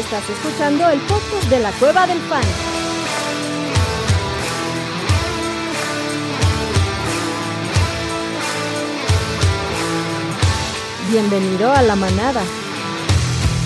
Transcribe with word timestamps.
Estás 0.00 0.30
escuchando 0.30 0.88
el 0.88 0.98
podcast 1.00 1.50
de 1.50 1.60
la 1.60 1.70
Cueva 1.72 2.06
del 2.06 2.18
Fan. 2.20 2.42
Bienvenido 11.10 11.70
a 11.70 11.82
la 11.82 11.96
manada. 11.96 12.42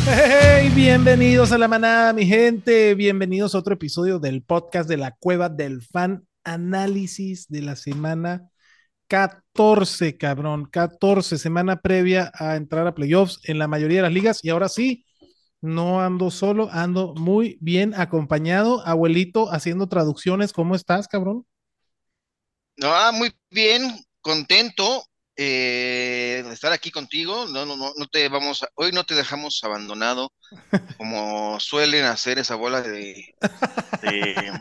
Hey, 0.07 0.73
bienvenidos 0.75 1.53
a 1.53 1.59
la 1.59 1.69
manada, 1.69 2.13
mi 2.13 2.27
gente. 2.27 2.97
Bienvenidos 2.97 3.55
a 3.55 3.59
otro 3.59 3.75
episodio 3.75 4.19
del 4.19 4.43
podcast 4.43 4.89
de 4.89 4.97
la 4.97 5.13
Cueva 5.13 5.49
del 5.49 5.83
Fan. 5.83 6.27
Análisis 6.43 7.47
de 7.49 7.63
la 7.63 7.77
semana 7.77 8.51
14, 9.07 10.17
cabrón. 10.17 10.67
14, 10.67 11.39
semana 11.39 11.81
previa 11.81 12.33
a 12.35 12.57
entrar 12.57 12.89
a 12.89 12.95
playoffs 12.97 13.39
en 13.45 13.61
la 13.61 13.69
mayoría 13.69 13.99
de 13.99 14.03
las 14.03 14.13
ligas. 14.13 14.41
Y 14.43 14.51
ahora 14.51 14.69
sí, 14.69 15.04
no 15.65 16.01
ando 16.01 16.31
solo, 16.31 16.69
ando 16.73 17.15
muy 17.15 17.59
bien 17.61 17.95
acompañado. 17.95 18.87
Abuelito, 18.87 19.53
haciendo 19.53 19.89
traducciones. 19.89 20.53
¿Cómo 20.53 20.75
estás, 20.77 21.09
cabrón? 21.09 21.47
Ah, 22.83 23.13
muy 23.15 23.33
bien, 23.51 24.05
contento 24.21 25.05
eh, 25.37 26.43
de 26.47 26.53
estar 26.53 26.73
aquí 26.73 26.91
contigo. 26.91 27.47
No, 27.47 27.65
no, 27.67 27.77
no, 27.77 27.93
no 27.97 28.07
te 28.09 28.29
vamos 28.29 28.63
a- 28.63 28.69
hoy 28.75 28.93
no 28.93 29.05
te 29.05 29.15
dejamos 29.15 29.63
abandonado, 29.63 30.33
como 30.97 31.61
suelen 31.61 32.05
hacer 32.07 32.39
esa 32.39 32.57
bola 32.57 32.83
de, 32.83 33.37
de, 34.03 34.53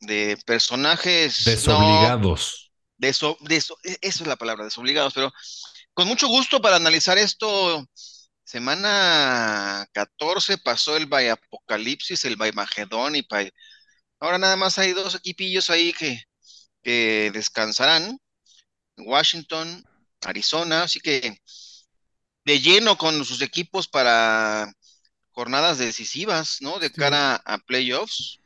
de 0.00 0.38
personajes 0.46 1.62
no, 1.66 1.76
Desobligados. 1.78 2.72
deso- 2.98 3.38
deso- 3.40 3.76
e- 3.84 3.98
eso 4.02 4.24
es 4.24 4.28
la 4.28 4.36
palabra, 4.36 4.64
desobligados, 4.64 5.14
pero 5.14 5.32
con 5.94 6.08
mucho 6.08 6.28
gusto 6.28 6.60
para 6.60 6.76
analizar 6.76 7.18
esto. 7.18 7.86
Semana 8.46 9.88
14 9.92 10.56
pasó 10.58 10.96
el 10.96 11.06
by 11.06 11.30
Apocalipsis, 11.30 12.24
el 12.26 12.36
by 12.36 12.52
Magedón 12.52 13.16
y 13.16 13.22
pa- 13.22 13.42
ahora 14.20 14.38
nada 14.38 14.54
más 14.54 14.78
hay 14.78 14.92
dos 14.92 15.16
equipillos 15.16 15.68
ahí 15.68 15.92
que, 15.92 16.22
que 16.84 17.32
descansarán. 17.34 18.18
Washington, 18.98 19.84
Arizona, 20.22 20.84
así 20.84 21.00
que 21.00 21.38
de 22.44 22.60
lleno 22.60 22.96
con 22.96 23.24
sus 23.24 23.42
equipos 23.42 23.88
para 23.88 24.72
jornadas 25.32 25.78
decisivas, 25.78 26.58
¿no? 26.60 26.78
De 26.78 26.86
Sí. 26.86 26.94
cara 26.94 27.34
a 27.44 27.58
playoffs. 27.58 28.38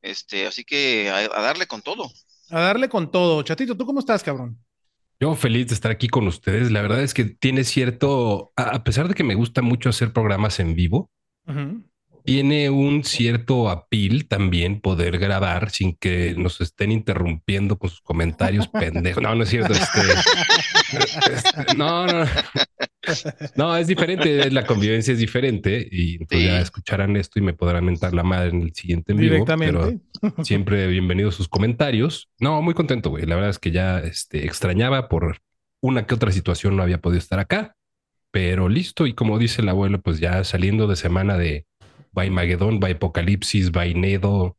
Este, 0.00 0.46
así 0.46 0.64
que 0.64 1.10
a, 1.10 1.16
a 1.18 1.42
darle 1.42 1.66
con 1.66 1.82
todo. 1.82 2.08
A 2.50 2.60
darle 2.60 2.88
con 2.88 3.10
todo. 3.10 3.42
Chatito, 3.42 3.76
¿tú 3.76 3.84
cómo 3.84 3.98
estás, 3.98 4.22
cabrón? 4.22 4.64
Yo 5.20 5.34
feliz 5.34 5.68
de 5.68 5.74
estar 5.74 5.90
aquí 5.90 6.08
con 6.08 6.26
ustedes. 6.26 6.70
La 6.70 6.82
verdad 6.82 7.02
es 7.02 7.14
que 7.14 7.24
tiene 7.24 7.64
cierto, 7.64 8.52
a 8.56 8.82
pesar 8.84 9.08
de 9.08 9.14
que 9.14 9.24
me 9.24 9.34
gusta 9.34 9.62
mucho 9.62 9.88
hacer 9.88 10.12
programas 10.12 10.60
en 10.60 10.74
vivo. 10.74 11.10
Tiene 12.24 12.70
un 12.70 13.04
cierto 13.04 13.68
apil 13.68 14.26
también 14.26 14.80
poder 14.80 15.18
grabar 15.18 15.70
sin 15.70 15.94
que 15.94 16.34
nos 16.38 16.60
estén 16.60 16.90
interrumpiendo 16.90 17.78
con 17.78 17.90
sus 17.90 18.00
comentarios 18.00 18.66
pendejos. 18.72 19.22
No, 19.22 19.34
no 19.34 19.42
es 19.44 19.50
cierto. 19.50 19.74
Este, 19.74 20.00
este, 21.34 21.74
no, 21.76 22.06
no, 22.06 22.24
no, 23.56 23.76
es 23.76 23.86
diferente. 23.86 24.50
La 24.50 24.64
convivencia 24.66 25.12
es 25.12 25.18
diferente 25.18 25.86
y 25.90 26.14
entonces 26.16 26.46
ya 26.48 26.56
Sí. 26.56 26.62
escucharán 26.62 27.16
esto 27.16 27.38
y 27.38 27.42
me 27.42 27.52
podrán 27.52 27.84
mentar 27.84 28.14
la 28.14 28.22
madre 28.22 28.50
en 28.50 28.62
el 28.62 28.74
siguiente 28.74 29.12
en 29.12 29.18
vivo. 29.18 29.44
pero- 29.44 29.86
Directamente. 29.86 30.04
Siempre 30.42 30.86
bienvenidos 30.86 31.34
sus 31.34 31.48
comentarios. 31.48 32.30
No, 32.40 32.62
muy 32.62 32.74
contento, 32.74 33.10
güey. 33.10 33.26
La 33.26 33.34
verdad 33.34 33.50
es 33.50 33.58
que 33.58 33.70
ya 33.70 33.98
este, 33.98 34.44
extrañaba 34.46 35.08
por 35.08 35.38
una 35.82 36.06
que 36.06 36.14
otra 36.14 36.32
situación 36.32 36.76
no 36.76 36.82
había 36.82 36.98
podido 37.02 37.18
estar 37.18 37.38
acá, 37.38 37.76
pero 38.30 38.70
listo. 38.70 39.06
Y 39.06 39.12
como 39.12 39.38
dice 39.38 39.60
el 39.60 39.68
abuelo, 39.68 40.00
pues 40.00 40.18
ya 40.20 40.42
saliendo 40.44 40.86
de 40.86 40.96
semana 40.96 41.36
de 41.36 41.66
by 42.14 42.30
Magedón, 42.30 42.80
by 42.80 42.92
Apocalipsis, 42.92 43.70
by 43.70 43.92
Nedo, 43.92 44.56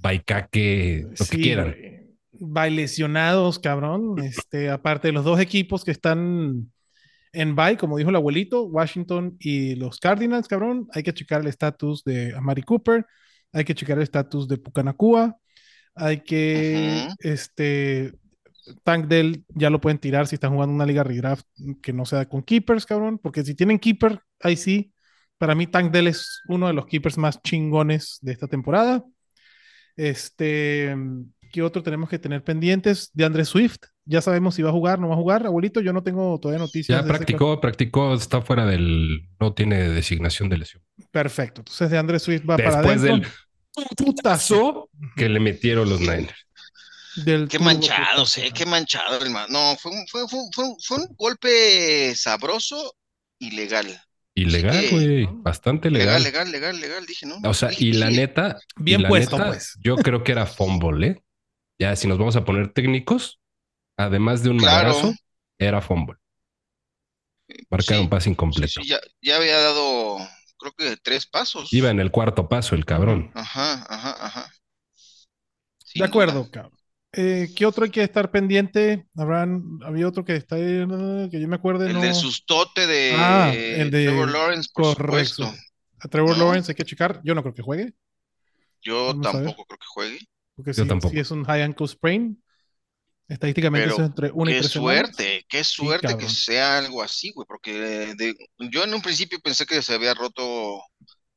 by 0.00 0.20
Kake, 0.20 1.08
lo 1.18 1.26
que 1.26 1.36
quieran. 1.36 1.74
güey. 1.76 1.94
Bye 2.32 2.70
lesionados, 2.70 3.58
cabrón. 3.58 4.16
Este, 4.24 4.70
aparte 4.70 5.08
de 5.08 5.12
los 5.12 5.24
dos 5.24 5.40
equipos 5.40 5.84
que 5.84 5.90
están 5.90 6.70
en 7.32 7.56
bye, 7.56 7.76
como 7.76 7.98
dijo 7.98 8.10
el 8.10 8.16
abuelito, 8.16 8.64
Washington 8.64 9.36
y 9.40 9.74
los 9.74 9.98
Cardinals, 9.98 10.46
cabrón, 10.46 10.86
hay 10.92 11.02
que 11.02 11.12
checar 11.12 11.40
el 11.40 11.48
estatus 11.48 12.04
de 12.04 12.32
Amari 12.34 12.62
Cooper, 12.62 13.04
hay 13.52 13.64
que 13.64 13.74
checar 13.74 13.96
el 13.96 14.04
estatus 14.04 14.46
de 14.46 14.58
Pucanacua, 14.58 15.36
hay 15.96 16.20
que, 16.20 17.08
este, 17.18 18.12
Tank 18.84 19.06
Dell 19.06 19.44
ya 19.48 19.68
lo 19.68 19.80
pueden 19.80 19.98
tirar 19.98 20.28
si 20.28 20.36
están 20.36 20.52
jugando 20.52 20.74
una 20.74 20.86
liga 20.86 21.02
redraft 21.02 21.44
que 21.82 21.92
no 21.92 22.04
sea 22.06 22.28
con 22.28 22.42
keepers, 22.42 22.86
cabrón, 22.86 23.18
porque 23.18 23.42
si 23.42 23.56
tienen 23.56 23.80
keeper, 23.80 24.20
ahí 24.40 24.56
sí, 24.56 24.93
para 25.38 25.54
mí 25.54 25.66
Tank 25.66 25.90
Dell 25.92 26.06
es 26.08 26.40
uno 26.48 26.66
de 26.68 26.72
los 26.74 26.86
keepers 26.86 27.18
más 27.18 27.40
chingones 27.42 28.18
de 28.22 28.32
esta 28.32 28.46
temporada. 28.48 29.02
Este, 29.96 30.94
¿qué 31.52 31.62
otro 31.62 31.82
tenemos 31.82 32.08
que 32.08 32.18
tener 32.18 32.42
pendientes? 32.42 33.10
De 33.12 33.24
André 33.24 33.44
Swift. 33.44 33.78
Ya 34.06 34.20
sabemos 34.20 34.54
si 34.54 34.62
va 34.62 34.68
a 34.70 34.72
jugar, 34.72 34.98
no 34.98 35.08
va 35.08 35.14
a 35.14 35.18
jugar. 35.18 35.46
Abuelito, 35.46 35.80
yo 35.80 35.92
no 35.92 36.02
tengo 36.02 36.38
todavía 36.38 36.58
noticias. 36.58 36.98
Ya 36.98 37.02
de 37.02 37.08
ese 37.08 37.16
practicó, 37.18 37.60
practicó, 37.60 38.14
está 38.14 38.42
fuera 38.42 38.66
del, 38.66 39.28
no 39.40 39.54
tiene 39.54 39.88
designación 39.88 40.48
de 40.48 40.58
lesión. 40.58 40.82
Perfecto. 41.10 41.60
Entonces, 41.62 41.90
de 41.90 41.98
André 41.98 42.18
Swift 42.18 42.42
va 42.48 42.56
para 42.56 42.82
Después 42.82 43.00
adentro. 43.02 43.30
del 43.76 43.86
putazo 43.96 44.90
que 45.16 45.28
le 45.28 45.40
metieron 45.40 45.88
los 45.88 46.00
Niners. 46.00 46.34
Del 47.24 47.48
Qué 47.48 47.58
manchados, 47.60 48.34
putazo. 48.34 48.40
eh, 48.42 48.52
qué 48.52 48.66
manchado, 48.66 49.24
hermano. 49.24 49.46
No, 49.48 49.76
fue 49.76 49.92
un, 49.92 50.06
fue, 50.08 50.28
fue, 50.28 50.40
fue 50.52 50.64
un- 50.64 50.76
fue 50.84 50.96
un 50.98 51.06
golpe 51.16 52.14
sabroso 52.16 52.94
y 53.38 53.52
legal. 53.52 53.86
Ilegal, 54.34 54.88
güey. 54.90 55.28
Bastante 55.42 55.90
Legal, 55.90 56.22
legal. 56.22 56.22
legal, 56.22 56.50
legal, 56.50 56.80
legal, 56.80 57.06
dije, 57.06 57.26
¿no? 57.26 57.36
O 57.44 57.54
sea, 57.54 57.70
Dije, 57.70 57.84
y 57.84 57.92
la 57.92 58.06
dije, 58.08 58.20
neta, 58.22 58.58
Bien 58.76 59.02
la 59.02 59.08
puesto, 59.08 59.36
neta, 59.36 59.46
pues. 59.50 59.76
Yo 59.80 59.96
creo 60.02 60.24
que 60.24 60.32
era 60.32 60.46
fumble, 60.46 61.06
¿eh? 61.06 61.24
Ya, 61.78 61.96
si 61.96 62.08
nos 62.08 62.18
vamos 62.18 62.36
a 62.36 62.44
poner 62.44 62.72
técnicos, 62.72 63.40
además 63.98 64.42
de 64.42 64.50
un 64.50 64.58
Claro. 64.58 64.88
madrazo, 64.88 65.14
era 65.58 65.80
fumble. 65.82 66.16
Marcar 67.70 67.96
sí, 67.96 68.04
un 68.04 68.08
pase 68.08 68.24
sí, 68.24 68.30
incompleto. 68.30 68.80
sí, 68.82 68.88
ya, 68.88 69.00
ya 69.20 69.36
había 69.36 69.58
dado, 69.58 70.18
creo 70.58 70.72
que 70.72 70.96
tres 71.02 71.26
pasos. 71.26 71.70
Iba 71.72 71.90
en 71.90 72.00
el 72.00 72.10
cuarto 72.10 72.48
paso 72.48 72.74
el 72.74 72.84
cabrón. 72.86 73.30
Ajá, 73.34 73.84
ajá, 73.88 74.12
ajá. 74.26 74.52
De 75.94 76.04
acuerdo, 76.04 76.50
cabrón. 76.50 76.78
Eh, 77.16 77.50
¿qué 77.54 77.66
otro 77.66 77.84
hay 77.84 77.90
que 77.90 78.02
estar 78.02 78.30
pendiente? 78.30 79.06
Habrán, 79.16 79.62
había 79.84 80.08
otro 80.08 80.24
que 80.24 80.36
está 80.36 80.56
ahí, 80.56 80.86
que 81.30 81.40
yo 81.40 81.48
me 81.48 81.56
acuerde, 81.56 81.86
El 81.86 81.94
no. 81.94 82.00
del 82.00 82.14
sustote 82.14 82.86
de 82.86 83.12
Ah, 83.16 83.52
el 83.54 83.90
de- 83.90 84.06
Trevor 84.06 84.30
Lawrence, 84.30 84.70
por 84.72 84.96
Correcto. 84.96 85.34
supuesto. 85.44 85.54
A 86.00 86.08
Trevor 86.08 86.36
No. 86.36 86.44
Lawrence 86.44 86.72
hay 86.72 86.76
que 86.76 86.84
checar. 86.84 87.20
Yo 87.24 87.34
no 87.34 87.42
creo 87.42 87.54
que 87.54 87.62
juegue, 87.62 87.92
Yo 88.82 89.06
Vamos 89.14 89.22
tampoco 89.32 89.64
creo 89.64 89.78
que 89.78 89.86
juegue. 89.86 90.18
porque 90.56 90.72
Yo 90.74 90.82
sí, 90.82 90.88
tampoco. 90.88 91.12
sí 91.14 91.20
es 91.20 91.30
un 91.30 91.44
high 91.44 91.62
ankle 91.62 91.88
sprain. 91.88 92.42
Estadísticamente 93.26 93.84
Pero 93.86 93.94
eso 93.94 94.02
es 94.02 94.08
entre 94.10 94.30
una 94.32 94.50
y 94.50 94.54
Qué 94.54 94.60
tres 94.60 94.72
semanas. 94.72 95.06
suerte, 95.06 95.46
qué 95.48 95.64
suerte 95.64 96.16
que 96.18 96.28
sea 96.28 96.76
algo 96.78 97.02
así, 97.02 97.32
güey, 97.34 97.46
porque 97.48 97.72
de- 98.14 98.34
yo 98.70 98.84
en 98.84 98.92
un 98.92 99.00
principio 99.00 99.40
pensé 99.40 99.64
que 99.64 99.80
se 99.80 99.94
había 99.94 100.12
roto 100.12 100.82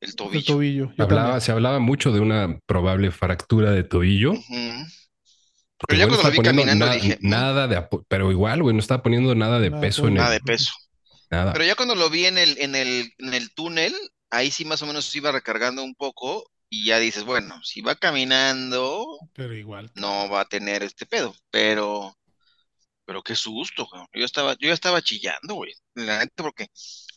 el 0.02 0.10
El 0.10 0.16
tobillo. 0.44 0.92
Hablaba, 0.98 1.40
se 1.40 1.54
hablaba 1.54 1.80
mucho 1.80 2.12
de 2.12 2.20
una 2.20 2.60
probable 2.66 3.10
fractura 3.12 3.72
de 3.72 3.84
tobillo. 3.86 4.34
Porque 4.34 4.86
Pero 5.88 6.00
ya 6.00 6.06
güey 6.06 6.18
cuando 6.18 6.24
lo 6.24 6.30
estaba 6.30 6.32
vi 6.32 6.38
caminando 6.42 6.86
na- 6.88 6.94
dije, 6.94 7.18
"Mm". 7.22 7.30
nada 7.30 7.68
de 7.68 7.88
pero 8.08 8.32
igual, 8.32 8.64
güey, 8.64 8.74
no 8.74 8.80
estaba 8.80 9.04
poniendo 9.04 9.36
nada 9.36 9.60
de 9.60 9.70
Nada, 9.70 9.82
peso 9.82 10.04
en 10.04 10.14
el, 10.14 10.14
Nada 10.16 10.32
de 10.32 10.40
peso. 10.42 10.72
nada. 11.30 11.54
Pero 11.54 11.66
ya 11.66 11.76
cuando 11.76 11.96
lo 11.96 12.10
vi 12.10 12.26
en 12.26 12.38
el, 12.38 12.58
en 12.60 12.76
el, 12.76 13.14
en 13.18 13.34
el 13.34 13.54
túnel, 13.54 13.94
ahí 14.30 14.52
sí 14.52 14.66
más 14.66 14.82
o 14.82 14.86
menos 14.88 15.06
se 15.06 15.20
iba 15.20 15.32
recargando 15.32 15.84
un 15.84 15.96
poco 15.96 16.50
y 16.70 16.86
ya 16.86 17.00
dices, 17.00 17.24
bueno, 17.24 17.62
si 17.64 17.82
va 17.82 17.96
caminando, 17.96 19.06
Pero 19.34 19.54
igual. 19.56 19.92
no 19.96 20.30
va 20.30 20.42
a 20.42 20.46
tener 20.50 20.84
este 20.84 21.06
pedo, 21.06 21.34
pero, 21.52 22.18
pero 23.06 23.24
qué 23.24 23.36
susto, 23.36 23.88
cabrón. 23.88 24.08
Yo 24.14 24.26
estaba, 24.26 24.54
yo 24.60 24.68
ya 24.68 24.74
estaba 24.74 25.02
chillando, 25.02 25.56
güey, 25.56 25.74
la 25.96 26.20
neta, 26.20 26.44
porque 26.44 26.68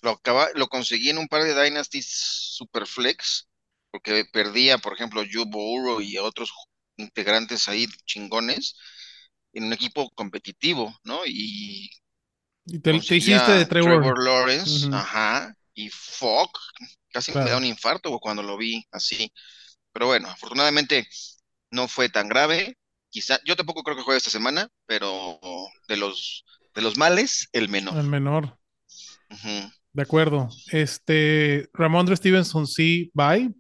lo 0.03 0.11
acaba, 0.13 0.49
lo 0.55 0.69
conseguí 0.69 1.11
en 1.11 1.19
un 1.19 1.29
par 1.29 1.43
de 1.45 1.61
Dynasties 1.65 2.07
Superflex, 2.57 3.49
porque 3.91 4.25
perdía, 4.33 4.79
por 4.79 4.93
ejemplo, 4.95 5.23
Joe 5.31 5.45
Burrow 5.47 6.01
y 6.01 6.17
otros 6.19 6.53
integrantes 7.01 7.69
ahí 7.69 7.87
chingones 8.07 8.77
en 9.55 9.65
un 9.65 9.73
equipo 9.75 10.11
competitivo, 10.13 10.95
¿no? 11.05 11.21
Y 11.27 11.91
Y 12.67 12.79
te, 12.79 12.99
te 13.01 13.17
hiciste 13.17 13.53
de 13.53 13.67
Trevor. 13.67 14.19
Lawrence, 14.19 14.87
Ujú. 14.87 14.91
ajá, 14.91 15.55
y 15.75 15.89
Fogg, 15.91 16.51
casi 17.13 17.33
me 17.33 17.51
da 17.51 17.57
un 17.59 17.65
infarto 17.65 18.19
cuando 18.21 18.43
lo 18.43 18.57
vi 18.57 18.85
así. 18.93 19.33
Pero 19.93 20.07
bueno, 20.09 20.29
afortunadamente 20.31 21.09
no 21.71 21.89
fue 21.89 22.09
tan 22.09 22.29
grave. 22.29 22.77
Quizá, 23.11 23.41
yo 23.45 23.57
tampoco 23.57 23.83
creo 23.83 23.97
que 23.97 24.03
juegue 24.05 24.19
esta 24.19 24.31
semana, 24.31 24.69
pero 24.87 25.41
de 25.89 25.97
los 25.97 26.45
de 26.75 26.83
los 26.83 26.97
males, 26.99 27.49
el 27.53 27.69
menor. 27.69 27.97
El 27.99 28.05
menor. 28.07 28.59
De 29.93 30.03
acuerdo. 30.03 30.49
Este, 30.73 31.69
Ramondre 31.73 32.17
Stevenson 32.17 32.67
sí, 32.67 33.11
bye. 33.15 33.53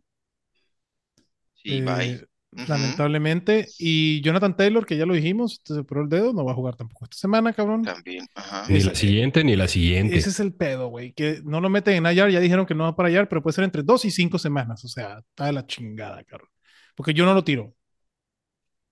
Sí, 1.55 1.81
Eh, 1.81 1.83
bye. 1.83 2.25
Lamentablemente. 2.53 3.69
Y 3.79 4.21
Jonathan 4.23 4.57
Taylor, 4.57 4.85
que 4.85 4.97
ya 4.97 5.07
lo 5.07 5.15
dijimos, 5.15 5.61
se 5.65 5.79
operó 5.79 6.03
el 6.03 6.09
dedo, 6.09 6.33
no 6.33 6.45
va 6.45 6.53
a 6.53 6.55
jugar 6.55 6.75
tampoco 6.77 7.05
esta 7.05 7.17
semana, 7.17 7.53
cabrón. 7.53 7.83
También, 7.85 8.27
ajá. 8.35 8.65
Ni 8.69 8.81
la 8.81 8.95
siguiente 8.95 9.45
ni 9.45 9.57
la 9.57 9.69
siguiente. 9.69 10.17
Ese 10.17 10.31
es 10.31 10.41
el 10.41 10.53
pedo, 10.55 10.89
güey, 10.89 11.13
que 11.13 11.41
no 11.45 11.61
lo 11.61 11.71
meten 11.71 12.05
en 12.05 12.13
IR, 12.13 12.31
ya 12.31 12.41
dijeron 12.41 12.67
que 12.67 12.75
no 12.75 12.85
va 12.85 12.97
para 12.97 13.11
IR, 13.11 13.29
pero 13.29 13.43
puede 13.43 13.55
ser 13.55 13.65
entre 13.65 13.83
dos 13.83 14.05
y 14.05 14.11
cinco 14.11 14.39
semanas, 14.39 14.85
o 14.85 14.89
sea, 14.89 15.19
está 15.21 15.47
de 15.47 15.53
la 15.53 15.67
chingada, 15.67 16.23
cabrón. 16.25 16.49
Porque 16.97 17.15
yo 17.15 17.25
no 17.25 17.35
lo 17.35 17.45
tiro. 17.45 17.73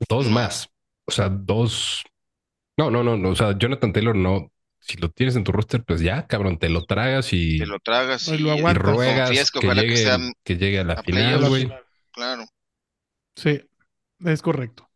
Dos 0.09 0.29
más. 0.29 0.69
O 1.07 1.11
sea, 1.11 1.29
dos. 1.29 2.05
No, 2.77 2.91
no, 2.91 3.03
no, 3.03 3.17
no. 3.17 3.31
O 3.31 3.37
sea, 3.37 3.57
Jonathan 3.59 3.93
Taylor 3.93 4.15
no. 4.17 4.53
Si 4.81 4.97
lo 4.97 5.11
tienes 5.11 5.35
en 5.37 5.45
tu 5.45 5.51
roster, 5.53 5.83
pues 5.85 6.01
ya, 6.01 6.27
cabrón, 6.27 6.59
te 6.59 6.69
lo 6.69 6.85
tragas 6.85 7.33
y, 7.33 7.59
Te 7.59 7.67
lo 7.67 7.81
tragas 7.81 8.29
Y 8.29 8.35
y, 8.35 8.39
lo 8.39 8.49
y 8.49 8.51
aguantas. 8.59 8.83
ruegas 8.83 9.29
confías 9.29 9.51
que 9.51 9.59
que, 9.61 9.67
ojalá 9.67 9.83
que 9.83 9.89
llegue, 9.89 9.97
sea 9.97 10.19
que 10.45 10.57
llegue 10.57 10.79
a 10.79 10.85
la 10.85 10.95
a 10.95 11.03
final, 11.03 11.49
güey. 11.49 11.69
claro. 12.13 12.45
Sí, 13.39 13.61
es 14.25 14.43
correcto. 14.43 14.89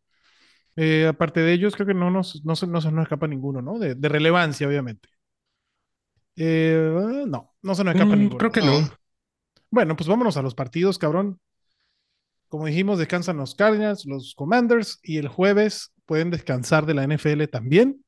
Eh, 0.75 1.07
aparte 1.07 1.41
de 1.41 1.53
ellos, 1.53 1.75
creo 1.75 1.87
que 1.87 1.93
no 1.93 2.11
nos, 2.11 2.43
no 2.45 2.55
se, 2.55 2.67
no 2.67 2.81
se 2.81 2.91
nos 2.91 3.03
escapa 3.03 3.27
ninguno, 3.27 3.61
¿no? 3.61 3.79
De, 3.79 3.95
de 3.95 4.09
relevancia, 4.09 4.67
obviamente. 4.67 5.09
Eh, 6.35 7.23
no, 7.27 7.53
no 7.61 7.75
se 7.75 7.83
nos 7.83 7.93
escapa 7.95 8.15
Mm, 8.15 8.19
ninguno. 8.19 8.37
creo 8.37 8.51
que 8.51 8.61
no. 8.61 8.81
No. 8.81 8.89
Bueno, 9.71 9.95
pues 9.95 10.07
vámonos 10.07 10.37
a 10.37 10.41
los 10.41 10.55
partidos, 10.55 10.97
cabrón. 10.97 11.39
Como 12.47 12.67
dijimos, 12.67 12.99
descansan 12.99 13.37
los 13.37 13.55
Cardinals, 13.55 14.05
los 14.05 14.35
Commanders, 14.35 14.99
y 15.03 15.17
el 15.17 15.27
jueves 15.27 15.91
pueden 16.05 16.29
descansar 16.29 16.85
de 16.85 16.93
la 16.93 17.03
NFL 17.03 17.47
también. 17.47 18.03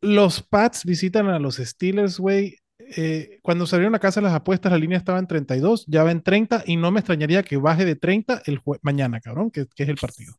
Los 0.00 0.42
Pats 0.42 0.84
visitan 0.84 1.28
a 1.28 1.38
los 1.38 1.56
Steelers, 1.56 2.18
güey. 2.18 2.56
Eh, 2.96 3.38
cuando 3.42 3.66
salieron 3.66 3.94
a 3.94 3.98
casa 3.98 4.20
las 4.20 4.32
apuestas, 4.34 4.72
la 4.72 4.78
línea 4.78 4.98
estaba 4.98 5.18
en 5.18 5.26
32, 5.26 5.84
ya 5.86 6.04
va 6.04 6.10
en 6.10 6.22
30, 6.22 6.62
y 6.66 6.76
no 6.76 6.90
me 6.90 7.00
extrañaría 7.00 7.42
que 7.42 7.56
baje 7.56 7.84
de 7.84 7.96
30 7.96 8.42
el 8.46 8.60
jue- 8.62 8.78
mañana, 8.82 9.20
cabrón, 9.20 9.50
que, 9.50 9.66
que 9.74 9.82
es 9.84 9.88
el 9.88 9.96
partido. 9.96 10.34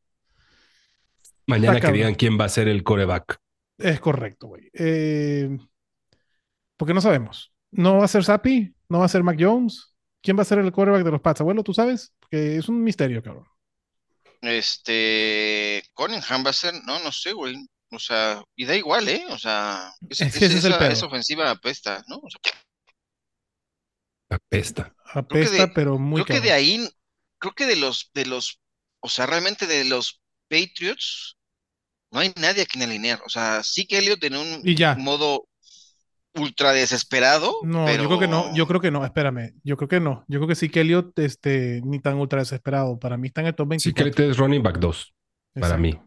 Mañana 1.48 1.74
Está 1.74 1.76
que 1.76 1.82
cabrón. 1.82 1.98
digan 1.98 2.16
quién 2.16 2.40
va 2.40 2.46
a 2.46 2.50
ser 2.50 2.68
el 2.68 2.84
coreback. 2.84 3.40
Es 3.78 4.00
correcto, 4.00 4.48
güey. 4.48 4.70
Eh, 4.74 5.58
porque 6.78 6.94
no 6.94 7.02
sabemos. 7.02 7.54
No 7.72 7.98
va 7.98 8.06
a 8.06 8.08
ser 8.08 8.24
Sapi, 8.24 8.74
no 8.90 9.00
va 9.00 9.06
a 9.06 9.10
ser 9.10 9.24
Mac 9.24 9.38
Jones. 9.40 9.94
¿Quién 10.22 10.38
va 10.38 10.42
a 10.42 10.46
ser 10.46 10.60
el 10.60 10.72
quarterback 10.72 11.04
de 11.04 11.12
los 11.12 11.22
Pats? 11.22 11.42
Abuelo, 11.42 11.64
¿tú 11.64 11.74
sabes? 11.74 12.14
Porque 12.20 12.58
es 12.58 12.68
un 12.68 12.84
misterio, 12.84 13.24
cabrón. 13.24 13.46
Este, 14.42 15.84
Cunningham 15.94 16.46
va 16.46 16.50
a 16.50 16.54
ser, 16.54 16.74
no, 16.86 17.00
no 17.04 17.12
sé, 17.12 17.34
güey. 17.34 17.56
O 17.92 18.00
sea, 18.00 18.44
y 18.56 18.66
da 18.66 18.76
igual, 18.76 19.08
¿eh? 19.10 19.26
O 19.30 19.38
sea, 19.38 19.92
es- 20.10 20.22
Es 20.22 20.38
que 20.38 20.46
es 20.46 20.52
esa, 20.56 20.88
esa 20.92 21.06
ofensiva 21.08 21.50
apesta, 21.50 22.04
¿no? 22.08 22.18
O 22.18 22.30
sea, 22.30 22.40
Apesta. 24.30 24.94
Apesta, 25.14 25.66
de- 25.68 25.74
pero 25.74 25.98
muy 25.98 26.24
creo 26.24 26.40
que 26.42 26.48
de 26.48 26.52
ahí, 26.54 26.90
creo 27.40 27.54
que 27.54 27.66
de 27.66 27.76
los, 27.76 28.12
de 28.14 28.26
los, 28.26 28.60
o 29.00 29.10
sea, 29.10 29.26
realmente 29.26 29.66
de 29.66 29.86
los 29.86 30.22
Patriots, 30.50 31.38
no 32.12 32.20
hay 32.20 32.34
nadie 32.40 32.64
a 32.64 32.66
quien 32.66 32.84
alinear. 32.84 33.22
O 33.26 33.30
sea, 33.30 33.64
sí 33.64 33.86
que 33.88 34.00
Elliot 34.00 34.24
en 34.24 34.36
un 34.36 34.62
Y 34.64 34.76
ya. 34.76 34.96
modo 34.96 35.48
ultra 36.36 36.72
desesperado, 36.74 37.56
No, 37.64 37.86
pero 37.86 38.04
yo 38.04 38.08
creo 38.08 38.20
que 38.20 38.28
no, 38.28 38.56
yo 38.56 38.68
creo 38.68 38.80
que 38.80 38.92
no, 38.92 39.04
espérame, 39.04 39.54
yo 39.64 39.78
creo 39.78 39.90
que 39.90 40.00
no, 40.00 40.24
yo 40.28 40.40
creo 40.40 40.48
que 40.48 40.56
sí 40.56 40.70
que 40.70 40.82
Elliot, 40.82 41.18
este, 41.20 41.82
ni 41.84 42.00
tan 42.00 42.18
ultra 42.18 42.40
desesperado, 42.40 43.00
para 43.00 43.18
mí 43.18 43.28
está 43.28 43.42
en 43.42 43.48
el 43.48 43.56
top 43.56 43.74
Sí 43.78 43.92
24. 43.94 44.16
que 44.16 44.30
es 44.30 44.38
running 44.38 44.64
back 44.64 44.78
2 44.80 45.14
para 45.56 45.78
mí. 45.78 46.00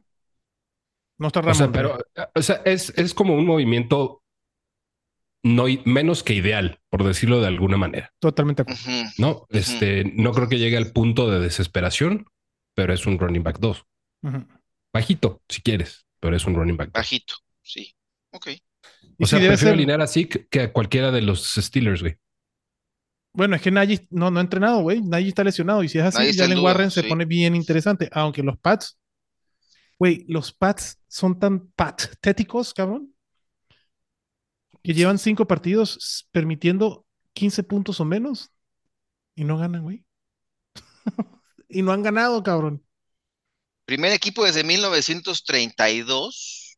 No 1.22 1.28
está 1.28 1.38
O 1.40 1.42
Ramón. 1.42 1.54
sea, 1.56 1.70
pero, 1.72 1.98
o 2.34 2.42
sea, 2.42 2.60
es, 2.64 2.92
es 2.96 3.14
como 3.14 3.34
un 3.34 3.46
movimiento 3.46 4.22
no 5.44 5.64
menos 5.84 6.22
que 6.22 6.34
ideal, 6.34 6.80
por 6.90 7.04
decirlo 7.04 7.40
de 7.40 7.46
alguna 7.48 7.76
manera. 7.76 8.12
totalmente. 8.20 8.64
No, 9.18 9.46
este, 9.50 10.04
no 10.14 10.32
creo 10.32 10.48
que 10.48 10.58
llegue 10.58 10.76
al 10.76 10.92
punto 10.92 11.30
de 11.30 11.40
desesperación, 11.40 12.26
pero 12.74 12.92
es 12.92 13.06
un 13.06 13.18
running 13.18 13.42
back 13.42 13.58
2. 13.58 13.84
Ujú. 14.22 14.46
Bajito, 14.92 15.42
si 15.48 15.62
quieres, 15.62 16.06
pero 16.20 16.36
es 16.36 16.44
un 16.46 16.54
running 16.54 16.76
back 16.76 16.88
2. 16.88 16.92
Bajito, 16.94 17.34
sí. 17.62 17.94
Ok. 18.32 18.48
O 19.18 19.26
sea, 19.26 19.38
prefiero 19.38 19.56
ser- 19.56 19.72
alinear 19.74 20.00
así 20.00 20.26
que 20.26 20.46
que 20.48 20.60
a 20.60 20.72
cualquiera 20.72 21.10
de 21.10 21.22
los 21.22 21.54
Steelers, 21.54 22.02
güey. 22.02 22.16
Bueno, 23.34 23.56
es 23.56 23.62
que 23.62 23.70
Najee 23.70 24.06
no, 24.10 24.30
no 24.30 24.38
ha 24.38 24.42
entrenado, 24.42 24.80
güey. 24.82 25.00
Najee 25.00 25.28
está 25.28 25.42
lesionado. 25.42 25.82
Y 25.82 25.88
si 25.88 25.98
es 25.98 26.04
así, 26.04 26.36
Jalen 26.36 26.58
Warren 26.58 26.90
se 26.90 27.02
pone 27.04 27.24
bien 27.24 27.56
interesante. 27.56 28.08
Aunque 28.12 28.42
los 28.42 28.58
Pats, 28.58 28.98
güey, 30.02 30.24
los 30.26 30.52
Pats 30.52 30.98
son 31.06 31.38
tan 31.38 31.70
patéticos, 31.76 32.74
cabrón, 32.74 33.14
que 34.82 34.94
llevan 34.94 35.16
cinco 35.16 35.46
partidos 35.46 36.28
permitiendo 36.32 37.06
15 37.34 37.62
puntos 37.62 38.00
o 38.00 38.04
menos 38.04 38.50
y 39.36 39.44
no 39.44 39.58
ganan, 39.58 39.84
güey. 39.84 40.04
y 41.68 41.82
no 41.82 41.92
han 41.92 42.02
ganado, 42.02 42.42
cabrón. 42.42 42.84
Primer 43.84 44.10
equipo 44.10 44.44
desde 44.44 44.64
1932. 44.64 46.76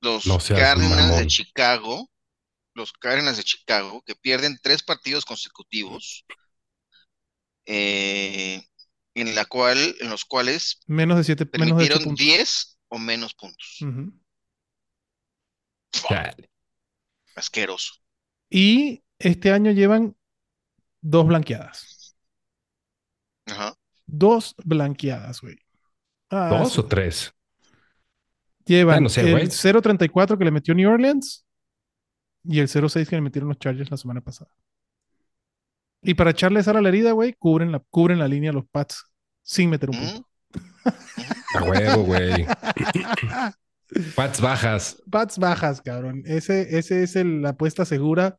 Los 0.00 0.26
No 0.26 0.38
Cardinals 0.38 1.16
de. 1.16 1.28
Chicago. 1.28 2.10
Los 2.74 2.92
Cardinals 2.92 3.36
de 3.36 3.44
Chicago 3.44 4.02
que 4.04 4.16
pierden 4.16 4.58
tres 4.60 4.82
partidos 4.82 5.24
consecutivos. 5.24 6.24
eh, 7.66 8.64
en 9.14 9.34
la 9.34 9.44
cual, 9.44 9.78
en 10.00 10.10
los 10.10 10.24
cuales 10.24 10.80
Menos 10.86 11.16
de 11.16 11.24
siete, 11.24 11.44
menos 11.44 11.68
de 11.68 11.74
permitieron 11.74 12.04
puntos. 12.04 12.24
10 12.24 12.78
o 12.88 12.98
menos 12.98 13.34
puntos. 13.34 13.78
Ujú. 13.80 14.12
Chale. 15.92 16.50
Asqueroso. 17.34 17.94
Y 18.50 19.02
este 19.18 19.52
año 19.52 19.70
llevan 19.70 20.16
dos 21.00 21.26
blanqueadas. 21.26 22.16
Ajá. 23.46 23.74
Dos 24.06 24.54
blanqueadas, 24.64 25.40
güey. 25.40 25.58
Ah, 26.30 26.48
¿Dos 26.58 26.72
sí. 26.74 26.80
o 26.80 26.86
tres? 26.86 27.32
Llevan 28.66 29.02
no 29.02 29.08
sé, 29.08 29.20
el 29.22 29.32
güey. 29.32 29.46
0.34 29.46 30.38
que 30.38 30.44
le 30.44 30.50
metió 30.50 30.74
New 30.74 30.90
Orleans 30.90 31.44
y 32.44 32.60
el 32.60 32.68
0.6 32.68 33.08
que 33.08 33.16
le 33.16 33.22
metieron 33.22 33.48
los 33.48 33.58
Chargers 33.58 33.90
la 33.90 33.96
semana 33.96 34.20
pasada. 34.20 34.50
Y 36.04 36.14
para 36.14 36.30
echarle 36.30 36.62
sal 36.62 36.76
a 36.76 36.82
la 36.82 36.88
herida, 36.88 37.12
güey, 37.12 37.32
cubren 37.34 37.72
la, 37.72 37.80
cubren 37.90 38.18
la 38.18 38.28
línea 38.28 38.52
los 38.52 38.66
Pats 38.70 39.04
sin 39.42 39.70
meter 39.70 39.90
un 39.90 39.98
punto. 39.98 40.28
A 41.54 41.62
huevo, 41.64 42.02
güey. 42.04 42.46
Pats 44.16 44.40
bajas. 44.40 45.02
Pats 45.10 45.38
bajas, 45.38 45.80
cabrón. 45.80 46.22
Ese, 46.26 46.78
ese 46.78 47.02
es 47.02 47.16
el- 47.16 47.42
la 47.42 47.50
apuesta 47.50 47.84
segura. 47.84 48.38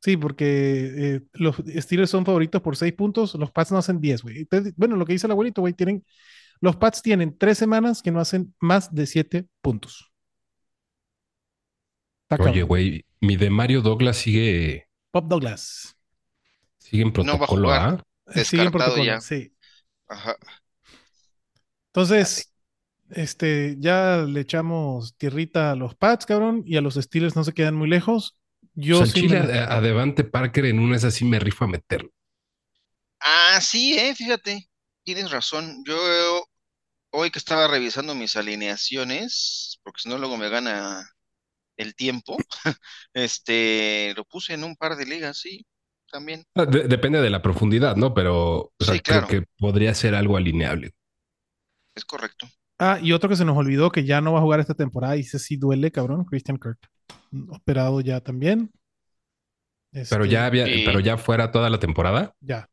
Sí, 0.00 0.16
porque 0.16 0.92
eh, 0.96 1.20
los 1.32 1.56
Steelers 1.56 2.10
son 2.10 2.24
favoritos 2.24 2.60
por 2.60 2.76
6 2.76 2.92
puntos, 2.92 3.34
los 3.34 3.50
Pats 3.50 3.72
no 3.72 3.78
hacen 3.78 4.00
10, 4.00 4.22
güey. 4.22 4.46
Bueno, 4.76 4.96
lo 4.96 5.04
que 5.06 5.14
dice 5.14 5.26
el 5.26 5.30
abuelito, 5.32 5.62
güey, 5.62 5.72
tienen, 5.72 6.04
los 6.60 6.76
Pats 6.76 7.02
tienen 7.02 7.36
3 7.36 7.56
semanas 7.56 8.02
que 8.02 8.10
no 8.10 8.20
hacen 8.20 8.54
más 8.60 8.94
de 8.94 9.06
7 9.06 9.46
puntos. 9.62 10.12
Está 12.28 12.42
Oye, 12.44 12.62
güey, 12.62 13.04
mi 13.20 13.36
de 13.36 13.50
Mario 13.50 13.80
Douglas 13.82 14.18
sigue, 14.18 14.88
Pop 15.10 15.26
Douglas. 15.28 15.95
Sigue 16.90 17.02
en 17.02 17.12
va 17.40 17.44
a 17.46 17.48
protocolo, 17.48 17.56
jugar. 17.56 17.82
¿ah? 17.82 18.02
Eh, 18.34 18.44
sigue 18.44 18.64
en 18.64 18.72
Descartado 18.72 18.72
protocolo, 18.72 19.18
ya. 19.18 19.20
sí. 19.20 19.52
Ajá. 20.08 20.36
Entonces, 21.92 22.52
este, 23.10 23.76
ya 23.80 24.18
le 24.28 24.40
echamos 24.40 25.16
tierrita 25.18 25.72
a 25.72 25.76
los 25.76 25.94
Pats, 25.96 26.26
cabrón, 26.26 26.62
y 26.66 26.76
a 26.76 26.80
los 26.82 26.94
Steelers 26.96 27.36
no 27.36 27.44
se 27.44 27.54
quedan 27.54 27.76
muy 27.76 27.88
lejos. 27.88 28.36
Yo 28.74 29.02
o 29.02 29.04
sea, 29.04 29.06
el 29.06 29.12
sí 29.12 29.22
chile 29.22 29.38
me- 29.38 29.38
a, 29.38 29.76
a 29.76 29.80
Devante 29.80 30.24
Parker 30.24 30.66
en 30.66 30.78
una 30.80 30.96
es 30.96 31.04
así 31.04 31.24
me 31.24 31.38
rifo 31.40 31.64
a 31.64 31.68
meterlo. 31.68 32.10
Ah, 33.20 33.60
sí, 33.60 33.98
eh, 33.98 34.14
fíjate, 34.14 34.68
tienes 35.04 35.30
razón. 35.30 35.82
Yo 35.86 35.96
hoy 37.10 37.30
que 37.30 37.38
estaba 37.38 37.68
revisando 37.68 38.14
mis 38.14 38.36
alineaciones, 38.36 39.80
porque 39.82 40.00
si 40.02 40.08
no 40.08 40.18
luego 40.18 40.36
me 40.36 40.48
gana 40.48 41.08
el 41.76 41.94
tiempo, 41.96 42.36
este, 43.14 44.14
lo 44.16 44.24
puse 44.26 44.54
en 44.54 44.64
un 44.64 44.76
par 44.76 44.96
de 44.96 45.06
ligas, 45.06 45.38
sí, 45.38 45.66
también. 46.10 46.44
Ah, 46.54 46.64
de- 46.66 46.88
depende 46.88 47.20
de 47.20 47.30
la 47.30 47.42
profundidad, 47.42 47.96
¿no? 47.96 48.14
Pero 48.14 48.72
o 48.78 48.84
sea, 48.84 48.94
Sí, 48.94 49.00
creo 49.00 49.26
que 49.26 49.44
podría 49.58 49.94
ser 49.94 50.14
algo 50.14 50.36
alineable. 50.36 50.92
Es 51.94 52.04
correcto. 52.04 52.46
Ah, 52.78 52.98
y 53.02 53.12
otro 53.12 53.28
que 53.28 53.36
se 53.36 53.44
nos 53.44 53.56
olvidó 53.56 53.90
que 53.90 54.04
ya 54.04 54.20
no 54.20 54.32
va 54.34 54.38
a 54.38 54.42
jugar 54.42 54.60
esta 54.60 54.74
temporada 54.74 55.16
y 55.16 55.20
ese 55.20 55.38
sí 55.38 55.56
duele, 55.56 55.90
cabrón, 55.90 56.24
Christian 56.24 56.58
Kirk. 56.58 56.78
Operado 57.50 58.00
ya 58.00 58.20
también. 58.20 58.70
Pero 59.92 60.02
Este, 60.24 60.28
ya 60.28 60.44
había, 60.46 60.66
Sí. 60.66 60.82
pero 60.84 61.00
ya 61.00 61.16
fuera 61.16 61.50
toda 61.52 61.70
la 61.70 61.78
temporada, 61.80 62.34
Ya. 62.40 62.68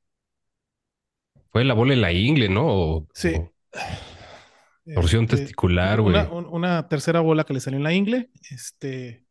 fue 1.51 1.63
la 1.63 1.73
bola 1.73 1.93
en 1.93 2.01
la 2.01 2.11
ingle, 2.11 2.49
¿no? 2.49 2.65
O- 2.67 3.07
Sí. 3.13 3.33
o 3.35 4.93
torsión 4.93 5.23
Este, 5.23 5.37
testicular, 5.37 6.01
güey. 6.01 6.13
Una, 6.15 6.29
un- 6.31 6.47
una 6.47 6.87
tercera 6.89 7.21
bola 7.21 7.45
que 7.45 7.53
le 7.53 7.61
salió 7.61 7.77
en 7.77 7.83
la 7.83 7.93
ingle. 7.93 8.29
Este, 8.51 9.25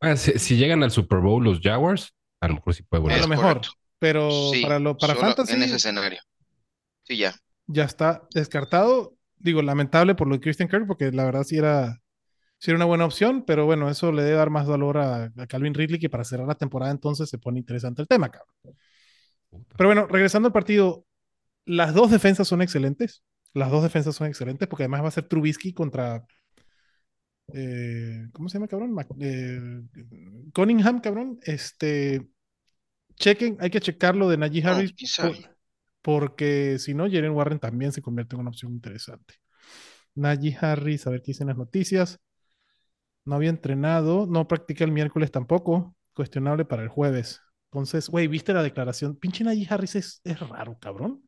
Ah, 0.00 0.16
si, 0.16 0.38
si 0.38 0.56
llegan 0.56 0.82
al 0.82 0.90
Super 0.90 1.18
Bowl 1.20 1.44
los 1.44 1.60
Jaguars, 1.60 2.14
a 2.40 2.48
lo 2.48 2.54
mejor 2.54 2.74
sí 2.74 2.82
puede 2.82 3.02
a 3.02 3.02
volver. 3.02 3.18
lo 3.18 3.24
Es 3.24 3.28
mejor. 3.28 3.44
correcto. 3.60 3.68
Pero 3.98 4.50
Sí, 4.52 4.62
para 4.62 4.78
lo 4.78 4.96
para 4.96 5.14
fantasy 5.16 5.54
en 5.54 5.62
ese 5.62 5.76
escenario. 5.76 6.20
Sí, 7.04 7.16
ya. 7.18 7.34
ya 7.66 7.84
está 7.84 8.26
descartado. 8.34 9.16
Digo, 9.36 9.62
lamentable 9.62 10.14
por 10.14 10.26
lo 10.28 10.34
de 10.34 10.40
Christian 10.40 10.68
Kirk, 10.68 10.86
porque 10.86 11.12
la 11.12 11.24
verdad 11.24 11.44
sí 11.44 11.56
era, 11.56 12.00
sí 12.58 12.70
era 12.72 12.76
una 12.78 12.86
buena 12.86 13.06
opción, 13.06 13.44
pero 13.46 13.66
bueno, 13.66 13.90
eso 13.90 14.12
le 14.12 14.22
debe 14.24 14.36
dar 14.38 14.50
más 14.50 14.66
valor 14.68 14.98
a, 14.98 15.24
a 15.36 15.48
Calvin 15.48 15.74
Ridley, 15.74 16.00
que 16.00 16.10
para 16.10 16.24
cerrar 16.24 16.48
la 16.48 16.56
temporada 16.56 16.92
entonces 16.92 17.30
se 17.30 17.38
pone 17.38 17.58
interesante 17.60 18.02
el 18.02 18.08
tema, 18.08 18.30
cabrón. 18.30 18.54
Pero 19.76 19.88
bueno, 19.88 20.06
regresando 20.06 20.48
al 20.48 20.52
partido, 20.52 21.04
Las 21.66 21.94
dos 21.94 22.10
defensas 22.10 22.48
son 22.48 22.62
excelentes. 22.62 23.22
Las 23.54 23.70
dos 23.70 23.82
defensas 23.84 24.16
son 24.16 24.28
excelentes 24.28 24.68
porque 24.68 24.84
además 24.84 25.04
va 25.04 25.08
a 25.08 25.12
ser 25.12 25.28
Trubisky 25.28 25.74
contra. 25.74 26.26
Eh, 27.54 28.28
¿Cómo 28.32 28.48
se 28.48 28.58
llama, 28.58 28.68
cabrón? 28.68 28.92
Mac- 28.92 29.08
eh, 29.20 29.60
Cunningham, 30.54 31.00
cabrón. 31.00 31.38
Este. 31.42 32.28
Chequen, 33.16 33.56
hay 33.60 33.70
que 33.70 33.80
checarlo 33.80 34.28
de 34.28 34.36
Najee 34.36 34.62
No, 34.62 34.70
Harris. 34.70 34.92
por- 35.20 35.36
porque 36.02 36.78
si 36.78 36.94
no, 36.94 37.04
Jalen 37.04 37.32
Warren 37.32 37.58
también 37.58 37.92
se 37.92 38.00
convierte 38.02 38.36
en 38.36 38.40
una 38.40 38.50
opción 38.50 38.72
interesante. 38.72 39.34
Najee 40.14 40.56
Harris, 40.60 41.06
a 41.06 41.10
ver 41.10 41.20
qué 41.22 41.32
dicen 41.32 41.48
las 41.48 41.56
noticias. 41.56 42.18
No 43.24 43.34
había 43.34 43.50
entrenado, 43.50 44.26
no 44.26 44.46
practica 44.48 44.84
el 44.84 44.92
miércoles 44.92 45.30
tampoco. 45.30 45.94
Cuestionable 46.14 46.64
para 46.64 46.82
el 46.82 46.88
jueves. 46.88 47.40
Entonces, 47.70 48.08
güey, 48.08 48.26
¿viste 48.28 48.52
la 48.54 48.62
declaración? 48.62 49.16
Pinche 49.16 49.44
Najee 49.44 49.66
Harris 49.68 49.96
es, 49.96 50.20
es 50.24 50.40
raro, 50.40 50.78
cabrón. 50.80 51.22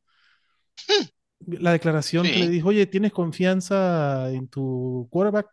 La 1.47 1.73
declaración 1.73 2.25
que 2.25 2.35
Sí. 2.35 2.41
le 2.41 2.49
dijo, 2.49 2.69
oye, 2.69 2.87
¿tienes 2.87 3.13
confianza 3.13 4.31
en 4.31 4.49
tu 4.49 5.09
quarterback? 5.11 5.49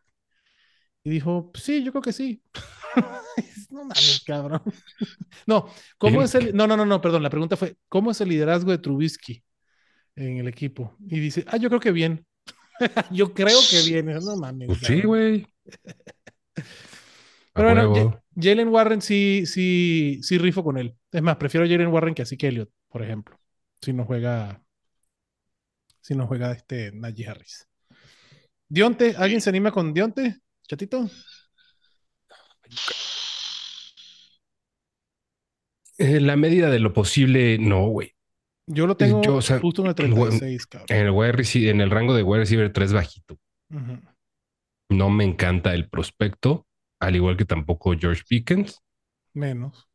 Y 1.08 1.10
dijo, 1.10 1.52
sí, 1.54 1.86
yo 1.86 1.94
creo 1.94 2.02
que 2.02 2.12
sí. 2.12 2.42
no 3.70 3.86
mames, 3.86 4.24
cabrón. 4.26 4.62
No, 5.48 5.70
¿cómo 5.98 6.22
es 6.22 6.36
el... 6.36 6.54
No, 6.54 6.68
no, 6.68 6.76
no, 6.76 6.86
no, 6.86 7.00
perdón. 7.00 7.24
La 7.24 7.30
pregunta 7.30 7.56
fue, 7.56 7.78
¿cómo 7.88 8.12
es 8.12 8.20
el 8.20 8.28
liderazgo 8.28 8.72
de 8.72 8.80
Trubisky 8.80 9.42
en 10.18 10.40
el 10.40 10.50
equipo? 10.50 10.98
Y 11.08 11.22
dice, 11.22 11.46
ah, 11.48 11.56
yo 11.56 11.70
creo 11.70 11.80
que 11.80 11.94
bien. 11.94 12.26
yo 13.10 13.34
creo 13.34 13.58
que 13.70 13.84
bien. 13.84 14.08
No 14.08 14.36
mames. 14.36 14.68
Pues 14.68 14.80
sí, 14.82 15.02
güey. 15.02 15.48
Pero 17.54 17.74
bueno, 17.74 18.22
Jalen 18.36 18.68
Warren 18.68 19.02
sí, 19.02 19.46
sí, 19.46 20.20
sí 20.24 20.38
rifo 20.38 20.62
con 20.62 20.78
él. 20.78 20.94
Es 21.10 21.22
más, 21.22 21.38
prefiero 21.38 21.66
Jalen 21.66 21.88
Warren 21.88 22.16
que 22.16 22.24
así 22.24 22.36
que 22.36 22.50
Elliott, 22.50 22.72
por 22.90 23.02
ejemplo. 23.02 23.40
Si 23.82 23.94
no 23.94 24.04
juega, 24.04 24.62
si 26.02 26.16
no 26.16 26.28
juega 26.28 26.52
este 26.52 26.92
Najee 26.92 27.30
Harris. 27.30 27.70
Dionte, 28.68 29.16
¿alguien 29.18 29.40
se 29.40 29.50
anima 29.50 29.72
con 29.72 29.94
Dionte? 29.94 30.42
Chatito. 30.68 31.10
En 35.98 36.28
la 36.28 36.36
medida 36.36 36.70
de 36.70 36.80
lo 36.80 36.94
posible, 36.94 37.58
no, 37.58 37.88
güey. 37.88 38.14
Yo 38.68 38.86
lo 38.86 38.98
tengo 38.98 39.22
Yo, 39.24 39.36
o 39.38 39.42
sea, 39.42 39.60
justo 39.60 39.82
en 39.82 39.88
el 39.88 39.96
el 40.06 40.14
buen- 40.14 40.30
36, 40.30 40.68
cabrón. 40.68 40.88
En 40.90 41.06
el, 41.06 41.12
wide 41.12 41.70
en 41.70 41.82
el 41.82 41.90
rango 41.90 42.14
de 42.14 42.24
wide 42.24 42.42
receiver 42.42 42.72
3 42.72 42.94
bajito. 42.94 43.40
No 44.90 45.10
me 45.10 45.24
encanta 45.24 45.74
el 45.74 45.90
prospecto, 45.90 46.68
al 47.00 47.16
igual 47.16 47.38
que 47.38 47.46
tampoco 47.46 47.94
George 47.98 48.24
Pickens. 48.28 48.82
Menos. 49.34 49.88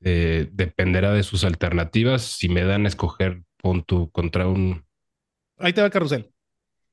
Eh, 0.00 0.48
dependerá 0.52 1.12
de 1.12 1.22
sus 1.22 1.44
alternativas. 1.44 2.22
Si 2.22 2.48
me 2.48 2.62
dan 2.64 2.84
a 2.84 2.88
escoger 2.88 3.42
punto 3.56 4.10
contra 4.10 4.46
un. 4.46 4.84
Ahí 5.58 5.72
te 5.72 5.80
va 5.80 5.86
el 5.86 5.92
carrusel. 5.92 6.32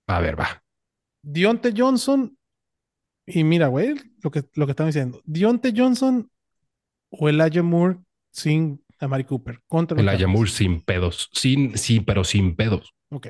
A 0.08 0.20
ver, 0.22 0.40
va. 0.40 0.64
Dionte 1.22 1.74
Johnson. 1.76 2.38
Y 3.28 3.44
mira, 3.44 3.68
güey, 3.68 3.96
lo 4.22 4.32
que, 4.32 4.44
lo 4.54 4.66
que 4.66 4.72
están 4.72 4.88
diciendo. 4.88 5.22
Dionte 5.26 5.74
Johnson 5.76 6.30
o 7.10 7.30
Elijah 7.30 7.64
Moore 7.64 7.98
sin 8.32 8.84
Amari 9.00 9.24
Cooper. 9.24 9.62
Contra 9.68 9.96
los 9.96 10.02
El 10.02 10.06
Cardinals. 10.06 10.32
Ayamur 10.32 10.50
sin 10.50 10.82
pedos. 10.82 11.30
Sin, 11.34 11.78
sí, 11.78 12.02
pero 12.02 12.24
sin 12.24 12.56
pedos. 12.56 12.94
Ok. 13.10 13.28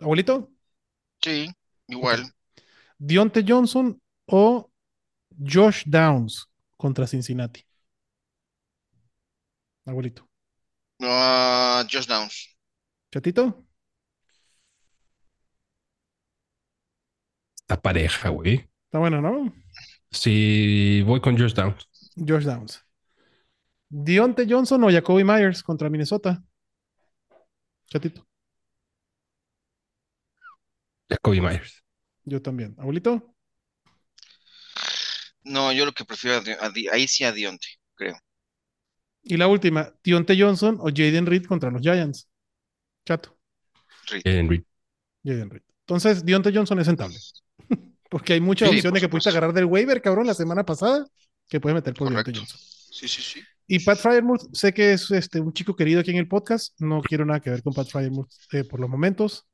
Abuelito, 0.00 0.50
Sí, 1.22 1.50
igual. 1.88 2.32
Dionte 2.98 3.44
Johnson 3.46 4.00
o 4.26 4.70
Josh 5.38 5.84
Downs 5.86 6.48
contra 6.76 7.06
Cincinnati. 7.06 7.64
Abuelito. 9.84 10.28
Ah, 11.02 11.84
Josh 11.90 12.06
Downs. 12.06 12.56
Chatito. 13.12 13.66
Esta 17.60 17.80
pareja, 17.82 18.28
güey. 18.28 18.68
Está 18.96 19.10
bueno, 19.10 19.20
¿no? 19.20 19.54
Si 20.10 21.02
voy 21.02 21.20
con 21.20 21.36
George 21.36 21.54
Downs. 21.54 21.86
Josh 22.16 22.44
Downs. 22.44 22.82
Dionte 23.90 24.46
Johnson 24.48 24.82
o 24.84 24.90
Jacoby 24.90 25.22
Myers 25.22 25.62
contra 25.62 25.90
Minnesota. 25.90 26.42
Chatito. 27.88 28.26
Jacoby 31.10 31.42
Myers. 31.42 31.84
Yo 32.24 32.40
también. 32.40 32.74
Abuelito. 32.78 33.34
No, 35.44 35.70
yo 35.74 35.84
lo 35.84 35.92
que 35.92 36.06
prefiero, 36.06 36.42
a 36.58 36.72
ahí 36.94 37.06
sí 37.06 37.24
a 37.24 37.32
Dionte, 37.32 37.66
creo. 37.96 38.16
Y 39.24 39.36
la 39.36 39.46
última, 39.46 39.92
Dionte 40.02 40.40
Johnson 40.40 40.78
o 40.80 40.86
Jaden 40.86 41.26
Reed 41.26 41.44
contra 41.44 41.70
los 41.70 41.82
Giants. 41.82 42.30
Chato. 43.04 43.36
Reed. 44.08 44.22
Jalen 44.24 44.48
Reed. 44.48 44.64
Jaden 45.22 45.50
Reed. 45.50 45.62
Entonces, 45.80 46.24
Dionte 46.24 46.50
Johnson 46.50 46.78
es 46.80 46.86
sentable. 46.86 47.18
Porque 48.10 48.34
hay 48.34 48.40
muchas 48.40 48.70
Sí, 48.70 48.76
opciones 48.76 49.02
que 49.02 49.08
pudiste 49.08 49.30
agarrar 49.30 49.52
del 49.52 49.64
waiver, 49.64 50.00
cabrón, 50.00 50.26
la 50.26 50.34
semana 50.34 50.64
pasada, 50.64 51.06
que 51.48 51.60
puedes 51.60 51.74
meter 51.74 51.94
por 51.94 52.08
Correcto. 52.08 52.32
Johnson. 52.34 52.60
Sí, 52.60 53.08
sí, 53.08 53.22
sí. 53.22 53.42
Y 53.68 53.80
Pat 53.80 53.98
Fryermuth, 53.98 54.42
sé 54.52 54.72
que 54.72 54.92
es 54.92 55.10
este, 55.10 55.40
un 55.40 55.52
chico 55.52 55.74
querido 55.74 56.00
aquí 56.00 56.12
en 56.12 56.18
el 56.18 56.28
podcast. 56.28 56.74
No 56.80 57.02
quiero 57.02 57.24
nada 57.26 57.40
que 57.40 57.50
ver 57.50 57.62
con 57.62 57.74
Pat 57.74 57.88
Fryermuth 57.88 58.28
eh, 58.52 58.62
por 58.64 58.78
los 58.80 58.88
momentos. 58.88 59.44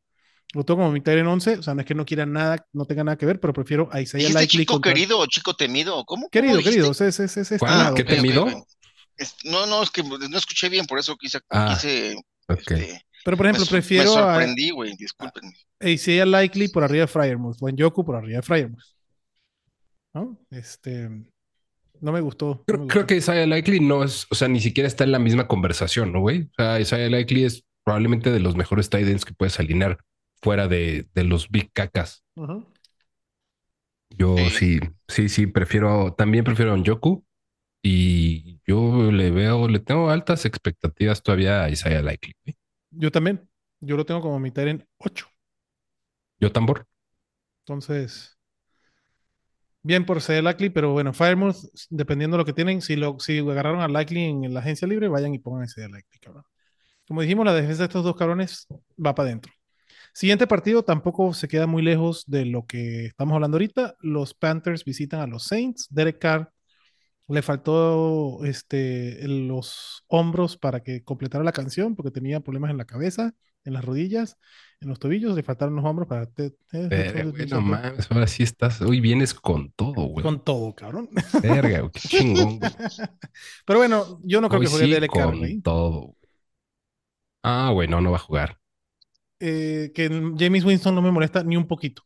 Lo 0.53 0.65
tengo 0.65 0.81
como 0.81 0.93
mitad 0.93 1.17
en 1.17 1.27
11. 1.27 1.57
O 1.59 1.63
sea, 1.63 1.75
no 1.75 1.81
es 1.81 1.87
que 1.87 1.95
no 1.95 2.05
quiera 2.05 2.27
nada, 2.27 2.67
no 2.75 2.85
tenga 2.85 3.05
nada 3.05 3.17
que 3.17 3.25
ver, 3.25 3.41
pero 3.41 3.55
prefiero 3.55 3.89
a 3.91 4.03
Isaiah 4.03 4.25
¿Dijiste 4.29 4.39
Likely 4.43 4.59
chico 4.65 4.73
contra- 4.75 4.93
querido 4.93 5.19
o 5.19 5.27
chico 5.27 5.55
temido? 5.55 6.05
¿Cómo? 6.05 6.29
Querido, 6.29 6.57
¿Cómo 6.57 6.65
querido. 6.65 6.91
Es, 6.91 7.01
es, 7.01 7.21
es, 7.21 7.37
es 7.53 7.59
¿Cuál? 7.59 7.73
estimado. 7.73 7.95
¿Qué 7.95 8.05
temido? 8.05 8.47
no, 9.45 9.67
no, 9.67 9.83
es 9.83 9.91
que 9.91 10.03
no 10.03 10.37
escuché 10.39 10.69
bien, 10.69 10.85
por 10.87 10.99
eso 10.99 11.17
quise, 11.17 11.39
Ah, 11.51 11.75
quise, 11.75 12.17
Ok. 12.49 12.59
este, 12.73 13.03
Pero, 13.25 13.37
por 13.37 13.47
ejemplo, 13.47 13.65
me, 13.65 13.71
me 13.71 13.71
prefiero 13.71 14.17
a, 14.17 14.35
sorprendí, 14.35 14.71
güey, 14.71 14.97
discúlpenme. 14.97 15.53
a 15.81 15.89
Isaiah 15.89 16.27
Likely 16.27 16.69
por 16.69 16.85
arriba 16.85 17.03
de 17.03 17.09
Fryermuth 17.09 17.57
o 17.61 17.69
en 17.69 17.77
Yoku 17.77 18.05
por 18.05 18.17
arriba 18.17 18.37
de 18.39 18.43
Fryermuth. 18.43 18.83
¿No? 20.15 20.39
Este. 20.51 21.09
No 22.01 22.13
me 22.13 22.21
gustó. 22.21 22.47
no 22.49 22.65
Creo, 22.67 22.81
me 22.81 22.87
creo 22.89 23.07
que 23.07 23.17
Isaiah 23.17 23.47
Likely 23.47 23.81
no 23.81 24.03
es, 24.05 24.27
o 24.31 24.35
sea, 24.35 24.49
ni 24.49 24.61
siquiera 24.61 24.89
está 24.89 25.05
en 25.05 25.13
la 25.13 25.19
misma 25.21 25.47
conversación, 25.47 26.13
¿no, 26.13 26.21
güey? 26.21 26.43
O 26.43 26.55
sea, 26.57 26.81
Isaiah 26.81 27.09
Likely 27.09 27.45
es 27.45 27.65
probablemente 27.85 28.31
de 28.31 28.41
los 28.41 28.57
mejores 28.57 28.91
tight 28.91 29.07
ends 29.09 29.25
que 29.25 29.35
puedes 29.35 29.59
alinear 29.61 29.99
fuera 30.43 30.67
de, 30.69 31.07
de 31.15 31.25
los 31.25 31.49
big 31.49 31.71
cacas. 31.73 32.25
Yo 34.11 34.37
sí, 34.51 34.81
Sí. 35.09 35.29
sí, 35.29 35.47
prefiero, 35.47 36.15
también 36.15 36.45
prefiero 36.45 36.73
a 36.73 36.77
Njoku 36.77 37.25
y 37.83 38.61
yo 38.67 39.11
le 39.11 39.31
veo, 39.31 39.69
le 39.69 39.79
tengo 39.81 40.11
altas 40.11 40.45
expectativas 40.45 41.23
todavía 41.23 41.65
a 41.65 41.71
Isaiah 41.71 42.03
Likely. 42.03 42.35
Yo 42.93 43.11
también. 43.11 43.49
Yo 43.81 43.97
lo 43.97 44.07
tengo 44.07 44.21
como 44.21 44.39
mitad 44.39 44.67
en 44.69 44.87
8. 44.99 45.27
Yo 46.39 46.53
tambor. 46.53 46.87
Entonces, 47.65 48.39
bien 49.83 50.05
por 50.07 50.21
ser 50.21 50.45
Likely, 50.45 50.71
pero 50.71 50.93
bueno, 50.93 51.13
Firemouth, 51.13 51.57
dependiendo 51.91 52.37
de 52.37 52.43
lo 52.43 52.45
que 52.45 52.53
tienen, 52.53 52.81
si, 52.81 52.97
lo, 52.97 53.19
si 53.19 53.39
agarraron 53.39 53.81
a 53.81 53.89
Likely 53.89 54.25
en 54.25 54.55
la 54.55 54.61
agencia 54.61 54.87
libre, 54.89 55.09
vayan 55.09 55.35
y 55.35 55.39
pongan 55.39 55.65
ese 55.65 55.89
Likely, 55.89 56.19
cabrón. 56.21 56.45
Como 57.07 57.23
dijimos, 57.23 57.45
la 57.45 57.55
defensa 57.55 57.83
de 57.83 57.87
estos 57.87 58.05
dos 58.05 58.17
cabrones 58.17 58.67
va 59.05 59.15
para 59.15 59.29
adentro. 59.29 59.53
Siguiente 60.15 60.47
partido 60.47 60.85
tampoco 60.85 61.33
se 61.35 61.49
queda 61.49 61.67
muy 61.67 61.83
lejos 61.83 62.25
de 62.27 62.45
lo 62.45 62.67
que 62.67 63.07
estamos 63.07 63.35
hablando 63.35 63.57
ahorita. 63.57 63.97
Los 64.01 64.35
Panthers 64.35 64.85
visitan 64.85 65.21
a 65.21 65.27
los 65.27 65.45
Saints. 65.45 65.89
Derek 65.91 66.19
Carr 66.19 66.52
le 67.33 67.43
faltó 67.43 68.45
este, 68.45 69.27
los 69.29 70.05
hombros 70.09 70.57
para 70.57 70.83
que 70.83 71.03
completara 71.05 71.45
la 71.45 71.53
canción 71.53 71.95
porque 71.97 72.11
tenía 72.11 72.41
problemas 72.41 72.71
en 72.71 72.79
la 72.79 72.85
cabeza, 72.85 73.35
en 73.65 73.73
las 73.75 73.85
rodillas, 73.85 74.37
en 74.81 74.89
los 74.89 74.99
tobillos. 74.99 75.35
Le 75.37 75.43
faltaron 75.43 75.75
los 75.77 75.85
hombros 75.85 76.09
para... 76.09 76.27
te- 76.27 76.51
te- 76.51 76.89
Verga, 76.89 77.25
güey, 77.25 77.47
no 77.47 77.61
mames, 77.61 78.11
ahora 78.11 78.27
sí 78.27 78.43
estás, 78.43 78.81
hoy 78.83 79.01
vienes 79.01 79.35
con 79.35 79.73
todo, 79.73 80.03
güey. 80.07 80.23
con 80.23 80.45
todo, 80.45 80.75
cabrón. 80.75 81.09
Verga, 81.43 81.81
güey, 81.81 81.93
qué 81.93 82.01
chingón, 82.09 82.59
güey. 82.59 82.73
Pero 83.67 83.79
bueno, 83.79 84.19
yo 84.25 84.41
no 84.41 84.49
creo 84.49 84.61
Hoy 84.61 84.67
que 84.67 84.71
juegue 84.73 85.01
sí 85.01 85.09
Carr, 85.09 85.31
con 85.31 85.63
todo. 85.63 86.17
Ah, 87.43 87.71
güey, 87.73 87.89
no, 87.89 88.01
no 88.01 88.11
va 88.11 88.17
a 88.17 88.21
jugar. 88.21 88.59
Eh, 89.41 89.91
que 89.95 90.09
James 90.39 90.65
Winston 90.65 90.95
no 90.95 91.03
me 91.03 91.11
molesta 91.11 91.43
ni 91.43 91.57
un 91.57 91.67
poquito. 91.67 92.03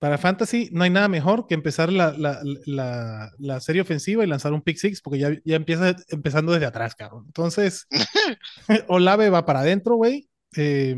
Para 0.00 0.18
Fantasy 0.18 0.70
no 0.72 0.84
hay 0.84 0.90
nada 0.90 1.08
mejor 1.08 1.46
que 1.46 1.54
empezar 1.54 1.92
la, 1.92 2.12
la- 2.18 2.40
la- 2.66 3.30
la 3.38 3.60
serie 3.60 3.82
ofensiva 3.82 4.24
y 4.24 4.28
lanzar 4.28 4.54
un 4.54 4.62
pick 4.62 4.78
six 4.78 5.02
porque 5.02 5.20
ya, 5.20 5.30
ya 5.44 5.56
empieza 5.56 5.94
empezando 6.08 6.52
desde 6.52 6.66
atrás, 6.66 6.96
cabrón. 6.96 7.24
Entonces, 7.26 7.86
Olave 8.88 9.30
va 9.30 9.46
para 9.46 9.60
adentro, 9.60 9.96
güey. 9.96 10.28
Eh, 10.56 10.96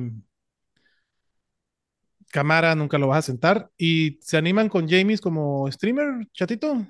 Camara 2.32 2.74
nunca 2.74 2.98
lo 2.98 3.08
vas 3.08 3.18
a 3.18 3.22
sentar. 3.22 3.70
¿Y 3.76 4.18
se 4.22 4.36
animan 4.36 4.68
con 4.68 4.88
James 4.88 5.20
como 5.20 5.70
streamer, 5.70 6.26
chatito? 6.32 6.86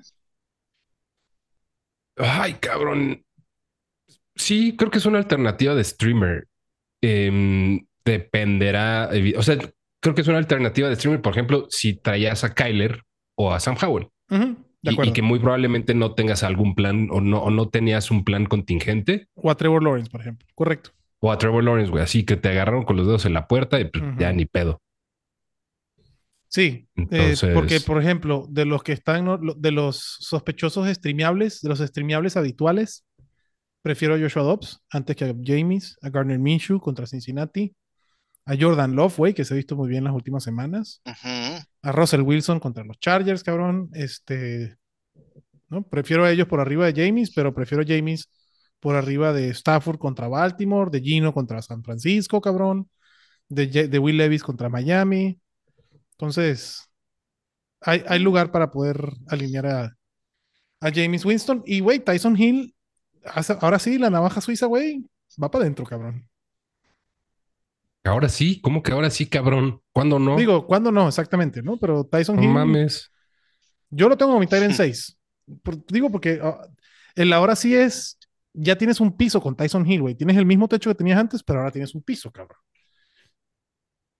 Ay, 2.17 2.53
cabrón. 2.59 3.23
Sí, 4.35 4.75
creo 4.77 4.89
que 4.91 4.97
es 4.97 5.05
una 5.05 5.19
alternativa 5.19 5.75
de 5.75 5.83
streamer. 5.83 6.47
Em, 7.01 7.85
dependerá, 8.05 9.09
o 9.37 9.43
sea, 9.43 9.57
creo 10.03 10.13
que 10.13 10.21
es 10.21 10.27
una 10.27 10.37
alternativa 10.37 10.89
de 10.89 10.95
streamer, 10.95 11.21
por 11.21 11.31
ejemplo, 11.31 11.65
si 11.69 11.93
traías 11.95 12.43
a 12.43 12.53
Kyler 12.53 13.01
o 13.35 13.53
a 13.53 13.59
Sam 13.59 13.77
Howell 13.81 14.09
de 14.29 14.91
y, 14.91 15.13
que 15.13 15.21
muy 15.21 15.39
probablemente 15.39 15.95
no 15.95 16.13
tengas 16.13 16.43
algún 16.43 16.75
plan 16.75 17.07
o 17.09 17.21
no, 17.21 17.41
o 17.41 17.49
no 17.49 17.69
tenías 17.69 18.11
un 18.11 18.25
plan 18.25 18.45
contingente 18.45 19.27
O 19.33 19.49
a 19.49 19.55
Trevor 19.55 19.81
Lawrence, 19.81 20.11
por 20.11 20.19
ejemplo. 20.19 20.45
Correcto. 20.55 20.91
O 21.19 21.31
a 21.31 21.37
Trevor 21.37 21.63
Lawrence, 21.63 21.89
güey. 21.89 22.03
Así 22.03 22.25
que 22.25 22.35
te 22.35 22.49
agarraron 22.49 22.83
con 22.83 22.97
los 22.97 23.07
dedos 23.07 23.25
en 23.25 23.33
la 23.33 23.47
puerta 23.47 23.79
y 23.79 23.85
pues, 23.85 24.03
ya 24.19 24.33
ni 24.33 24.45
pedo. 24.45 24.81
Sí, 26.49 26.87
eh, 27.09 27.33
porque 27.53 27.79
por 27.79 27.99
ejemplo, 27.99 28.45
de 28.49 28.65
los 28.65 28.83
que 28.83 28.91
están, 28.91 29.25
de 29.57 29.71
los 29.71 30.17
sospechosos 30.19 30.87
streameables, 30.89 31.61
de 31.61 31.69
los 31.69 31.79
streameables 31.79 32.35
habituales, 32.35 33.05
prefiero 33.81 34.15
a 34.15 34.19
Joshua 34.19 34.43
Dobbs 34.43 34.81
antes 34.91 35.15
que 35.15 35.25
a 35.25 35.33
James, 35.43 35.97
a 36.01 36.09
Gardner 36.09 36.37
Minshew 36.37 36.79
contra 36.79 37.07
Cincinnati, 37.07 37.73
a 38.45 38.55
Jordan 38.59 38.95
Love, 38.95 39.17
güey, 39.17 39.33
que 39.33 39.45
se 39.45 39.53
ha 39.53 39.57
visto 39.57 39.75
muy 39.75 39.87
bien 39.89 40.03
las 40.03 40.13
últimas 40.13 40.43
semanas, 40.43 41.01
a 41.81 41.91
Russell 41.91 42.21
Wilson 42.21 42.59
contra 42.59 42.83
los 42.83 42.99
Chargers, 42.99 43.43
cabrón, 43.43 43.89
este, 43.93 44.77
¿no? 45.69 45.83
Prefiero 45.83 46.25
a 46.25 46.31
ellos 46.31 46.47
por 46.47 46.59
arriba 46.59 46.85
de 46.91 47.05
James, 47.05 47.31
pero 47.33 47.53
prefiero 47.53 47.83
a 47.83 47.87
James 47.87 48.29
por 48.79 48.95
arriba 48.95 49.31
de 49.33 49.49
Stafford 49.49 49.97
contra 49.97 50.27
Baltimore, 50.27 50.91
de 50.91 50.99
Gino 51.01 51.33
contra 51.33 51.61
San 51.61 51.83
Francisco, 51.83 52.41
cabrón, 52.41 52.89
de, 53.49 53.67
de 53.87 53.99
Will 53.99 54.17
Levis 54.17 54.43
contra 54.43 54.67
Miami. 54.69 55.39
Entonces, 56.11 56.89
hay, 57.81 58.03
hay 58.07 58.19
lugar 58.19 58.51
para 58.51 58.71
poder 58.71 58.97
alinear 59.27 59.65
a, 59.67 59.97
a 60.81 60.91
James 60.93 61.25
Winston. 61.25 61.63
Y, 61.65 61.79
güey, 61.79 61.99
Tyson 61.99 62.37
Hill, 62.39 62.75
hace- 63.25 63.57
ahora 63.61 63.79
sí, 63.79 63.97
la 63.97 64.09
navaja 64.09 64.41
suiza, 64.41 64.65
güey, 64.65 65.05
va 65.41 65.49
para 65.49 65.63
adentro, 65.63 65.85
cabrón. 65.85 66.27
Ahora 68.03 68.27
sí, 68.27 68.59
¿cómo 68.61 68.83
que 68.83 68.91
ahora 68.91 69.09
sí, 69.09 69.27
cabrón? 69.27 69.81
¿Cuándo 69.93 70.19
no? 70.19 70.35
Digo, 70.35 70.67
¿cuándo 70.67 70.91
no? 70.91 71.07
Exactamente, 71.07 71.61
¿no? 71.61 71.77
Pero 71.77 72.03
Tyson 72.05 72.35
no 72.35 72.43
Hill, 72.43 72.49
mames. 72.49 73.11
yo 73.89 74.09
lo 74.09 74.17
tengo 74.17 74.33
como 74.33 74.41
mi 74.41 74.47
end 74.51 74.73
6. 74.73 75.17
Por- 75.63 75.85
digo, 75.87 76.09
porque 76.11 76.39
ah, 76.41 76.67
el 77.15 77.31
ahora 77.31 77.55
sí 77.55 77.75
es, 77.75 78.17
ya 78.53 78.77
tienes 78.77 78.99
un 78.99 79.15
piso 79.15 79.39
con 79.41 79.55
Tyson 79.55 79.89
Hill, 79.89 80.01
güey. 80.01 80.15
Tienes 80.15 80.35
el 80.37 80.45
mismo 80.45 80.67
techo 80.67 80.89
que 80.89 80.95
tenías 80.95 81.17
antes, 81.17 81.43
pero 81.43 81.59
ahora 81.59 81.71
tienes 81.71 81.95
un 81.95 82.01
piso, 82.03 82.29
cabrón. 82.31 82.57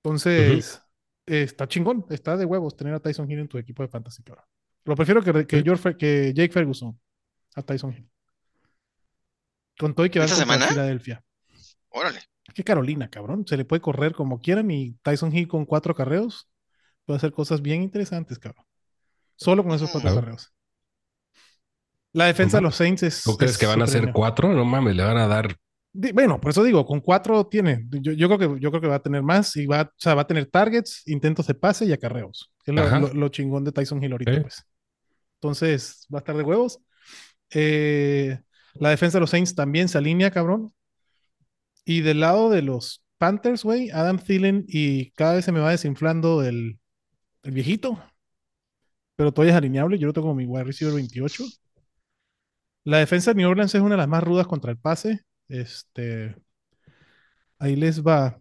Entonces, 0.03 0.81
eh, 1.25 1.43
está 1.43 1.67
chingón, 1.67 2.05
está 2.09 2.35
de 2.37 2.45
huevos 2.45 2.75
tener 2.75 2.93
a 2.93 2.99
Tyson 2.99 3.29
Hill 3.29 3.39
en 3.39 3.47
tu 3.47 3.57
equipo 3.57 3.83
de 3.83 3.89
fantasy, 3.89 4.23
cabrón. 4.23 4.45
Lo 4.85 4.95
prefiero 4.95 5.21
que, 5.21 5.45
que, 5.45 5.57
Sí. 5.57 5.63
George 5.63 5.83
Fer- 5.89 5.97
que 5.97 6.33
Jake 6.33 6.51
Ferguson 6.51 6.99
a 7.55 7.61
Tyson 7.61 7.93
Hill. 7.93 8.09
Con 9.77 9.93
todo 9.95 10.05
y 10.05 10.09
que 10.09 10.19
va 10.19 10.25
¿Esta 10.25 10.37
contra 10.37 10.53
semana? 10.55 10.71
Filadelfia. 10.71 11.23
Órale. 11.89 12.19
Es 12.47 12.53
que 12.53 12.63
Carolina, 12.63 13.09
cabrón, 13.09 13.45
se 13.47 13.57
le 13.57 13.65
puede 13.65 13.81
correr 13.81 14.13
como 14.13 14.39
quieran 14.39 14.69
y 14.71 14.93
Tyson 15.01 15.35
Hill 15.35 15.47
con 15.47 15.65
cuatro 15.65 15.95
carreos 15.95 16.49
puede 17.05 17.17
hacer 17.17 17.31
cosas 17.31 17.61
bien 17.61 17.81
interesantes, 17.81 18.39
cabrón. 18.39 18.65
Solo 19.35 19.63
con 19.63 19.73
esos 19.73 19.89
cuatro 19.91 20.09
Claro. 20.11 20.21
carreos. 20.21 20.53
La 22.11 22.25
defensa 22.25 22.57
de 22.57 22.61
los 22.61 22.75
Saints 22.75 23.03
es. 23.03 23.23
¿Tú 23.23 23.35
crees 23.37 23.53
es 23.53 23.57
que 23.57 23.65
van 23.65 23.81
a 23.81 23.87
ser 23.87 24.11
cuatro? 24.13 24.53
No 24.53 24.63
mames, 24.65 24.95
le 24.95 25.03
van 25.03 25.17
a 25.17 25.27
dar. 25.27 25.55
Bueno, 25.93 26.39
por 26.39 26.51
eso 26.51 26.63
digo, 26.63 26.85
con 26.85 27.01
cuatro 27.01 27.45
tiene. 27.47 27.85
Yo, 27.89 28.11
yo 28.13 28.27
creo 28.27 28.39
que, 28.55 28.59
yo 28.61 28.69
creo 28.71 28.81
que 28.81 28.87
va 28.87 28.95
a 28.95 29.01
tener 29.01 29.21
más 29.23 29.55
y 29.55 29.65
va, 29.65 29.81
o 29.83 29.89
sea, 29.97 30.15
va 30.15 30.23
a 30.23 30.27
tener 30.27 30.45
targets, 30.47 31.03
intentos 31.07 31.47
de 31.47 31.55
pase 31.55 31.85
y 31.85 31.91
acarreos. 31.93 32.51
Que 32.63 32.71
es 32.71 32.75
lo, 32.75 32.83
Ajá. 32.83 32.99
lo- 32.99 33.13
lo 33.13 33.29
chingón 33.29 33.63
de 33.63 33.71
Tyson 33.71 34.03
Hill 34.03 34.11
ahorita, 34.11 34.41
pues. 34.41 34.63
Entonces, 35.35 36.07
va 36.13 36.19
a 36.19 36.21
estar 36.21 36.35
de 36.37 36.43
huevos. 36.43 36.79
Eh, 37.51 38.39
la 38.75 38.89
defensa 38.89 39.17
de 39.17 39.21
los 39.21 39.29
Saints 39.29 39.53
también 39.55 39.87
se 39.87 39.97
alinea, 39.97 40.31
cabrón. 40.31 40.71
Y 41.85 42.01
del 42.01 42.21
lado 42.21 42.49
de 42.49 42.61
los 42.61 43.03
Panthers, 43.17 43.63
güey, 43.63 43.89
Adam 43.91 44.19
Thielen 44.19 44.65
y 44.67 45.11
cada 45.11 45.35
vez 45.35 45.45
se 45.45 45.51
me 45.51 45.59
va 45.59 45.71
desinflando 45.71 46.43
el, 46.43 46.79
el 47.43 47.51
viejito. 47.51 48.01
Pero 49.15 49.31
todavía 49.33 49.53
es 49.53 49.57
alineable. 49.57 49.97
Yo 49.97 50.07
lo 50.07 50.13
tengo 50.13 50.27
como 50.27 50.35
mi 50.35 50.45
wide 50.45 50.65
receiver 50.65 50.93
28. 50.95 51.43
La 52.85 52.97
defensa 52.99 53.31
de 53.31 53.35
New 53.35 53.49
Orleans 53.49 53.73
es 53.75 53.81
una 53.81 53.91
de 53.91 53.97
las 53.97 54.07
más 54.07 54.23
rudas 54.23 54.47
contra 54.47 54.71
el 54.71 54.77
pase. 54.77 55.21
Este, 55.47 56.35
ahí 57.59 57.75
les 57.75 58.03
va. 58.03 58.39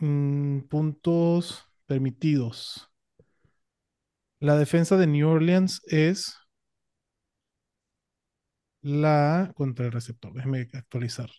Mm, 0.00 0.60
puntos 0.68 1.64
permitidos. 1.86 2.90
La 4.40 4.56
defensa 4.56 4.96
de 4.96 5.06
New 5.06 5.28
Orleans 5.28 5.80
es 5.86 6.36
la 8.82 9.52
contra 9.56 9.86
el 9.86 9.92
receptor. 9.92 10.32
Déjeme 10.32 10.68
actualizar. 10.72 11.30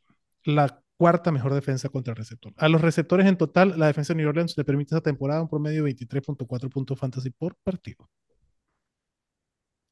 La 0.43 0.81
cuarta 0.97 1.31
mejor 1.31 1.53
defensa 1.53 1.89
contra 1.89 2.11
el 2.11 2.17
receptor. 2.17 2.53
A 2.57 2.67
los 2.67 2.81
receptores 2.81 3.27
en 3.27 3.37
total, 3.37 3.77
la 3.77 3.87
defensa 3.87 4.13
de 4.13 4.17
New 4.17 4.29
Orleans 4.29 4.57
le 4.57 4.65
permite 4.65 4.95
esta 4.95 5.01
temporada 5.01 5.41
un 5.41 5.49
promedio 5.49 5.83
de 5.83 5.95
23.4 5.95 6.69
puntos 6.69 6.99
fantasy 6.99 7.29
por 7.29 7.55
partido. 7.63 8.09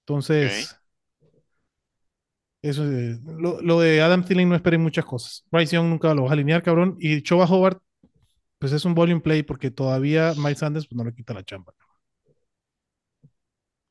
Entonces, 0.02 0.76
eso 2.62 2.84
es, 2.92 3.22
lo, 3.24 3.62
lo 3.62 3.80
de 3.80 4.02
Adam 4.02 4.24
Thielen 4.26 4.50
no 4.50 4.56
esperen 4.56 4.82
muchas 4.82 5.06
cosas. 5.06 5.46
Bryce 5.52 5.76
Young 5.76 5.88
nunca 5.88 6.14
lo 6.14 6.24
vas 6.24 6.32
a 6.32 6.34
alinear, 6.34 6.64
cabrón. 6.64 6.96
Y 7.00 7.22
Choba 7.22 7.46
Hobart, 7.46 7.82
pues 8.60 8.72
es 8.74 8.86
un 8.86 8.96
volume 8.96 9.22
play 9.22 9.44
porque 9.44 9.72
todavía 9.72 10.34
Miles 10.38 10.60
Sanders 10.60 10.88
pues, 10.88 10.98
no 10.98 11.04
le 11.04 11.14
quita 11.14 11.34
la 11.34 11.44
chamba. 11.44 11.74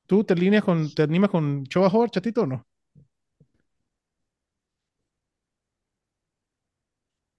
¿Tú 0.07 0.24
te 0.24 0.35
alineas 0.35 0.64
con, 0.64 0.92
te 0.94 1.03
animas 1.03 1.31
con 1.31 1.64
Choba 1.66 1.88
Hobart, 1.88 2.12
chatito, 2.12 2.42
o 2.42 2.46
no? 2.46 2.66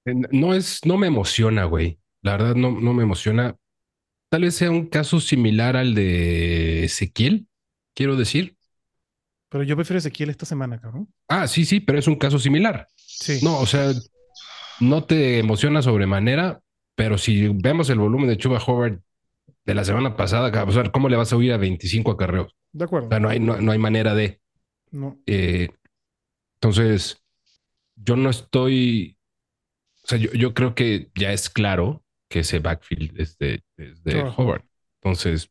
No 0.05 0.53
es, 0.53 0.85
no 0.85 0.97
me 0.97 1.07
emociona, 1.07 1.65
güey. 1.65 1.99
La 2.21 2.33
verdad, 2.33 2.55
no, 2.55 2.71
no 2.71 2.93
me 2.93 3.03
emociona. 3.03 3.55
Tal 4.29 4.41
vez 4.43 4.55
sea 4.55 4.71
un 4.71 4.87
caso 4.87 5.19
similar 5.19 5.75
al 5.77 5.95
de 5.95 6.83
Ezequiel, 6.85 7.47
quiero 7.93 8.15
decir. 8.15 8.55
Pero 9.49 9.63
yo 9.63 9.75
prefiero 9.75 9.99
Ezequiel 9.99 10.29
esta 10.29 10.45
semana, 10.45 10.79
cabrón. 10.79 11.07
Ah, 11.27 11.47
sí, 11.47 11.65
sí, 11.65 11.79
pero 11.79 11.97
es 11.99 12.07
un 12.07 12.15
caso 12.15 12.39
similar. 12.39 12.87
Sí. 12.95 13.39
No, 13.43 13.59
o 13.59 13.65
sea, 13.65 13.91
no 14.79 15.03
te 15.05 15.39
emociona 15.39 15.81
sobremanera, 15.81 16.61
pero 16.95 17.17
si 17.17 17.47
vemos 17.47 17.89
el 17.89 17.99
volumen 17.99 18.27
de 18.27 18.37
Chuba 18.37 18.59
Howard 18.65 18.99
de 19.65 19.73
la 19.75 19.85
semana 19.85 20.15
pasada, 20.15 20.63
o 20.63 20.71
sea, 20.71 20.91
¿cómo 20.91 21.09
le 21.09 21.15
vas 21.17 21.31
a 21.31 21.37
huir 21.37 21.53
a 21.53 21.57
25 21.57 22.11
acarreos? 22.11 22.55
De 22.73 22.85
O 22.85 22.87
acuerdo. 22.87 23.09
sea, 23.09 23.19
no 23.19 23.29
hay, 23.29 23.39
no, 23.39 23.59
no 23.61 23.71
hay 23.71 23.79
manera 23.79 24.13
de. 24.13 24.41
No. 24.91 25.17
eh, 25.25 25.69
entonces, 26.55 27.17
yo 27.95 28.15
no 28.15 28.29
estoy. 28.29 29.14
O 30.05 30.07
sea, 30.07 30.19
yo, 30.19 30.31
yo 30.33 30.53
creo 30.53 30.75
que 30.75 31.09
ya 31.15 31.33
es 31.33 31.49
claro 31.49 32.03
que 32.29 32.41
ese 32.41 32.59
backfield 32.59 33.19
es 33.19 33.39
de, 33.39 33.63
es 33.75 34.03
de 34.03 34.11
Chuba 34.11 34.35
Howard. 34.37 34.63
Entonces, 35.01 35.49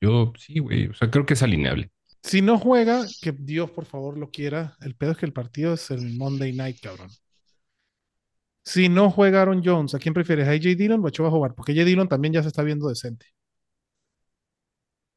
yo 0.00 0.32
sí, 0.38 0.60
güey. 0.60 0.86
O 0.86 0.94
sea, 0.94 1.10
creo 1.10 1.26
que 1.26 1.34
es 1.34 1.42
alineable. 1.42 1.90
Si 2.22 2.40
no 2.40 2.60
juega, 2.60 3.04
que 3.20 3.32
Dios 3.32 3.72
por 3.72 3.86
favor 3.86 4.16
lo 4.16 4.30
quiera. 4.30 4.76
El 4.82 4.94
pedo 4.94 5.10
es 5.10 5.18
que 5.18 5.26
el 5.26 5.32
partido 5.32 5.74
es 5.74 5.90
el 5.90 6.16
Monday 6.16 6.52
night, 6.52 6.78
cabrón. 6.80 7.10
Si 8.64 8.88
no 8.88 9.10
juega 9.10 9.42
Aaron 9.42 9.62
Jones, 9.64 9.96
¿a 9.96 9.98
quién 9.98 10.14
prefieres? 10.14 10.46
¿A 10.46 10.52
AJ 10.52 10.76
Dillon 10.76 11.04
o 11.04 11.08
a 11.08 11.10
Choba 11.10 11.30
Hobart? 11.30 11.56
Porque 11.56 11.72
AJ 11.72 11.84
Dillon 11.84 12.08
también 12.08 12.34
ya 12.34 12.42
se 12.42 12.48
está 12.48 12.62
viendo 12.62 12.88
decente. 12.88 13.26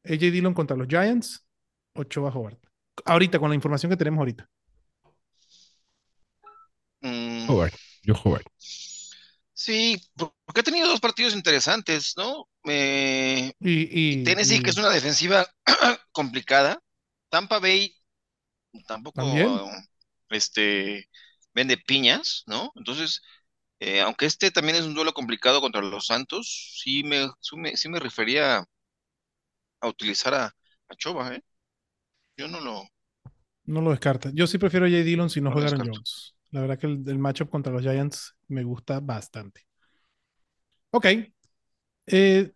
AJ 0.05 0.31
Dillon 0.31 0.55
contra 0.55 0.75
los 0.75 0.87
Giants 0.87 1.45
o 1.93 2.03
Choba 2.05 2.29
Hobart. 2.29 2.59
Ahorita, 3.05 3.37
con 3.37 3.49
la 3.49 3.55
información 3.55 3.91
que 3.91 3.97
tenemos 3.97 4.17
ahorita. 4.17 4.49
Mm, 7.01 7.47
Howard. 7.47 7.73
Yo 8.03 8.13
Howard. 8.13 8.45
sí, 9.53 10.01
porque 10.15 10.61
ha 10.61 10.63
tenido 10.63 10.87
dos 10.87 10.99
partidos 10.99 11.33
interesantes, 11.35 12.13
¿no? 12.17 12.49
Eh, 12.65 13.53
Y, 13.59 13.71
y- 13.71 14.23
Tennessee, 14.23 14.61
y- 14.61 14.61
que 14.61 14.71
es 14.71 14.77
una 14.77 14.89
defensiva 14.89 15.47
complicada. 16.11 16.81
Tampa 17.29 17.59
Bay 17.59 17.95
tampoco 18.87 19.21
También. 19.21 19.61
este, 20.29 21.09
vende 21.53 21.77
piñas, 21.77 22.43
¿no? 22.47 22.71
Entonces, 22.75 23.21
eh, 23.79 24.01
aunque 24.01 24.25
este 24.27 24.51
también 24.51 24.77
es 24.77 24.85
un 24.85 24.95
duelo 24.95 25.13
complicado 25.13 25.61
contra 25.61 25.81
los 25.81 26.07
Santos, 26.07 26.79
sí 26.83 27.03
me, 27.03 27.29
sí 27.75 27.89
me, 27.89 27.99
refería 27.99 28.65
a, 29.81 29.87
utilizar 29.87 30.33
a, 30.33 30.45
a 30.89 30.95
Choba, 30.95 31.35
¿eh? 31.35 31.43
Yo 32.37 32.47
no 32.47 32.61
lo... 32.61 32.83
No 33.65 33.81
lo 33.81 33.91
descarta. 33.91 34.31
Yo 34.33 34.47
sí 34.47 34.57
prefiero 34.57 34.85
a 34.85 34.89
AJ 34.89 35.03
Dillon 35.03 35.29
si 35.29 35.41
no 35.41 35.51
No 35.51 35.55
juega. 35.55 35.69
Jones. 35.85 36.33
La 36.51 36.61
verdad 36.61 36.77
que 36.79 36.87
el, 36.87 37.03
el 37.07 37.19
matchup 37.19 37.49
contra 37.49 37.73
los 37.73 37.81
Giants 37.81 38.35
me 38.47 38.63
gusta 38.63 38.99
bastante. 38.99 39.61
Ok. 40.91 41.05
Eh, 42.07 42.51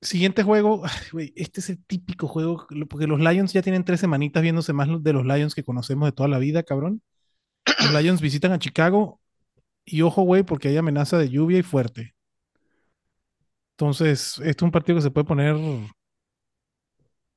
siguiente 0.00 0.42
juego. 0.42 0.82
Ay, 1.14 1.32
este 1.36 1.60
es 1.60 1.70
el 1.70 1.84
típico 1.84 2.28
juego, 2.28 2.66
porque 2.88 3.06
los 3.06 3.20
Lions 3.20 3.52
ya 3.52 3.62
tienen 3.62 3.84
tres 3.84 4.00
semanitas 4.00 4.42
viéndose 4.42 4.72
más 4.72 4.88
de 5.02 5.12
los 5.12 5.24
Lions 5.24 5.54
que 5.54 5.64
conocemos 5.64 6.08
de 6.08 6.12
toda 6.12 6.28
la 6.28 6.38
vida, 6.38 6.62
cabrón. 6.62 7.02
Los 7.66 7.92
Lions 8.02 8.20
visitan 8.20 8.52
a 8.52 8.58
Chicago 8.58 9.20
y 9.84 10.02
ojo, 10.02 10.22
güey, 10.22 10.44
porque 10.44 10.68
hay 10.68 10.76
amenaza 10.76 11.18
de 11.18 11.30
lluvia 11.30 11.58
y 11.58 11.62
fuerte. 11.62 12.14
Entonces, 13.76 14.38
este 14.38 14.50
es 14.50 14.62
un 14.62 14.70
partido 14.70 14.96
que 14.96 15.02
se 15.02 15.10
puede 15.10 15.26
poner 15.26 15.56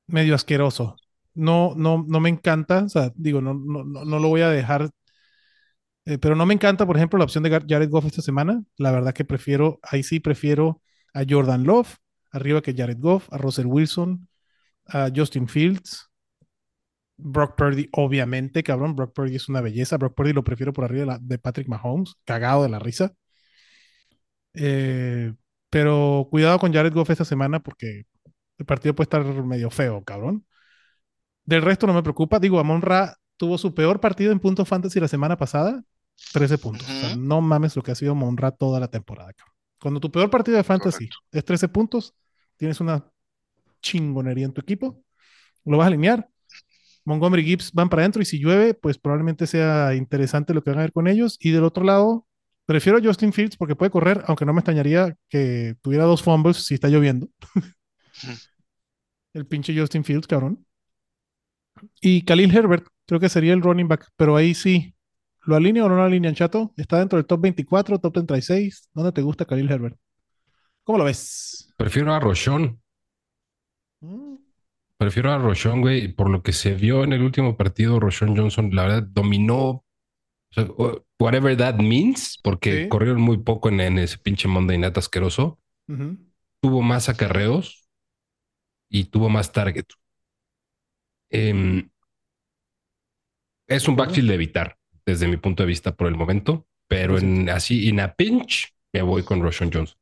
medio 0.06 0.34
asqueroso. 0.34 0.96
No, 1.34 1.74
no, 1.76 2.04
no 2.06 2.20
me 2.20 2.30
encanta, 2.30 2.84
o 2.84 2.88
sea, 2.88 3.12
digo, 3.14 3.40
no, 3.40 3.54
no, 3.54 3.84
no, 3.84 4.04
no 4.04 4.18
lo 4.18 4.28
voy 4.28 4.40
a 4.40 4.48
dejar, 4.50 4.90
eh, 6.06 6.18
pero 6.18 6.36
no 6.36 6.46
me 6.46 6.54
encanta, 6.54 6.86
por 6.86 6.96
ejemplo, 6.96 7.18
la 7.18 7.24
opción 7.24 7.44
de 7.44 7.50
Jared 7.50 7.90
Goff 7.90 8.06
esta 8.06 8.22
semana. 8.22 8.62
La 8.78 8.92
verdad 8.92 9.12
que 9.12 9.24
prefiero, 9.24 9.80
ahí 9.82 10.02
sí 10.02 10.20
prefiero 10.20 10.80
a 11.12 11.24
Jordan 11.28 11.64
Love, 11.64 11.96
arriba 12.30 12.62
que 12.62 12.74
Jared 12.74 12.98
Goff, 12.98 13.28
a 13.32 13.38
Russell 13.38 13.66
Wilson, 13.66 14.28
a 14.86 15.10
Justin 15.14 15.48
Fields. 15.48 16.10
Brock 17.18 17.56
Purdy, 17.56 17.88
obviamente, 17.92 18.62
cabrón. 18.62 18.94
Brock 18.94 19.14
Purdy 19.14 19.36
es 19.36 19.48
una 19.48 19.60
belleza. 19.60 19.96
Brock 19.96 20.14
Purdy 20.14 20.32
lo 20.32 20.44
prefiero 20.44 20.72
por 20.72 20.84
arriba 20.84 21.18
de, 21.18 21.18
de 21.22 21.38
Patrick 21.38 21.68
Mahomes, 21.68 22.14
cagado 22.24 22.62
de 22.62 22.68
la 22.68 22.78
risa. 22.78 23.12
Eh, 24.54 25.34
pero 25.70 26.28
cuidado 26.30 26.58
con 26.58 26.72
Jared 26.72 26.92
Goff 26.92 27.10
esta 27.10 27.24
semana 27.24 27.60
porque 27.60 28.04
el 28.58 28.66
partido 28.66 28.94
puede 28.94 29.06
estar 29.06 29.24
medio 29.44 29.70
feo, 29.70 30.04
cabrón. 30.04 30.46
Del 31.44 31.62
resto 31.62 31.86
no 31.86 31.94
me 31.94 32.02
preocupa. 32.02 32.38
Digo, 32.38 32.58
Amon 32.58 32.82
Ra 32.82 33.16
tuvo 33.36 33.58
su 33.58 33.74
peor 33.74 34.00
partido 34.00 34.32
en 34.32 34.40
puntos 34.40 34.68
fantasy 34.68 35.00
la 35.00 35.08
semana 35.08 35.36
pasada, 35.36 35.84
13 36.32 36.58
puntos. 36.58 36.88
O 36.88 36.92
sea, 36.92 37.16
no 37.16 37.40
mames 37.40 37.76
lo 37.76 37.82
que 37.82 37.92
ha 37.92 37.94
sido 37.94 38.12
Amon 38.12 38.36
Ra 38.36 38.50
toda 38.50 38.80
la 38.80 38.88
temporada. 38.88 39.32
Cuando 39.80 40.00
tu 40.00 40.10
peor 40.10 40.30
partido 40.30 40.56
de 40.56 40.64
fantasy 40.64 41.08
Correcto. 41.08 41.18
es 41.32 41.44
13 41.44 41.68
puntos, 41.68 42.14
tienes 42.56 42.80
una 42.80 43.04
chingonería 43.82 44.46
en 44.46 44.52
tu 44.52 44.60
equipo, 44.60 45.02
lo 45.64 45.78
vas 45.78 45.84
a 45.84 45.88
alinear. 45.88 46.28
Montgomery 47.04 47.44
Gibbs 47.44 47.72
van 47.72 47.88
para 47.88 48.02
adentro 48.02 48.20
y 48.20 48.24
si 48.24 48.38
llueve, 48.38 48.74
pues 48.74 48.98
probablemente 48.98 49.46
sea 49.46 49.94
interesante 49.94 50.52
lo 50.52 50.62
que 50.62 50.70
van 50.70 50.80
a 50.80 50.82
ver 50.82 50.92
con 50.92 51.06
ellos. 51.06 51.36
Y 51.40 51.52
del 51.52 51.62
otro 51.62 51.84
lado, 51.84 52.26
prefiero 52.64 52.98
a 52.98 53.02
Justin 53.02 53.32
Fields 53.32 53.56
porque 53.56 53.76
puede 53.76 53.92
correr, 53.92 54.24
aunque 54.26 54.44
no 54.44 54.52
me 54.52 54.60
extrañaría 54.60 55.16
que 55.28 55.76
tuviera 55.82 56.04
dos 56.04 56.22
fumbles 56.22 56.56
si 56.64 56.74
está 56.74 56.88
lloviendo. 56.88 57.28
el 59.34 59.46
pinche 59.46 59.78
Justin 59.78 60.02
Fields, 60.02 60.26
cabrón. 60.26 60.66
Y 62.00 62.24
Khalil 62.24 62.54
Herbert, 62.54 62.86
creo 63.06 63.20
que 63.20 63.28
sería 63.28 63.52
el 63.52 63.62
running 63.62 63.86
back, 63.86 64.08
pero 64.16 64.34
ahí 64.34 64.54
sí. 64.54 64.95
¿Lo 65.46 65.56
alinea 65.56 65.84
o 65.84 65.88
no 65.88 65.96
lo 65.96 66.02
alinean, 66.02 66.34
chato? 66.34 66.72
Está 66.76 66.98
dentro 66.98 67.16
del 67.18 67.26
top 67.26 67.40
24, 67.40 67.98
top 67.98 68.12
36. 68.12 68.90
¿Dónde 68.92 69.12
te 69.12 69.22
gusta 69.22 69.44
Khalil 69.44 69.70
Herbert? 69.70 69.96
¿Cómo 70.84 70.98
lo 70.98 71.04
ves? 71.04 71.72
Prefiero 71.76 72.12
a 72.14 72.20
Rochon. 72.20 72.80
Mm, 74.00 74.36
Prefiero 74.98 75.32
a 75.32 75.38
Rochon, 75.38 75.80
güey. 75.80 76.08
Por 76.08 76.30
lo 76.30 76.42
que 76.42 76.52
se 76.52 76.74
vio 76.74 77.04
en 77.04 77.12
el 77.12 77.22
último 77.22 77.56
partido, 77.56 78.00
Rochon 78.00 78.36
Johnson, 78.36 78.70
la 78.72 78.82
verdad, 78.84 79.02
dominó. 79.04 79.58
o 79.68 79.84
sea, 80.52 80.64
o- 80.78 81.04
whatever 81.18 81.56
that 81.56 81.76
means, 81.76 82.38
porque 82.42 82.84
Sí. 82.84 82.88
corrieron 82.88 83.20
muy 83.20 83.38
poco 83.38 83.68
en, 83.68 83.80
en 83.80 83.98
ese 83.98 84.16
pinche 84.18 84.48
Monday 84.48 84.78
Night 84.78 84.96
asqueroso. 84.96 85.58
Tuvo 86.60 86.82
más 86.82 87.08
acarreos 87.08 87.88
y 88.88 89.04
tuvo 89.04 89.28
más 89.28 89.52
target. 89.52 89.84
Em, 91.30 91.88
es 93.68 93.88
un 93.88 93.96
backfield 93.96 94.28
de 94.28 94.34
evitar, 94.34 94.76
desde 95.06 95.28
mi 95.28 95.36
punto 95.38 95.62
de 95.62 95.68
vista, 95.68 95.96
por 95.96 96.08
el 96.08 96.16
momento. 96.16 96.66
Pero 96.88 97.18
en, 97.18 97.50
así, 97.50 97.88
en 97.88 98.00
a 98.00 98.14
pinch, 98.14 98.74
me 98.92 99.02
voy 99.02 99.22
con 99.24 99.42
Rochon 99.42 99.70
Johnson. 99.72 99.98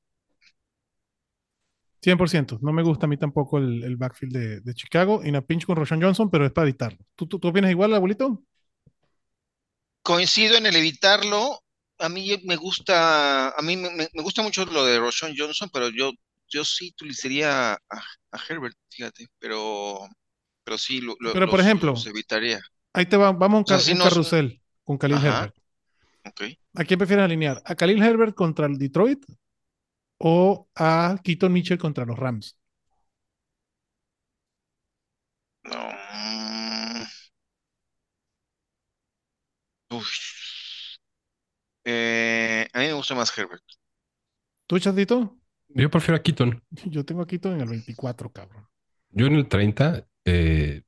100%. 2.02 2.58
No 2.62 2.72
me 2.72 2.82
gusta 2.82 3.06
a 3.06 3.08
mí 3.08 3.16
tampoco 3.16 3.58
el, 3.58 3.82
el 3.84 3.96
backfield 3.96 4.32
de, 4.36 4.60
de 4.60 4.74
Chicago. 4.74 5.20
Y 5.24 5.30
una 5.30 5.42
pinch 5.42 5.64
con 5.66 5.76
Roshan 5.76 6.02
Johnson, 6.02 6.30
pero 6.30 6.44
es 6.46 6.52
para 6.52 6.68
evitarlo. 6.68 6.98
¿Tú, 7.14 7.26
tú, 7.26 7.38
tú 7.38 7.48
opinas 7.48 7.70
igual, 7.70 7.94
abuelito? 7.94 8.42
Coincido 10.02 10.56
en 10.56 10.66
el 10.66 10.76
evitarlo. 10.76 11.60
A 11.98 12.08
mí 12.08 12.36
me 12.44 12.56
gusta, 12.56 13.50
a 13.50 13.62
mí 13.62 13.76
me, 13.76 14.08
gusta 14.22 14.42
mucho 14.42 14.64
lo 14.66 14.84
de 14.84 14.98
Roshon 14.98 15.34
Johnson, 15.36 15.70
pero 15.72 15.88
yo, 15.90 16.10
yo 16.48 16.64
sí 16.64 16.88
utilizaría 16.90 17.72
a, 17.74 17.78
a 18.32 18.38
Herbert, 18.48 18.76
fíjate, 18.90 19.28
pero, 19.38 20.00
pero 20.64 20.78
sí 20.78 21.00
lo, 21.00 21.16
lo- 21.20 21.34
Pero, 21.34 21.48
por 21.50 21.60
los- 21.60 21.60
ejemplo, 21.60 21.92
los 21.92 22.06
evitaría. 22.06 22.60
Ahí 22.94 23.06
te 23.06 23.18
va, 23.18 23.32
vamos 23.32 23.56
a 23.58 23.60
un, 23.60 23.64
O 23.64 23.66
sea, 23.66 23.78
car- 23.78 23.88
un 23.88 23.98
nos- 23.98 23.98
carrusel 23.98 24.62
con 24.84 24.98
Khalil 24.98 25.16
Ajá. 25.16 25.28
Herbert. 25.38 25.56
¿A 26.74 26.84
quién 26.84 26.98
prefieres 26.98 27.24
alinear? 27.24 27.62
¿A 27.64 27.74
Khalil 27.74 28.02
Herbert 28.02 28.34
contra 28.34 28.66
el 28.66 28.78
Detroit 28.78 29.24
o 30.18 30.68
a 30.74 31.18
Keaton 31.22 31.52
Mitchell 31.52 31.78
contra 31.78 32.04
los 32.04 32.18
Rams? 32.18 32.58
No. 35.64 35.90
Uf. 39.90 40.08
Eh, 41.84 42.66
a 42.72 42.78
mí 42.78 42.86
me 42.86 42.92
gusta 42.94 43.14
más 43.14 43.36
Herbert. 43.36 43.62
¿Tú, 44.66 44.78
chatito? 44.78 45.38
Yo 45.68 45.90
prefiero 45.90 46.16
a 46.16 46.22
Keaton. 46.22 46.62
Yo 46.86 47.04
tengo 47.04 47.22
a 47.22 47.26
Keaton 47.26 47.54
en 47.54 47.60
el 47.62 47.68
24, 47.68 48.32
cabrón. 48.32 48.66
Yo 49.10 49.26
en 49.26 49.34
el 49.34 49.48
30, 49.48 50.06
eh, 50.24 50.82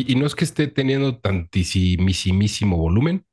y, 0.00 0.12
y 0.12 0.16
no 0.16 0.26
es 0.26 0.34
que 0.34 0.44
esté 0.44 0.68
teniendo 0.68 1.18
tantísimísimo 1.18 2.76
volumen, 2.76 3.26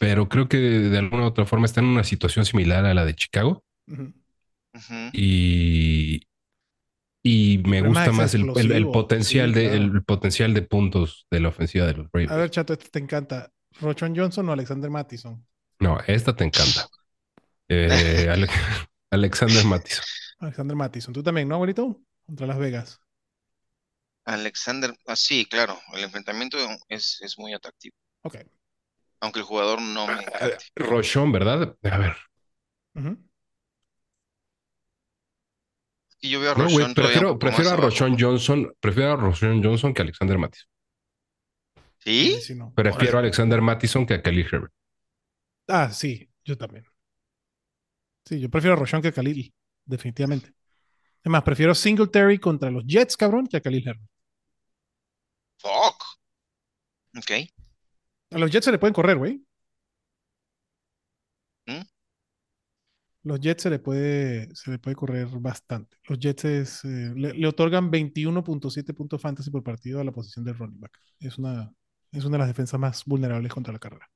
pero 0.00 0.28
creo 0.28 0.48
que 0.48 0.58
de, 0.58 0.90
de 0.90 0.98
alguna 0.98 1.24
u 1.24 1.26
otra 1.28 1.46
forma 1.46 1.66
está 1.66 1.80
en 1.80 1.86
una 1.88 2.04
situación 2.04 2.44
similar 2.46 2.86
a 2.86 2.94
la 2.94 3.04
de 3.06 3.14
Chicago 3.16 3.64
y, 5.12 6.20
y 7.22 7.58
me 7.66 7.80
Pero 7.80 7.90
gusta 7.90 8.12
más 8.12 8.34
el, 8.34 8.50
el- 8.56 8.90
potencial 8.90 9.50
sí, 9.50 9.54
de, 9.54 9.66
claro. 9.66 9.76
el 9.76 10.04
potencial 10.04 10.54
de 10.54 10.62
puntos 10.62 11.26
de 11.30 11.40
la 11.40 11.48
ofensiva 11.48 11.86
de 11.86 11.94
los 11.94 12.06
Ravens. 12.12 12.32
A 12.32 12.36
ver, 12.36 12.50
chato, 12.50 12.72
este 12.74 12.88
te 12.90 12.98
encanta. 13.00 13.52
¿Rochon 13.80 14.14
Johnson 14.16 14.48
o 14.48 14.52
Alexander 14.52 14.88
Mattison? 14.90 15.44
No, 15.80 15.98
esta 16.06 16.34
te 16.34 16.44
encanta. 16.44 16.88
Eh, 17.68 18.28
Ale- 18.32 18.48
Alexander 19.10 19.64
Mattison. 19.64 20.04
Alexander 20.40 20.76
Mattison. 20.76 21.12
¿Tú 21.14 21.22
también, 21.22 21.48
no, 21.48 21.54
abuelito? 21.56 22.00
Contra 22.26 22.46
Las 22.46 22.58
Vegas. 22.58 23.00
Alexander, 24.28 24.94
ah, 25.06 25.16
sí, 25.16 25.46
claro, 25.46 25.78
el 25.94 26.04
enfrentamiento 26.04 26.58
es, 26.88 27.18
es 27.22 27.38
muy 27.38 27.54
atractivo, 27.54 27.96
Ok. 28.22 28.36
aunque 29.20 29.38
el 29.38 29.44
jugador 29.46 29.80
no 29.80 30.06
me 30.06 30.12
encante. 30.22 30.58
Rochon, 30.76 31.32
¿verdad? 31.32 31.76
A 31.82 31.98
ver. 31.98 32.16
Y 36.20 36.30
yo 36.30 36.40
veo 36.40 36.52
a 36.52 36.54
No, 36.56 36.94
prefiero, 36.94 37.38
prefiero 37.38 37.70
a. 37.70 37.76
Rochon 37.76 38.16
Johnson, 38.18 38.70
prefiero 38.80 39.12
a 39.12 39.16
Rochon 39.16 39.62
Johnson 39.62 39.94
que 39.94 40.02
a 40.02 40.04
Alexander 40.04 40.36
Mattison. 40.36 40.68
¿Sí? 41.98 42.40
Sí, 42.42 42.54
no. 42.54 42.72
Prefiero 42.74 43.18
a 43.18 43.20
Alexander 43.20 43.62
Mattison 43.62 44.04
que 44.04 44.14
a 44.14 44.22
Kelly 44.22 44.42
Herbert. 44.42 44.72
Ah, 45.68 45.90
sí, 45.90 46.28
yo 46.44 46.56
también. 46.58 46.84
Sí, 48.26 48.40
yo 48.40 48.50
prefiero 48.50 48.74
a 48.74 48.78
Rochon 48.78 49.00
que 49.00 49.08
a 49.08 49.12
Khalil, 49.12 49.54
definitivamente. 49.86 50.52
Es 51.22 51.30
más, 51.30 51.42
prefiero 51.42 51.74
Singletary 51.74 52.38
contra 52.38 52.70
los 52.70 52.84
Jets, 52.84 53.16
cabrón, 53.16 53.46
que 53.46 53.56
a 53.56 53.60
Khalil 53.62 53.88
Herbert. 53.88 54.10
Fuck. 55.58 56.02
Ok. 57.16 57.30
A 58.30 58.38
los 58.38 58.50
Jets 58.50 58.64
se 58.66 58.72
le 58.72 58.78
pueden 58.78 58.94
correr, 58.94 59.16
güey. 59.16 59.42
¿Mm? 61.66 61.82
Los 63.24 63.40
Jets 63.40 63.62
se 63.62 63.70
le 63.70 63.78
puede, 63.78 64.54
se 64.54 64.70
le 64.70 64.78
puede 64.78 64.96
correr 64.96 65.26
bastante. 65.28 65.96
Los 66.08 66.18
Jets 66.18 66.44
es, 66.44 66.84
eh, 66.84 67.12
le, 67.14 67.34
le 67.34 67.46
otorgan 67.46 67.90
21.7 67.90 68.94
puntos 68.94 69.20
fantasy 69.20 69.50
por 69.50 69.62
partido 69.62 70.00
a 70.00 70.04
la 70.04 70.12
posición 70.12 70.44
del 70.44 70.56
running 70.56 70.80
back. 70.80 70.98
Es 71.20 71.36
una, 71.38 71.72
es 72.12 72.24
una 72.24 72.36
de 72.36 72.38
las 72.38 72.48
defensas 72.48 72.80
más 72.80 73.04
vulnerables 73.04 73.52
contra 73.52 73.72
la 73.72 73.78
carrera. 73.78 74.08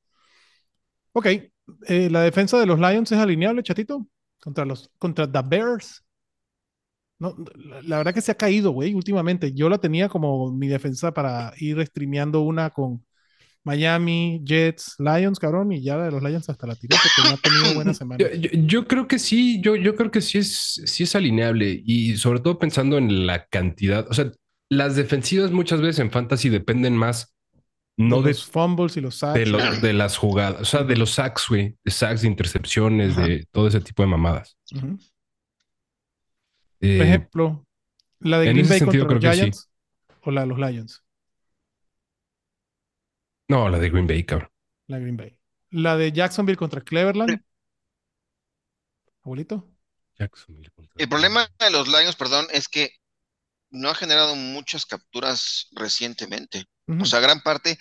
Ok, 1.12 1.26
eh, 1.26 2.08
la 2.10 2.22
defensa 2.22 2.58
de 2.58 2.66
los 2.66 2.78
Lions 2.78 3.12
es 3.12 3.18
alineable, 3.18 3.62
chatito, 3.62 4.06
contra 4.40 4.64
los 4.64 4.90
contra 4.98 5.30
the 5.30 5.42
Bears. 5.44 6.02
No, 7.22 7.36
la, 7.56 7.80
la 7.82 7.96
verdad 7.98 8.12
que 8.14 8.20
se 8.20 8.32
ha 8.32 8.36
caído, 8.36 8.72
güey, 8.72 8.94
últimamente. 8.94 9.52
Yo 9.52 9.68
la 9.68 9.78
tenía 9.78 10.08
como 10.08 10.52
mi 10.52 10.66
defensa 10.68 11.14
para 11.14 11.52
ir 11.58 11.80
streameando 11.86 12.40
una 12.40 12.70
con 12.70 13.04
Miami, 13.64 14.42
Jets, 14.44 14.96
Lions, 14.98 15.38
cabrón, 15.38 15.70
y 15.72 15.82
ya 15.82 15.96
la 15.96 16.06
de 16.06 16.10
los 16.10 16.22
Lions 16.22 16.48
hasta 16.48 16.66
la 16.66 16.74
tiré 16.74 16.96
porque 16.96 17.28
no 17.28 17.34
ha 17.34 17.38
tenido 17.38 17.74
buena 17.76 17.94
semana. 17.94 18.18
Yo, 18.18 18.34
yo- 18.34 18.50
yo 18.52 18.86
creo 18.88 19.06
que 19.06 19.18
sí, 19.20 19.60
yo, 19.62 19.76
yo 19.76 19.94
creo 19.94 20.10
que 20.10 20.20
sí 20.20 20.38
es, 20.38 20.82
sí 20.84 21.04
es 21.04 21.14
alineable 21.14 21.80
y 21.84 22.16
sobre 22.16 22.40
todo 22.40 22.58
pensando 22.58 22.98
en 22.98 23.26
la 23.26 23.46
cantidad. 23.46 24.06
O 24.10 24.14
sea, 24.14 24.32
las 24.68 24.96
defensivas 24.96 25.52
muchas 25.52 25.80
veces 25.80 26.00
en 26.00 26.10
fantasy 26.10 26.48
dependen 26.48 26.96
más 26.96 27.36
no 27.96 28.16
de 28.16 28.22
de, 28.22 28.28
los 28.30 28.44
fumbles 28.46 28.96
y 28.96 29.00
los 29.00 29.14
sacks. 29.16 29.38
de, 29.38 29.46
lo- 29.46 29.58
de 29.80 29.92
las 29.92 30.16
jugadas, 30.16 30.60
o 30.60 30.64
sea, 30.64 30.82
de 30.82 30.96
los 30.96 31.10
sacks, 31.12 31.46
güey, 31.48 31.76
de 31.84 31.90
sacks, 31.92 32.22
de 32.22 32.28
intercepciones, 32.28 33.12
Ajá. 33.16 33.28
de 33.28 33.44
todo 33.52 33.68
ese 33.68 33.80
tipo 33.80 34.02
de 34.02 34.08
mamadas. 34.08 34.56
Ujú. 34.74 34.98
Eh, 36.82 36.98
Por 36.98 37.06
ejemplo, 37.06 37.66
la 38.20 38.38
de 38.40 38.48
en 38.48 38.52
Green 38.54 38.68
Bay 38.68 38.78
sentido 38.80 39.06
contra 39.06 39.14
los 39.14 39.20
creo 39.20 39.30
que 39.32 39.36
sí. 39.36 39.40
Giants 39.42 39.70
o 40.22 40.30
la 40.30 40.40
de 40.42 40.46
los 40.48 40.58
Lions. 40.58 41.02
no, 43.48 43.68
la 43.68 43.78
de 43.78 43.90
Green 43.90 44.06
Bay, 44.06 44.24
cabrón. 44.24 44.50
La 44.86 44.96
de 44.96 45.02
Green 45.02 45.16
Bay. 45.16 45.38
La 45.70 45.96
de 45.96 46.12
Jacksonville 46.12 46.56
contra 46.56 46.80
Cleveland. 46.80 47.40
Abuelito. 49.22 49.68
Jacksonville 50.18 50.70
contra- 50.70 50.94
El 50.98 51.08
problema 51.08 51.48
de 51.58 51.70
los 51.70 51.88
Lions, 51.88 52.16
perdón, 52.16 52.46
es 52.52 52.68
que 52.68 52.90
no 53.70 53.88
ha 53.88 53.94
generado 53.94 54.34
muchas 54.36 54.84
capturas 54.86 55.68
recientemente. 55.72 56.64
O 57.00 57.04
sea, 57.06 57.20
gran 57.20 57.40
parte, 57.42 57.78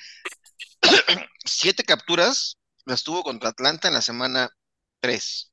siete 1.45 1.83
capturas 1.83 2.57
las 2.85 3.03
tuvo 3.03 3.23
contra 3.23 3.49
Atlanta 3.49 3.87
en 3.87 3.93
la 3.95 4.01
semana 4.01 4.49
3, 5.01 5.50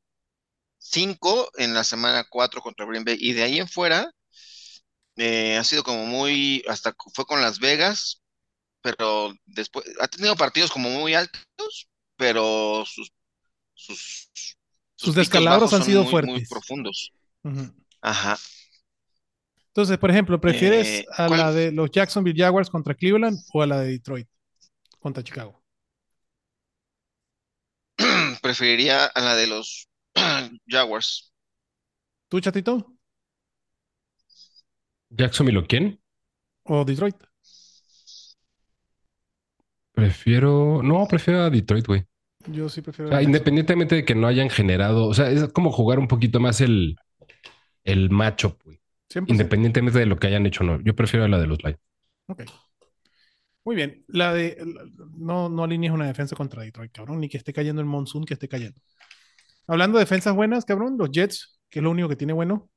cinco 0.78 1.50
en 1.56 1.74
la 1.74 1.84
semana 1.84 2.24
4 2.28 2.60
contra 2.62 2.86
Green 2.86 3.04
Bay, 3.04 3.16
y 3.20 3.32
de 3.32 3.42
ahí 3.42 3.58
en 3.58 3.68
fuera 3.68 4.10
eh, 5.16 5.56
ha 5.56 5.64
sido 5.64 5.82
como 5.82 6.06
muy, 6.06 6.64
hasta 6.68 6.94
fue 7.12 7.26
con 7.26 7.40
Las 7.40 7.58
Vegas, 7.58 8.22
pero 8.80 9.34
después 9.46 9.84
ha 10.00 10.08
tenido 10.08 10.36
partidos 10.36 10.70
como 10.70 10.88
muy 10.90 11.14
altos, 11.14 11.88
pero 12.16 12.84
sus, 12.86 13.12
sus, 13.74 14.30
Sus 14.94 15.14
picos 15.14 15.14
descalabros 15.16 15.72
han 15.72 15.82
sido 15.82 16.02
muy, 16.02 16.10
fuertes. 16.10 16.32
muy 16.32 16.46
profundos. 16.46 17.12
Ajá. 18.00 18.38
Entonces, 19.68 19.98
por 19.98 20.10
ejemplo, 20.10 20.40
¿prefieres 20.40 20.86
Eh, 20.88 21.06
a 21.16 21.28
la 21.28 21.52
de 21.52 21.72
los 21.72 21.90
Jacksonville 21.90 22.40
Jaguars 22.40 22.70
contra 22.70 22.94
Cleveland 22.94 23.38
o 23.52 23.62
a 23.62 23.66
la 23.66 23.80
de 23.80 23.90
Detroit 23.90 24.28
contra 25.00 25.22
Chicago? 25.22 25.62
Preferiría 28.42 29.06
a 29.06 29.20
la 29.20 29.34
de 29.34 29.46
los 29.48 29.87
Jaguars. 30.66 31.32
¿Tú, 32.28 32.40
chatito? 32.40 32.94
¿Jacksonville 35.10 35.58
o 35.58 35.66
quién? 35.66 36.00
¿O 36.64 36.84
Detroit? 36.84 37.16
Prefiero. 39.92 40.82
No, 40.82 41.06
prefiero 41.08 41.42
a 41.42 41.50
Detroit, 41.50 41.86
güey. 41.86 42.04
Yo 42.46 42.68
sí 42.68 42.82
prefiero. 42.82 43.08
O 43.10 43.12
sea, 43.12 43.22
independientemente 43.22 43.94
de 43.96 44.04
que 44.04 44.14
no 44.14 44.26
hayan 44.26 44.50
generado. 44.50 45.06
O 45.06 45.14
sea, 45.14 45.30
es 45.30 45.48
como 45.52 45.72
jugar 45.72 45.98
un 45.98 46.08
poquito 46.08 46.40
más 46.40 46.60
el, 46.60 46.96
el 47.84 48.10
matchup, 48.10 48.62
güey. 48.62 48.76
Jacksonville. 49.08 49.26
100%. 49.26 49.30
Independientemente 49.32 49.98
de 49.98 50.06
lo 50.06 50.18
que 50.18 50.26
hayan 50.28 50.46
hecho 50.46 50.62
o 50.62 50.66
no. 50.66 50.80
Yo 50.82 50.94
prefiero 50.94 51.24
a 51.24 51.28
la 51.28 51.38
de 51.40 51.46
los 51.46 51.58
Lions. 51.64 51.80
Ok. 52.28 52.42
Muy 53.64 53.76
bien. 53.76 54.04
La 54.08 54.32
de. 54.32 54.56
la- 54.64 54.84
No, 55.16 55.48
no 55.48 55.64
alinees 55.64 55.92
una 55.92 56.06
defensa 56.06 56.36
contra 56.36 56.62
Detroit, 56.62 56.92
cabrón. 56.92 57.20
Ni 57.20 57.28
que 57.28 57.38
esté 57.38 57.52
cayendo 57.52 57.80
el 57.80 57.86
monsoon 57.88 58.24
que 58.24 58.34
esté 58.34 58.48
cayendo. 58.48 58.80
Hablando 59.68 59.98
de 59.98 60.04
defensas 60.04 60.34
buenas, 60.34 60.64
cabrón, 60.64 60.96
los 60.96 61.10
Jets, 61.10 61.60
que 61.68 61.80
es 61.80 61.82
lo 61.82 61.90
único 61.90 62.08
que 62.08 62.16
tiene 62.16 62.32
bueno, 62.32 62.70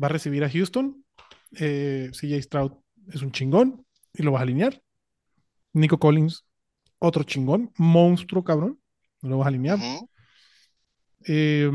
va 0.00 0.08
a 0.08 0.10
recibir 0.10 0.42
a 0.42 0.50
Houston. 0.50 1.04
Eh, 1.52 2.10
CJ 2.12 2.42
Stroud 2.42 2.72
es 3.12 3.22
un 3.22 3.30
chingón 3.30 3.86
y 4.12 4.24
lo 4.24 4.32
vas 4.32 4.40
a 4.40 4.42
alinear. 4.42 4.82
Nico 5.72 5.98
Collins, 5.98 6.44
otro 6.98 7.22
chingón, 7.22 7.72
monstruo, 7.76 8.42
cabrón. 8.42 8.80
Lo 9.22 9.38
vas 9.38 9.46
a 9.46 9.48
alinear. 9.48 9.78
Eh, 11.26 11.70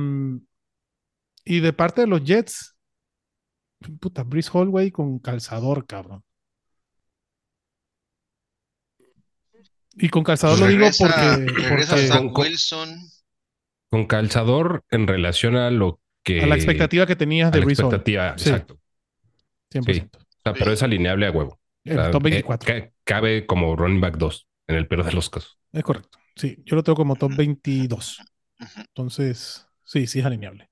y 1.46 1.60
de 1.62 1.74
parte 1.74 2.02
de 2.02 2.08
los 2.08 2.24
Jets, 2.24 2.76
puta, 4.02 4.24
Brice 4.24 4.50
Hall, 4.54 4.70
güey, 4.70 4.92
con 4.92 5.20
calzador, 5.20 5.88
cabrón. 5.88 6.22
Y 9.94 10.10
con 10.10 10.24
calzador 10.24 10.60
lo 10.60 10.68
digo 10.68 10.80
Regresa, 10.82 12.20
porque, 12.20 12.34
porque 12.34 12.42
Wilson. 12.42 13.10
Con 13.90 14.06
calzador 14.06 14.84
en 14.92 15.08
relación 15.08 15.56
a 15.56 15.72
lo 15.72 16.00
que. 16.24 16.42
a 16.42 16.48
la 16.48 16.56
expectativa 16.56 17.06
que 17.08 17.16
tenías 17.16 17.48
a 17.48 17.52
de 17.52 17.60
la 17.60 17.66
Brice 17.66 17.82
Hall, 17.82 17.88
expectativa, 17.88 18.38
Sí. 18.38 18.50
exacto. 18.50 18.80
100%. 19.72 20.18
O 20.18 20.22
sea, 20.44 20.54
pero 20.54 20.72
es 20.72 20.84
alineable 20.84 21.28
a 21.28 21.32
huevo. 21.32 21.52
O 21.54 21.60
El 21.86 21.96
sea, 21.96 22.12
top 22.12 22.22
eh, 22.28 22.30
24. 22.32 22.68
ca- 22.74 22.92
cabe 23.04 23.46
como 23.46 23.76
running 23.76 24.02
back 24.02 24.18
2 24.18 24.48
en 24.68 24.76
el 24.76 24.88
peor 24.88 25.06
de 25.06 25.14
los 25.14 25.30
casos. 25.30 25.58
Es 25.72 25.84
correcto. 25.84 26.18
Sí, 26.36 26.62
yo 26.66 26.76
lo 26.76 26.84
tengo 26.84 26.96
como 26.96 27.16
top 27.16 27.36
22. 27.36 28.20
Ujú. 28.60 28.70
Entonces, 28.80 29.68
sí, 29.84 30.08
sí 30.08 30.20
es 30.20 30.26
alineable. 30.26 30.70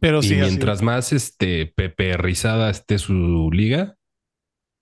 Pero 0.00 0.20
y 0.20 0.22
sí, 0.22 0.34
mientras 0.36 0.80
más 0.82 1.12
este 1.12 1.66
Pepe 1.76 2.16
Rizada 2.16 2.70
esté 2.70 2.98
su 2.98 3.50
liga, 3.52 3.96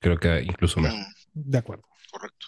creo 0.00 0.16
que 0.18 0.42
incluso 0.42 0.80
mejor. 0.80 0.98
Mm, 0.98 1.04
de 1.50 1.58
acuerdo. 1.58 1.82
correcto. 2.10 2.46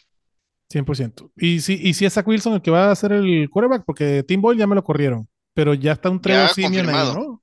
100%. 0.72 1.32
Y 1.36 1.60
sí, 1.60 1.78
y 1.82 1.94
sí 1.94 2.04
es 2.06 2.12
Zach 2.14 2.26
Wilson 2.28 2.54
el 2.54 2.62
que 2.62 2.70
va 2.70 2.92
a 2.92 2.94
ser 2.94 3.10
el 3.12 3.50
quarterback, 3.50 3.82
porque 3.84 4.22
Tim 4.22 4.40
Boyle 4.40 4.58
ya 4.60 4.66
me 4.68 4.76
lo 4.76 4.84
corrieron. 4.84 5.28
Pero 5.54 5.74
ya 5.74 5.92
está 5.92 6.10
un 6.10 6.20
Trevor 6.20 6.50
Simeon 6.50 6.72
ahí, 6.72 6.78
confirmado. 6.80 7.14
¿no? 7.14 7.42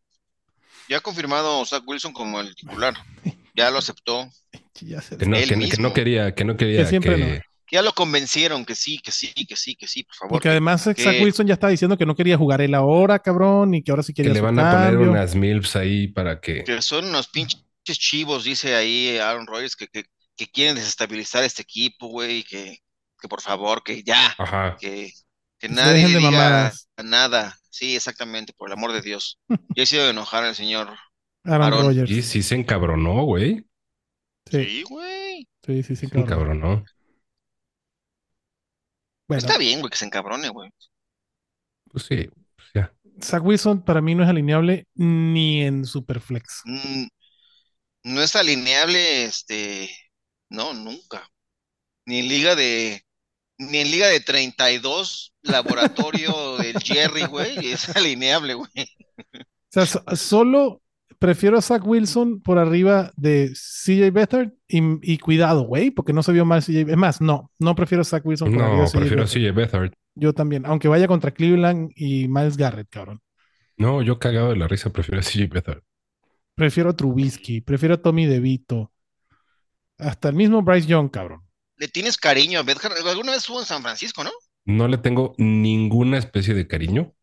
Ya 0.89 0.97
ha 0.97 1.01
confirmado 1.01 1.65
Zach 1.65 1.83
Wilson 1.85 2.13
como 2.13 2.39
el 2.39 2.55
titular. 2.55 2.93
Ya 3.55 3.69
lo 3.71 3.79
aceptó. 3.79 4.29
Ya 4.81 5.01
se- 5.01 5.17
Que 5.17 5.25
no, 5.25 5.35
Él 5.35 5.49
que, 5.49 5.69
que 5.69 5.93
quería, 5.93 6.33
que 6.35 6.45
no 6.45 6.55
quería 6.55 6.83
Que 6.83 6.85
siempre 6.85 7.15
que- 7.15 7.25
no. 7.37 7.41
Ya 7.69 7.81
lo 7.81 7.91
convencieron 7.91 8.63
que 8.63 8.75
sí, 8.75 8.97
que 8.99 9.11
sí, 9.11 9.33
que 9.45 9.57
sí, 9.57 9.75
que 9.75 9.87
sí, 9.87 10.03
por 10.03 10.15
favor. 10.15 10.31
Porque 10.31 10.47
además 10.47 10.83
Zach 10.83 10.95
que- 10.95 11.21
Wilson 11.21 11.47
ya 11.47 11.55
está 11.55 11.67
diciendo 11.67 11.97
que 11.97 12.05
no 12.05 12.15
quería 12.15 12.37
jugar 12.37 12.61
él 12.61 12.73
ahora, 12.73 13.19
cabrón, 13.19 13.73
y 13.73 13.83
que 13.83 13.91
ahora 13.91 14.03
sí 14.03 14.13
que 14.13 14.23
quería 14.23 14.35
le 14.35 14.39
su 14.39 14.45
van 14.45 14.57
a 14.59 14.71
poner 14.71 14.97
unas 14.97 15.35
milfs 15.35 15.75
ahí 15.75 16.07
para 16.07 16.39
que. 16.39 16.63
que 16.63 16.81
son 16.81 17.05
unos 17.07 17.27
pinches 17.27 17.59
chivos, 17.85 18.45
dice 18.45 18.73
ahí 18.73 19.17
Aaron 19.17 19.45
Rodgers, 19.47 19.75
que, 19.75 19.87
que, 19.89 20.05
que 20.37 20.47
quieren 20.47 20.75
desestabilizar 20.75 21.43
este 21.43 21.61
equipo, 21.63 22.07
güey, 22.07 22.43
que, 22.43 22.79
que 23.19 23.27
por 23.27 23.41
favor, 23.41 23.83
que 23.83 24.01
ya, 24.01 24.33
Ajá. 24.37 24.77
que, 24.79 25.11
que 25.59 25.67
nadie 25.67 25.93
dejen 25.95 26.13
de 26.13 26.17
diga 26.19 26.31
mamadas. 26.31 26.87
nada. 27.03 27.57
Sí, 27.77 27.95
exactamente, 27.95 28.53
por 28.53 28.69
el 28.69 28.73
amor 28.73 28.91
de 28.91 29.01
Dios. 29.01 29.39
Yo 29.75 29.83
he 29.83 29.85
sido 29.85 30.09
enojar 30.09 30.43
al 30.43 30.55
señor. 30.55 30.95
Aaron 31.43 31.67
Aaron. 31.67 31.81
Rodgers. 31.85 32.09
Y 32.09 32.21
sí 32.23 32.41
se 32.43 32.55
encabronó, 32.55 33.23
güey. 33.23 33.65
Sí, 34.49 34.83
güey. 34.89 35.47
sí, 35.65 35.83
sí, 35.83 35.95
sí, 35.95 36.07
Se 36.07 36.09
cabrón. 36.09 36.23
encabronó. 36.25 36.85
Bueno, 39.27 39.39
Está 39.39 39.57
bien, 39.57 39.79
güey, 39.81 39.89
que 39.91 39.97
se 39.97 40.05
encabrone, 40.05 40.49
güey. 40.49 40.69
Pues 41.91 42.05
sí, 42.05 42.29
pues 42.55 42.67
ya. 42.73 42.93
Zach 43.21 43.43
Wilson 43.43 43.83
para 43.83 44.01
mí 44.01 44.15
no 44.15 44.23
es 44.23 44.29
alineable 44.29 44.87
ni 44.95 45.61
en 45.63 45.85
Superflex. 45.85 46.61
Mm, 46.65 47.07
No 48.03 48.21
es 48.21 48.35
alineable, 48.35 49.25
este, 49.25 49.89
no, 50.49 50.73
nunca. 50.73 51.29
Ni 52.05 52.19
en 52.19 52.29
liga 52.29 52.55
de, 52.55 53.03
ni 53.57 53.77
en 53.79 53.91
liga 53.91 54.07
de 54.07 54.19
32, 54.19 55.33
laboratorio 55.43 56.57
del 56.57 56.77
Jerry, 56.81 57.25
güey, 57.25 57.71
es 57.71 57.95
alineable, 57.95 58.53
güey. 58.55 58.69
O 59.35 59.43
sea, 59.69 59.85
so- 59.85 60.03
solo 60.15 60.81
prefiero 61.19 61.57
a 61.57 61.61
Zach 61.61 61.85
Wilson 61.85 62.41
por 62.41 62.59
arriba 62.59 63.11
de 63.15 63.51
CJ 63.53 64.11
Beathard 64.11 64.51
y, 64.67 64.79
y 65.13 65.17
cuidado, 65.17 65.61
güey, 65.63 65.89
porque 65.91 66.13
no 66.13 66.21
se 66.23 66.31
vio 66.31 66.45
mal 66.45 66.61
CJ. 66.63 66.89
Es 66.91 66.97
más, 66.97 67.21
no, 67.21 67.51
no 67.59 67.73
prefiero 67.75 68.01
a 68.01 68.05
Zach 68.05 68.23
Wilson 68.25 68.53
por 68.53 68.61
arriba 68.61 68.77
No, 68.77 68.83
de 68.83 68.89
CJ 68.89 68.97
prefiero. 68.99 69.25
CJ 69.25 69.55
Beathard. 69.55 69.91
Yo 70.15 70.33
también, 70.33 70.65
aunque 70.65 70.87
vaya 70.87 71.07
contra 71.07 71.31
Cleveland 71.31 71.91
y 71.95 72.27
Miles 72.27 72.57
Garrett, 72.57 72.89
cabrón. 72.89 73.21
No, 73.77 74.01
yo 74.01 74.17
cagado 74.19 74.49
de 74.49 74.55
la 74.57 74.67
risa, 74.67 74.91
prefiero 74.91 75.19
a 75.19 75.23
CJ 75.23 75.47
Beathard. 75.49 75.81
Prefiero 76.55 76.89
a 76.89 76.95
Trubisky, 76.95 77.61
prefiero 77.61 77.95
a 77.95 78.01
Tommy 78.01 78.25
DeVito. 78.25 78.91
Hasta 79.99 80.29
el 80.29 80.35
mismo 80.35 80.61
Bryce 80.63 80.87
Young, 80.87 81.09
cabrón. 81.09 81.41
Le 81.77 81.87
tienes 81.87 82.17
cariño 82.17 82.59
a 82.59 82.63
Bedhart. 82.63 82.97
Alguna 83.05 83.31
vez 83.31 83.41
estuvo 83.41 83.59
en 83.59 83.65
San 83.65 83.81
Francisco, 83.81 84.23
¿no? 84.23 84.31
No 84.65 84.87
le 84.87 84.97
tengo 84.97 85.33
ninguna 85.37 86.17
especie 86.17 86.53
de 86.53 86.67
cariño. 86.67 87.13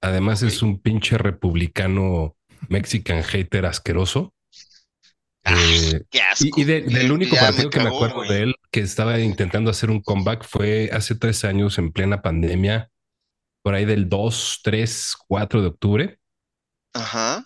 Además, 0.00 0.42
es 0.42 0.62
un 0.62 0.80
pinche 0.80 1.18
republicano 1.18 2.36
mexican 2.68 3.22
hater 3.22 3.66
asqueroso. 3.66 4.34
Eh, 5.44 6.02
Qué 6.10 6.20
asco. 6.20 6.46
y 6.56 6.60
y 6.60 6.64
de- 6.64 6.82
del 6.82 7.08
Ya 7.08 7.12
único 7.12 7.34
me 7.34 7.40
partido 7.40 7.70
que 7.70 7.80
me 7.80 7.88
acuerdo 7.88 8.22
de 8.22 8.42
él 8.44 8.54
que 8.70 8.80
estaba 8.80 9.18
intentando 9.18 9.70
hacer 9.70 9.90
un 9.90 10.00
comeback 10.00 10.44
fue 10.44 10.90
hace 10.92 11.14
tres 11.16 11.44
años 11.44 11.78
en 11.78 11.92
plena 11.92 12.22
pandemia, 12.22 12.90
por 13.62 13.74
ahí 13.74 13.84
del 13.84 14.08
2, 14.08 14.60
3, 14.62 15.14
4 15.28 15.62
de 15.62 15.68
octubre. 15.68 16.18
Ajá. 16.94 17.44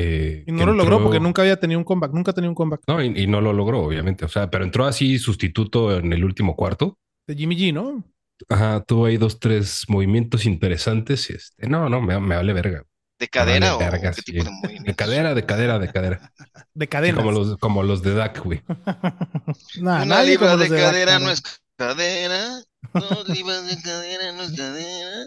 Eh, 0.00 0.44
Y 0.46 0.52
no 0.52 0.66
lo 0.66 0.72
logró 0.74 1.02
porque 1.02 1.20
nunca 1.20 1.42
había 1.42 1.58
tenido 1.58 1.78
un 1.78 1.84
comeback, 1.84 2.12
nunca 2.12 2.32
tenía 2.32 2.48
un 2.50 2.54
comeback. 2.56 2.82
No, 2.86 3.02
y, 3.02 3.06
y 3.22 3.26
no 3.26 3.40
lo 3.40 3.52
logró, 3.52 3.80
obviamente. 3.82 4.24
O 4.24 4.28
sea, 4.28 4.50
pero 4.50 4.64
entró 4.64 4.86
así 4.86 5.18
sustituto 5.18 5.96
en 5.98 6.12
el 6.12 6.24
último 6.24 6.56
cuarto. 6.56 6.98
De 7.26 7.34
Jimmy 7.36 7.56
G, 7.56 7.72
¿no? 7.72 8.04
Ajá, 8.48 8.82
tuvo 8.84 9.06
ahí 9.06 9.16
dos, 9.16 9.38
tres 9.38 9.84
movimientos 9.88 10.46
interesantes. 10.46 11.28
Y 11.30 11.34
este, 11.34 11.68
no, 11.68 11.88
no, 11.88 12.00
me, 12.00 12.18
me 12.20 12.36
vale 12.36 12.52
verga. 12.52 12.82
¿De 13.18 13.28
cadera 13.28 13.74
vale 13.74 13.74
o 13.74 13.78
verga, 13.78 14.12
qué 14.14 14.22
sí. 14.22 14.22
tipo 14.22 14.44
de 14.44 14.50
movimiento? 14.50 14.84
De 14.84 14.94
cadera, 14.96 15.34
de 15.34 15.46
cadera, 15.46 15.78
de 15.78 15.92
cadera. 15.92 16.32
De 16.74 16.88
Sí, 17.02 17.12
cadenas. 17.12 17.14
como 17.14 17.32
los, 17.32 17.56
como 17.58 17.82
los 17.82 18.02
de 18.02 18.14
Dak, 18.14 18.42
güey. 18.44 18.62
Nah, 19.74 20.04
Una 20.04 20.04
nadie 20.04 20.32
libra 20.32 20.56
de 20.56 20.68
Dak, 20.68 20.68
cadera 20.68 21.04
cabrón. 21.04 21.24
no 21.24 21.30
es 21.30 21.42
cadera. 21.76 22.60
Dos 22.94 23.28
libras 23.28 23.66
de 23.66 23.80
cadera 23.82 24.32
no 24.32 24.42
es 24.42 24.52
cadera. 24.52 25.26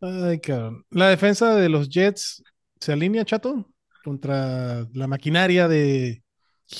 Ay, 0.00 0.40
cabrón. 0.40 0.84
La 0.90 1.08
defensa 1.08 1.54
de 1.56 1.68
los 1.68 1.88
Jets 1.90 2.42
se 2.80 2.92
alinea, 2.92 3.24
chato, 3.24 3.66
contra 4.04 4.86
la 4.92 5.06
maquinaria 5.06 5.68
de 5.68 6.22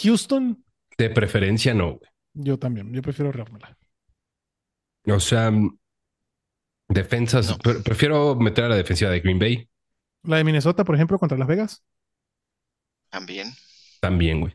Houston. 0.03 0.65
De 0.99 1.11
preferencia, 1.11 1.75
no, 1.75 1.97
güey. 1.99 2.11
Yo 2.35 2.59
también, 2.59 2.93
yo 2.93 3.03
prefiero 3.03 3.29
ahorrármela. 3.29 3.77
O 5.07 5.19
sea, 5.21 5.51
mm, 5.51 5.79
defensas. 6.89 7.49
No. 7.51 7.59
pre- 7.59 7.81
prefiero 7.81 8.35
meter 8.37 8.65
a 8.65 8.69
la 8.69 8.77
defensiva 8.77 9.11
de 9.11 9.21
Green 9.21 9.39
Bay 9.39 9.69
La 10.23 10.37
de 10.37 10.45
Minnesota, 10.45 10.85
por 10.85 10.95
ejemplo, 10.95 11.19
contra 11.19 11.39
Las 11.39 11.49
Vegas. 11.49 11.83
También. 13.11 13.53
también, 14.01 14.41
güey. 14.41 14.55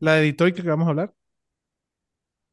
La 0.00 0.14
de 0.14 0.22
Detroit 0.22 0.54
que 0.54 0.62
vamos 0.62 0.86
a 0.86 0.90
hablar, 0.90 1.14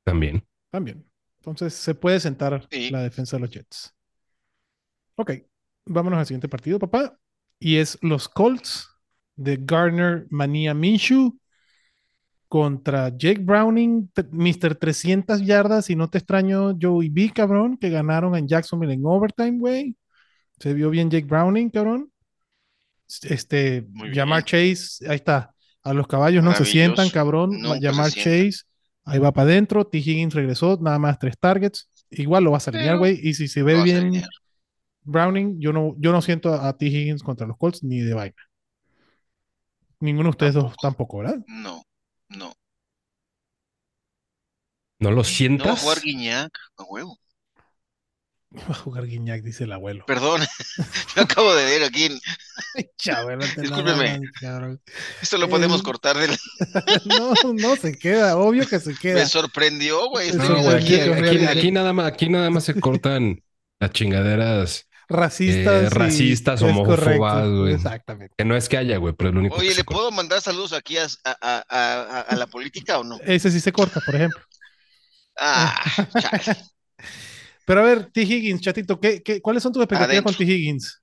También. 0.03 0.43
también. 0.71 1.05
Entonces 1.37 1.73
se 1.73 1.93
puede 1.95 2.19
sentar 2.19 2.67
Sí. 2.71 2.89
la 2.89 3.01
defensa 3.03 3.37
de 3.37 3.41
los 3.41 3.49
Jets. 3.51 3.93
Ok, 5.15 5.31
vámonos 5.85 6.19
al 6.19 6.25
siguiente 6.25 6.49
partido, 6.49 6.79
papá. 6.79 7.17
Y 7.59 7.77
es 7.77 7.97
los 8.01 8.27
Colts 8.29 8.89
de 9.35 9.57
Garner 9.61 10.27
Mania 10.29 10.73
Minshew 10.73 11.37
contra 12.47 13.09
Jake 13.09 13.41
Browning, 13.41 14.09
Mr. 14.31 14.75
300 14.75 15.41
yardas, 15.41 15.89
y 15.89 15.95
no 15.95 16.09
te 16.09 16.19
extraño 16.19 16.77
Joey 16.79 17.09
B, 17.09 17.31
cabrón, 17.33 17.77
que 17.77 17.89
ganaron 17.89 18.35
en 18.35 18.47
Jacksonville 18.47 18.93
en 18.93 19.05
overtime, 19.05 19.57
güey. 19.59 19.97
Se 20.59 20.73
vio 20.73 20.89
bien 20.89 21.09
Jake 21.09 21.25
Browning, 21.25 21.69
cabrón. 21.69 22.11
Este, 23.23 23.85
Jamar. 24.13 24.43
Chase, 24.43 25.07
ahí 25.07 25.15
está. 25.15 25.53
A 25.83 25.93
los 25.93 26.07
caballos 26.07 26.43
no 26.43 26.53
se 26.53 26.65
sientan, 26.65 27.09
cabrón. 27.09 27.51
Se 27.51 27.81
Jamar. 27.81 28.11
Chase, 28.11 28.61
ahí 29.03 29.19
va 29.19 29.31
para 29.31 29.49
adentro. 29.49 29.85
T. 29.85 29.97
Higgins 29.97 30.33
regresó, 30.33 30.79
nada 30.81 30.97
más 30.97 31.19
tres 31.19 31.35
targets. 31.39 31.89
Igual 32.09 32.45
lo 32.45 32.51
vas 32.51 32.67
a 32.67 32.71
alinear, 32.71 32.93
Pero 32.93 32.99
güey. 32.99 33.19
Y 33.21 33.33
si 33.33 33.47
se 33.47 33.63
ve 33.63 33.83
bien. 33.83 34.23
Browning, 35.05 35.59
yo 35.59 35.71
no, 35.73 35.95
yo 35.99 36.11
no 36.11 36.21
siento 36.21 36.53
a 36.53 36.77
T. 36.77 36.85
Higgins 36.87 37.23
contra 37.23 37.47
los 37.47 37.57
Colts 37.57 37.83
ni 37.83 37.99
de 37.99 38.13
vaina. 38.13 38.35
Ninguno 39.99 40.27
de 40.27 40.31
ustedes 40.31 40.53
dos 40.53 40.75
Tampoco. 40.81 40.81
tampoco, 40.81 41.17
¿verdad? 41.19 41.39
No, 41.47 41.83
no. 42.29 42.53
¿No 44.99 45.11
lo 45.11 45.15
No 45.17 45.17
va 45.17 45.21
a 45.21 45.23
sientas? 45.23 45.81
jugar 45.81 46.01
Guiñac, 46.01 46.51
a 46.77 46.83
huevo. 46.83 47.19
Va 48.55 48.71
a 48.71 48.73
jugar 48.73 49.05
Guiñac, 49.05 49.41
dice 49.43 49.65
el 49.65 49.73
abuelo. 49.73 50.05
Perdón, 50.05 50.41
me 51.15 51.21
acabo 51.23 51.53
de 51.55 51.65
ver 51.65 51.83
aquí. 51.83 52.07
La 53.05 53.25
Discúlpeme. 53.61 54.21
Esto 55.21 55.37
lo 55.37 55.49
podemos 55.49 55.81
Eh, 55.81 55.83
cortar 55.83 56.17
del... 56.17 56.31
No, 57.05 57.33
no 57.53 57.75
se 57.75 57.97
queda, 57.97 58.37
obvio 58.37 58.65
que 58.67 58.79
se 58.79 58.95
queda. 58.95 59.15
Me 59.19 59.25
sorprendió, 59.25 60.07
güey. 60.09 60.31
No, 60.31 60.43
aquí, 60.43 60.47
sorprendió, 60.47 60.75
aquí- 60.75 60.95
aquí- 60.95 61.09
realmente. 61.21 61.47
aquí 61.59 61.71
nada 61.71 61.91
más, 61.93 62.05
aquí 62.07 62.29
nada 62.29 62.49
más 62.49 62.63
se 62.63 62.79
cortan 62.79 63.43
las 63.79 63.91
chingaderas 63.91 64.87
Racistas. 65.07 65.83
Eh, 65.83 65.89
racistas, 65.89 66.61
homófobas, 66.61 67.49
güey. 67.49 67.73
Exactamente. 67.73 68.33
que 68.37 68.45
no 68.45 68.55
es 68.55 68.67
que 68.69 68.77
haya, 68.77 68.97
güey, 68.97 69.13
pero 69.13 69.29
es 69.29 69.33
lo 69.35 69.39
único 69.41 69.55
Oye, 69.57 69.67
que 69.69 69.73
se 69.75 69.79
¿le 69.81 69.85
corta. 69.85 69.97
puedo 69.99 70.11
mandar 70.11 70.41
saludos 70.41 70.73
aquí 70.73 70.97
a, 70.97 71.05
a- 71.23 71.37
a- 71.41 71.65
a- 71.69 72.21
a 72.21 72.35
la 72.35 72.47
política 72.47 72.97
o 72.99 73.03
no? 73.03 73.19
Ese 73.23 73.51
sí 73.51 73.59
se 73.59 73.71
corta, 73.71 73.99
por 74.05 74.15
ejemplo. 74.15 74.39
Ah, 75.39 75.75
chale. 76.19 76.57
Pero 77.65 77.81
a 77.81 77.83
ver, 77.83 78.05
T. 78.11 78.21
Higgins, 78.21 78.61
chatito, 78.61 78.99
¿qué, 78.99 79.21
qué, 79.23 79.41
cuáles 79.41 79.63
son 79.63 79.73
tus 79.73 79.81
expectativas 79.81 80.11
Adentro. 80.23 80.37
con 80.37 80.45
T. 80.47 80.51
Higgins? 80.53 81.01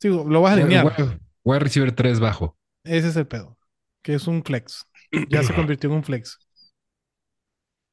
Sí, 0.00 0.08
lo 0.08 0.40
vas 0.40 0.52
a 0.52 0.54
alinear. 0.60 0.84
Wide- 0.86 1.18
Wide 1.44 1.58
receiver 1.60 1.92
3 1.92 2.20
bajo. 2.20 2.56
Ese 2.84 3.08
es 3.08 3.16
el 3.16 3.26
pedo. 3.26 3.58
Que 4.02 4.14
es 4.14 4.26
un 4.26 4.42
flex. 4.44 4.86
Ya 5.28 5.42
se 5.42 5.52
convirtió 5.54 5.88
en 5.90 5.96
un 5.96 6.04
flex. 6.04 6.38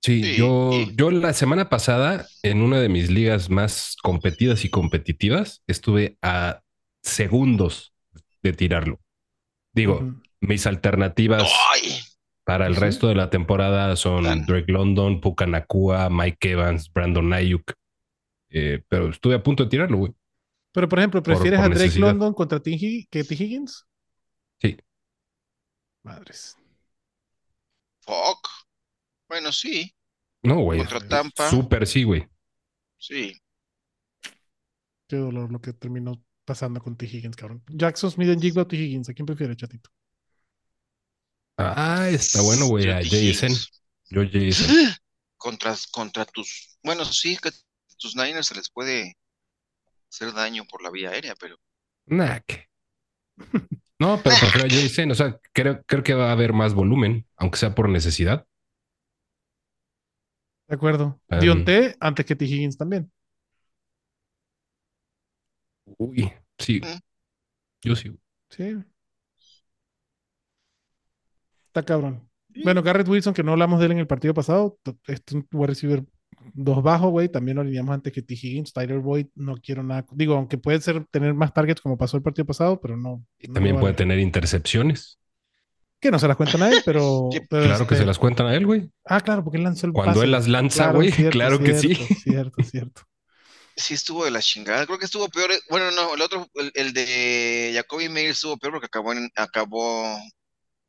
Sí, 0.04 0.24
Sí, 0.24 0.36
yo, 0.38 0.72
y- 0.74 0.96
yo 0.96 1.12
la 1.12 1.32
semana 1.34 1.70
pasada, 1.70 2.26
en 2.44 2.62
una 2.62 2.80
de 2.80 2.90
mis 2.90 3.10
ligas 3.12 3.50
más 3.50 3.96
competidas 4.02 4.66
y 4.66 4.70
competitivas, 4.70 5.64
estuve 5.68 6.18
a 6.24 6.62
segundos 7.04 7.94
de 8.42 8.54
tirarlo. 8.54 9.00
Digo, 9.74 10.16
mis 10.40 10.66
alternativas 10.66 11.44
Ay, 11.74 12.00
para 12.44 12.66
el 12.68 12.74
Sí. 12.74 12.80
resto 12.82 13.08
de 13.08 13.16
la 13.16 13.30
temporada 13.30 13.96
son 13.96 14.24
Plan. 14.24 14.46
Drake 14.46 14.72
London, 14.72 15.22
Puka 15.22 15.46
Nakua, 15.46 16.10
Mike 16.10 16.52
Evans, 16.52 16.92
Brandon 16.92 17.32
Ayuk. 17.34 17.74
Eh, 18.50 18.84
pero 18.90 19.10
estuve 19.10 19.36
a 19.36 19.44
punto 19.44 19.64
de 19.66 19.70
tirarlo, 19.70 19.98
güey. 19.98 20.14
Pero, 20.74 20.90
por 20.90 21.00
ejemplo, 21.00 21.22
¿prefieres 21.22 21.60
por 21.60 21.66
a 21.66 21.70
Drake 21.70 21.84
necesidad. 21.86 22.08
London 22.08 22.34
contra 22.34 22.60
T. 22.60 23.08
Que 23.10 23.24
T. 23.24 23.36
Higgins? 23.36 23.86
Sí. 24.60 24.78
Madres. 26.04 26.58
fuck. 28.04 28.48
Bueno, 29.32 29.54
sí, 29.54 29.96
No, 30.44 30.60
güey. 30.60 30.80
Contra 30.80 31.08
Tampa. 31.08 31.50
Súper 31.50 31.88
sí, 31.88 32.04
güey. 32.04 32.28
sí. 32.98 33.34
Qué 35.08 35.16
dolor 35.16 35.50
lo 35.50 35.62
que 35.62 35.72
terminó 35.72 36.22
pasando 36.44 36.82
con 36.82 36.98
T. 36.98 37.06
Higgins, 37.06 37.38
cabrón. 37.38 37.64
Jackson 37.70 38.12
Smith 38.12 38.28
en 38.28 38.42
Jigba 38.42 38.64
o 38.64 38.68
T. 38.68 38.76
Higgins. 38.76 39.08
¿A 39.08 39.14
quién 39.14 39.26
prefiere, 39.26 39.56
chatito? 39.56 39.90
Ah, 41.58 42.10
está 42.10 42.42
bueno, 42.42 42.68
güey. 42.68 42.88
Yo 42.88 42.92
A 42.94 43.02
Jason. 43.02 43.54
Yo 44.10 44.24
Jason. 44.30 44.68
Contra, 45.38 45.76
contra 45.92 46.26
tus. 46.26 46.78
Bueno, 46.84 47.06
sí, 47.06 47.38
que 47.42 47.52
tus 47.98 48.16
Niners 48.18 48.48
se 48.48 48.56
les 48.56 48.70
puede 48.70 49.16
hacer 50.10 50.34
daño 50.34 50.66
por 50.66 50.84
la 50.84 50.92
vía 50.92 51.12
aérea, 51.12 51.36
pero. 51.40 51.56
Nah, 52.06 52.40
¿qué? 52.46 52.68
No, 53.98 54.20
pero 54.24 54.36
prefiero 54.40 54.68
a 54.68 54.70
Jason. 54.70 55.12
O 55.12 55.16
sea, 55.16 55.40
creo, 55.54 55.84
creo 55.86 56.04
que 56.04 56.16
va 56.16 56.30
a 56.30 56.32
haber 56.32 56.54
más 56.54 56.74
volumen, 56.74 57.28
aunque 57.38 57.60
sea 57.60 57.76
por 57.76 57.88
necesidad. 57.88 58.48
De 60.72 60.76
acuerdo. 60.76 61.20
Um, 61.28 61.40
Dionte 61.40 61.98
antes 62.00 62.26
que 62.26 62.34
T. 62.34 62.46
Higgins 62.46 62.78
también. 62.78 63.12
Uy, 65.98 66.32
sí. 66.58 66.80
Mm. 66.80 67.00
Yo 67.82 67.96
sí. 67.98 68.18
Sí. 68.50 68.78
Está 71.68 71.84
cabrón. 71.84 72.26
Bueno, 72.64 72.82
Garrett 72.82 73.10
Wilson, 73.10 73.34
que 73.34 73.44
no 73.44 73.52
hablamos 73.52 73.82
de 73.82 73.88
él 73.88 73.92
en 73.92 73.98
el 73.98 74.08
partido 74.08 74.34
pasado, 74.34 74.80
es 75.08 75.22
un 75.34 75.46
wide 75.52 75.68
receiver 75.68 76.06
dos 76.54 76.82
bajo, 76.82 77.10
güey. 77.10 77.28
También 77.28 77.56
lo 77.56 77.64
alineamos 77.64 77.94
antes 77.94 78.14
que 78.14 78.22
T. 78.22 78.34
Higgins. 78.34 78.72
Tyler 78.72 79.00
Boyd, 79.00 79.28
no 79.36 79.58
quiero 79.58 79.84
nada. 79.84 80.06
Digo, 80.14 80.36
aunque 80.36 80.58
puede 80.58 80.80
ser 80.80 81.06
tener 81.12 81.34
más 81.34 81.54
targets 81.54 81.82
como 81.82 81.98
pasó 81.98 82.16
el 82.16 82.24
partido 82.24 82.46
pasado, 82.46 82.80
pero 82.80 82.96
no. 82.96 83.26
Y 83.40 83.50
no 83.50 83.56
también 83.56 83.76
puede 83.76 83.88
vale. 83.88 83.98
tener 83.98 84.20
intercepciones. 84.20 85.20
Que 86.02 86.12
no 86.12 86.18
se 86.20 86.28
las 86.28 86.36
cuentan 86.36 86.64
a 86.64 86.70
él, 86.70 86.82
pero. 86.86 87.30
Claro 87.50 87.78
que 87.88 87.94
este- 87.94 87.98
se 87.98 88.06
las 88.06 88.18
cuentan 88.18 88.48
a 88.48 88.56
él, 88.56 88.66
güey. 88.66 88.90
Ah, 89.06 89.22
claro, 89.22 89.44
porque 89.44 89.58
él 89.58 89.64
lanzó 89.64 89.86
el 89.88 89.94
Cuando 89.94 90.14
pase. 90.16 90.26
él 90.26 90.32
las 90.32 90.48
lanza, 90.48 90.84
Claro, 90.86 90.96
güey. 90.98 91.12
cierto, 91.12 91.32
Claro 91.32 91.60
que 91.60 91.78
sí. 91.78 91.94
cierto, 91.96 92.16
Cierto, 92.24 92.64
cierto. 92.64 93.02
Sí, 93.76 93.94
estuvo 93.94 94.26
de 94.26 94.32
la 94.32 94.42
chingada. 94.42 94.86
Creo 94.86 95.00
que 95.00 95.06
estuvo 95.06 95.30
peor. 95.30 95.52
eh, 95.52 95.60
Bueno, 95.70 95.92
no, 95.92 96.14
el 96.16 96.22
otro, 96.22 96.46
el, 96.56 96.72
el 96.76 96.92
de 96.94 97.72
Jacoby 97.76 98.10
Meyer 98.10 98.32
estuvo 98.32 98.58
peor 98.58 98.74
porque 98.74 98.88
acabó, 98.88 99.14
en, 99.14 99.30
acabó 99.36 100.18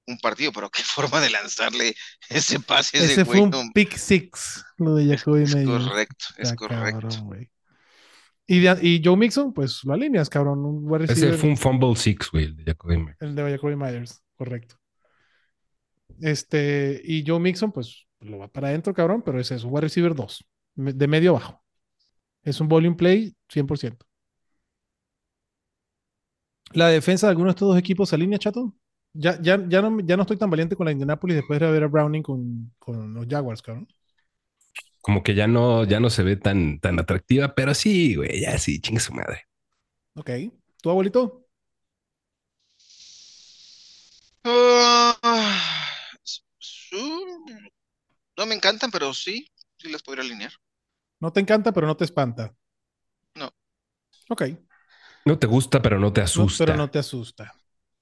un 0.07 0.19
partido, 0.19 0.51
pero 0.53 0.69
qué 0.71 0.83
forma 0.85 1.21
de 1.21 1.31
lanzarle 1.31 1.95
ese 2.29 2.59
pase 2.59 2.99
ese, 2.99 3.13
Ese 3.13 3.25
fue 3.25 3.37
güey. 3.39 3.45
un 3.45 3.51
no, 3.51 3.63
pick 3.73 3.97
six, 3.97 4.65
lo 4.79 4.95
de 4.97 5.15
Jacoby 5.17 5.43
es 5.45 5.55
Meyers. 5.55 5.85
correcto, 5.87 6.25
es 6.39 6.39
Está 6.39 6.57
correcto. 6.57 7.01
cabrón, 7.01 7.25
güey. 7.27 7.51
Y, 8.49 8.59
de- 8.61 8.79
y 8.83 9.01
Joe 9.03 9.17
Mixon, 9.17 9.53
pues 9.55 9.85
lo 9.85 9.93
alineas, 9.95 10.29
cabrón. 10.29 10.65
Un 10.65 11.03
Ese 11.05 11.35
fue 11.35 11.51
un 11.51 11.57
fumble 11.57 11.95
six, 11.95 12.29
güey, 12.33 12.47
el 12.47 12.57
de 12.57 12.65
Jacoby 12.65 12.97
Myers. 12.99 13.17
el 13.21 13.35
de 13.37 13.51
Jacoby 13.53 13.77
Myers, 13.77 14.21
correcto. 14.37 14.77
Este, 16.21 17.01
y 17.05 17.25
Joe 17.27 17.41
Mixon, 17.41 17.73
pues 17.73 18.07
lo 18.21 18.39
va 18.39 18.49
para 18.49 18.69
adentro, 18.69 18.95
cabrón, 18.95 19.23
pero 19.23 19.41
es 19.41 19.51
un 19.51 19.73
wide 19.73 19.83
receiver 19.83 20.15
2, 20.15 20.45
de 20.75 21.07
medio 21.09 21.31
a 21.31 21.35
bajo. 21.35 21.63
Es 22.43 22.61
un 22.61 22.69
volume 22.69 22.97
play 22.97 23.35
100%. 23.49 24.05
La 26.73 26.89
defensa 26.89 27.27
de 27.27 27.33
alguno 27.33 27.49
de 27.49 27.53
estos 27.53 27.69
dos 27.69 27.79
equipos 27.79 28.09
se 28.09 28.17
alinea, 28.17 28.39
chato. 28.39 28.75
Ya, 29.15 29.41
ya, 29.43 29.63
ya, 29.69 29.83
no, 29.83 30.01
ya 30.01 30.17
no 30.17 30.23
estoy 30.23 30.39
tan 30.39 30.49
valiente 30.49 30.75
con 30.75 30.87
la 30.87 30.93
Indianapolis 30.93 31.37
después 31.37 31.61
de 31.61 31.71
ver 31.71 31.85
a 31.85 31.87
Browning 31.87 32.23
con, 32.23 32.73
con 32.79 33.13
los 33.13 33.27
Jaguars, 33.27 33.61
cabrón. 33.61 33.87
Como 35.03 35.23
que 35.23 35.35
ya 35.35 35.47
no, 35.47 35.85
ya 35.85 36.01
no 36.01 36.09
se 36.09 36.23
ve 36.23 36.37
tan, 36.37 36.79
tan 36.79 36.99
atractiva, 36.99 37.55
pero 37.55 37.75
sí, 37.75 38.15
güey, 38.15 38.41
ya 38.41 38.57
sí, 38.59 38.81
chingue 38.81 39.01
su 39.01 39.13
madre. 39.13 39.47
Ok. 40.15 40.31
¿Tu 40.81 40.91
abuelito? 40.91 41.47
Ah, 44.45 45.82
no 48.37 48.47
me 48.47 48.55
encantan, 48.55 48.91
pero 48.91 49.15
sí, 49.15 49.47
sí 49.79 49.89
las 49.89 50.03
podría 50.03 50.25
alinear. 50.25 50.53
No 51.21 51.33
te 51.33 51.41
encanta, 51.41 51.73
pero 51.73 51.87
no 51.87 51.97
te 51.97 52.05
espanta. 52.05 52.55
No. 53.37 53.53
Ok. 54.31 54.43
No 55.27 55.39
te 55.39 55.47
gusta, 55.49 55.83
pero 55.83 55.99
no 55.99 56.13
te 56.13 56.23
No, 56.35 56.43
asusta. 56.45 56.57
pero 56.57 56.77
no 56.77 56.91
te 56.91 56.99
asusta. 56.99 57.53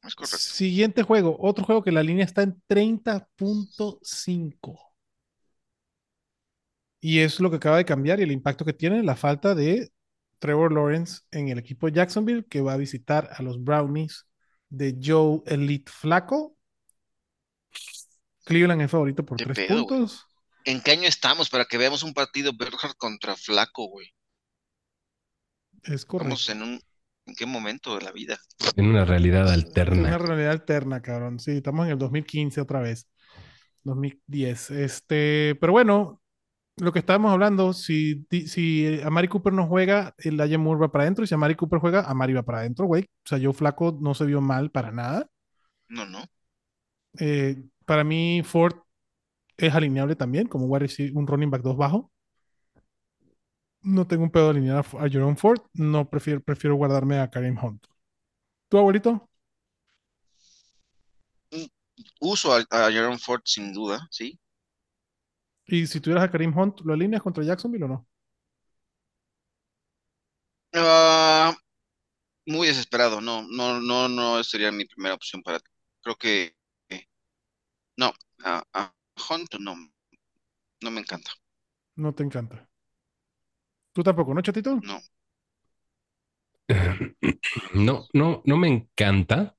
Es 0.02 0.14
correcto. 0.14 0.54
Siguiente 0.54 1.02
juego. 1.02 1.36
Otro 1.40 1.64
juego 1.64 1.82
que 1.82 1.92
la 1.92 2.02
línea 2.02 2.24
está 2.24 2.42
en 2.42 2.62
30.5. 2.66 4.78
Y 7.00 7.20
es 7.20 7.40
lo 7.40 7.50
que 7.50 7.56
acaba 7.56 7.78
de 7.78 7.84
cambiar 7.84 8.20
y 8.20 8.24
el 8.24 8.32
impacto 8.32 8.64
que 8.64 8.72
tiene 8.72 9.02
la 9.02 9.16
falta 9.16 9.54
de 9.54 9.90
Trevor 10.38 10.72
Lawrence 10.72 11.22
en 11.30 11.48
el 11.48 11.58
equipo 11.58 11.86
de 11.86 11.92
Jacksonville, 11.92 12.44
que 12.48 12.60
va 12.60 12.74
a 12.74 12.76
visitar 12.76 13.28
a 13.32 13.42
los 13.42 13.62
Brownies 13.62 14.26
de 14.68 14.98
Joe 15.02 15.42
Elite 15.46 15.90
Flaco. 15.90 16.56
Cleveland 18.44 18.82
es 18.82 18.90
favorito 18.90 19.24
por 19.24 19.36
tres 19.38 19.56
pedo, 19.56 19.86
puntos. 19.86 20.26
¿En 20.64 20.80
qué 20.80 20.92
año 20.92 21.08
estamos 21.08 21.48
para 21.50 21.64
que 21.64 21.78
veamos 21.78 22.02
un 22.02 22.14
partido 22.14 22.52
Bernhard 22.56 22.96
contra 22.96 23.36
Flaco, 23.36 23.86
güey? 23.88 24.12
Es 25.84 26.04
correcto. 26.04 26.34
Estamos 26.34 26.48
en 26.50 26.62
un, 26.62 26.80
¿en 27.26 27.34
qué 27.34 27.46
momento 27.46 27.96
de 27.96 28.02
la 28.04 28.12
vida? 28.12 28.38
En 28.76 28.86
una 28.86 29.04
realidad 29.04 29.42
Es 29.42 29.48
una 29.48 29.54
alterna. 29.54 30.18
realidad 30.18 30.50
alterna, 30.50 31.00
cabrón. 31.02 31.38
Sí, 31.38 31.52
estamos 31.52 31.86
en 31.86 31.92
el 31.92 31.98
2015 31.98 32.60
otra 32.60 32.80
vez. 32.80 33.06
2010. 33.84 34.70
Este, 34.72 35.56
pero 35.60 35.72
bueno, 35.72 36.20
lo 36.76 36.92
que 36.92 36.98
estábamos 36.98 37.32
hablando, 37.32 37.72
si, 37.72 38.26
si 38.46 39.00
Amari 39.02 39.28
Cooper 39.28 39.52
no 39.52 39.66
juega, 39.66 40.14
el 40.18 40.36
Laia 40.36 40.58
Moore 40.58 40.80
va 40.80 40.92
para 40.92 41.04
adentro. 41.04 41.24
Y 41.24 41.26
si 41.26 41.34
Amari 41.34 41.54
Cooper 41.54 41.78
juega, 41.78 42.02
Amari 42.02 42.32
va 42.34 42.42
para 42.42 42.58
adentro, 42.58 42.86
güey. 42.86 43.04
O 43.04 43.28
sea, 43.28 43.38
yo 43.38 43.52
flaco 43.52 43.98
no 44.00 44.14
se 44.14 44.26
vio 44.26 44.40
mal 44.40 44.70
para 44.70 44.90
nada. 44.92 45.26
No, 45.88 46.04
no. 46.06 46.24
Eh, 47.18 47.62
para 47.84 48.04
mí, 48.04 48.42
Ford 48.44 48.74
es 49.56 49.74
alineable 49.74 50.16
también, 50.16 50.46
como 50.46 50.66
un 50.66 51.26
running 51.26 51.50
back 51.50 51.62
2 51.62 51.76
bajo. 51.76 52.10
No 53.82 54.06
tengo 54.06 54.24
un 54.24 54.30
pedo 54.30 54.44
de 54.44 54.50
alinear 54.50 54.84
a, 54.98 55.08
Jerome 55.08 55.36
Ford. 55.36 55.60
No 55.72 56.08
prefiero, 56.08 56.40
prefiero 56.42 56.76
guardarme 56.76 57.18
a 57.18 57.30
Karim 57.30 57.56
Hunt. 57.62 57.84
¿Tu 58.68 58.78
abuelito? 58.78 59.28
Uso 62.20 62.54
a, 62.54 62.64
a 62.70 62.90
Jerome 62.90 63.18
Ford 63.18 63.42
sin 63.44 63.72
duda, 63.72 64.06
sí. 64.10 64.38
Y 65.66 65.86
si 65.86 66.00
tuvieras 66.00 66.24
a 66.24 66.30
Karim 66.30 66.56
Hunt, 66.56 66.80
¿lo 66.80 66.92
alineas 66.92 67.22
contra 67.22 67.44
Jacksonville 67.44 67.84
o 67.84 67.88
no? 67.88 68.08
Ah, 70.72 71.56
muy 72.46 72.68
desesperado, 72.68 73.20
no, 73.20 73.42
no, 73.42 73.80
no, 73.80 74.08
no 74.08 74.42
sería 74.44 74.72
mi 74.72 74.84
primera 74.84 75.14
opción 75.14 75.42
para. 75.42 75.60
Creo 76.02 76.16
que 76.16 76.54
no, 78.00 78.12
a, 78.44 78.62
a 78.72 78.94
Hunt 79.28 79.54
no, 79.60 79.74
no 80.82 80.90
me 80.90 81.00
encanta, 81.00 81.30
No 81.96 82.14
te 82.14 82.22
encanta. 82.22 82.68
¿Tú 83.92 84.02
tampoco, 84.02 84.32
no, 84.34 84.40
chatito? 84.40 84.80
no. 84.82 85.00
No, 87.74 88.06
no, 88.12 88.42
no 88.44 88.56
me 88.56 88.68
encanta. 88.68 89.56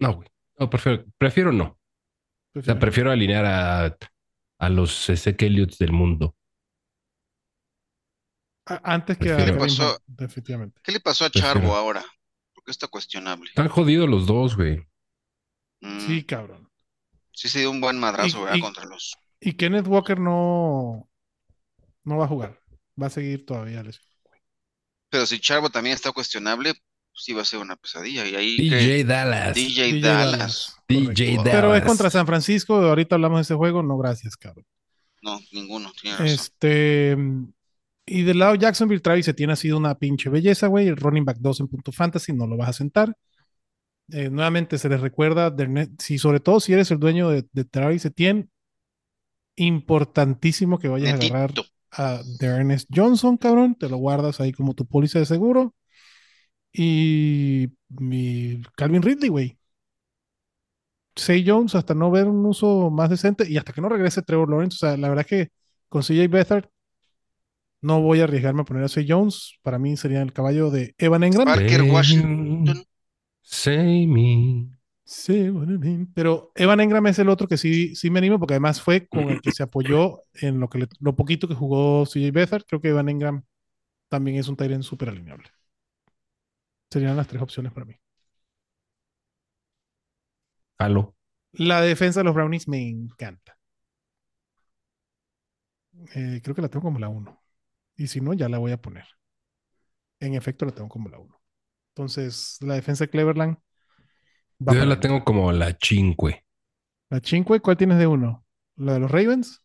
No, 0.00 0.14
güey. 0.14 0.28
No, 0.58 0.70
prefiero, 0.70 1.04
prefiero 1.18 1.52
no. 1.52 1.64
O 1.64 1.68
sea, 2.62 2.74
Prefiero- 2.74 2.80
prefiero 2.80 3.10
alinear 3.12 3.44
a, 3.44 3.96
a 4.58 4.68
los 4.70 5.08
Ezekiel 5.10 5.52
Elliott's 5.52 5.78
del 5.78 5.92
mundo. 5.92 6.34
a- 8.66 8.80
antes 8.94 9.18
que 9.18 9.32
a 9.32 9.36
prefiero- 9.36 9.58
Karim 9.60 9.76
pasó? 9.76 9.98
Definitivamente. 10.06 10.80
¿Qué 10.82 10.92
le 10.92 11.00
pasó 11.00 11.24
a 11.26 11.30
Prefiero. 11.30 11.54
Charbo 11.60 11.74
ahora? 11.76 12.04
Porque 12.54 12.70
está 12.70 12.86
cuestionable. 12.88 13.48
Están 13.50 13.68
jodidos 13.68 14.08
los 14.08 14.26
dos, 14.26 14.56
güey. 14.56 14.86
Mm, 15.80 16.00
Sí, 16.00 16.24
cabrón. 16.24 16.68
sí 17.32 17.48
se 17.48 17.60
dio 17.60 17.70
un 17.70 17.80
buen 17.80 17.98
madrazo, 17.98 18.38
Y- 18.38 18.40
¿verdad? 18.42 18.56
y- 18.56 18.60
Contra 18.60 18.84
los. 18.86 19.14
Y 19.40 19.52
Kenneth 19.52 19.86
Walker 19.86 20.18
no, 20.18 21.08
no 22.04 22.16
va 22.16 22.24
a 22.24 22.28
jugar. 22.28 22.60
Va 23.00 23.06
a 23.06 23.10
seguir 23.10 23.46
todavía 23.46 23.82
lesionado. 23.82 24.08
Pero 25.10 25.24
si 25.26 25.38
Charbo 25.38 25.70
también 25.70 25.94
está 25.94 26.10
cuestionable, 26.12 26.74
sí 27.14 27.32
va 27.32 27.42
a 27.42 27.44
ser 27.44 27.60
una 27.60 27.76
pesadilla. 27.76 28.26
Y 28.26 28.34
ahí 28.34 28.56
que 28.68 28.76
DJ 28.76 29.04
Dallas. 29.04 29.54
DJ, 29.54 29.84
DJ 29.92 30.00
Dallas. 30.00 30.76
DJ. 30.88 31.36
Dallas. 31.36 31.44
Pero 31.52 31.74
es 31.76 31.84
contra 31.84 32.10
San 32.10 32.26
Francisco. 32.26 32.74
Ahorita 32.76 33.14
hablamos 33.14 33.38
de 33.38 33.42
ese 33.42 33.54
juego. 33.54 33.82
No, 33.82 33.96
gracias, 33.96 34.36
cabrón. 34.36 34.66
No, 35.22 35.40
ninguno, 35.52 35.92
tiene 36.00 36.16
razón. 36.16 36.34
Este. 36.34 37.16
Y 38.06 38.22
del 38.22 38.38
lado 38.38 38.54
Jacksonville, 38.56 39.00
Travis 39.00 39.28
Etienne 39.28 39.52
ha 39.52 39.56
sido 39.56 39.76
una 39.78 39.94
pinche 39.96 40.28
belleza, 40.30 40.66
güey. 40.66 40.88
El 40.88 40.96
running 40.96 41.24
back 41.24 41.38
2 41.38 41.60
en 41.60 41.68
punto 41.68 41.92
fantasy, 41.92 42.32
no 42.32 42.46
lo 42.46 42.56
vas 42.56 42.70
a 42.70 42.72
sentar. 42.72 43.16
Eh, 44.10 44.30
nuevamente 44.30 44.78
se 44.78 44.88
les 44.88 45.00
recuerda, 45.00 45.50
de 45.50 45.90
si, 45.98 46.18
sobre 46.18 46.40
todo 46.40 46.60
si 46.60 46.72
eres 46.72 46.90
el 46.90 46.98
dueño 46.98 47.28
de, 47.28 47.46
de 47.52 47.64
Travis 47.64 48.04
Etienne, 48.04 48.48
importantísimo 49.56 50.78
que 50.78 50.88
vayas 50.88 51.12
a 51.12 51.16
agarrar 51.16 51.52
a 51.90 52.22
de 52.38 52.46
Ernest 52.46 52.88
Johnson, 52.94 53.36
cabrón. 53.36 53.74
Te 53.74 53.88
lo 53.88 53.96
guardas 53.96 54.40
ahí 54.40 54.52
como 54.52 54.74
tu 54.74 54.86
póliza 54.86 55.18
de 55.18 55.26
seguro. 55.26 55.74
Y 56.72 57.70
mi 57.88 58.62
Calvin 58.76 59.02
Ridley, 59.02 59.28
güey. 59.28 59.58
Say 61.16 61.44
Jones 61.46 61.74
hasta 61.74 61.94
no 61.94 62.10
ver 62.10 62.26
un 62.26 62.46
uso 62.46 62.90
más 62.90 63.10
decente 63.10 63.50
y 63.50 63.56
hasta 63.56 63.72
que 63.72 63.80
no 63.80 63.88
regrese 63.88 64.22
Trevor 64.22 64.48
Lawrence. 64.48 64.76
O 64.76 64.78
sea, 64.78 64.96
la 64.96 65.08
verdad 65.08 65.26
que 65.26 65.48
con 65.88 66.02
CJ 66.02 66.28
Beathard 66.28 66.68
no 67.80 68.00
voy 68.00 68.20
a 68.20 68.24
arriesgarme 68.24 68.62
a 68.62 68.64
poner 68.64 68.84
a 68.84 68.88
Say 68.88 69.06
Jones. 69.08 69.58
Para 69.62 69.78
mí 69.78 69.96
sería 69.96 70.22
el 70.22 70.32
caballo 70.32 70.70
de 70.70 70.94
Evan 70.98 71.24
Engram. 71.24 71.46
Parker 71.46 71.82
Washington. 71.82 72.84
Say 73.50 74.06
me. 74.06 74.68
Sí. 75.04 75.50
Pero 76.14 76.52
Evan 76.54 76.80
Engram 76.80 77.06
es 77.06 77.18
el 77.18 77.28
otro 77.30 77.48
que 77.48 77.56
sí, 77.56 77.94
sí 77.96 78.10
me 78.10 78.18
animo 78.18 78.38
porque 78.38 78.54
además 78.54 78.82
fue 78.82 79.08
con 79.08 79.30
el 79.30 79.40
que 79.40 79.52
se 79.52 79.62
apoyó 79.62 80.22
en 80.34 80.60
lo, 80.60 80.68
que 80.68 80.78
le- 80.80 80.88
lo 81.00 81.16
poquito 81.16 81.48
que 81.48 81.54
jugó 81.54 82.04
CJ 82.06 82.30
Beathard. 82.32 82.64
Creo 82.66 82.80
que 82.80 82.88
Evan 82.90 83.08
Engram 83.08 83.44
también 84.08 84.38
es 84.38 84.48
un 84.48 84.56
Tyrant 84.56 84.84
súper 84.84 85.10
alineable. 85.10 85.48
Serían 86.90 87.16
las 87.16 87.26
tres 87.28 87.40
opciones 87.42 87.72
para 87.72 87.86
mí. 87.86 87.94
Halo. 90.78 91.14
La 91.52 91.80
defensa 91.82 92.20
de 92.20 92.24
los 92.24 92.34
Brownies 92.34 92.66
me 92.68 92.88
encanta. 92.88 93.58
Eh, 96.14 96.40
creo 96.42 96.54
que 96.54 96.62
la 96.62 96.68
tengo 96.68 96.82
como 96.84 96.98
la 96.98 97.08
1. 97.08 97.42
Y 97.96 98.08
si 98.08 98.20
no, 98.20 98.32
ya 98.34 98.48
la 98.48 98.58
voy 98.58 98.72
a 98.72 98.80
poner. 98.82 99.04
En 100.20 100.34
efecto, 100.34 100.64
la 100.64 100.70
tengo 100.72 100.88
como 100.88 101.08
la 101.08 101.18
1. 101.18 101.37
Entonces, 101.98 102.58
la 102.62 102.74
defensa 102.74 103.04
de 103.04 103.10
Cleveland. 103.10 103.58
va 104.60 104.74
Yo 104.74 104.84
la 104.84 105.00
tengo 105.00 105.24
como 105.24 105.50
la 105.52 105.76
chinque. 105.76 106.44
La 107.10 107.20
5, 107.24 107.58
¿cuál 107.60 107.76
tienes 107.78 107.98
de 107.98 108.06
uno? 108.06 108.44
¿La 108.76 108.94
de 108.94 109.00
los 109.00 109.10
Ravens? 109.10 109.62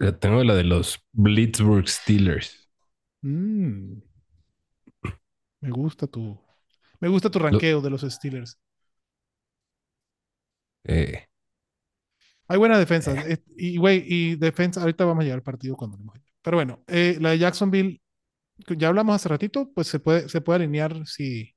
La 0.00 0.18
tengo 0.18 0.42
la 0.42 0.56
de 0.56 0.64
los 0.64 0.98
Blitzburg 1.12 1.86
Steelers. 1.88 2.68
Mm. 3.24 4.02
Me 5.62 5.70
gusta 5.70 6.06
tu. 6.06 6.38
Me 7.00 7.08
gusta 7.08 7.30
tu 7.30 7.38
ranqueo 7.38 7.80
de 7.80 7.90
los 7.90 8.02
Steelers. 8.02 8.58
Eh, 10.84 11.26
Hay 12.48 12.58
buena 12.58 12.78
defensa. 12.78 13.12
Eh, 13.28 13.38
Y, 13.56 13.76
güey, 13.78 14.04
y 14.06 14.36
defensa. 14.36 14.80
Ahorita 14.80 15.04
vamos 15.04 15.22
a 15.22 15.24
llegar 15.24 15.38
al 15.38 15.42
partido 15.42 15.76
cuando. 15.76 15.98
Pero 16.42 16.56
bueno, 16.56 16.82
eh, 16.86 17.16
la 17.20 17.30
de 17.30 17.38
Jacksonville, 17.38 18.00
ya 18.78 18.88
hablamos 18.88 19.16
hace 19.16 19.28
ratito, 19.28 19.70
pues 19.74 19.88
se 19.88 20.00
puede, 20.00 20.28
se 20.28 20.40
puede 20.40 20.58
alinear 20.58 21.06
si, 21.06 21.54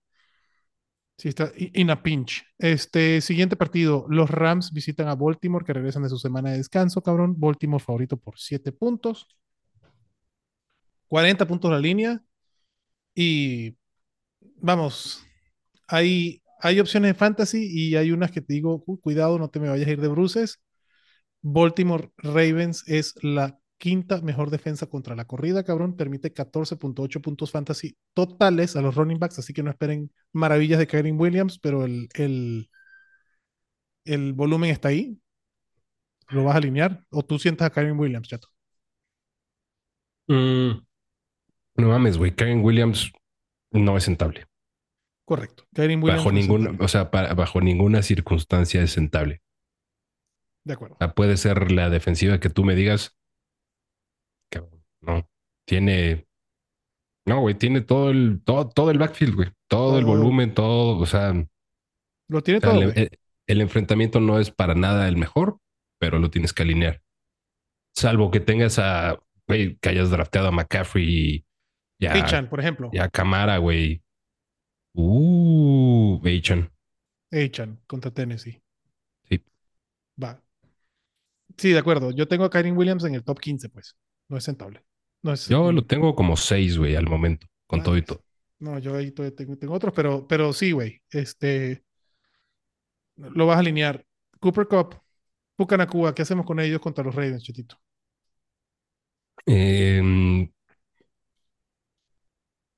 si 1.18 1.30
está 1.30 1.52
in 1.56 1.90
a 1.92 2.02
pinch. 2.04 2.44
Este 2.58 3.22
siguiente 3.22 3.56
partido, 3.56 4.06
los 4.10 4.30
Rams 4.30 4.72
visitan 4.74 5.08
a 5.08 5.16
Baltimore, 5.16 5.66
que 5.66 5.74
regresan 5.74 6.04
de 6.04 6.10
su 6.10 6.18
semana 6.18 6.52
de 6.52 6.58
descanso, 6.58 7.02
cabrón. 7.02 7.36
Baltimore 7.40 7.84
favorito 7.84 8.18
por 8.18 8.40
7 8.40 8.72
puntos. 8.72 9.28
40 11.08 11.48
puntos 11.48 11.72
la 11.72 11.80
línea. 11.80 12.22
Y 13.16 13.78
vamos, 14.58 15.24
hay, 15.88 16.42
hay 16.62 16.80
opciones 16.80 17.12
de 17.12 17.16
fantasy 17.16 17.68
y 17.72 17.96
hay 17.96 18.12
unas 18.12 18.32
que 18.32 18.42
te 18.42 18.54
digo, 18.54 18.84
"Uy, 18.88 19.00
cuidado, 19.00 19.40
no 19.40 19.50
te 19.50 19.60
me 19.60 19.70
vayas 19.70 19.88
a 19.88 19.92
ir 19.92 20.02
de 20.02 20.08
bruces. 20.10 20.62
Baltimore 21.42 22.12
Ravens 22.18 22.84
es 22.88 23.16
la 23.24 23.60
quinta 23.84 24.22
mejor 24.22 24.50
defensa 24.50 24.86
contra 24.88 25.14
la 25.14 25.26
corrida, 25.26 25.64
cabrón. 25.66 25.98
Permite 25.98 26.34
14.8 26.34 27.20
puntos 27.22 27.52
fantasy 27.52 27.98
totales 28.14 28.78
a 28.78 28.82
los 28.82 28.96
running 28.96 29.20
backs, 29.20 29.40
así 29.40 29.52
que 29.54 29.62
no 29.62 29.72
esperen 29.72 30.10
maravillas 30.32 30.80
de 30.80 30.88
Kyren 30.88 31.20
Williams, 31.20 31.60
pero 31.60 31.84
el, 31.84 32.08
el, 32.14 32.70
el 34.06 34.32
volumen 34.34 34.70
está 34.72 34.88
ahí. 34.90 35.20
¿Lo 36.30 36.44
vas 36.44 36.56
a 36.56 36.58
alinear? 36.60 37.06
¿O 37.12 37.24
tú 37.24 37.40
sientas 37.40 37.68
a 37.68 37.70
Kyren 37.72 38.00
Williams, 38.00 38.28
chato? 38.30 38.48
mm, 40.28 40.72
no 41.78 41.88
mames, 41.90 42.18
güey. 42.18 42.36
Karen 42.36 42.64
Williams 42.64 43.12
no 43.72 43.98
es 43.98 44.04
sentable. 44.04 44.46
Correcto. 45.26 45.64
Kyren 45.74 46.02
Williams. 46.04 46.24
Bajo 46.24 46.32
no 46.32 46.40
ninguna, 46.40 46.76
o 46.80 46.88
sea, 46.88 47.12
para- 47.12 47.34
bajo 47.34 47.62
ninguna 47.62 48.02
circunstancia 48.04 48.82
es 48.84 48.92
sentable. 48.92 49.42
De 50.64 50.74
acuerdo. 50.74 50.96
O 50.96 50.98
sea, 51.00 51.14
puede 51.14 51.38
ser 51.38 51.72
la 51.72 51.90
defensiva 51.90 52.40
que 52.40 52.50
tú 52.50 52.64
me 52.64 52.76
digas. 52.76 53.18
No. 55.04 55.28
Tiene. 55.66 56.26
No, 57.26 57.40
güey, 57.42 57.56
tiene 57.56 57.82
todo 57.82 58.10
el, 58.10 58.42
todo, 58.44 58.68
todo 58.70 58.92
el 58.92 58.98
backfield, 58.98 59.36
güey. 59.36 59.50
Todo 59.70 59.98
el 60.00 60.06
volumen, 60.06 60.54
todo. 60.54 60.98
O 61.00 61.06
sea, 61.06 61.34
Lo 62.28 62.42
tiene 62.44 62.58
o 62.58 62.62
sea, 62.62 62.70
todo. 62.72 62.82
el, 62.82 62.98
el- 62.98 63.20
el 63.46 63.60
enfrentamiento 63.60 64.22
no 64.22 64.40
es 64.40 64.52
para 64.52 64.74
nada 64.74 65.10
el 65.10 65.18
mejor, 65.18 65.58
pero 66.00 66.18
lo 66.18 66.30
tienes 66.30 66.54
que 66.54 66.64
alinear. 66.64 67.02
Salvo 67.94 68.32
que 68.32 68.40
tengas 68.40 68.80
a, 68.80 69.20
güey, 69.48 69.78
que 69.82 69.90
hayas 69.90 70.10
drafteado 70.12 70.48
a 70.48 70.52
McCaffrey 70.52 71.46
y 72.00 72.06
a, 72.06 72.14
Achan, 72.14 72.50
por 72.50 72.62
ejemplo. 72.62 72.90
y 72.94 73.00
a 73.00 73.10
Camara, 73.10 73.58
güey. 73.58 74.02
Uh, 74.96 76.22
Achan. 76.26 76.72
Achan 77.32 77.82
contra 77.88 78.12
Tennessee. 78.12 78.62
Sí. 79.30 79.44
Va. 80.22 80.42
Sí, 81.58 81.72
de 81.72 81.80
acuerdo. 81.80 82.12
Yo 82.12 82.28
tengo 82.28 82.46
a 82.46 82.50
Kyren 82.50 82.78
Williams 82.78 83.04
en 83.04 83.16
el 83.16 83.24
top 83.24 83.40
15, 83.40 83.70
pues. 83.70 83.98
No 84.30 84.38
es 84.38 84.44
sentable. 84.44 84.84
No 85.24 85.34
es, 85.34 85.48
Yo 85.50 85.72
lo 85.72 85.86
tengo 85.86 86.16
como 86.16 86.38
seis, 86.38 86.78
güey, 86.78 86.96
al 86.96 87.08
momento, 87.08 87.48
con 87.68 87.82
Ah, 87.82 87.84
todo 87.84 87.98
y 87.98 88.02
todo. 88.02 88.22
No, 88.60 88.80
yo 88.80 88.96
ahí 88.96 89.12
todavía 89.12 89.36
tengo, 89.36 89.58
tengo 89.58 89.74
otros, 89.74 89.94
pero, 89.96 90.28
pero 90.28 90.54
sí, 90.54 90.72
güey. 90.72 91.02
Este. 91.12 91.84
Lo 93.16 93.48
vas 93.48 93.58
a 93.58 93.60
alinear. 93.60 94.06
Cooper 94.40 94.68
Cup, 94.68 94.96
Pucanacua, 95.56 96.14
¿qué 96.16 96.22
hacemos 96.24 96.46
con 96.46 96.60
ellos 96.60 96.82
contra 96.82 97.04
los 97.04 97.16
Ravens, 97.16 97.44
chetito? 97.44 97.78
Eh, 99.46 100.02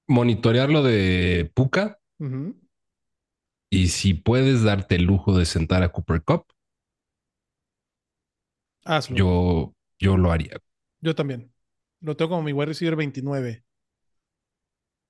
monitorear 0.07 0.69
lo 0.69 0.83
de 0.83 1.51
Puka 1.53 1.99
y 3.69 3.89
si 3.89 4.15
puedes 4.15 4.63
darte 4.63 4.95
el 4.95 5.03
lujo 5.03 5.37
de 5.37 5.45
sentar 5.45 5.83
a 5.83 5.89
Cooper 5.91 6.23
Cup, 6.23 6.45
Hazlo. 8.85 9.15
Yo, 9.17 9.25
yo, 9.99 10.11
yo 10.11 10.17
lo 10.17 10.31
haría. 10.31 10.59
también. 11.15 11.53
Lo 12.05 12.15
tengo 12.15 12.29
como 12.31 12.43
mi 12.43 12.53
wide 12.53 12.67
receiver 12.67 12.95
29. 12.95 13.63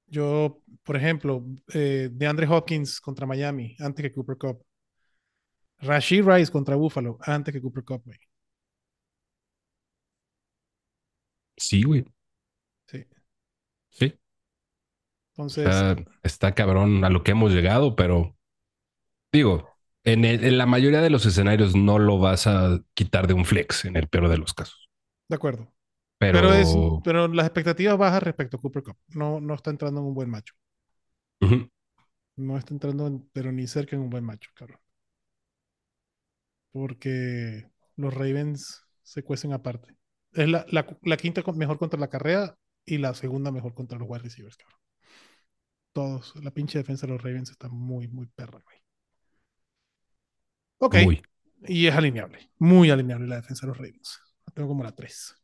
Yo, 0.07 0.61
por 0.83 0.95
ejemplo, 0.95 1.43
eh, 1.73 2.09
de 2.11 2.27
Andre 2.27 2.47
Hopkins 2.47 2.99
contra 3.01 3.25
Miami, 3.27 3.75
antes 3.79 4.03
que 4.03 4.13
Cooper 4.13 4.37
Cup. 4.37 4.65
Rashid 5.89 6.25
Rice 6.25 6.51
contra 6.51 6.75
Buffalo, 6.75 7.17
antes 7.21 7.53
que 7.53 7.61
Cooper 7.61 7.83
Cup, 7.85 8.01
güey. 8.05 8.19
Sí, 11.57 11.83
güey. 11.83 12.05
Sí. 12.87 13.05
Sí. 13.89 14.15
Entonces, 15.33 15.87
está 16.23 16.53
cabrón 16.55 17.03
a 17.03 17.09
lo 17.09 17.23
que 17.23 17.31
hemos 17.31 17.51
llegado, 17.51 17.95
pero 17.95 18.35
digo, 19.31 19.69
en, 20.03 20.25
el- 20.25 20.43
en 20.45 20.57
la 20.57 20.65
mayoría 20.65 21.01
de 21.01 21.09
los 21.09 21.25
escenarios 21.25 21.75
no 21.75 21.99
lo 21.99 22.19
vas 22.19 22.47
a 22.47 22.81
quitar 22.93 23.27
de 23.27 23.33
un 23.35 23.45
flex 23.45 23.85
en 23.85 23.97
el 23.97 24.07
peor 24.09 24.29
de 24.29 24.37
los 24.37 24.53
casos. 24.53 24.89
de 25.27 25.35
acuerdo. 25.35 25.71
Pero, 26.18 26.39
Pero, 26.39 26.53
es, 26.53 26.76
pero 27.03 27.28
las 27.28 27.45
expectativas 27.45 27.97
bajas 27.97 28.24
respecto 28.24 28.57
a 28.57 28.61
Cooper 28.61 28.84
Cup. 28.84 28.97
No, 29.09 29.39
no 29.41 29.53
está 29.53 29.70
entrando 29.72 30.01
en 30.01 30.07
un 30.07 30.13
buen 30.16 30.30
macho. 30.30 30.53
No 32.38 32.57
está 32.57 32.74
entrando, 32.74 33.07
en- 33.07 33.30
pero 33.34 33.51
ni 33.51 33.68
cerca 33.68 33.97
en 33.97 34.01
un 34.03 34.09
buen 34.09 34.24
macho, 34.24 34.49
cabrón. 34.55 34.80
Porque 36.72 37.70
los 37.95 38.13
Ravens 38.13 38.84
se 39.03 39.24
cuecen 39.24 39.53
aparte. 39.53 39.95
Es 40.34 40.49
la, 40.49 40.66
la, 40.70 40.86
la 41.03 41.18
quinta 41.18 41.41
mejor 41.53 41.78
contra 41.80 41.99
la 41.99 42.09
carrera 42.09 42.57
y 42.86 42.97
la 42.97 43.13
segunda 43.13 43.51
mejor 43.51 43.74
contra 43.74 43.97
los 43.97 44.07
wide 44.09 44.24
receivers, 44.24 44.57
cabrón. 44.57 44.80
Todos. 45.93 46.36
La 46.43 46.51
pinche 46.51 46.78
defensa 46.78 47.07
de 47.07 47.13
los 47.13 47.24
Ravens 47.24 47.49
está 47.49 47.70
muy, 47.70 48.07
muy 48.07 48.28
perra, 48.28 48.59
güey. 48.63 48.78
Ok. 50.80 50.95
Muy. 50.95 51.22
Y 51.68 51.88
es 51.88 51.95
alineable. 51.95 52.49
Muy 52.59 52.89
alineable 52.89 53.28
la 53.28 53.38
defensa 53.38 53.66
de 53.66 53.70
los 53.70 53.78
Ravens. 53.78 54.20
La 54.45 54.53
tengo 54.53 54.70
como 54.70 54.84
la 54.84 54.91
3. 54.93 55.36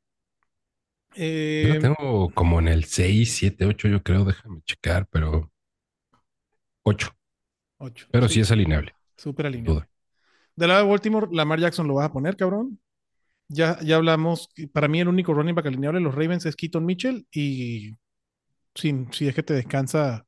Eh, 1.15 1.77
tengo 1.81 2.29
como 2.33 2.59
en 2.59 2.67
el 2.67 2.85
6, 2.85 3.33
7, 3.33 3.65
8, 3.65 3.87
yo 3.87 4.03
creo. 4.03 4.25
Déjame 4.25 4.61
checar, 4.63 5.07
pero 5.09 5.51
8. 6.83 7.15
8. 7.77 8.07
Pero 8.11 8.29
sí 8.29 8.39
es 8.39 8.51
alineable. 8.51 8.93
Súper 9.17 9.47
alineable. 9.47 9.87
Del 10.55 10.69
lado 10.69 10.83
de 10.83 10.89
Baltimore, 10.89 11.27
Lamar 11.31 11.59
Jackson 11.59 11.87
lo 11.87 11.95
vas 11.95 12.07
a 12.07 12.13
poner, 12.13 12.35
cabrón. 12.35 12.79
Ya, 13.47 13.79
ya 13.81 13.97
hablamos. 13.97 14.49
Para 14.71 14.87
mí, 14.87 15.01
el 15.01 15.07
único 15.07 15.33
running 15.33 15.55
back 15.55 15.65
alineable 15.65 15.99
de 15.99 16.03
los 16.03 16.15
Ravens 16.15 16.45
es 16.45 16.55
Keaton 16.55 16.85
Mitchell. 16.85 17.27
Y 17.31 17.97
sin, 18.75 19.11
si 19.11 19.27
es 19.27 19.35
que 19.35 19.43
te 19.43 19.53
descansa, 19.53 20.25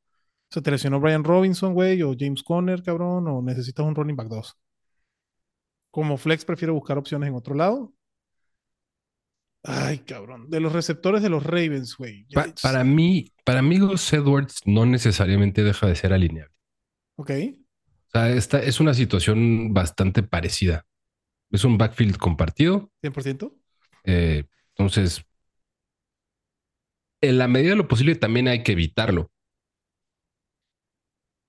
se 0.49 0.61
te 0.61 0.71
lesionó 0.71 0.99
Brian 0.99 1.23
Robinson, 1.23 1.73
güey, 1.73 2.01
o 2.03 2.13
James 2.17 2.43
Conner, 2.43 2.83
cabrón, 2.83 3.27
o 3.27 3.41
necesitas 3.41 3.85
un 3.85 3.95
running 3.95 4.15
back 4.15 4.27
2. 4.27 4.57
Como 5.91 6.17
flex, 6.17 6.43
prefiero 6.43 6.73
buscar 6.73 6.97
opciones 6.97 7.29
en 7.29 7.35
otro 7.35 7.55
lado. 7.55 7.93
Ay, 9.63 9.99
cabrón. 9.99 10.49
De 10.49 10.59
los 10.59 10.73
receptores 10.73 11.21
de 11.21 11.29
los 11.29 11.43
Ravens, 11.43 11.95
güey. 11.95 12.25
Pa- 12.33 12.53
para 12.61 12.83
mí, 12.83 13.31
para 13.45 13.61
mí, 13.61 13.79
Gus 13.79 14.11
Edwards 14.13 14.61
no 14.65 14.85
necesariamente 14.85 15.63
deja 15.63 15.87
de 15.87 15.95
ser 15.95 16.13
alineable. 16.13 16.53
Ok. 17.15 17.31
O 17.31 18.11
sea, 18.11 18.29
esta 18.31 18.61
es 18.61 18.79
una 18.79 18.93
situación 18.93 19.73
bastante 19.73 20.21
parecida. 20.23 20.85
Es 21.51 21.63
un 21.63 21.77
backfield 21.77 22.17
compartido. 22.17 22.91
100%. 23.01 23.55
eh, 24.03 24.45
entonces, 24.75 25.23
en 27.21 27.37
la 27.39 27.47
medida 27.47 27.71
de 27.71 27.75
lo 27.77 27.87
posible 27.87 28.15
también 28.15 28.47
hay 28.47 28.61
que 28.63 28.73
evitarlo. 28.73 29.31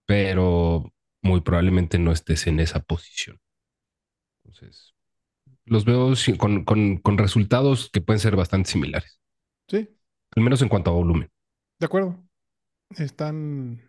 Pero 0.07 0.93
muy 1.23 1.41
probablemente 1.41 1.99
no 1.99 2.13
estés 2.13 2.47
en 2.47 2.61
esa 2.61 2.81
posición. 2.81 3.41
Entonces, 4.45 4.94
los 5.67 5.85
veo 5.85 6.13
con, 6.39 6.65
con- 6.65 6.99
con 6.99 7.19
resultados 7.19 7.91
que 7.93 8.01
pueden 8.01 8.21
ser 8.21 8.37
bastante 8.37 8.71
similares, 8.71 9.21
Sí, 9.69 9.89
al 10.37 10.43
menos 10.43 10.63
en 10.63 10.69
cuanto 10.69 10.91
a 10.91 10.95
volumen. 10.95 11.31
de 11.79 11.87
acuerdo. 11.87 12.23
Están, 12.97 13.83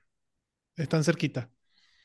están 0.77 1.03
cerquita. 1.03 1.51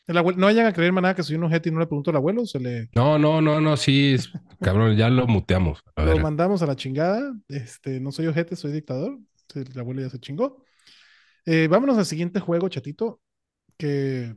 El 0.06 0.18
abuelo- 0.18 0.38
no 0.38 0.46
vayan 0.46 0.66
a 0.66 0.72
creer, 0.72 0.92
maná, 0.92 1.14
que 1.14 1.22
soy 1.22 1.36
un 1.36 1.44
ojete 1.44 1.68
y 1.68 1.72
no 1.72 1.80
le 1.80 1.86
pregunto 1.86 2.10
al 2.10 2.16
abuelo. 2.16 2.46
Se 2.46 2.60
le 2.60 2.90
No, 2.94 3.18
no, 3.18 3.40
no, 3.40 3.60
no, 3.60 3.76
sí, 3.76 4.14
es- 4.14 4.30
cabrón, 4.60 4.96
ya 4.96 5.08
lo 5.10 5.26
muteamos. 5.26 5.82
A 5.96 6.04
lo 6.04 6.14
ver, 6.14 6.22
mandamos 6.22 6.62
a 6.62 6.66
la 6.66 6.76
chingada. 6.76 7.32
Este, 7.48 8.00
no 8.00 8.12
soy 8.12 8.26
ojete, 8.26 8.56
soy 8.56 8.72
dictador. 8.72 9.18
El 9.54 9.78
abuelo 9.80 10.02
ya 10.02 10.10
se 10.10 10.20
chingó. 10.20 10.64
Eh, 11.46 11.68
vámonos 11.68 11.98
al 11.98 12.06
siguiente 12.06 12.40
juego, 12.40 12.68
chatito. 12.68 13.20
Que. 13.78 14.34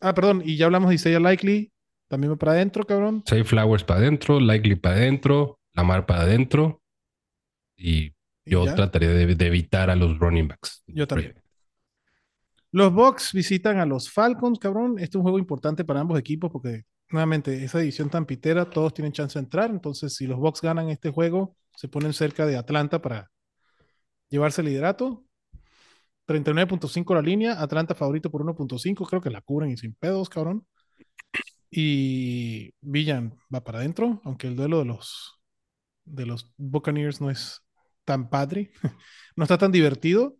Ah, 0.00 0.14
perdón, 0.14 0.42
y 0.44 0.56
ya 0.56 0.66
hablamos 0.66 0.90
de 0.90 0.96
Isaiah 0.96 1.20
Likely. 1.20 1.72
También 2.08 2.32
va 2.32 2.36
para 2.36 2.52
adentro, 2.52 2.84
cabrón. 2.84 3.24
Say 3.26 3.44
Flowers 3.44 3.84
para 3.84 4.00
adentro, 4.00 4.40
Likely 4.40 4.76
para 4.76 4.96
adentro, 4.96 5.58
Lamar 5.74 6.06
para 6.06 6.22
adentro. 6.22 6.82
Y 7.76 8.14
Y 8.44 8.56
yo 8.56 8.64
ya. 8.64 8.74
trataría 8.74 9.10
de, 9.10 9.34
de 9.34 9.46
evitar 9.46 9.90
a 9.90 9.96
los 9.96 10.18
running 10.18 10.48
backs. 10.48 10.84
Yo 10.86 11.06
también. 11.06 11.34
Los 12.72 12.92
Bucks 12.92 13.32
visitan 13.32 13.78
a 13.78 13.86
los 13.86 14.10
Falcons, 14.10 14.58
cabrón. 14.58 14.98
Este 14.98 15.10
es 15.12 15.14
un 15.16 15.22
juego 15.22 15.38
importante 15.38 15.84
para 15.84 16.00
ambos 16.00 16.18
equipos 16.18 16.50
porque, 16.50 16.84
nuevamente, 17.10 17.64
esa 17.64 17.78
división 17.78 18.10
tan 18.10 18.26
pitera, 18.26 18.68
todos 18.70 18.92
tienen 18.94 19.12
chance 19.12 19.38
de 19.38 19.44
entrar. 19.44 19.70
Entonces, 19.70 20.14
si 20.14 20.26
los 20.26 20.38
Bucks 20.38 20.60
ganan 20.60 20.88
este 20.90 21.10
juego, 21.10 21.56
se 21.76 21.88
ponen 21.88 22.12
cerca 22.12 22.46
de 22.46 22.56
Atlanta 22.56 23.00
para 23.00 23.30
llevarse 24.28 24.60
el 24.62 24.68
liderato. 24.68 25.24
39.5 26.26 27.14
la 27.14 27.22
línea, 27.22 27.60
Atlanta 27.62 27.94
favorito 27.94 28.30
por 28.30 28.42
1.5, 28.42 29.06
creo 29.06 29.20
que 29.22 29.30
la 29.30 29.42
cubren 29.42 29.70
y 29.72 29.76
sin 29.78 29.94
pedos, 29.94 30.28
cabrón. 30.30 30.66
Y 31.70 32.74
Villan 32.80 33.38
va 33.54 33.62
para 33.62 33.78
adentro, 33.78 34.20
aunque 34.24 34.46
el 34.46 34.56
duelo 34.56 34.78
de 34.78 34.86
los, 34.86 35.38
de 36.04 36.26
los 36.26 36.52
Buccaneers 36.56 37.20
no 37.20 37.30
es 37.30 37.62
tan 38.04 38.30
padre, 38.30 38.70
no 39.36 39.44
está 39.44 39.58
tan 39.58 39.72
divertido, 39.72 40.36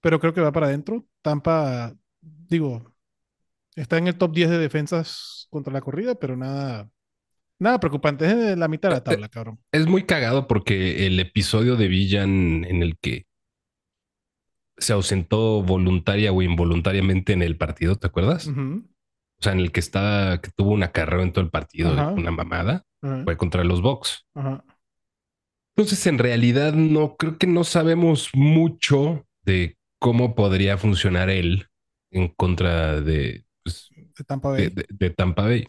pero 0.00 0.20
creo 0.20 0.34
que 0.34 0.40
va 0.40 0.52
para 0.52 0.66
adentro. 0.66 1.06
Tampa, 1.22 1.94
digo, 2.20 2.94
está 3.74 3.98
en 3.98 4.08
el 4.08 4.18
top 4.18 4.32
10 4.32 4.50
de 4.50 4.58
defensas 4.58 5.46
contra 5.50 5.72
la 5.72 5.80
corrida, 5.80 6.14
pero 6.14 6.36
nada, 6.36 6.90
nada 7.58 7.80
preocupante. 7.80 8.26
Es 8.26 8.36
de 8.36 8.56
la 8.56 8.68
mitad 8.68 8.90
de 8.90 8.94
la 8.96 9.04
tabla, 9.04 9.28
cabrón. 9.28 9.60
Es 9.72 9.86
muy 9.86 10.04
cagado 10.04 10.46
porque 10.46 11.06
el 11.06 11.18
episodio 11.20 11.76
de 11.76 11.88
Villan 11.88 12.64
en 12.64 12.82
el 12.82 12.98
que 12.98 13.26
se 14.76 14.92
ausentó 14.92 15.62
voluntaria 15.62 16.32
o 16.32 16.42
involuntariamente 16.42 17.32
en 17.32 17.42
el 17.42 17.56
partido, 17.56 17.96
¿te 17.96 18.06
acuerdas? 18.06 18.50
O 19.40 19.42
sea, 19.42 19.52
en 19.54 19.60
el 19.60 19.72
que 19.72 19.80
estaba, 19.80 20.40
que 20.40 20.50
tuvo 20.50 20.72
una 20.72 20.92
carrera 20.92 21.22
en 21.22 21.32
todo 21.32 21.42
el 21.44 21.50
partido, 21.50 21.92
Ajá. 21.92 22.10
una 22.10 22.30
mamada, 22.30 22.84
ajá, 23.00 23.24
fue 23.24 23.36
contra 23.38 23.64
los 23.64 23.80
ajá. 24.34 24.64
Entonces, 25.76 26.06
en 26.06 26.18
realidad, 26.18 26.74
no 26.74 27.16
creo 27.16 27.38
que 27.38 27.46
no 27.46 27.64
sabemos 27.64 28.30
mucho 28.34 29.26
de 29.44 29.78
cómo 29.98 30.34
podría 30.34 30.76
funcionar 30.76 31.30
él 31.30 31.68
en 32.10 32.28
contra 32.28 33.00
de, 33.00 33.46
pues, 33.62 33.88
De 33.94 34.24
Tampa 34.24 34.50
Bay. 34.50 34.62
de, 34.64 34.70
de- 34.70 34.86
de 34.90 35.10
Tampa 35.10 35.42
Bay. 35.44 35.68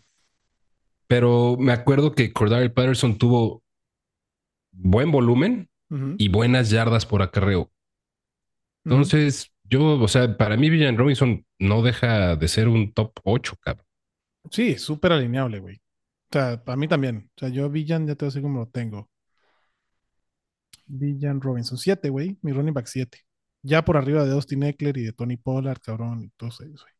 Pero 1.07 1.55
me 1.57 1.71
acuerdo 1.71 2.13
que 2.13 2.33
Cordell 2.33 2.71
Patterson 2.73 3.17
tuvo 3.17 3.63
buen 4.71 5.11
volumen 5.11 5.69
y 6.17 6.29
buenas 6.29 6.69
yardas 6.69 7.05
por 7.05 7.21
acarreo. 7.21 7.69
Entonces, 8.85 9.50
yo, 9.71 9.99
o 9.99 10.07
sea, 10.07 10.37
para 10.37 10.57
mí 10.57 10.69
Villan 10.69 10.97
Robinson 10.97 11.45
no 11.57 11.81
deja 11.81 12.35
de 12.35 12.47
ser 12.47 12.67
un 12.67 12.93
top 12.93 13.13
8, 13.23 13.55
cabrón. 13.59 13.85
Sí, 14.51 14.77
súper 14.77 15.13
alineable, 15.13 15.59
güey. 15.59 15.77
O 15.77 16.33
sea, 16.33 16.63
para 16.63 16.75
mí 16.75 16.87
también. 16.87 17.29
O 17.35 17.39
sea, 17.39 17.49
yo 17.49 17.69
Villan 17.69 18.05
ya 18.05 18.15
te 18.15 18.25
voy 18.25 18.27
a 18.27 18.31
decir 18.31 18.41
cómo 18.41 18.59
lo 18.59 18.67
tengo. 18.67 19.09
Villan 20.85 21.41
Robinson, 21.41 21.77
7, 21.77 22.09
güey. 22.09 22.37
Mi 22.41 22.51
running 22.51 22.73
back 22.73 22.87
7. 22.87 23.19
Ya 23.63 23.85
por 23.85 23.95
arriba 23.95 24.25
de 24.25 24.33
Austin 24.33 24.63
Eckler 24.63 24.97
y 24.97 25.03
de 25.03 25.13
Tony 25.13 25.37
Pollard, 25.37 25.79
cabrón, 25.79 26.23
y 26.23 26.29
todos 26.35 26.59
ellos, 26.61 26.81
güey. 26.83 26.93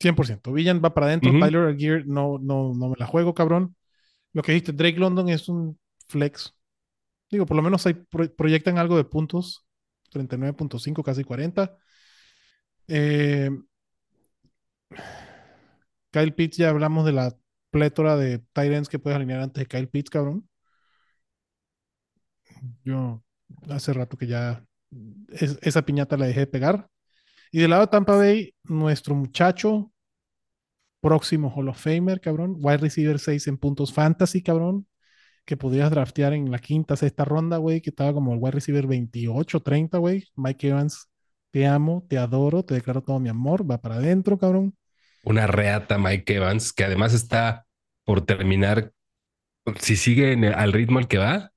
100%. 0.00 0.52
Villan 0.52 0.82
va 0.84 0.92
para 0.92 1.06
adentro. 1.06 1.30
Tyler 1.30 1.62
Algier 1.68 2.06
no, 2.06 2.38
no, 2.38 2.74
no 2.74 2.88
me 2.90 2.96
la 2.98 3.06
juego, 3.06 3.34
cabrón. 3.34 3.76
Lo 4.32 4.42
que 4.42 4.52
dijiste, 4.52 4.72
Drake 4.72 4.98
London 4.98 5.28
es 5.28 5.48
un 5.48 5.78
flex. 6.08 6.54
Digo, 7.30 7.46
por 7.46 7.56
lo 7.56 7.62
menos 7.62 7.86
hay, 7.86 7.94
pro- 7.94 8.34
proyectan 8.34 8.78
algo 8.78 8.96
de 8.96 9.04
puntos. 9.04 9.64
39.5, 10.12 11.02
casi 11.02 11.24
40. 11.24 11.76
Eh, 12.88 13.50
Kyle 16.10 16.32
Pitts, 16.34 16.56
ya 16.58 16.68
hablamos 16.70 17.04
de 17.04 17.12
la 17.12 17.36
plétora 17.70 18.16
de 18.16 18.42
ends 18.56 18.88
que 18.88 18.98
puedes 18.98 19.16
alinear 19.16 19.40
antes 19.40 19.62
de 19.62 19.66
Kyle 19.66 19.88
Pitts, 19.88 20.10
cabrón. 20.10 20.48
Yo 22.84 23.22
hace 23.68 23.92
rato 23.92 24.16
que 24.16 24.26
ya 24.26 24.64
es- 25.30 25.58
esa 25.62 25.82
piñata 25.82 26.16
la 26.16 26.26
dejé 26.26 26.40
de 26.40 26.46
pegar. 26.46 26.88
Y 27.52 27.60
del 27.60 27.70
lado 27.70 27.82
de 27.82 27.88
Tampa 27.88 28.16
Bay, 28.16 28.54
nuestro 28.64 29.14
muchacho, 29.14 29.92
próximo 31.00 31.50
Hall 31.54 31.68
of 31.68 31.80
Famer, 31.82 32.20
cabrón. 32.20 32.56
Wide 32.58 32.78
receiver 32.78 33.18
6 33.18 33.46
en 33.48 33.58
puntos 33.58 33.92
fantasy, 33.92 34.42
cabrón. 34.42 34.86
Que 35.44 35.56
podrías 35.56 35.90
draftear 35.90 36.32
en 36.34 36.50
la 36.50 36.58
quinta, 36.58 36.96
sexta 36.96 37.24
ronda, 37.24 37.56
güey. 37.56 37.80
Que 37.80 37.90
estaba 37.90 38.12
como 38.12 38.32
el 38.32 38.38
wide 38.40 38.52
receiver 38.52 38.86
28, 38.86 39.60
30, 39.60 39.98
güey. 39.98 40.24
Mike 40.36 40.68
Evans, 40.68 41.10
te 41.50 41.66
amo, 41.66 42.06
te 42.08 42.18
adoro, 42.18 42.64
te 42.64 42.74
declaro 42.74 43.02
todo 43.02 43.18
mi 43.18 43.28
amor. 43.28 43.68
Va 43.68 43.80
para 43.80 43.96
adentro, 43.96 44.38
cabrón. 44.38 44.76
Una 45.24 45.46
reata 45.46 45.98
Mike 45.98 46.34
Evans, 46.36 46.72
que 46.72 46.84
además 46.84 47.12
está 47.14 47.66
por 48.04 48.24
terminar. 48.24 48.92
Si 49.78 49.96
sigue 49.96 50.32
en 50.32 50.44
el- 50.44 50.54
al 50.54 50.72
ritmo 50.72 50.98
al 50.98 51.06
que 51.08 51.18
va, 51.18 51.52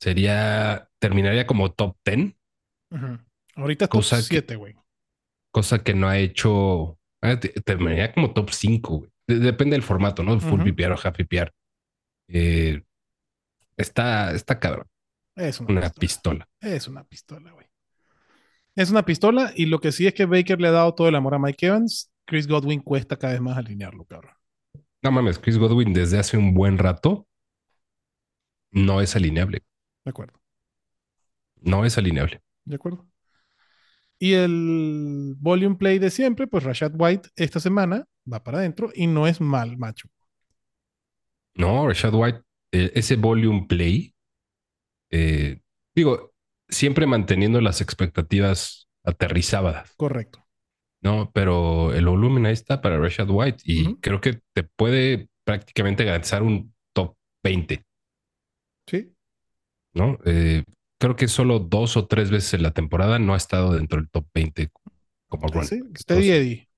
sería, 0.00 0.88
terminaría 0.98 1.46
como 1.46 1.72
top 1.72 1.96
10, 2.04 2.34
Ujú. 2.90 3.18
Ahorita 3.56 3.86
top 3.88 3.98
Cosa 4.00 4.16
que- 4.18 4.22
7, 4.22 4.56
güey. 4.56 4.74
cosa 5.50 5.82
que 5.82 5.94
no 5.94 6.08
ha 6.08 6.18
hecho. 6.18 6.98
ah, 7.22 7.40
te- 7.40 7.48
Terminaría 7.64 8.12
como 8.12 8.32
top 8.32 8.50
5, 8.50 8.98
güey. 8.98 9.10
De- 9.26 9.38
Depende 9.40 9.74
del 9.74 9.82
formato, 9.82 10.22
¿no? 10.22 10.38
Full. 10.38 10.62
PPR 10.62 10.92
o 10.92 10.98
half 11.02 11.16
PPR. 11.16 11.50
Eh, 12.28 12.82
está, 13.76 14.32
está 14.32 14.58
cabrón. 14.58 14.86
Es 15.34 15.60
una, 15.60 15.70
Una 15.70 15.90
pistola. 15.90 16.46
pistola. 16.46 16.48
Es 16.60 16.88
una 16.88 17.04
pistola, 17.04 17.52
güey. 17.52 17.66
Es 18.74 18.90
una 18.90 19.04
pistola 19.04 19.52
y 19.56 19.66
lo 19.66 19.80
que 19.80 19.92
sí 19.92 20.06
es 20.06 20.14
que 20.14 20.26
Baker 20.26 20.60
le 20.60 20.68
ha 20.68 20.72
dado 20.72 20.94
todo 20.94 21.08
el 21.08 21.14
amor 21.14 21.34
a 21.34 21.38
Mike 21.38 21.66
Evans. 21.66 22.10
Chris 22.26 22.46
Godwin 22.46 22.80
cuesta 22.80 23.16
cada 23.16 23.32
vez 23.34 23.42
más 23.42 23.56
alinearlo, 23.56 24.04
cabrón. 24.04 24.32
No 25.02 25.12
mames, 25.12 25.38
Chris 25.38 25.58
Godwin 25.58 25.92
desde 25.92 26.18
hace 26.18 26.36
un 26.36 26.52
buen 26.54 26.78
rato 26.78 27.26
no 28.72 29.00
es 29.00 29.16
alineable. 29.16 29.62
De 30.04 30.10
acuerdo, 30.10 30.40
No 31.62 31.84
es 31.84 31.96
alineable. 31.98 32.42
de 32.64 32.76
acuerdo. 32.76 33.06
Y 34.18 34.32
el 34.32 35.34
volume 35.38 35.76
play 35.76 35.98
de 35.98 36.10
siempre, 36.10 36.46
pues 36.46 36.64
Rashad 36.64 36.92
White 36.96 37.28
esta 37.36 37.60
semana 37.60 38.04
va 38.30 38.42
para 38.42 38.58
adentro 38.58 38.90
y 38.94 39.06
no 39.06 39.26
es 39.26 39.40
mal, 39.40 39.76
macho. 39.76 40.08
No, 41.54 41.86
Rashad 41.88 42.14
White, 42.14 42.42
eh, 42.84 42.92
ese 42.94 43.16
volume 43.16 43.66
play, 43.68 44.14
eh, 45.10 45.60
digo, 45.94 46.34
siempre 46.68 47.06
manteniendo 47.06 47.60
las 47.60 47.80
expectativas 47.80 48.88
aterrizadas. 49.04 49.94
Correcto. 49.96 50.44
No, 51.02 51.30
pero 51.32 51.94
el 51.94 52.06
volumen 52.06 52.46
ahí 52.46 52.52
está 52.52 52.80
para 52.80 52.98
Rashad 52.98 53.28
White 53.30 53.62
y 53.64 53.96
creo 53.96 54.20
que 54.20 54.40
te 54.52 54.64
puede 54.64 55.28
prácticamente 55.44 56.04
garantizar 56.04 56.42
un 56.42 56.74
top 56.92 57.16
20, 57.44 57.84
Sí. 58.88 59.12
¿no? 59.94 60.18
Eh, 60.24 60.64
creo 60.98 61.14
que 61.14 61.28
solo 61.28 61.60
dos 61.60 61.96
o 61.96 62.06
tres 62.06 62.30
veces 62.30 62.54
en 62.54 62.62
la 62.62 62.72
temporada 62.72 63.18
no 63.18 63.34
ha 63.34 63.36
estado 63.36 63.74
dentro 63.74 64.00
del 64.00 64.10
top 64.10 64.26
20 64.34 64.70
como 65.28 65.46
running 65.48 65.68
Sí. 65.68 65.82
Steady 65.96 66.30
Eddie. 66.30 66.68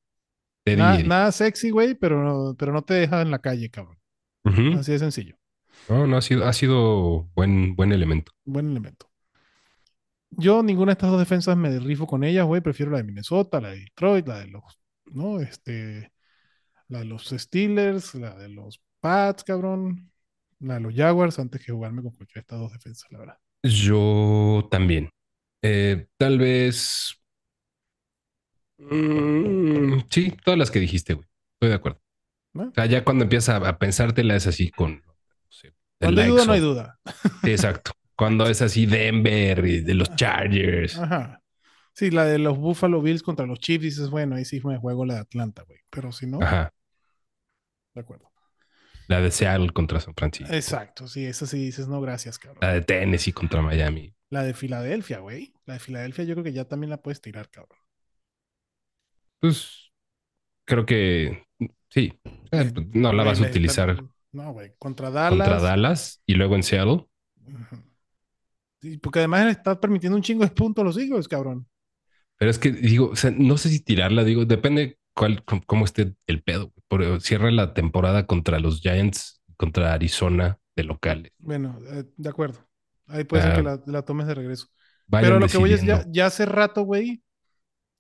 Nada, 0.77 1.33
sexy, 1.33 1.71
güey, 1.71 1.95
pero 1.95 2.23
no, 2.23 2.55
pero 2.59 2.73
no 2.73 2.83
te 2.83 2.95
deja 2.95 3.23
en 3.23 3.31
la 3.31 3.39
calle, 3.39 3.71
cabrón. 3.71 3.97
Así 4.79 4.93
de 4.93 4.99
sencillo. 4.99 5.38
No, 5.89 6.07
no 6.07 6.17
ha 6.17 6.23
sido, 6.23 6.45
ha 6.47 6.53
sido 6.53 7.29
buen, 7.35 7.75
buen 7.75 7.93
elemento. 7.93 8.33
Buen 8.45 8.71
elemento. 8.71 9.09
Yo 10.31 10.63
ninguna 10.63 10.91
de 10.91 10.93
estas 10.93 11.11
dos 11.11 11.19
defensas 11.19 11.57
me 11.57 11.79
rifo 11.79 12.07
con 12.07 12.25
ellas, 12.25 12.47
güey. 12.47 12.61
Prefiero 12.61 12.93
la 12.93 12.99
de 12.99 13.05
Minnesota, 13.05 13.61
la 13.61 13.71
de 13.71 13.81
Detroit, 13.81 14.27
la 14.29 14.41
de 14.41 14.49
los, 14.49 14.63
¿no? 15.07 15.41
Este, 15.41 16.13
la 16.89 17.01
de 17.01 17.05
los 17.07 17.29
Steelers, 17.29 18.15
la 18.15 18.35
de 18.35 18.49
los 18.49 18.83
Pats, 19.01 19.45
cabrón. 19.45 20.11
La 20.61 20.75
de 20.75 20.81
los 20.81 20.95
Jaguars, 20.95 21.39
antes 21.39 21.65
que 21.65 21.73
jugarme 21.73 22.03
con 22.03 22.11
cualquiera 22.13 22.41
de 22.41 22.43
estas 22.43 22.59
dos 22.59 22.73
defensas, 22.73 23.11
la 23.13 23.19
verdad. 23.21 23.39
Yo 23.63 24.69
también. 24.71 25.11
Eh, 25.63 26.07
tal 26.17 26.39
vez. 26.39 27.15
Mm, 28.79 30.01
sí, 30.11 30.37
todas 30.45 30.59
las 30.59 30.71
que 30.71 30.81
dijiste, 30.81 31.15
güey. 31.15 31.27
Estoy 31.55 31.71
de 31.71 31.75
acuerdo. 31.75 32.01
¿no? 32.53 32.69
O 32.69 32.73
sea, 32.75 32.87
ya 32.87 33.05
cuando 33.05 33.25
empiezas 33.25 33.63
a, 33.63 33.69
a 33.69 33.79
pensártela 33.79 34.37
es 34.37 34.47
así 34.47 34.71
con. 34.71 35.03
Cuando 36.01 36.23
hay 36.23 36.29
duda, 36.29 36.45
no 36.45 36.53
hay 36.53 36.61
duda. 36.61 36.99
Sí, 37.43 37.51
exacto. 37.51 37.93
Cuando 38.17 38.47
es 38.47 38.63
así 38.63 38.87
Denver 38.87 39.65
y 39.67 39.81
de 39.81 39.95
los 39.95 40.15
Chargers. 40.17 40.99
Ajá. 40.99 41.41
Sí, 41.93 42.11
la 42.11 42.25
de 42.25 42.39
los 42.39 42.59
Buffalo 42.59 43.03
Bills 43.03 43.23
contra 43.23 43.47
los 43.47 43.59
Chiefs, 43.59 43.83
dices, 43.83 44.11
bueno, 44.11 44.37
ahí 44.37 44.45
sí 44.45 44.61
me 44.65 44.79
juego 44.79 45.05
la 45.05 45.15
de 45.15 45.21
Atlanta, 45.21 45.63
güey. 45.63 45.81
Pero 45.91 46.13
si 46.13 46.27
no, 46.27 46.41
Ajá. 46.41 46.73
de 47.95 48.01
acuerdo. 48.01 48.31
La 49.09 49.21
de 49.21 49.31
Seattle 49.31 49.71
contra 49.71 49.99
San 50.01 50.15
Francisco. 50.15 50.53
Exacto, 50.53 51.09
sí, 51.09 51.25
esa 51.25 51.47
sí 51.47 51.59
dices, 51.59 51.89
no, 51.89 52.01
gracias, 52.01 52.39
cabrón. 52.39 52.59
La 52.61 52.75
de 52.75 52.83
Tennessee 52.83 53.33
contra 53.33 53.63
Miami. 53.63 54.15
La 54.31 54.43
de 54.43 54.53
Filadelfia, 54.55 55.21
güey. 55.21 55.55
La 55.65 55.75
de 55.75 55.81
Filadelfia 55.81 56.25
yo 56.25 56.35
creo 56.35 56.45
que 56.45 56.53
ya 56.53 56.67
también 56.67 56.91
la 56.91 56.99
puedes 56.99 57.21
tirar, 57.21 57.49
cabrón. 57.51 57.79
Pues 59.41 59.91
creo 60.65 60.85
que 60.85 61.47
sí. 61.89 62.13
Eh, 62.51 62.73
no 62.93 63.13
la 63.13 63.25
vas 63.25 63.41
a 63.41 63.47
utilizar 63.47 64.05
No, 64.33 64.53
güey. 64.53 64.73
Contra 64.79 65.11
Dallas. 65.11 65.39
contra 65.39 65.61
Dallas 65.61 66.23
y 66.27 66.35
luego 66.35 66.55
en 66.57 66.63
Seattle. 66.63 67.07
Sí, 68.81 68.97
porque 68.99 69.21
además 69.21 69.45
le 69.47 69.51
estás 69.53 69.79
permitiendo 69.79 70.17
un 70.17 70.23
chingo 70.23 70.45
de 70.45 70.51
puntos 70.51 70.83
a 70.83 70.87
los 70.87 70.97
Eagles, 70.99 71.27
cabrón. 71.27 71.67
Pero 72.39 72.51
es 72.51 72.59
que 72.59 72.71
digo, 72.71 73.11
o 73.11 73.17
sea, 73.17 73.33
no 73.33 73.57
sé 73.59 73.69
si 73.69 73.81
tirarla, 73.81 74.23
digo, 74.23 74.45
depende 74.45 74.99
cuál, 75.15 75.43
cómo- 75.67 75.85
esté 75.85 76.15
el 76.27 76.43
pedo. 76.43 76.73
Porque 76.87 77.19
cierra 77.21 77.51
la 77.51 77.75
temporada 77.75 78.27
contra 78.27 78.61
los 78.61 78.81
Giants, 78.81 79.43
contra 79.57 79.93
Arizona 79.93 80.59
de 80.77 80.85
locales. 80.85 81.33
Bueno, 81.39 81.81
eh, 81.91 82.05
de 82.17 82.29
acuerdo. 82.29 82.61
Ahí 83.09 83.25
puede 83.25 83.43
ser 83.43 83.53
Ah, 83.53 83.57
que 83.57 83.63
la, 83.63 83.83
la 83.87 84.03
tomes 84.03 84.27
de 84.29 84.35
regreso. 84.35 84.69
Pero 85.11 85.41
lo 85.41 85.49
que 85.49 85.59
voy 85.59 85.73
es 85.73 85.83
ya, 85.83 86.05
ya 86.09 86.27
hace 86.27 86.47
rato, 86.47 86.83
güey, 86.83 87.23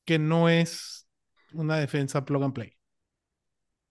que 0.04 0.18
no 0.18 0.48
es 0.48 1.08
una 1.52 1.78
defensa 1.78 2.24
plug 2.24 2.44
and 2.44 2.54
play. 2.54 2.77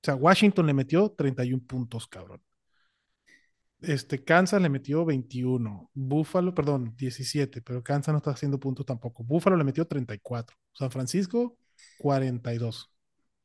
O 0.01 0.05
sea, 0.05 0.15
Washington 0.15 0.67
le 0.67 0.73
metió 0.73 1.09
31 1.11 1.63
puntos, 1.65 2.07
cabrón. 2.07 2.41
Este, 3.81 4.23
Kansas 4.23 4.61
le 4.61 4.69
metió 4.69 5.05
21. 5.05 5.91
Buffalo, 5.93 6.53
perdón, 6.53 6.95
17, 6.97 7.61
pero 7.61 7.83
Kansas 7.83 8.13
no 8.13 8.17
está 8.17 8.31
haciendo 8.31 8.59
puntos 8.59 8.85
tampoco. 8.85 9.23
Buffalo 9.23 9.55
le 9.57 9.63
metió 9.63 9.85
34. 9.85 10.55
San 10.73 10.91
Francisco, 10.91 11.57
42. 11.99 12.91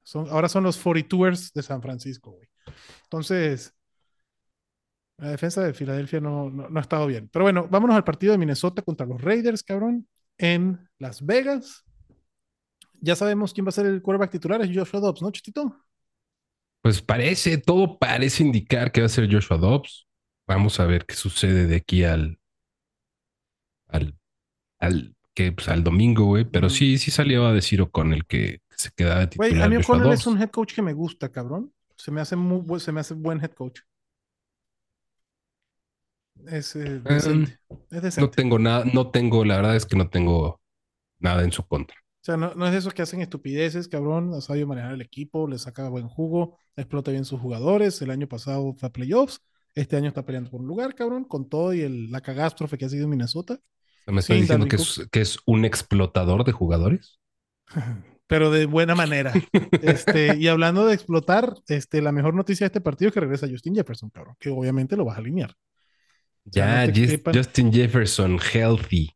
Son, 0.03 0.29
ahora 0.31 0.49
son 0.49 0.65
los 0.65 0.83
42ers 0.83 1.53
de 1.53 1.63
San 1.63 1.83
Francisco, 1.83 2.33
güey. 2.33 2.49
Entonces, 3.05 3.75
la 5.19 5.31
defensa 5.31 5.63
de 5.63 5.75
Filadelfia 5.75 6.21
no, 6.21 6.51
no, 6.51 6.69
no 6.69 6.79
ha 6.79 6.83
estado 6.83 7.07
bien. 7.07 7.29
Pero 7.33 7.45
bueno, 7.45 7.69
vámonos 7.71 7.97
al 7.97 8.05
partido 8.05 8.33
de 8.33 8.39
Minnesota 8.39 8.83
contra 8.83 9.07
los 9.07 9.21
Raiders, 9.21 9.63
cabrón, 9.63 10.09
en 10.39 10.89
Las 10.99 11.25
Vegas. 11.25 11.85
Ya 13.01 13.17
sabemos 13.17 13.53
quién 13.53 13.67
va 13.67 13.71
a 13.71 13.73
ser 13.73 13.87
el 13.87 14.03
quarterback 14.03 14.31
titular, 14.31 14.63
es 14.63 14.71
Joshua 14.75 15.01
Dobbs, 15.01 15.23
¿no, 15.23 15.31
Chitito? 15.31 15.82
Pues 16.83 17.01
parece, 17.03 17.59
todo 17.59 17.99
parece 17.99 18.43
indicar 18.43 18.93
que 18.93 19.01
va 19.03 19.07
a 19.07 19.09
ser 19.11 19.33
Joshua 19.33 19.57
Dobbs. 19.59 20.07
Vamos 20.47 20.81
a 20.81 20.87
ver 20.87 21.07
qué 21.07 21.15
sucede 21.15 21.67
de 21.67 21.77
aquí 21.77 22.05
al, 22.05 22.39
al, 23.89 24.17
al, 24.81 25.17
que, 25.35 25.53
pues, 25.53 25.69
al 25.69 25.85
domingo, 25.85 26.27
güey. 26.27 26.45
Pero 26.47 26.71
sí, 26.71 26.99
sí 26.99 27.11
salió 27.11 27.47
a 27.47 27.53
decir 27.55 27.89
con 27.91 28.13
el 28.15 28.27
que 28.27 28.61
se 28.77 28.91
quedaba 28.93 29.29
titular. 29.31 29.39
Güey, 29.39 29.63
a 29.63 29.69
mí 29.69 29.77
O'Connell 29.77 30.13
es 30.13 30.25
Dobbs. 30.25 30.27
un 30.27 30.41
head 30.41 30.51
coach 30.51 30.75
que 30.75 30.83
me 30.83 30.93
gusta, 30.95 31.31
cabrón. 31.31 31.73
Se 31.97 32.11
me 32.11 32.21
hace 32.21 32.37
muy 32.37 32.81
se 32.81 32.93
me 32.93 33.01
hace 33.01 33.15
buen 33.15 33.41
head 33.43 33.53
coach. 33.53 33.81
Es 36.47 36.77
eh, 36.77 37.01
decente. 37.01 37.59
es 37.91 38.03
No 38.17 38.31
decente. 38.31 38.31
tengo 38.31 38.59
nada, 38.59 38.85
no 38.93 39.11
tengo, 39.11 39.45
la 39.45 39.57
verdad 39.57 39.77
es 39.77 39.87
que 39.87 39.97
no 39.97 40.09
tengo 40.11 40.61
nada 41.21 41.45
en 41.45 41.53
su 41.53 41.67
contra. 41.67 41.97
O 42.23 42.25
sea, 42.25 42.37
no, 42.37 42.55
no 42.55 42.67
es 42.67 42.73
de 42.73 42.79
esos 42.79 42.95
que 42.95 43.03
hacen 43.03 43.21
estupideces, 43.21 43.89
cabrón. 43.89 44.33
Ha 44.33 44.41
sabido 44.41 44.69
manejar 44.69 44.93
el 44.93 45.01
equipo, 45.01 45.49
le 45.49 45.59
saca 45.59 45.89
buen 45.89 46.07
jugo, 46.07 46.57
explota 46.77 47.11
bien 47.11 47.25
sus 47.25 47.41
jugadores. 47.41 48.01
El 48.01 48.13
año 48.13 48.29
pasado 48.29 48.75
fue 48.75 48.89
a 48.89 48.93
playoffs. 48.93 49.41
Este 49.75 49.97
año 49.97 50.07
está 50.09 50.25
peleando 50.25 50.51
por 50.51 50.61
un 50.61 50.69
lugar, 50.69 50.95
cabrón, 50.95 51.25
con 51.25 51.49
todo 51.49 51.75
y 51.75 51.81
el, 51.81 52.13
la 52.13 52.21
cagástrofe 52.21 52.79
que 52.79 52.85
ha 52.85 52.89
sido 52.89 53.05
en 53.05 53.11
Minnesota. 53.11 53.59
¿Me 54.07 54.21
estás 54.21 54.37
diciendo 54.41 54.69
que 54.69 54.77
es, 54.77 55.03
que 55.11 55.21
es 55.21 55.39
un 55.47 55.65
explotador 55.65 56.45
de 56.45 56.53
jugadores? 56.53 57.19
Pero 58.29 58.51
de 58.51 58.67
buena 58.67 58.95
manera. 58.95 59.33
Este, 59.83 60.37
y 60.37 60.47
hablando 60.49 60.87
de 60.87 60.95
explotar, 60.95 61.55
este, 61.67 62.01
la 62.01 62.13
mejor 62.13 62.35
noticia 62.35 62.65
de 62.65 62.69
este 62.69 62.81
partido 62.81 63.09
es 63.09 63.15
que 63.15 63.21
regresa 63.21 63.49
Justin 63.51 63.75
Jefferson, 63.75 64.11
cabrón, 64.11 64.37
que 64.39 64.49
obviamente 64.49 64.97
lo 64.97 65.05
vas 65.05 65.17
a 65.17 65.21
alinear. 65.21 65.53
Ya, 66.45 66.87
no 66.87 66.93
quepan- 66.93 67.35
Justin 67.37 67.73
Jefferson, 67.73 68.39
healthy. 68.39 69.11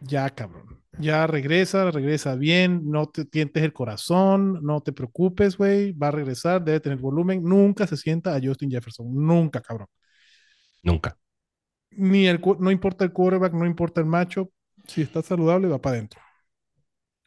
Ya, 0.00 0.28
cabrón. 0.30 0.77
Ya 1.00 1.26
regresa, 1.26 1.90
regresa 1.90 2.34
bien, 2.34 2.82
no 2.90 3.08
te 3.08 3.24
tientes 3.24 3.62
el 3.62 3.72
corazón, 3.72 4.58
no 4.62 4.80
te 4.80 4.92
preocupes, 4.92 5.56
güey, 5.56 5.92
va 5.92 6.08
a 6.08 6.10
regresar, 6.10 6.62
debe 6.64 6.80
tener 6.80 6.98
volumen, 6.98 7.42
nunca 7.42 7.86
se 7.86 7.96
sienta 7.96 8.34
a 8.34 8.40
Justin 8.42 8.70
Jefferson, 8.70 9.06
nunca, 9.14 9.60
cabrón. 9.60 9.88
Nunca. 10.82 11.16
Ni 11.90 12.26
el, 12.26 12.40
no 12.58 12.70
importa 12.70 13.04
el 13.04 13.12
quarterback, 13.12 13.52
no 13.52 13.64
importa 13.64 14.00
el 14.00 14.06
macho, 14.06 14.50
si 14.86 15.02
está 15.02 15.22
saludable 15.22 15.68
va 15.68 15.80
para 15.80 15.96
adentro. 15.96 16.20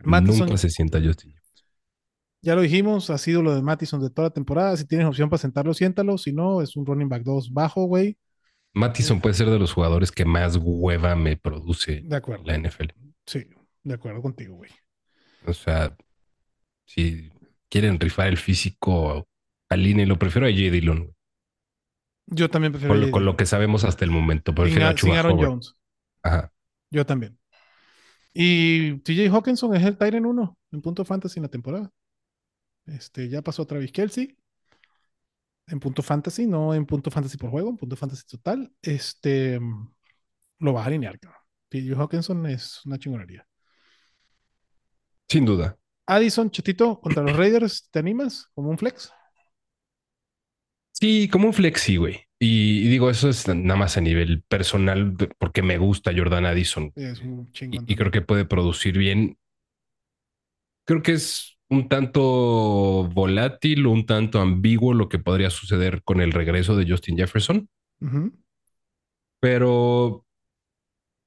Nunca 0.04 0.58
se 0.58 0.70
sienta 0.70 1.00
Justin. 1.02 1.34
ya 2.42 2.56
lo 2.56 2.62
dijimos, 2.62 3.10
ha 3.10 3.18
sido 3.18 3.42
lo 3.42 3.56
de 3.56 3.62
Mattison 3.62 4.02
de 4.02 4.10
toda 4.10 4.28
la 4.28 4.34
temporada, 4.34 4.76
si 4.76 4.86
tienes 4.86 5.08
opción 5.08 5.30
para 5.30 5.40
sentarlo, 5.40 5.74
siéntalo, 5.74 6.18
si 6.18 6.34
no, 6.34 6.62
es 6.62 6.76
un 6.76 6.86
running 6.86 7.08
back 7.08 7.24
2 7.24 7.54
bajo, 7.54 7.86
güey, 7.86 8.18
Mattison 8.74 9.20
puede 9.20 9.36
ser 9.36 9.50
de 9.50 9.60
los 9.60 9.74
jugadores 9.74 10.12
que 10.12 10.26
más 10.26 10.58
hueva 10.58 11.16
me 11.16 11.38
produce 11.38 12.02
de 12.06 12.16
acuerdo. 12.16 12.46
la 12.46 12.58
NFL. 12.58 12.94
Sí, 13.26 13.48
de 13.84 13.94
acuerdo 13.94 14.22
contigo, 14.22 14.56
güey. 14.56 14.72
O 15.46 15.54
sea, 15.54 15.96
si 16.86 17.32
quieren 17.70 18.00
rifar 18.00 18.28
el 18.28 18.38
físico, 18.38 19.28
alineen, 19.70 20.10
lo 20.10 20.20
prefiero 20.20 20.48
a 20.48 20.52
J. 20.52 20.70
Dillon. 20.72 21.00
güey. 21.04 21.16
Yo 22.28 22.50
también 22.50 22.72
prefiero 22.72 22.94
Con, 22.94 23.04
a 23.04 23.06
lo, 23.06 23.12
con 23.12 23.22
J.D. 23.22 23.26
lo 23.26 23.38
que 23.38 23.46
sabemos 23.46 23.84
hasta 23.84 24.06
el 24.06 24.12
momento. 24.12 24.54
Prefiero 24.54 24.86
a 24.86 24.90
a- 24.90 24.98
sin 24.98 25.14
Aaron. 25.14 25.38
Jones. 25.38 25.76
Ajá. 26.24 26.52
Yo 26.92 27.06
también. 27.06 27.38
Y 28.34 29.00
TJ 29.00 29.30
Hawkinson 29.30 29.76
es 29.76 29.84
el 29.84 29.98
Tyrant 29.98 30.26
1 30.26 30.58
en 30.72 30.82
punto 30.82 31.04
fantasy 31.04 31.40
en 31.40 31.44
la 31.44 31.50
temporada. 31.50 31.92
Este, 32.86 33.28
ya 33.30 33.42
pasó 33.42 33.64
a 33.64 33.66
Travis 33.68 33.92
Kelsey. 33.92 34.38
En 35.68 35.80
punto 35.80 36.02
fantasy, 36.02 36.48
no 36.48 36.74
en 36.74 36.86
punto 36.86 37.12
fantasy 37.12 37.38
por 37.38 37.50
juego, 37.50 37.70
en 37.70 37.78
punto 37.78 37.96
fantasy 37.96 38.24
total. 38.28 38.72
Este, 38.82 39.60
lo 40.60 40.74
vas 40.74 40.84
a 40.84 40.88
alinear, 40.88 41.20
cabrón. 41.20 41.42
TJ 41.70 41.94
Hawkinson 41.96 42.46
es 42.48 42.86
una 42.86 42.98
chingonería. 42.98 43.46
Sin 45.32 45.46
duda. 45.46 45.78
Addison, 46.06 46.52
chetito, 46.52 47.00
contra 47.02 47.24
los 47.24 47.36
Raiders, 47.36 47.88
¿te 47.92 47.98
animas? 48.00 48.48
Como 48.54 48.70
un 48.70 48.78
flex. 48.78 49.12
Sí, 50.92 51.30
como 51.30 51.48
un 51.48 51.54
flexi, 51.54 51.98
güey. 51.98 52.26
Y, 52.40 52.80
y 52.86 52.90
digo, 52.90 53.10
eso 53.10 53.30
es 53.30 53.48
nada 53.48 53.78
más 53.80 53.98
a 53.98 54.02
nivel 54.02 54.44
personal, 54.44 55.16
porque 55.40 55.62
me 55.62 55.78
gusta 55.78 56.12
Jordan 56.16 56.46
Addison. 56.46 56.94
Es 56.96 57.20
un 57.22 57.52
Y, 57.52 57.52
chingón. 57.52 57.86
y 57.86 57.96
creo 57.96 58.12
que 58.12 58.22
puede 58.22 58.46
producir 58.46 58.98
bien. 58.98 59.38
Creo 60.86 61.02
que 61.02 61.14
es 61.14 61.58
un 61.70 61.88
tanto 61.90 62.22
volátil, 63.14 63.88
un 63.88 64.06
tanto 64.06 64.40
ambiguo 64.42 64.94
lo 64.94 65.10
que 65.10 65.20
podría 65.20 65.50
suceder 65.50 66.04
con 66.04 66.22
el 66.22 66.32
regreso 66.34 66.76
de 66.76 66.90
Justin 66.90 67.18
Jefferson, 67.18 67.70
pero 69.40 70.26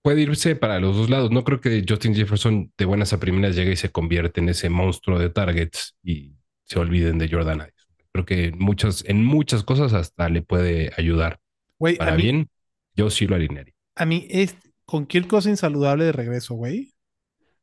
puede 0.05 0.21
irse 0.21 0.55
para 0.55 0.79
los 0.81 0.95
dos 0.95 1.09
lados. 1.09 1.31
No 1.31 1.45
creo 1.45 1.63
que 1.63 1.83
Justin 1.89 2.15
Jefferson 2.15 2.71
de 2.77 2.85
buenas 2.85 3.15
a 3.15 3.19
primeras 3.19 3.57
llegue 3.57 3.73
y 3.73 3.77
se 3.77 3.91
convierte 3.91 4.41
en 4.41 4.51
ese 4.51 4.69
monstruo 4.69 5.19
de 5.19 5.31
targets 5.31 5.97
y 6.03 6.35
se 6.65 6.79
olviden 6.79 7.17
de 7.17 7.31
Jordan 7.31 7.63
Addison. 7.63 7.97
Creo 8.13 8.27
que 8.27 8.45
en 8.49 8.59
muchas, 8.59 9.03
en 9.07 9.25
muchas 9.25 9.65
cosas 9.65 9.95
hasta 9.95 10.29
le 10.29 10.43
puede 10.43 10.93
ayudar. 10.99 11.41
Para 11.97 12.17
mí, 12.17 12.23
bien, 12.23 12.51
yo 12.95 13.09
sí 13.09 13.27
lo 13.27 13.35
alinearía. 13.35 13.73
a 13.97 14.05
mí 14.05 14.27
es 14.29 14.55
con 14.85 15.07
Kirk 15.07 15.27
Cousins 15.27 15.61
saludable 15.61 16.05
de 16.05 16.13
regreso, 16.13 16.55
güey. 16.55 16.93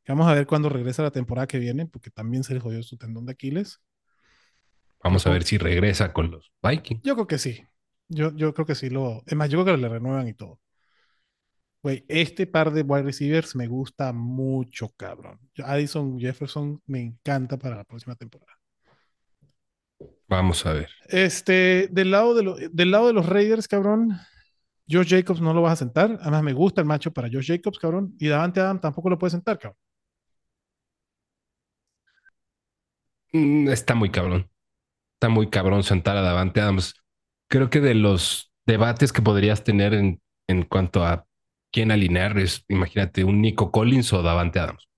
Vamos 0.08 0.26
a 0.26 0.34
ver 0.34 0.48
cuándo 0.48 0.68
regresa 0.68 1.04
la 1.04 1.12
temporada 1.12 1.46
que 1.46 1.60
viene, 1.60 1.86
porque 1.86 2.10
también 2.10 2.42
se 2.42 2.54
le 2.54 2.60
jodió 2.60 2.82
su 2.82 2.96
tendón 2.96 3.24
de 3.24 3.32
Aquiles. 3.32 3.80
Vamos 5.00 5.24
a 5.28 5.30
ver 5.30 5.44
si 5.44 5.58
regresa 5.58 6.12
con 6.12 6.32
los 6.32 6.50
Vikings. 6.60 7.02
Yo 7.04 7.14
creo 7.14 7.28
que 7.28 7.38
sí. 7.38 7.64
Yo, 8.08 8.34
yo 8.34 8.52
creo 8.52 8.66
que 8.66 8.74
sí 8.74 8.90
lo. 8.90 9.22
Es 9.26 9.36
más, 9.36 9.48
yo 9.48 9.62
creo 9.62 9.76
que 9.76 9.82
le 9.82 9.88
renuevan 9.88 10.26
y 10.26 10.34
todo. 10.34 10.58
Güey, 11.82 12.04
este 12.08 12.46
par 12.46 12.72
de 12.72 12.82
wide 12.82 13.02
receivers 13.02 13.56
me 13.56 13.66
gusta 13.66 14.12
mucho, 14.12 14.90
cabrón. 14.96 15.40
Addison 15.64 16.18
Jefferson 16.18 16.80
me 16.86 17.00
encanta 17.02 17.58
para 17.58 17.76
la 17.76 17.84
próxima 17.84 18.14
temporada. 18.16 18.52
Vamos 20.28 20.64
a 20.66 20.72
ver. 20.72 20.88
Este, 21.08 21.88
del 21.90 22.10
lado 22.10 22.34
de, 22.34 22.42
lo- 22.42 22.56
del 22.56 22.90
lado 22.90 23.06
de 23.08 23.12
los 23.12 23.26
Raiders, 23.26 23.68
cabrón, 23.68 24.18
Josh 24.90 25.10
Jacobs 25.10 25.40
no 25.40 25.54
lo 25.54 25.62
vas 25.62 25.74
a 25.74 25.76
sentar. 25.76 26.18
Además, 26.22 26.42
me 26.44 26.52
gusta 26.54 26.80
el 26.82 26.86
macho 26.86 27.12
para 27.12 27.28
Josh 27.32 27.48
Jacobs, 27.48 27.78
cabrón. 27.78 28.14
Y 28.18 28.28
Davante 28.28 28.60
Adam 28.60 28.80
tampoco 28.80 29.10
lo 29.10 29.18
puedes 29.18 29.32
sentar, 29.32 29.58
cabrón. 29.58 29.78
Mm, 33.32 33.68
Está 33.68 33.94
muy 33.94 34.10
cabrón. 34.10 34.50
Está 35.14 35.28
muy 35.28 35.50
cabrón 35.50 35.82
sentar 35.84 36.16
a 36.16 36.22
Davante 36.22 36.60
Adams. 36.60 36.94
Creo 37.48 37.70
que 37.70 37.80
de 37.80 37.94
los 37.94 38.52
debates 38.66 39.12
que 39.12 39.22
podrías 39.22 39.64
tener 39.64 39.94
en, 39.94 40.20
en 40.48 40.64
cuanto 40.64 41.04
a 41.04 41.26
quién 41.72 41.90
alinear 41.90 42.38
es, 42.38 42.64
imagínate, 42.68 43.24
un 43.24 43.40
Nico 43.40 43.72
Collins 43.72 44.12
o 44.12 44.22
Davante 44.22 44.60
Adams. 44.60 44.88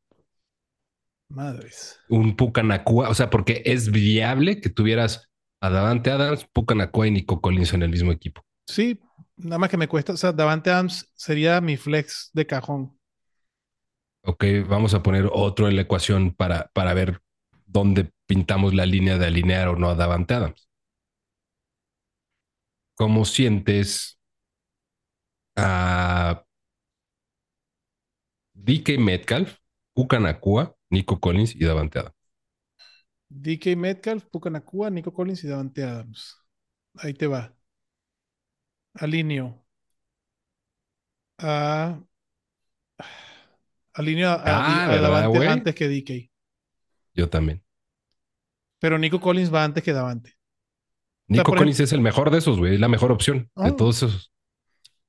Madres. 1.29 1.99
Un 2.09 2.37
Puka 2.37 2.63
Nakua. 2.63 3.09
O 3.09 3.15
sea, 3.15 3.31
porque 3.31 3.63
es 3.65 3.91
viable 3.91 4.61
que 4.61 4.69
tuvieras 4.69 5.31
a 5.61 5.71
Davante 5.71 6.11
Adams, 6.11 6.47
Puka 6.53 6.75
Nakua 6.75 7.07
y 7.07 7.13
Nico 7.13 7.41
Collins 7.41 7.73
en 7.73 7.83
el 7.83 7.91
mismo 7.91 8.13
equipo. 8.13 8.43
Sí, 8.67 9.01
nada 9.37 9.59
más 9.59 9.71
que 9.71 9.77
me 9.77 9.89
cuesta. 9.89 10.13
O 10.13 10.17
sea, 10.17 10.33
Davante 10.33 10.71
Adams 10.71 11.11
sería 11.15 11.61
mi 11.61 11.77
flex 11.77 12.31
de 12.33 12.47
cajón. 12.47 12.99
Ok, 14.23 14.45
vamos 14.67 14.95
a 14.95 15.03
poner 15.03 15.29
otro 15.33 15.69
en 15.69 15.77
la 15.77 15.83
ecuación 15.83 16.35
para, 16.35 16.71
para 16.73 16.95
ver 16.95 17.21
dónde 17.67 18.11
pintamos 18.27 18.75
la 18.75 18.87
línea 18.87 19.19
de 19.19 19.27
alinear 19.27 19.69
o 19.69 19.77
no 19.77 19.91
a 19.91 19.95
Davante 19.95 20.35
Adams. 20.35 20.69
¿Cómo 22.95 23.25
sientes 23.25 24.19
a 25.57 26.44
DK 28.65 28.99
Metcalf, 28.99 29.59
Puka 29.95 30.19
Nakua, 30.21 30.75
Nico 30.91 31.21
Collins 31.21 31.55
y 31.55 31.65
Davante 31.65 31.99
Adams? 31.99 32.15
DK 33.29 33.77
Metcalf, 33.77 34.25
Puka 34.31 34.51
Nakua, 34.51 34.91
Nico 34.91 35.13
Collins 35.13 35.45
y 35.45 35.49
Davante 35.49 35.83
Adams. 35.83 36.37
Ahí 36.97 37.15
te 37.15 37.27
va. 37.27 37.55
Alineo. 38.95 39.65
A. 41.39 41.99
Alineo 43.95 44.31
a, 44.31 44.35
a- 44.35 44.41
Ah, 44.45 44.85
a 44.85 44.89
¿verdad, 44.89 45.03
Davante 45.03 45.39
güey? 45.39 45.49
antes 45.49 45.75
que 45.75 45.89
DK. 45.89 46.31
Yo 47.15 47.29
también. 47.29 47.63
Pero 48.79 48.99
Nico 48.99 49.21
Collins 49.21 49.53
va 49.53 49.65
antes 49.65 49.83
que 49.83 49.93
Davante. 49.93 50.33
Nico 51.29 51.55
Collins 51.55 51.81
es 51.81 51.93
el 51.93 52.01
mejor 52.01 52.31
de 52.31 52.39
esos, 52.39 52.59
güey. 52.59 52.75
Es 52.75 52.81
la 52.81 52.89
mejor 52.89 53.11
opción 53.13 53.51
de 53.57 53.69
Ah. 53.69 53.77
todos 53.77 53.97
esos. 54.03 54.33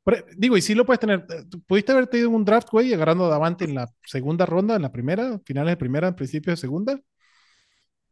Pero, 0.05 0.23
digo, 0.37 0.55
y 0.57 0.61
sí 0.61 0.75
lo 0.75 0.85
puedes 0.85 0.99
tener. 1.01 1.25
eh, 1.29 1.43
Pudiste 1.67 1.91
haberte 1.91 2.17
ido 2.19 2.29
en 2.29 2.35
un 2.35 2.45
draft, 2.45 2.69
güey, 2.71 2.93
agarrando 2.93 3.25
a 3.25 3.29
Davante 3.29 3.65
en 3.65 3.75
la 3.75 3.89
segunda 4.05 4.45
ronda, 4.45 4.75
en 4.77 4.83
la 4.83 4.91
primera, 4.91 5.39
finales 5.45 5.73
de 5.73 5.77
primera, 5.77 6.15
principios 6.15 6.57
de 6.59 6.61
segunda. 6.61 6.99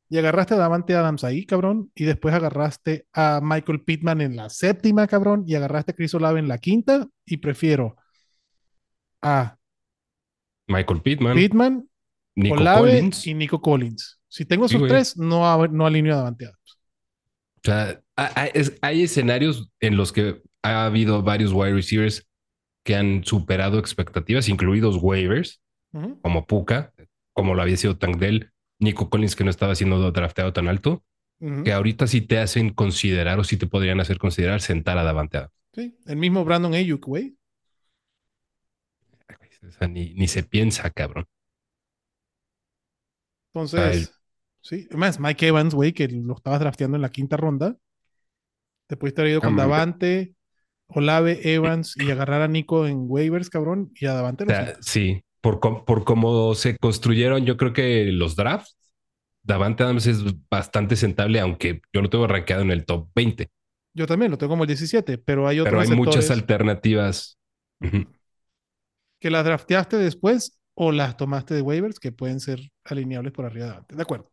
Y 0.10 0.18
agarraste 0.18 0.54
a 0.54 0.58
Davante 0.58 0.94
Adams 0.96 1.24
ahí, 1.24 1.46
cabrón. 1.46 1.92
Y 1.96 2.04
después 2.06 2.36
agarraste 2.36 3.08
a 3.14 3.40
Michael 3.42 3.82
Pittman 3.84 4.22
en 4.22 4.36
la 4.36 4.50
séptima, 4.50 5.08
cabrón. 5.08 5.44
Y 5.48 5.56
agarraste 5.56 5.92
a 5.92 5.96
Chris 5.96 6.14
Olave 6.14 6.40
en 6.40 6.48
la 6.48 6.58
quinta. 6.60 7.08
Y 7.26 7.38
prefiero 7.38 7.96
a 9.22 9.58
Michael 10.68 11.02
Pittman, 11.02 11.36
Pittman, 11.36 11.90
Nico 12.36 12.56
Olave 12.56 12.92
Collins. 12.92 13.28
y 13.28 13.34
Nico 13.34 13.62
Collins. 13.62 14.20
Si 14.28 14.46
tengo 14.46 14.68
Sí, 14.68 14.76
esos 14.76 14.82
güey. 14.82 14.92
tres, 14.92 15.18
no, 15.18 15.68
no 15.68 15.86
alineo 15.86 16.14
a 16.14 16.18
Davante 16.18 16.46
Adams. 16.46 16.80
O 17.58 17.62
sea, 17.64 18.02
hay 18.82 19.04
escenarios 19.04 19.70
en 19.80 19.96
los 19.98 20.12
que 20.12 20.42
ha 20.64 20.86
habido 20.86 21.22
varios 21.22 21.52
wide 21.54 21.74
receivers 21.74 22.28
que 22.84 22.96
han 22.96 23.24
superado 23.24 23.80
expectativas, 23.80 24.50
incluidos 24.50 24.98
waivers, 25.02 25.62
como 26.22 26.46
Puka, 26.48 26.94
como 27.34 27.54
lo 27.54 27.62
había 27.62 27.78
sido 27.78 27.98
Tank 27.98 28.18
Dell, 28.18 28.52
Nico 28.80 29.10
Collins, 29.10 29.36
que 29.36 29.44
no 29.44 29.50
estaba 29.50 29.76
siendo 29.76 30.12
drafteado 30.12 30.54
tan 30.54 30.68
alto, 30.68 31.04
que 31.64 31.74
ahorita 31.74 32.08
sí 32.08 32.22
te 32.22 32.40
hacen 32.40 32.72
considerar 32.72 33.40
o 33.40 33.44
sí 33.44 33.58
te 33.58 33.68
podrían 33.68 34.00
hacer 34.00 34.18
considerar 34.18 34.62
sentar 34.62 34.98
a 34.98 35.04
Davante. 35.04 35.48
Sí, 35.74 35.98
el 36.06 36.18
mismo 36.18 36.46
Brandon 36.46 36.74
Ayuk, 36.74 37.06
güey. 37.06 37.36
O 39.68 39.72
sea, 39.72 39.88
ni, 39.88 40.14
ni 40.14 40.28
se 40.28 40.44
piensa, 40.44 40.90
cabrón. 40.90 41.26
Entonces, 43.54 44.14
sí. 44.62 44.88
Además, 44.90 45.20
Mike 45.20 45.48
Evans, 45.48 45.74
güey, 45.74 45.94
que 45.94 46.08
lo 46.08 46.36
estabas 46.36 46.60
drafteando 46.60 46.96
en 46.98 47.02
la 47.02 47.10
quinta 47.10 47.38
ronda. 47.38 47.78
Te 48.88 48.98
pudiste 48.98 49.22
haber 49.22 49.32
ido 49.32 49.42
con 49.42 49.50
Hombre. 49.50 49.64
Davante, 49.64 50.36
Olave, 50.96 51.40
Evans 51.54 51.96
y 51.98 52.12
agarrar 52.12 52.42
a 52.42 52.48
Nico 52.48 52.88
en 52.88 53.06
waivers, 53.08 53.50
cabrón, 53.50 53.92
y 53.96 54.06
a 54.06 54.14
Davante 54.14 54.44
O 54.44 54.48
sea, 54.48 54.76
sí, 54.82 55.24
por, 55.42 55.60
por 55.60 56.04
cómo 56.04 56.56
se 56.56 56.78
construyeron, 56.78 57.46
yo 57.46 57.58
creo 57.58 57.74
que 57.74 58.06
los 58.06 58.36
drafts, 58.36 58.78
Davante 59.44 59.84
Adams 59.84 60.08
es 60.08 60.24
bastante 60.50 60.96
sentable, 60.96 61.40
aunque 61.40 61.82
yo 61.92 62.02
lo 62.02 62.10
tengo 62.10 62.28
rankeado 62.28 62.62
en 62.62 62.72
el 62.72 62.86
top 62.86 63.10
20, 63.14 63.50
Yo 63.94 64.08
también 64.08 64.32
lo 64.32 64.38
tengo 64.38 64.52
como 64.52 64.64
el 64.64 64.68
17, 64.68 65.18
pero 65.18 65.48
hay 65.48 65.60
otros 65.60 65.72
pero 65.72 65.82
hay 65.82 65.98
muchas 65.98 66.32
alternativas. 66.32 67.38
Que 69.20 69.30
las 69.30 69.44
drafteaste 69.44 69.98
después 69.98 70.60
o 70.76 70.92
las 70.92 71.18
tomaste 71.18 71.54
de 71.54 71.62
waivers 71.62 72.00
que 72.00 72.12
pueden 72.12 72.40
ser 72.40 72.72
alineables 72.86 73.34
por 73.34 73.46
arriba 73.46 73.66
de 73.66 73.72
Davante. 73.72 73.96
De 73.96 74.02
acuerdo. 74.02 74.32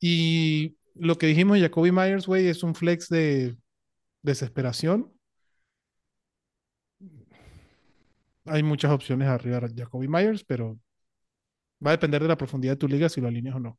Y 0.00 0.76
lo 0.94 1.16
que 1.16 1.26
dijimos, 1.26 1.58
Jacoby 1.58 1.92
Myers, 1.92 2.26
güey, 2.26 2.48
es 2.48 2.62
un 2.62 2.74
flex 2.74 3.08
de 3.08 3.56
desesperación. 4.22 5.12
Hay 8.50 8.62
muchas 8.62 8.90
opciones 8.90 9.28
arriba 9.28 9.60
de 9.60 9.82
Jacoby 9.82 10.08
Myers, 10.08 10.44
pero 10.44 10.78
va 11.84 11.90
a 11.90 11.96
depender 11.96 12.22
de 12.22 12.28
la 12.28 12.36
profundidad 12.36 12.72
de 12.72 12.78
tu 12.78 12.88
liga 12.88 13.08
si 13.08 13.20
lo 13.20 13.28
alineas 13.28 13.56
o 13.56 13.60
no. 13.60 13.78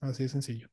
Así 0.00 0.24
de 0.24 0.28
sencillo. 0.28 0.68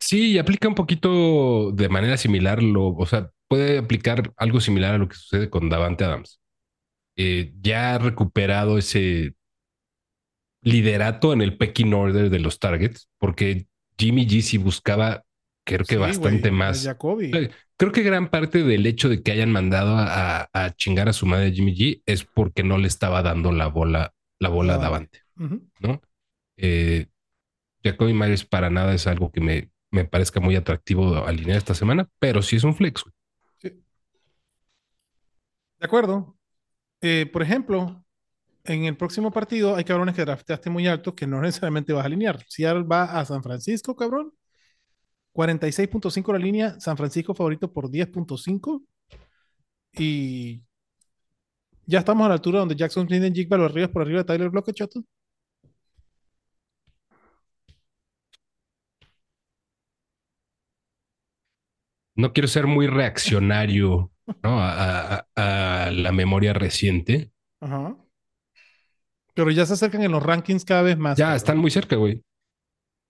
Sí, 0.00 0.38
aplica 0.38 0.68
un 0.68 0.74
poquito 0.74 1.72
de 1.72 1.88
manera 1.88 2.16
similar, 2.16 2.62
lo, 2.62 2.88
o 2.88 3.06
sea, 3.06 3.30
puede 3.48 3.78
aplicar 3.78 4.32
algo 4.36 4.60
similar 4.60 4.94
a 4.94 4.98
lo 4.98 5.08
que 5.08 5.16
sucede 5.16 5.50
con 5.50 5.68
Davante 5.68 6.04
Adams. 6.04 6.40
Eh, 7.16 7.52
ya 7.60 7.94
ha 7.94 7.98
recuperado 7.98 8.78
ese 8.78 9.34
liderato 10.62 11.32
en 11.32 11.42
el 11.42 11.56
pecking 11.56 11.92
order 11.94 12.30
de 12.30 12.38
los 12.38 12.58
targets, 12.60 13.10
porque 13.18 13.66
Jimmy 13.98 14.26
G 14.26 14.40
sí 14.42 14.58
buscaba, 14.58 15.24
creo 15.74 15.86
que 15.86 15.94
Sí, 15.94 16.00
bastante 16.00 16.50
más. 16.50 16.86
Eh, 16.86 17.50
Creo 17.76 17.92
que 17.92 18.02
gran 18.02 18.28
parte 18.28 18.64
del 18.64 18.86
hecho 18.86 19.08
de 19.08 19.22
que 19.22 19.30
hayan 19.30 19.52
mandado 19.52 19.94
a, 19.96 20.48
chingar 20.76 21.08
a 21.08 21.12
su 21.12 21.26
madre 21.26 21.52
Jimmy 21.52 21.74
G 21.76 22.02
es 22.06 22.24
porque 22.24 22.64
no 22.64 22.76
le 22.78 22.88
estaba 22.88 23.22
dando 23.22 23.52
la 23.52 23.68
bola, 23.68 24.14
la 24.40 24.48
bola 24.48 24.74
a 24.74 24.78
Davante. 24.78 25.20
Davante, 25.36 25.54
Ujú. 25.54 25.68
¿no? 25.80 26.02
Eh, 26.56 27.06
Jacoby 27.84 28.14
Myers 28.14 28.44
para 28.44 28.68
nada 28.68 28.94
es 28.94 29.06
algo 29.06 29.30
que 29.30 29.40
me, 29.40 29.70
me 29.92 30.04
parezca 30.04 30.40
muy 30.40 30.56
atractivo 30.56 31.24
alinear 31.24 31.58
esta 31.58 31.74
semana, 31.74 32.08
pero 32.18 32.42
sí 32.42 32.56
es 32.56 32.64
un 32.64 32.74
flex. 32.74 33.04
güey. 33.04 33.14
De 35.78 35.86
acuerdo. 35.86 36.36
Eh, 37.00 37.30
por 37.32 37.42
ejemplo, 37.42 38.04
en 38.64 38.84
el 38.84 38.96
próximo 38.96 39.30
partido 39.30 39.76
hay 39.76 39.84
cabrones 39.84 40.14
que 40.16 40.24
drafteaste 40.24 40.68
muy 40.70 40.86
altos 40.88 41.14
que 41.14 41.26
no 41.26 41.40
necesariamente 41.42 41.92
vas 41.92 42.02
a 42.02 42.06
alinear. 42.06 42.44
Seattle 42.48 42.82
va 42.82 43.04
a 43.04 43.24
San 43.24 43.42
Francisco, 43.42 43.94
cabrón. 43.94 44.32
46.5 45.38 46.32
la 46.32 46.38
línea. 46.40 46.80
San 46.80 46.96
Francisco 46.96 47.32
favorito 47.32 47.72
por 47.72 47.88
10.5. 47.88 48.82
Y 49.96 50.62
ya 51.86 52.00
estamos 52.00 52.24
a 52.24 52.28
la 52.28 52.34
altura 52.34 52.58
donde 52.58 52.74
Jackson 52.74 53.06
Smith 53.06 53.22
en 53.22 53.34
Jigba 53.34 53.56
lo 53.56 53.66
arriba 53.66 53.86
por 53.86 54.02
arriba 54.02 54.18
de 54.18 54.24
Tyler 54.24 54.50
Blockett, 54.50 54.74
chato. 54.74 55.04
No 62.16 62.32
quiero 62.32 62.48
ser 62.48 62.66
muy 62.66 62.86
reaccionario 62.88 64.10
¿no? 64.42 64.60
a, 64.60 65.14
a- 65.36 65.86
a 65.86 65.90
la 65.92 66.12
memoria 66.12 66.52
reciente. 66.52 67.30
Ajá. 67.60 67.96
Pero 69.34 69.50
ya 69.52 69.64
se 69.66 69.74
acercan 69.74 70.02
en 70.02 70.10
los 70.10 70.22
rankings 70.22 70.64
cada 70.64 70.82
vez 70.82 70.98
más. 70.98 71.16
Ya 71.16 71.36
están 71.36 71.58
muy 71.58 71.70
cerca, 71.70 71.94
güey. 71.94 72.22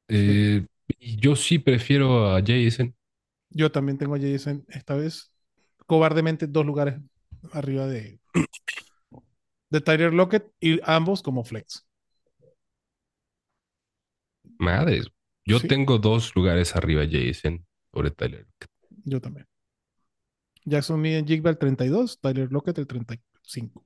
Eh, 0.09 0.67
y 0.89 1.17
yo 1.21 1.37
sí 1.37 1.59
prefiero 1.59 2.31
a 2.35 2.41
Jason. 2.45 2.95
Yo 3.51 3.73
también 3.73 3.99
tengo 3.99 4.15
a 4.15 4.19
Jason 4.21 4.65
esta 4.69 4.95
vez 4.95 5.33
cobardemente 5.87 6.47
dos 6.47 6.67
lugares 6.67 7.01
arriba 7.53 7.87
de, 7.87 8.21
de 9.71 9.81
Tyler 9.81 10.13
Lockett 10.13 10.53
y 10.61 10.79
ambos 10.85 11.23
como 11.23 11.43
flex. 11.45 11.87
Madres. 14.59 15.07
Yo 15.45 15.61
Sí. 15.61 15.67
tengo 15.67 15.99
dos 15.99 16.35
lugares 16.37 16.77
arriba 16.77 17.07
de 17.07 17.29
Jason 17.33 17.67
sobre 17.93 18.11
Tyler. 18.11 18.47
Yo 19.05 19.21
también. 19.21 19.47
Jackson 20.65 20.99
Smith 21.01 21.15
en 21.15 21.27
Jigba 21.27 21.51
el 21.51 21.59
32, 21.59 22.21
Tyler 22.21 22.53
Lockett 22.53 22.79
el 22.79 22.87
35. 22.87 23.85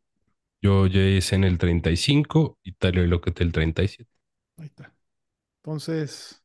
Yo 0.60 0.86
Jason 0.90 1.44
el 1.44 1.56
35 1.58 2.58
y 2.64 2.72
Tyler 2.72 3.08
Lockett 3.08 3.40
el 3.42 3.52
37. 3.52 4.10
Ahí 4.56 4.66
está. 4.66 4.94
Entonces, 5.62 6.41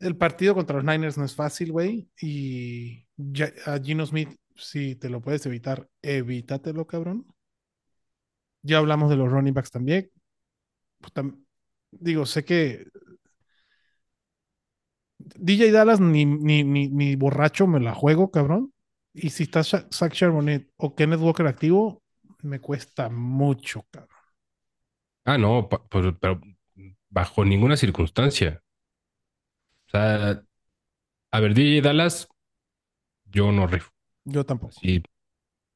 el 0.00 0.16
partido 0.16 0.54
contra 0.54 0.76
los 0.76 0.84
Niners 0.84 1.18
no 1.18 1.24
es 1.24 1.34
fácil, 1.34 1.72
güey. 1.72 2.08
Y 2.20 3.06
ya- 3.16 3.52
a 3.66 3.78
Gino 3.80 4.06
Smith, 4.06 4.30
si 4.56 4.96
te 4.96 5.08
lo 5.10 5.20
puedes 5.22 5.46
evitar, 5.46 5.88
evítatelo, 6.02 6.86
cabrón. 6.86 7.26
Ya 8.62 8.78
hablamos 8.78 9.10
de 9.10 9.16
los 9.16 9.30
running 9.30 9.54
backs 9.54 9.70
también. 9.70 10.10
Puta, 11.00 11.24
digo, 11.92 12.26
sé 12.26 12.44
que 12.44 12.86
DJ 15.18 15.72
Dallas 15.72 16.00
ni, 16.00 16.24
ni, 16.26 16.64
ni, 16.64 17.16
borracho 17.16 17.66
me 17.66 17.80
la 17.80 17.94
juego, 17.94 18.30
cabrón. 18.30 18.72
Y 19.12 19.30
si 19.30 19.44
está 19.44 19.62
Zach 19.62 20.12
Charbonnet 20.12 20.68
o 20.76 20.94
Kenneth 20.94 21.20
Walker 21.20 21.46
activo, 21.46 22.02
me 22.42 22.60
cuesta 22.60 23.08
mucho, 23.08 23.86
cabrón. 23.90 24.10
Ah, 25.24 25.38
no, 25.38 25.68
pero, 25.90 26.18
pero 26.18 26.40
bajo 27.10 27.44
ninguna 27.44 27.76
circunstancia. 27.76 28.63
Sea, 29.94 30.42
a 31.30 31.40
ver, 31.40 31.54
DJ 31.54 31.80
Dallas, 31.80 32.26
yo 33.26 33.52
no 33.52 33.68
rifo. 33.68 33.92
Yo 34.24 34.44
tampoco. 34.44 34.74
Así, 34.76 35.02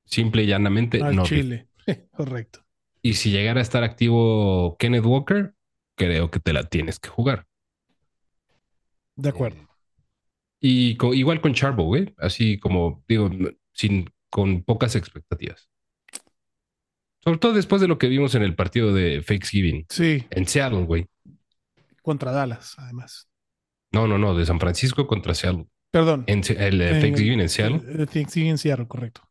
simple 0.06 0.42
y 0.42 0.46
llanamente, 0.46 1.00
Al 1.00 1.14
no 1.14 1.22
rifo. 1.22 1.34
Chile. 1.36 1.68
Correcto. 2.16 2.64
Y 3.00 3.14
si 3.14 3.30
llegara 3.30 3.60
a 3.60 3.62
estar 3.62 3.84
activo 3.84 4.76
Kenneth 4.76 5.04
Walker, 5.04 5.54
creo 5.96 6.32
que 6.32 6.40
te 6.40 6.52
la 6.52 6.64
tienes 6.64 6.98
que 6.98 7.08
jugar. 7.10 7.46
De 9.14 9.28
acuerdo. 9.28 9.68
Y 10.60 10.96
co- 10.96 11.14
igual 11.14 11.40
con 11.40 11.54
Charbo, 11.54 11.84
güey. 11.84 12.12
Así 12.18 12.58
como, 12.58 13.04
digo, 13.06 13.30
sin, 13.72 14.10
con 14.30 14.64
pocas 14.64 14.96
expectativas. 14.96 15.70
Sobre 17.22 17.38
todo 17.38 17.52
después 17.52 17.80
de 17.80 17.86
lo 17.88 17.98
que 17.98 18.08
vimos 18.08 18.34
en 18.34 18.42
el 18.42 18.56
partido 18.56 18.92
de 18.92 19.22
Thanksgiving 19.24 19.86
Sí, 19.88 20.24
en 20.30 20.46
Seattle, 20.48 20.82
güey. 20.86 21.06
contra 22.02 22.32
Dallas, 22.32 22.74
además. 22.78 23.28
No, 23.93 24.07
no, 24.07 24.18
no, 24.18 24.34
de 24.36 24.45
San 24.47 24.61
Francisco 24.61 25.07
contra 25.07 25.34
Seattle. 25.34 25.66
Perdón. 25.91 26.24
En, 26.26 26.43
el 26.59 26.80
En- 26.82 27.01
Thanksgiving 27.01 27.41
en 27.41 27.49
Seattle. 27.49 27.76
Eh, 27.78 28.03
eh, 28.03 28.07
Thanksgiving 28.07 28.51
en 28.51 28.59
Seattle, 28.59 28.86
correcto. 28.86 29.22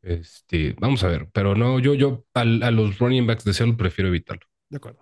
Este, 0.00 0.74
vamos 0.80 1.04
a 1.04 1.08
ver, 1.08 1.28
pero 1.32 1.54
no, 1.54 1.78
yo, 1.78 1.94
yo 1.94 2.24
al- 2.34 2.62
a 2.62 2.70
los 2.70 2.98
running 2.98 3.26
backs 3.26 3.44
de 3.44 3.52
Seattle 3.52 3.76
prefiero 3.76 4.08
evitarlo. 4.08 4.42
De 4.68 4.78
acuerdo. 4.78 5.00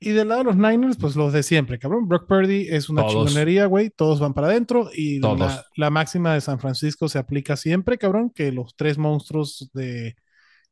Y 0.00 0.10
del 0.10 0.28
lado 0.28 0.40
de 0.40 0.44
los 0.44 0.56
Niners, 0.56 0.96
pues 0.96 1.16
los 1.16 1.32
de 1.32 1.42
siempre, 1.42 1.78
cabrón. 1.80 2.06
Brock 2.06 2.28
Purdy 2.28 2.68
es 2.70 2.88
una 2.88 3.02
Todos. 3.02 3.26
chingonería, 3.30 3.66
güey. 3.66 3.90
Todos 3.90 4.20
van 4.20 4.32
para 4.32 4.46
adentro. 4.46 4.90
Y 4.94 5.18
la, 5.18 5.64
la 5.74 5.90
máxima 5.90 6.34
de 6.34 6.40
San 6.40 6.60
Francisco 6.60 7.08
se 7.08 7.18
aplica 7.18 7.56
siempre, 7.56 7.98
cabrón, 7.98 8.30
que 8.30 8.52
los 8.52 8.76
tres 8.76 8.96
monstruos 8.96 9.70
de 9.74 10.14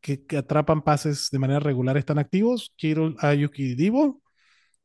que, 0.01 0.25
que 0.25 0.37
atrapan 0.37 0.83
pases 0.83 1.29
de 1.33 1.41
manera 1.41 1.59
regular 1.59 1.97
están 1.97 2.21
activos. 2.21 2.73
Kittle, 2.77 3.17
Ayuk 3.19 3.59
y 3.59 3.75
Divo. 3.75 4.23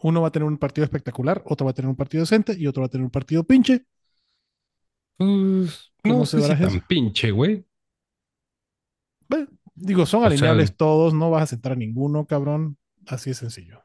Uno 0.04 0.22
va 0.22 0.30
a 0.30 0.32
tener 0.32 0.48
un 0.48 0.58
partido 0.58 0.86
espectacular, 0.86 1.42
otro 1.46 1.66
va 1.66 1.72
a 1.72 1.74
tener 1.74 1.90
un 1.90 1.96
partido 1.96 2.22
decente 2.24 2.56
y 2.58 2.68
otro 2.68 2.82
va 2.82 2.88
a 2.88 2.90
tener 2.90 3.06
un 3.06 3.12
partido 3.12 3.44
pinche. 3.44 3.86
Pues 5.18 5.92
¿Cómo 6.04 6.20
no 6.20 6.26
se 6.26 6.42
sé 6.42 6.56
si 6.56 6.62
tan 6.64 6.88
pinche, 6.88 7.30
güey. 7.32 7.64
Bueno, 9.28 9.48
digo, 9.76 10.06
son 10.06 10.20
O 10.20 10.24
sea- 10.24 10.28
alineables 10.32 10.76
todos, 10.76 11.14
no 11.14 11.30
vas 11.30 11.44
a 11.44 11.48
sentar 11.48 11.74
a 11.74 11.76
ninguno, 11.76 12.26
cabrón. 12.26 12.78
Así 13.08 13.30
es 13.30 13.38
sencillo. 13.38 13.82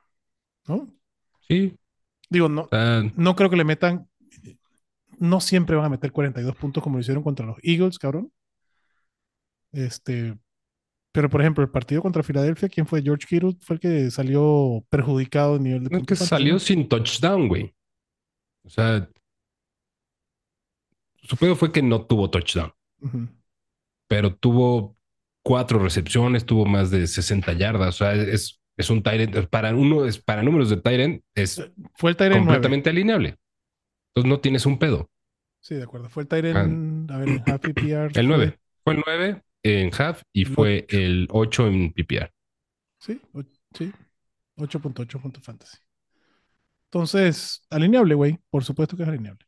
¿No? 0.66 0.88
Sí. 1.48 1.76
Digo, 2.30 2.48
no, 2.48 2.68
no 3.16 3.36
creo 3.36 3.50
que 3.50 3.56
le 3.56 3.64
metan. 3.64 4.08
No 5.18 5.40
siempre 5.40 5.76
van 5.76 5.86
a 5.86 5.90
meter 5.90 6.12
42 6.12 6.56
puntos 6.56 6.82
como 6.82 6.96
lo 6.96 7.00
hicieron 7.00 7.22
contra 7.22 7.46
los 7.46 7.56
Eagles, 7.62 7.98
cabrón. 7.98 8.32
Este. 9.72 10.36
Pero, 11.16 11.30
por 11.30 11.40
ejemplo, 11.40 11.64
el 11.64 11.70
partido 11.70 12.02
contra 12.02 12.22
Filadelfia, 12.22 12.68
¿quién 12.68 12.86
fue? 12.86 13.00
George 13.00 13.26
Kittle 13.26 13.56
fue 13.62 13.76
el 13.76 13.80
que 13.80 14.10
salió 14.10 14.84
perjudicado 14.90 15.56
en 15.56 15.62
nivel 15.62 15.84
de 15.84 15.96
es 15.96 16.02
que 16.04 16.14
salió 16.14 16.58
sin 16.58 16.86
touchdown, 16.90 17.48
güey. 17.48 17.74
O 18.62 18.68
sea, 18.68 19.08
su 21.22 21.34
pedo 21.38 21.56
fue 21.56 21.72
que 21.72 21.80
no 21.80 22.04
tuvo 22.04 22.28
touchdown, 22.28 22.70
pero 24.06 24.34
tuvo 24.34 24.94
cuatro 25.42 25.78
recepciones, 25.78 26.44
tuvo 26.44 26.66
más 26.66 26.90
de 26.90 27.06
60 27.06 27.50
yardas. 27.54 27.94
O 27.94 28.04
sea, 28.04 28.12
es, 28.12 28.60
es 28.76 28.90
un 28.90 29.02
Tyrant. 29.02 29.48
Para 29.48 29.74
uno, 29.74 30.04
es 30.04 30.18
para 30.18 30.42
números 30.42 30.68
de 30.68 30.76
Tyrant, 30.76 31.22
es 31.34 31.66
Fue 31.94 32.10
el 32.10 32.16
Tyrant 32.18 32.44
9. 32.44 32.46
completamente 32.46 32.90
alineable. 32.90 33.38
Entonces 34.10 34.28
no 34.28 34.40
tienes 34.40 34.66
un 34.66 34.78
pedo. 34.78 35.08
Sí, 35.60 35.76
de 35.76 35.84
acuerdo. 35.84 36.10
Fue 36.10 36.24
el 36.24 36.28
Tyrant. 36.28 37.10
A 37.10 37.16
ver, 37.16 37.42
Happy 37.46 37.72
PR. 37.72 38.10
El 38.20 38.28
9. 38.28 38.58
Fue 38.84 38.92
el 38.92 39.02
9 39.06 39.45
en 39.66 39.90
half 39.98 40.22
y 40.32 40.44
fue 40.44 40.86
el 40.88 41.26
8 41.30 41.66
en 41.68 41.92
PPR. 41.92 42.30
Sí, 42.98 43.20
o- 43.32 43.42
sí. 43.74 43.92
8.8 44.56 45.20
puntos 45.20 45.42
fantasy. 45.44 45.76
Entonces, 46.90 47.62
alineable, 47.68 48.14
güey. 48.14 48.38
Por 48.48 48.64
supuesto 48.64 48.96
que 48.96 49.02
es 49.02 49.08
alineable. 49.08 49.44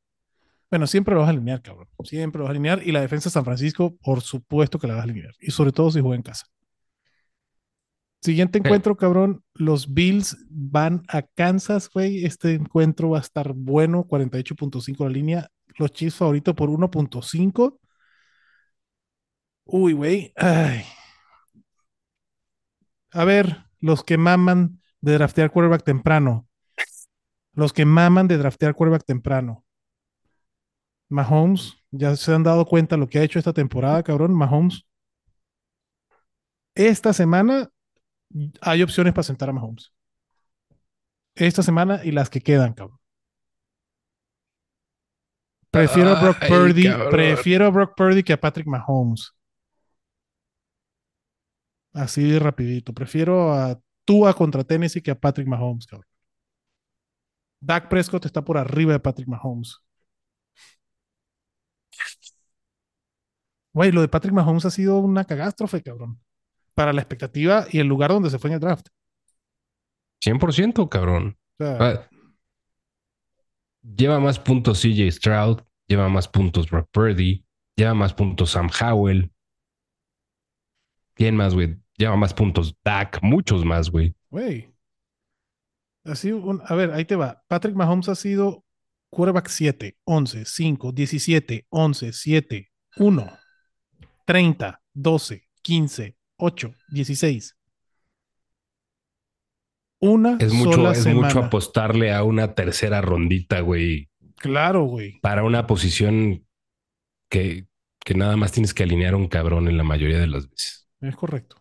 Bueno, 0.70 0.86
siempre 0.86 1.14
lo 1.14 1.20
vas 1.20 1.28
a 1.28 1.30
alinear, 1.30 1.62
cabrón. 1.62 1.88
Siempre 2.04 2.38
lo 2.38 2.44
vas 2.44 2.50
a 2.50 2.52
alinear. 2.52 2.82
Y 2.86 2.92
la 2.92 3.00
defensa 3.00 3.30
de 3.30 3.32
San 3.32 3.44
Francisco, 3.44 3.96
por 4.02 4.20
supuesto 4.20 4.78
que 4.78 4.86
la 4.86 4.94
vas 4.94 5.00
a 5.00 5.04
alinear. 5.04 5.32
Y 5.40 5.50
sobre 5.50 5.72
todo 5.72 5.90
si 5.90 6.00
juega 6.00 6.16
en 6.16 6.22
casa. 6.22 6.46
Siguiente 8.20 8.58
encuentro, 8.58 8.96
cabrón. 8.96 9.42
Los 9.54 9.94
Bills 9.94 10.36
van 10.50 11.04
a 11.08 11.22
Kansas, 11.22 11.88
güey. 11.88 12.24
Este 12.26 12.54
encuentro 12.54 13.10
va 13.10 13.18
a 13.18 13.22
estar 13.22 13.52
bueno. 13.54 14.04
48.5 14.06 15.04
la 15.04 15.10
línea. 15.10 15.48
Los 15.78 15.92
Chiefs 15.92 16.16
favoritos 16.16 16.54
por 16.54 16.68
1.5. 16.68 17.78
Uy, 19.70 19.92
güey. 19.92 20.32
A 23.12 23.24
ver, 23.24 23.64
los 23.80 24.02
que 24.02 24.16
maman 24.16 24.80
de 25.02 25.12
draftear 25.12 25.50
quarterback 25.50 25.84
temprano. 25.84 26.48
Los 27.52 27.72
que 27.74 27.84
maman 27.84 28.28
de 28.28 28.38
draftear 28.38 28.74
quarterback 28.74 29.04
temprano. 29.04 29.64
Mahomes, 31.10 31.74
ya 31.90 32.16
se 32.16 32.32
han 32.32 32.42
dado 32.42 32.64
cuenta 32.64 32.96
lo 32.96 33.08
que 33.08 33.18
ha 33.18 33.22
hecho 33.22 33.38
esta 33.38 33.52
temporada, 33.52 34.02
cabrón. 34.02 34.34
Mahomes. 34.34 34.86
Esta 36.74 37.12
semana 37.12 37.68
hay 38.62 38.82
opciones 38.82 39.12
para 39.12 39.24
sentar 39.24 39.50
a 39.50 39.52
Mahomes. 39.52 39.92
Esta 41.34 41.62
semana 41.62 42.00
y 42.04 42.10
las 42.10 42.30
que 42.30 42.40
quedan, 42.40 42.72
cabrón. 42.72 42.98
Prefiero 45.70 46.10
a 46.10 46.22
Brock 46.22 46.38
Ay, 46.40 46.48
Purdy, 46.48 46.84
cabrón. 46.84 47.10
prefiero 47.10 47.66
a 47.66 47.70
Brock 47.70 47.92
Purdy 47.94 48.22
que 48.22 48.32
a 48.32 48.40
Patrick 48.40 48.66
Mahomes. 48.66 49.34
Así 51.92 52.38
rapidito. 52.38 52.92
Prefiero 52.92 53.52
a 53.52 53.78
Tua 54.04 54.34
contra 54.34 54.64
Tennessee 54.64 55.02
que 55.02 55.10
a 55.10 55.18
Patrick 55.18 55.48
Mahomes, 55.48 55.86
cabrón. 55.86 56.08
Dak 57.60 57.88
Prescott 57.88 58.24
está 58.26 58.44
por 58.44 58.56
arriba 58.56 58.92
de 58.92 59.00
Patrick 59.00 59.28
Mahomes. 59.28 59.76
Güey, 63.72 63.92
lo 63.92 64.00
de 64.00 64.08
Patrick 64.08 64.32
Mahomes 64.34 64.64
ha 64.64 64.70
sido 64.70 64.98
una 64.98 65.24
catástrofe, 65.24 65.82
cabrón. 65.82 66.20
Para 66.74 66.92
la 66.92 67.00
expectativa 67.00 67.66
y 67.70 67.80
el 67.80 67.86
lugar 67.86 68.10
donde 68.10 68.30
se 68.30 68.38
fue 68.38 68.50
en 68.50 68.54
el 68.54 68.60
draft. 68.60 68.88
100%, 70.20 70.88
cabrón. 70.88 71.38
O 71.58 71.64
sea, 71.64 71.76
Ah, 71.80 72.08
Lleva 73.82 74.20
más 74.20 74.38
puntos 74.38 74.80
CJ 74.82 75.10
Stroud, 75.12 75.60
lleva 75.86 76.08
más 76.08 76.28
puntos 76.28 76.68
Brock 76.68 76.88
Purdy, 76.90 77.44
lleva 77.76 77.94
más 77.94 78.12
puntos 78.12 78.50
Sam 78.50 78.68
Howell. 78.80 79.32
¿Quién 81.18 81.36
más, 81.36 81.52
güey? 81.54 81.76
Lleva 81.96 82.16
más 82.16 82.32
puntos 82.32 82.74
Dak, 82.84 83.18
muchos 83.22 83.64
más, 83.64 83.90
güey. 83.90 84.14
güey. 84.30 84.72
Sido 86.14 86.38
un- 86.38 86.62
a 86.64 86.74
ver, 86.74 86.92
ahí 86.92 87.04
te 87.04 87.16
va. 87.16 87.42
Patrick 87.48 87.74
Mahomes 87.74 88.08
ha 88.08 88.14
sido 88.14 88.64
quarterback 89.10 89.48
7, 89.48 89.98
11, 90.04 90.44
5, 90.46 90.92
17, 90.92 91.66
11, 91.68 92.12
7, 92.14 92.70
1, 92.96 93.30
30, 94.24 94.80
12, 94.94 95.48
15, 95.60 96.16
8, 96.38 96.72
16. 96.88 97.56
Una 100.00 100.36
Es 100.40 100.52
mucho, 100.52 100.72
sola 100.74 100.92
es 100.92 101.02
semana. 101.02 101.26
mucho 101.26 101.40
apostarle 101.40 102.12
a 102.14 102.22
una 102.22 102.54
tercera 102.54 103.00
rondita, 103.00 103.60
güey, 103.60 104.08
Claro, 104.36 104.84
güey. 104.84 105.18
para 105.20 105.42
una 105.42 105.66
posición 105.66 106.46
que, 107.28 107.66
que 108.04 108.14
nada 108.14 108.36
más 108.36 108.52
tienes 108.52 108.72
que 108.72 108.84
alinear 108.84 109.14
a 109.14 109.16
un 109.16 109.26
cabrón 109.28 109.66
en 109.68 109.76
la 109.76 109.82
mayoría 109.84 110.18
de 110.20 110.28
las 110.28 110.48
veces. 110.48 110.87
Es 111.00 111.16
correcto. 111.16 111.56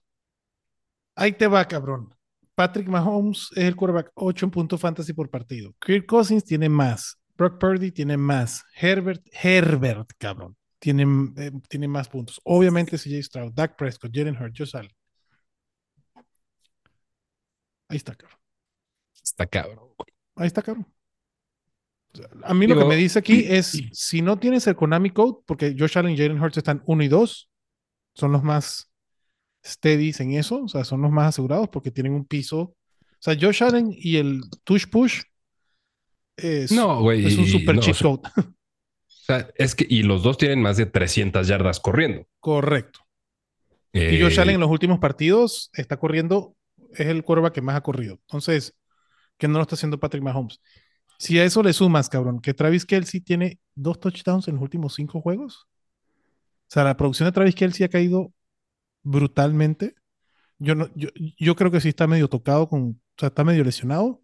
Ahí 1.15 1.33
te 1.33 1.47
va, 1.47 1.65
cabrón. 1.67 2.13
Patrick 2.55 2.87
Mahomes 2.87 3.49
es 3.55 3.65
el 3.65 3.75
quarterback 3.75 4.11
8 4.15 4.45
en 4.45 4.51
puntos 4.51 4.81
fantasy 4.81 5.13
por 5.13 5.29
partido. 5.29 5.75
Kirk 5.79 6.05
Cousins 6.07 6.43
tiene 6.43 6.69
más. 6.69 7.19
Brock 7.37 7.59
Purdy 7.59 7.91
tiene 7.91 8.17
más. 8.17 8.63
Herbert, 8.75 9.23
Herbert, 9.31 10.11
cabrón. 10.17 10.57
Tiene, 10.79 11.05
eh, 11.37 11.51
tiene 11.69 11.87
más 11.87 12.09
puntos. 12.09 12.41
Obviamente 12.43 12.97
CJ 12.97 13.23
Stroud, 13.23 13.53
Dak 13.53 13.75
Prescott, 13.77 14.11
Jalen 14.13 14.35
Hurts, 14.35 14.57
Josh 14.57 14.75
Allen. 14.75 14.91
Ahí 17.89 17.97
está, 17.97 18.15
cabrón. 18.15 18.39
Está 19.23 19.45
cabrón. 19.45 19.89
Ahí 20.35 20.47
está, 20.47 20.61
cabrón. 20.61 20.87
O 22.13 22.17
sea, 22.17 22.27
a 22.43 22.53
mí 22.53 22.65
lo 22.65 22.77
que 22.77 22.85
me 22.85 22.95
dice 22.95 23.19
aquí 23.19 23.45
es, 23.47 23.79
si 23.91 24.21
no 24.21 24.39
tienes 24.39 24.65
el 24.67 24.75
Konami 24.75 25.11
Code, 25.11 25.43
porque 25.45 25.75
Josh 25.77 25.97
Allen 25.97 26.13
y 26.13 26.17
Jalen 26.17 26.41
Hurts 26.41 26.57
están 26.57 26.81
1 26.85 27.03
y 27.03 27.07
2, 27.07 27.49
son 28.13 28.31
los 28.31 28.43
más 28.43 28.91
steadies 29.67 30.19
en 30.21 30.33
eso, 30.33 30.63
o 30.63 30.67
sea, 30.67 30.83
son 30.85 31.01
los 31.01 31.11
más 31.11 31.29
asegurados 31.29 31.69
porque 31.69 31.91
tienen 31.91 32.13
un 32.13 32.25
piso. 32.25 32.59
O 32.61 32.75
sea, 33.19 33.35
Josh 33.39 33.63
Allen 33.63 33.89
y 33.91 34.17
el 34.17 34.41
Tush 34.63 34.87
Push 34.89 35.21
es, 36.35 36.71
No, 36.71 37.11
es 37.11 37.37
un 37.37 37.47
super 37.47 37.75
no, 37.75 37.81
cheat 37.81 37.95
o 37.95 37.95
sea, 37.95 38.07
code. 38.09 38.21
o 38.37 38.53
sea, 39.07 39.49
es 39.55 39.75
que, 39.75 39.85
y 39.89 40.03
los 40.03 40.23
dos 40.23 40.37
tienen 40.37 40.61
más 40.61 40.77
de 40.77 40.85
300 40.85 41.47
yardas 41.47 41.79
corriendo. 41.79 42.25
Correcto. 42.39 43.01
Y 43.93 43.99
Eh, 43.99 44.21
Josh 44.21 44.39
Allen 44.39 44.55
en 44.55 44.61
los 44.61 44.69
últimos 44.69 44.99
partidos 44.99 45.69
está 45.73 45.97
corriendo, 45.97 46.55
es 46.93 47.07
el 47.07 47.23
quarterback 47.23 47.53
que 47.53 47.61
más 47.61 47.75
ha 47.75 47.81
corrido. 47.81 48.15
Entonces, 48.21 48.75
que 49.37 49.47
no 49.47 49.55
lo 49.55 49.63
está 49.63 49.75
haciendo 49.75 49.99
Patrick 49.99 50.23
Mahomes. 50.23 50.61
Si 51.19 51.39
a 51.39 51.45
eso 51.45 51.63
le 51.63 51.73
sumas, 51.73 52.09
cabrón, 52.09 52.41
que 52.41 52.53
Travis 52.53 52.85
Kelsey 52.85 53.21
tiene 53.21 53.59
dos 53.75 53.99
touchdowns 53.99 54.47
en 54.47 54.55
los 54.55 54.63
últimos 54.63 54.95
cinco 54.95 55.21
juegos. 55.21 55.67
O 56.67 56.69
sea, 56.69 56.83
la 56.83 56.97
producción 56.97 57.27
de 57.27 57.31
Travis 57.33 57.55
Kelsey 57.55 57.85
ha 57.85 57.89
caído 57.89 58.33
brutalmente. 59.07 59.95
Yo, 60.59 60.75
no, 60.75 60.89
yo, 60.95 61.09
yo 61.15 61.55
creo 61.55 61.71
que 61.71 61.79
sí 61.81 61.89
está 61.89 62.07
medio 62.07 62.27
tocado 62.27 62.67
con, 62.67 62.81
o 62.89 62.95
sea, 63.17 63.27
está 63.29 63.43
medio 63.43 63.63
lesionado. 63.63 64.21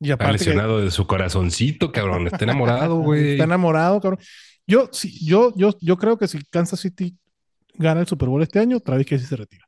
Y 0.00 0.10
Está 0.10 0.26
que- 0.26 0.32
lesionado 0.32 0.80
de 0.80 0.90
su 0.90 1.06
corazoncito, 1.06 1.92
cabrón. 1.92 2.26
Está 2.26 2.44
enamorado, 2.44 2.96
güey. 3.00 3.32
Está 3.32 3.44
enamorado, 3.44 4.00
cabrón. 4.00 4.20
Yo, 4.66 4.88
sí, 4.92 5.24
yo, 5.24 5.52
yo, 5.56 5.76
yo 5.80 5.96
creo 5.96 6.18
que 6.18 6.26
si 6.28 6.42
Kansas 6.44 6.80
City 6.80 7.16
gana 7.74 8.00
el 8.00 8.06
Super 8.06 8.28
Bowl 8.28 8.42
este 8.42 8.58
año, 8.58 8.80
Travis 8.80 9.06
Kelsey 9.06 9.28
se 9.28 9.36
retira. 9.36 9.66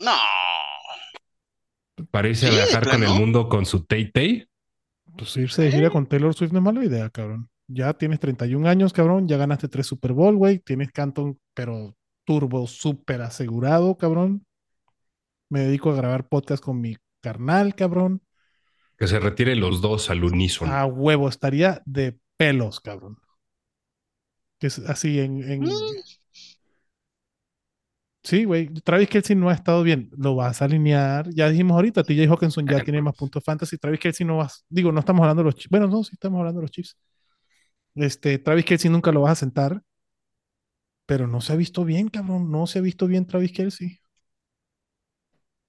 No. 0.00 0.12
Para 2.10 2.28
irse 2.28 2.46
a 2.46 2.50
Sí, 2.50 2.56
de 2.56 2.62
viajar 2.62 2.88
con 2.88 3.02
el 3.02 3.10
mundo 3.10 3.48
con 3.48 3.66
su 3.66 3.84
Tay 3.84 4.10
Tay. 4.10 4.48
Pues 5.16 5.36
irse 5.36 5.62
de 5.62 5.70
gira 5.72 5.90
con 5.90 6.06
Taylor 6.06 6.34
Swift 6.34 6.52
no 6.52 6.58
es 6.58 6.64
mala 6.64 6.84
idea, 6.84 7.08
cabrón. 7.10 7.48
Ya 7.66 7.94
tienes 7.94 8.20
31 8.20 8.68
años, 8.68 8.92
cabrón. 8.92 9.26
Ya 9.26 9.36
ganaste 9.36 9.68
tres 9.68 9.86
Super 9.86 10.12
Bowl, 10.12 10.36
güey. 10.36 10.58
Tienes 10.58 10.92
Canton, 10.92 11.38
pero 11.54 11.96
turbo 12.24 12.66
súper 12.66 13.22
asegurado, 13.22 13.96
cabrón. 13.96 14.46
Me 15.50 15.60
dedico 15.60 15.90
a 15.90 15.96
grabar 15.96 16.28
podcast 16.28 16.62
con 16.62 16.80
mi 16.80 16.96
carnal, 17.20 17.74
cabrón. 17.74 18.22
Que 18.98 19.06
se 19.06 19.18
retire 19.18 19.56
los 19.56 19.80
dos 19.80 20.10
al 20.10 20.24
unísono. 20.24 20.72
A 20.72 20.86
huevo, 20.86 21.28
estaría 21.28 21.82
de 21.84 22.18
pelos, 22.36 22.80
cabrón. 22.80 23.18
Que 24.58 24.68
es 24.68 24.78
así 24.80 25.20
en. 25.20 25.42
en-. 25.50 25.68
Sí, 28.22 28.44
güey. 28.44 28.68
Travis 28.68 29.08
Kelsey 29.08 29.36
no 29.36 29.50
ha 29.50 29.54
estado 29.54 29.82
bien. 29.82 30.10
Lo 30.16 30.34
vas 30.34 30.62
a 30.62 30.64
alinear. 30.64 31.28
Ya 31.30 31.48
dijimos 31.50 31.74
ahorita, 31.74 32.02
TJ 32.02 32.26
Hawkinson 32.26 32.66
ya 32.66 32.82
tiene 32.82 33.02
más 33.02 33.14
puntos 33.14 33.44
fantasy. 33.44 33.76
Travis 33.76 34.00
Kelsey 34.00 34.26
no 34.26 34.38
vas. 34.38 34.64
Digo, 34.68 34.92
no 34.92 35.00
estamos 35.00 35.22
hablando 35.22 35.42
de 35.42 35.46
los 35.46 35.54
Chiefs. 35.56 35.70
Bueno, 35.70 35.88
no, 35.88 36.02
sí 36.02 36.10
estamos 36.14 36.38
hablando 36.38 36.60
de 36.60 36.64
los 36.64 36.70
Chiefs. 36.70 36.96
Este, 37.94 38.38
Travis 38.38 38.64
Kelsey 38.64 38.90
nunca 38.90 39.12
lo 39.12 39.22
vas 39.22 39.32
a 39.32 39.36
sentar. 39.36 39.82
Pero 41.06 41.26
no 41.26 41.40
se 41.40 41.52
ha 41.52 41.56
visto 41.56 41.84
bien, 41.84 42.08
cabrón. 42.08 42.50
No 42.50 42.66
se 42.66 42.78
ha 42.78 42.82
visto 42.82 43.06
bien 43.06 43.26
Travis 43.26 43.52
Kelsey. 43.52 44.00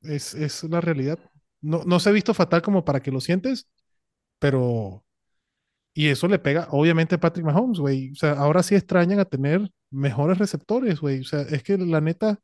Es, 0.02 0.34
es 0.36 0.64
la 0.66 0.82
realidad. 0.82 1.20
No, 1.62 1.84
no 1.86 2.00
se 2.00 2.10
ha 2.10 2.12
visto 2.12 2.34
fatal 2.34 2.62
como 2.62 2.86
para 2.86 3.02
que 3.02 3.12
lo 3.12 3.22
sientes, 3.22 3.68
pero. 4.40 5.06
Y 5.94 6.08
eso 6.10 6.28
le 6.28 6.40
pega, 6.40 6.68
obviamente, 6.72 7.16
a 7.16 7.20
Patrick 7.20 7.46
Mahomes, 7.46 7.80
güey. 7.80 8.12
O 8.14 8.16
sea, 8.16 8.34
ahora 8.34 8.64
sí 8.64 8.76
extrañan 8.76 9.20
a 9.20 9.26
tener 9.26 9.72
mejores 9.92 10.40
receptores, 10.40 11.02
güey. 11.02 11.22
O 11.22 11.26
sea, 11.26 11.42
es 11.44 11.64
que 11.64 11.78
la 11.78 12.02
neta. 12.02 12.40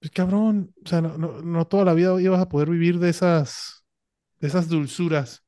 Pues, 0.00 0.10
cabrón. 0.12 0.74
O 0.84 0.88
sea, 0.88 1.00
no, 1.00 1.18
no, 1.18 1.42
no 1.42 1.66
toda 1.66 1.84
la 1.84 1.94
vida 1.94 2.20
ibas 2.20 2.40
a 2.40 2.48
poder 2.48 2.70
vivir 2.70 2.98
de 2.98 3.10
esas. 3.10 3.84
De 4.40 4.48
esas 4.48 4.68
dulzuras. 4.68 5.45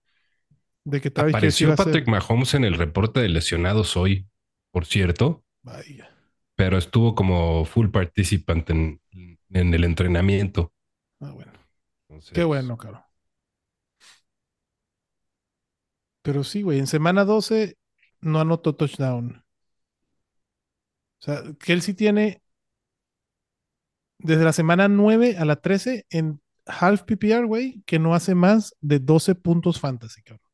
De 0.88 1.00
que 1.02 1.08
Apareció 1.08 1.68
ser- 1.68 1.76
Patrick 1.76 2.08
Mahomes 2.08 2.54
en 2.54 2.64
el 2.64 2.74
reporte 2.74 3.20
de 3.20 3.28
lesionados 3.28 3.96
hoy, 3.96 4.26
por 4.70 4.86
cierto, 4.86 5.44
Vaya. 5.62 6.08
pero 6.54 6.78
estuvo 6.78 7.14
como 7.14 7.64
full 7.66 7.88
participante 7.90 8.72
en, 8.72 9.00
en 9.50 9.74
el 9.74 9.84
entrenamiento. 9.84 10.72
Ah, 11.20 11.32
bueno. 11.32 11.52
Entonces, 12.08 12.32
Qué 12.32 12.42
bueno, 12.44 12.78
cabrón. 12.78 13.02
Pero 16.22 16.44
sí, 16.44 16.62
güey, 16.62 16.78
en 16.78 16.86
semana 16.86 17.24
12 17.24 17.76
no 18.20 18.40
anotó 18.40 18.74
touchdown. 18.74 19.44
O 21.20 21.24
sea, 21.24 21.42
Kelsey 21.60 21.94
tiene 21.94 22.42
desde 24.18 24.44
la 24.44 24.52
semana 24.52 24.88
9 24.88 25.36
a 25.38 25.44
la 25.44 25.56
13 25.56 26.06
en 26.10 26.40
half 26.66 27.02
PPR, 27.02 27.44
güey, 27.46 27.82
que 27.86 27.98
no 27.98 28.14
hace 28.14 28.34
más 28.34 28.74
de 28.80 28.98
12 28.98 29.34
puntos 29.34 29.80
fantasy, 29.80 30.22
cabrón. 30.22 30.47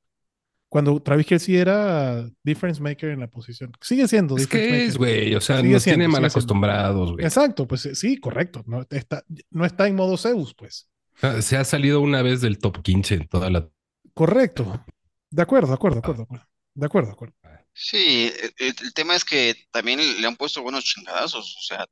Cuando 0.74 1.00
Travis 1.00 1.24
Kelsey 1.26 1.54
era 1.54 2.28
difference 2.42 2.82
maker 2.82 3.10
en 3.10 3.20
la 3.20 3.28
posición. 3.28 3.70
Sigue 3.80 4.08
siendo 4.08 4.36
Es 4.36 4.42
difference 4.42 4.66
que 4.66 4.72
maker. 4.72 4.88
es, 4.88 4.96
güey. 4.98 5.34
O 5.36 5.40
sea, 5.40 5.58
Sigue 5.60 5.74
nos 5.74 5.84
siendo, 5.84 5.98
tiene 6.00 6.08
mal 6.12 6.24
acostumbrados, 6.24 7.12
güey. 7.12 7.24
Exacto, 7.24 7.64
pues 7.68 7.86
eh, 7.86 7.94
sí, 7.94 8.18
correcto. 8.18 8.64
No 8.66 8.84
está, 8.90 9.22
no 9.50 9.64
está 9.64 9.86
en 9.86 9.94
modo 9.94 10.16
Zeus, 10.16 10.52
pues. 10.52 10.88
Sea, 11.14 11.40
Se 11.42 11.56
ha 11.56 11.62
salido 11.64 12.00
una 12.00 12.22
vez 12.22 12.40
del 12.40 12.58
top 12.58 12.82
15 12.82 13.14
en 13.14 13.28
toda 13.28 13.50
la. 13.50 13.68
Correcto. 14.14 14.84
De 15.30 15.42
acuerdo, 15.42 15.68
de 15.68 15.74
acuerdo, 15.74 15.94
de 15.94 16.00
acuerdo, 16.00 16.22
de 16.22 16.24
acuerdo. 16.24 16.46
De 16.74 16.86
acuerdo, 16.86 17.06
de 17.06 17.12
acuerdo. 17.12 17.34
Sí, 17.72 18.32
el, 18.58 18.74
el 18.82 18.94
tema 18.94 19.14
es 19.14 19.24
que 19.24 19.54
también 19.70 20.00
le 20.20 20.26
han 20.26 20.34
puesto 20.34 20.60
buenos 20.60 20.82
chingadazos, 20.82 21.56
o 21.56 21.62
sea, 21.62 21.86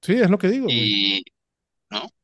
Sí, 0.00 0.14
es 0.14 0.30
lo 0.30 0.38
que 0.38 0.48
digo, 0.48 0.64
güey. 0.64 1.22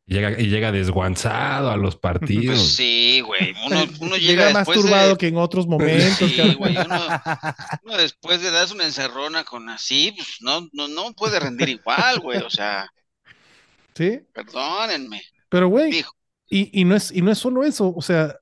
Y 0.09 0.14
Llega, 0.14 0.41
y 0.41 0.47
llega 0.47 0.71
desguanzado 0.71 1.71
a 1.71 1.77
los 1.77 1.97
partidos. 1.97 2.57
pues 2.59 2.77
sí, 2.77 3.21
güey, 3.21 3.55
uno, 3.67 3.85
uno 4.01 4.17
Llega, 4.17 4.47
llega, 4.47 4.51
más 4.53 4.67
turbado 4.69 5.11
de, 5.11 5.17
que 5.17 5.27
en 5.29 5.37
otros 5.37 5.67
momentos. 5.67 6.31
Sí, 6.31 6.37
cabrón. 6.37 6.57
güey, 6.59 6.77
uno- 6.77 7.07
uno 7.85 7.97
después 7.97 8.41
de 8.41 8.51
darse 8.53 8.75
una 8.75 8.85
encerrona 8.85 9.43
con 9.45 9.69
así, 9.69 10.12
pues 10.17 10.37
no, 10.41 10.69
no, 10.73 10.87
no 10.89 11.12
puede 11.12 11.41
rendir 11.41 11.69
igual, 11.71 12.21
güey, 12.21 12.39
o 12.39 12.51
sea, 12.51 12.89
Sí, 13.95 14.21
perdónenme, 14.33 15.23
pero 15.49 15.69
güey, 15.69 16.05
y, 16.51 16.81
y 16.81 16.85
no 16.85 16.95
es, 16.95 17.11
y 17.11 17.23
no 17.23 17.33
es 17.33 17.39
solo 17.39 17.64
eso, 17.64 17.93
o 17.97 18.03
sea, 18.03 18.37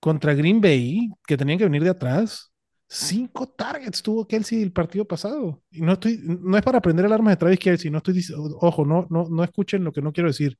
contra 0.00 0.34
Green 0.34 0.60
Bay, 0.60 1.08
que 1.26 1.36
tenían 1.36 1.56
que 1.58 1.64
venir 1.64 1.84
de 1.84 1.90
atrás, 1.90 2.50
cinco 2.88 3.48
targets 3.48 4.02
tuvo 4.02 4.26
Kelsey 4.26 4.62
el 4.62 4.72
partido 4.72 5.04
pasado. 5.04 5.62
Y 5.70 5.80
no 5.80 5.94
estoy, 5.94 6.20
no 6.22 6.56
es 6.56 6.62
para 6.62 6.78
aprender 6.78 7.04
alarmas 7.04 7.32
de 7.32 7.36
Travis 7.36 7.58
Kelsey, 7.58 7.90
no 7.90 7.98
estoy 7.98 8.14
diciendo, 8.14 8.58
ojo, 8.60 8.84
no, 8.84 9.06
no, 9.10 9.28
no 9.28 9.44
escuchen 9.44 9.84
lo 9.84 9.92
que 9.92 10.02
no 10.02 10.12
quiero 10.12 10.28
decir. 10.28 10.58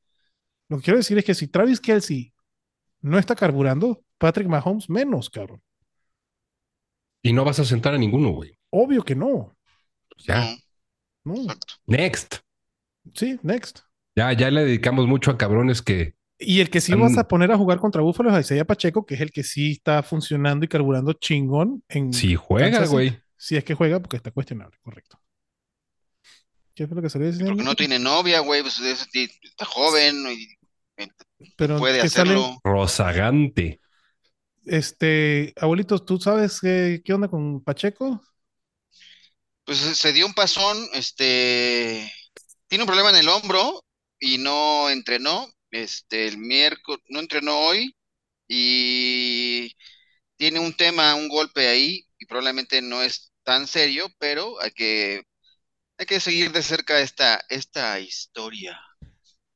Lo 0.69 0.79
que 0.79 0.85
quiero 0.85 0.99
decir 0.99 1.19
es 1.19 1.25
que 1.25 1.35
si 1.35 1.49
Travis 1.49 1.81
Kelsey 1.81 2.33
no 3.01 3.19
está 3.19 3.35
carburando, 3.35 4.03
Patrick 4.19 4.49
Mahomes 4.49 4.91
menos, 4.91 5.31
cabrón. 5.31 5.63
Y 7.23 7.33
no 7.33 7.45
vas 7.45 7.59
a 7.61 7.65
sentar 7.65 7.95
a 7.95 7.99
ninguno, 7.99 8.31
güey. 8.31 8.59
Obvio 8.71 9.03
que 9.05 9.15
no. 9.15 9.57
Ya. 10.19 10.55
no. 11.25 11.35
Next. 11.87 12.37
Sí, 13.15 13.39
next. 13.43 13.81
Ya, 14.15 14.33
ya 14.33 14.51
le 14.51 14.65
dedicamos 14.65 15.07
mucho 15.07 15.31
a 15.31 15.39
cabrones 15.39 15.83
que 15.83 16.15
Y 16.39 16.61
el 16.61 16.69
que 16.69 16.81
sí 16.81 16.93
An- 16.93 17.01
vas 17.01 17.17
a 17.17 17.27
poner 17.27 17.51
a 17.51 17.57
jugar 17.57 17.79
contra 17.79 18.03
Búfalo 18.03 18.31
es 18.31 18.37
a 18.37 18.41
Isaiah 18.41 18.65
Pacheco, 18.67 19.07
que 19.07 19.15
es 19.15 19.21
el 19.21 19.31
que 19.31 19.43
sí 19.43 19.73
está 19.73 20.03
funcionando 20.03 20.65
y 20.65 20.69
carburando 20.69 21.13
chingón 21.15 21.83
en 21.89 22.13
si 22.13 22.35
juega, 22.35 22.87
güey. 22.87 23.19
Si 23.37 23.57
es 23.57 23.65
que 23.65 23.75
juega, 23.75 24.01
porque 24.01 24.17
está 24.17 24.31
cuestionable, 24.31 24.77
correcto. 24.83 25.19
¿Qué 26.75 26.85
es 26.85 26.91
lo 26.91 27.01
que 27.01 27.09
se 27.09 27.19
le 27.19 27.33
dice? 27.33 27.45
Porque 27.45 27.63
no 27.63 27.75
tiene 27.75 27.99
novia, 27.99 28.41
güey, 28.41 28.61
pues 28.63 28.79
es- 28.81 29.09
está 29.15 29.65
joven 29.65 30.27
y 30.31 30.47
Pero 31.57 31.79
puede 31.79 32.03
que 32.03 32.09
sale, 32.11 32.33
hacerlo. 32.35 32.61
Rozagante. 32.65 33.81
este, 34.67 35.55
abuelitos, 35.61 36.05
¿tú 36.05 36.19
sabes 36.19 36.61
qué, 36.61 37.01
qué 37.05 37.15
onda 37.15 37.29
con 37.29 37.63
Pacheco? 37.63 38.21
Pues 39.65 39.79
se 39.79 40.13
dio 40.13 40.27
un 40.27 40.35
pasón, 40.35 40.77
este, 40.93 42.11
tiene 42.69 42.85
un 42.85 42.87
problema 42.87 43.11
en 43.11 43.17
el 43.17 43.29
hombro 43.29 43.83
y 44.21 44.39
no 44.39 44.91
entrenó, 44.91 45.47
este, 45.71 46.27
el 46.29 46.39
miércoles, 46.39 47.03
no 47.09 47.21
entrenó 47.21 47.59
hoy 47.61 47.97
y 48.49 49.75
tiene 50.37 50.61
un 50.61 50.75
tema, 50.75 51.15
un 51.15 51.29
golpe 51.29 51.69
ahí 51.69 52.07
y 52.19 52.27
probablemente 52.27 52.83
no 52.83 53.03
es 53.03 53.33
tan 53.45 53.67
serio, 53.67 54.09
pero 54.19 54.61
hay 54.63 54.73
que, 54.73 55.23
hay 55.99 56.07
que 56.07 56.21
seguir 56.21 56.53
de 56.53 56.63
cerca 56.63 57.01
esta, 57.01 57.41
esta 57.49 58.01
historia. 58.01 58.81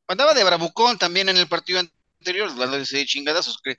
Andaba 0.08 0.34
de 0.34 0.44
bravucón 0.44 0.98
también 0.98 1.28
en 1.28 1.36
el 1.36 1.48
partido 1.48 1.80
anterior, 1.80 2.54
dándose 2.56 2.98
de 2.98 3.06
chingadazos, 3.06 3.58
cree, 3.62 3.76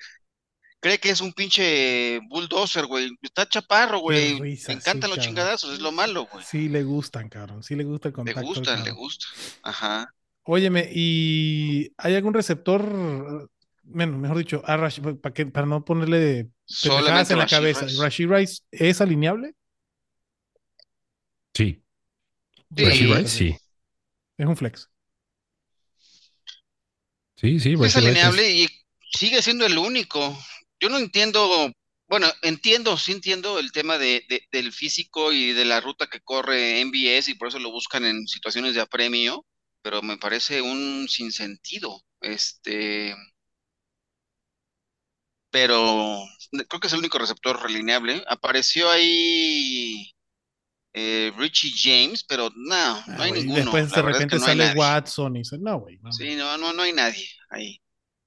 cree 0.81 0.99
que 0.99 1.11
es 1.11 1.21
un 1.21 1.33
pinche 1.33 2.19
bulldozer, 2.29 2.87
güey, 2.87 3.11
está 3.21 3.47
chaparro, 3.47 3.99
güey, 3.99 4.45
le 4.67 4.73
encantan 4.73 5.09
sí, 5.09 5.09
los 5.09 5.19
cabrón. 5.19 5.19
chingadazos, 5.19 5.73
es 5.73 5.79
lo 5.79 5.91
malo, 5.91 6.25
güey. 6.25 6.45
Sí 6.45 6.69
le 6.69 6.83
gustan, 6.83 7.29
cabrón. 7.29 7.63
Sí 7.63 7.75
le 7.75 7.83
gusta 7.83 8.09
el 8.09 8.13
Le 8.23 8.33
contacto. 8.33 8.59
al 8.59 8.65
gusta, 8.65 8.77
le 8.77 8.91
gusta. 8.91 9.27
Ajá. 9.63 10.13
Óyeme, 10.43 10.89
¿y 10.91 11.93
hay 11.97 12.15
algún 12.15 12.33
receptor, 12.33 13.49
bueno, 13.83 14.17
mejor 14.17 14.37
dicho, 14.37 14.61
a 14.65 14.77
Rash- 14.77 15.19
para, 15.21 15.33
que, 15.33 15.45
para 15.45 15.67
no 15.67 15.85
ponerle 15.85 16.49
pendejadas 16.81 17.31
en 17.31 17.37
la 17.39 17.47
cabeza? 17.47 17.85
Rice. 17.85 18.01
¿Rashid 18.01 18.27
Rice 18.29 18.61
es 18.71 19.01
alineable? 19.01 19.53
Sí. 21.53 21.81
Sí. 22.75 22.83
Rice, 22.85 23.27
sí. 23.27 23.57
Es 24.37 24.45
un 24.47 24.57
flex. 24.57 24.89
Sí, 27.35 27.59
sí, 27.59 27.73
Es 27.73 27.95
alineable 27.95 28.49
y 28.51 28.67
sigue 29.13 29.41
siendo 29.41 29.65
el 29.65 29.77
único. 29.77 30.37
Yo 30.79 30.89
no 30.89 30.97
entiendo 30.97 31.71
bueno, 32.07 32.27
entiendo, 32.41 32.97
sí 32.97 33.13
entiendo 33.13 33.57
el 33.57 33.71
tema 33.71 33.97
de, 33.97 34.25
de- 34.27 34.43
del 34.51 34.73
físico 34.73 35.31
y 35.31 35.53
de 35.53 35.63
la 35.63 35.79
ruta 35.79 36.07
que 36.07 36.19
corre 36.19 36.81
MBS 36.81 37.31
y 37.31 37.35
por 37.35 37.47
eso 37.47 37.57
lo 37.57 37.71
buscan 37.71 38.03
en 38.03 38.27
situaciones 38.27 38.75
de 38.75 38.81
apremio, 38.81 39.45
pero 39.81 40.01
me 40.01 40.17
parece 40.17 40.61
un 40.61 41.07
sinsentido. 41.09 42.01
Este, 42.21 43.15
pero 45.49 46.23
creo 46.69 46.79
que 46.79 46.87
es 46.87 46.93
el 46.93 46.99
único 46.99 47.17
receptor 47.19 47.61
relineable. 47.61 48.23
Apareció 48.27 48.89
ahí 48.89 50.11
eh, 50.93 51.31
Richie 51.37 51.71
James, 51.75 52.23
pero 52.23 52.49
no, 52.55 52.75
Ah, 52.75 53.03
no 53.07 53.23
hay 53.23 53.31
ninguno. 53.33 53.77
después 53.77 53.93
de 53.93 54.01
es 54.01 54.05
repente 54.05 54.35
que 54.35 54.39
no 54.39 54.45
hay 54.47 54.57
sale 54.57 54.65
nadie. 54.65 54.79
Watson 54.79 55.35
y 55.35 55.39
dice, 55.39 55.57
no, 55.59 55.79
güey. 55.79 55.99
no, 56.01 56.11
Sí, 56.11 56.35
no, 56.35 56.57
no, 56.57 56.73
no 56.73 56.83
hay 56.83 56.93
nadie 56.93 57.27
ahí. 57.49 57.81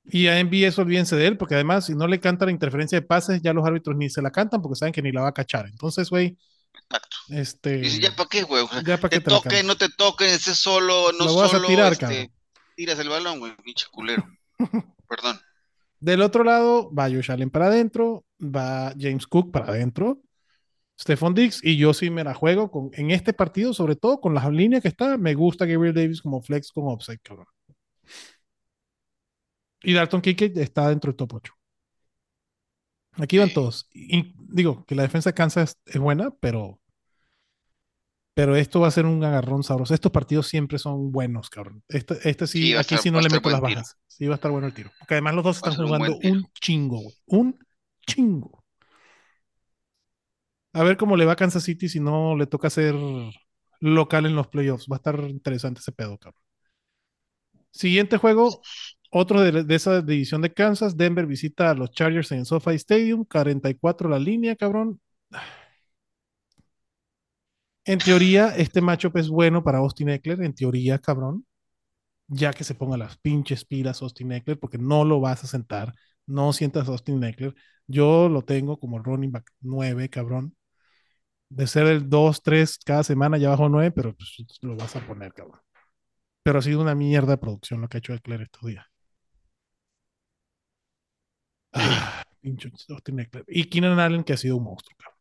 Y 0.06 0.26
a 0.26 0.38
MBS 0.38 0.78
olvídense 0.80 1.16
de 1.16 1.26
él, 1.26 1.38
porque 1.38 1.54
además, 1.54 1.86
si 1.86 1.94
no 1.94 2.06
le 2.06 2.20
canta 2.20 2.44
la 2.44 2.52
interferencia 2.52 3.00
de 3.00 3.06
pases, 3.06 3.40
ya 3.42 3.54
los 3.54 3.66
árbitros 3.66 3.96
ni 3.96 4.10
se 4.10 4.20
la 4.22 4.30
cantan 4.30 4.60
porque 4.60 4.76
saben 4.76 4.92
que 4.92 5.00
ni 5.02 5.12
la 5.12 5.22
va 5.22 5.28
a 5.28 5.32
cachar. 5.34 5.66
Entonces, 5.66 6.10
güey, 6.10 6.36
Exacto. 6.94 7.16
este. 7.30 7.76
Dices, 7.78 8.00
ya 8.00 8.14
para 8.14 8.28
qué, 8.28 8.42
güey. 8.42 8.64
Ya 8.86 8.98
para 8.98 9.10
qué 9.10 9.20
te 9.20 9.30
toquen, 9.30 9.50
cantan. 9.50 9.66
no 9.66 9.76
te 9.76 9.88
toquen, 9.88 10.28
estés 10.28 10.58
solo, 10.58 11.12
no 11.12 11.24
Lo 11.24 11.34
vas 11.36 11.48
a 11.52 11.56
solo, 11.56 11.68
tirar, 11.68 11.92
este, 11.92 12.32
tiras 12.76 12.98
el 12.98 13.08
balón, 13.08 13.40
güey, 13.40 13.54
pinche 13.62 13.86
culero. 13.90 14.24
Perdón. 15.08 15.40
Del 16.00 16.22
otro 16.22 16.44
lado, 16.44 16.92
va 16.94 17.08
Josh 17.08 17.30
Allen 17.30 17.50
para 17.50 17.66
adentro, 17.66 18.24
va 18.40 18.92
James 18.98 19.26
Cook 19.26 19.50
para 19.50 19.68
adentro, 19.68 20.20
Stephon 21.00 21.34
Diggs, 21.34 21.64
y 21.64 21.76
yo 21.76 21.94
sí 21.94 22.10
me 22.10 22.24
la 22.24 22.34
juego 22.34 22.70
con, 22.70 22.90
en 22.92 23.10
este 23.10 23.32
partido, 23.32 23.72
sobre 23.72 23.96
todo 23.96 24.20
con 24.20 24.34
las 24.34 24.50
líneas 24.50 24.82
que 24.82 24.88
está, 24.88 25.16
me 25.16 25.34
gusta 25.34 25.64
Gabriel 25.64 25.94
Davis 25.94 26.20
como 26.20 26.42
flex 26.42 26.70
con 26.72 26.96
cabrón. 27.22 27.46
Y 29.82 29.92
Dalton 29.92 30.20
Kincaid 30.20 30.56
está 30.58 30.88
dentro 30.88 31.10
del 31.10 31.16
top 31.16 31.34
8. 31.34 31.54
Aquí 33.16 33.38
van 33.38 33.48
Sí. 33.48 33.54
todos. 33.54 33.88
Y 33.92 34.34
digo 34.38 34.84
que 34.86 34.94
la 34.94 35.02
defensa 35.02 35.30
de 35.30 35.34
Kansas 35.34 35.78
es 35.86 35.98
buena, 35.98 36.30
pero 36.40 36.80
pero 38.34 38.56
esto 38.56 38.80
va 38.80 38.88
a 38.88 38.90
ser 38.90 39.06
un 39.06 39.22
agarrón 39.24 39.62
sabroso. 39.62 39.94
Estos 39.94 40.12
partidos 40.12 40.48
siempre 40.48 40.78
son 40.78 41.12
buenos, 41.12 41.50
cabrón. 41.50 41.82
Este, 41.88 42.16
este 42.28 42.46
sí, 42.46 42.74
aquí 42.74 42.96
estar- 42.96 43.02
sí 43.02 43.10
no 43.10 43.20
le 43.20 43.28
meto 43.30 43.48
las 43.50 43.62
tiro. 43.62 43.76
bajas. 43.76 43.96
Sí 44.08 44.26
va 44.26 44.34
a 44.34 44.36
estar 44.36 44.50
bueno 44.50 44.66
el 44.66 44.74
tiro. 44.74 44.90
Porque 44.98 45.14
además 45.14 45.34
los 45.34 45.44
dos 45.44 45.62
Va 45.62 45.70
están 45.70 45.84
un 45.84 45.86
jugando 45.86 46.16
un 46.22 46.46
chingo, 46.60 46.98
güey. 47.00 47.14
Un 47.26 47.58
chingo. 48.06 48.64
A 50.72 50.82
ver 50.82 50.96
cómo 50.96 51.16
le 51.16 51.24
va 51.24 51.32
a 51.32 51.36
Kansas 51.36 51.62
City 51.62 51.88
si 51.88 52.00
no 52.00 52.36
le 52.36 52.46
toca 52.46 52.68
ser 52.70 52.94
local 53.80 54.26
en 54.26 54.34
los 54.34 54.48
playoffs. 54.48 54.86
Va 54.90 54.96
a 54.96 54.98
estar 54.98 55.18
interesante 55.30 55.80
ese 55.80 55.92
pedo, 55.92 56.18
cabrón. 56.18 56.40
Siguiente 57.70 58.18
juego, 58.18 58.62
otro 59.10 59.40
de, 59.40 59.64
de 59.64 59.74
esa 59.74 60.00
división 60.02 60.42
de 60.42 60.52
Kansas. 60.54 60.96
Denver 60.96 61.26
visita 61.26 61.70
a 61.70 61.74
los 61.74 61.90
Chargers 61.90 62.32
en 62.32 62.44
SoFi 62.44 62.74
Stadium. 62.76 63.24
44 63.24 64.08
la 64.08 64.18
línea, 64.18 64.56
cabrón. 64.56 65.00
En 67.86 67.98
teoría, 67.98 68.48
este 68.56 68.80
matchup 68.80 69.16
es 69.18 69.28
bueno 69.28 69.62
para 69.62 69.78
Austin 69.78 70.08
Eckler. 70.08 70.42
En 70.42 70.54
teoría, 70.54 70.98
cabrón. 70.98 71.46
Ya 72.28 72.52
que 72.52 72.64
se 72.64 72.74
ponga 72.74 72.96
las 72.96 73.18
pinches 73.18 73.64
pilas 73.64 74.02
Austin 74.02 74.32
Eckler, 74.32 74.58
porque 74.58 74.78
no 74.78 75.04
lo 75.04 75.20
vas 75.20 75.44
a 75.44 75.46
sentar. 75.46 75.94
No 76.26 76.52
sientas 76.52 76.88
a 76.88 76.92
Austin 76.92 77.22
Eckler. 77.24 77.54
Yo 77.86 78.28
lo 78.30 78.42
tengo 78.42 78.78
como 78.80 78.98
running 78.98 79.32
back 79.32 79.50
9, 79.60 80.08
cabrón. 80.10 80.56
De 81.50 81.66
ser 81.66 81.86
el 81.86 82.08
2, 82.10 82.42
3 82.42 82.78
cada 82.84 83.04
semana, 83.04 83.38
ya 83.38 83.50
bajo 83.50 83.68
9, 83.68 83.90
pero 83.92 84.14
pues, 84.16 84.36
lo 84.62 84.76
vas 84.76 84.96
a 84.96 85.06
poner, 85.06 85.32
cabrón. 85.34 85.60
Pero 86.42 86.58
ha 86.58 86.62
sido 86.62 86.80
una 86.82 86.94
mierda 86.94 87.32
de 87.32 87.38
producción 87.38 87.80
lo 87.80 87.88
que 87.88 87.98
ha 87.98 88.00
hecho 88.00 88.14
Eckler 88.14 88.42
estos 88.42 88.64
días. 88.68 88.86
Ah, 91.72 92.22
pinche 92.40 92.70
Austin 92.88 93.20
Eckler. 93.20 93.44
Y 93.48 93.64
Keenan 93.68 93.98
Allen, 94.00 94.24
que 94.24 94.32
ha 94.34 94.36
sido 94.36 94.56
un 94.56 94.64
monstruo, 94.64 94.96
cabrón. 94.96 95.13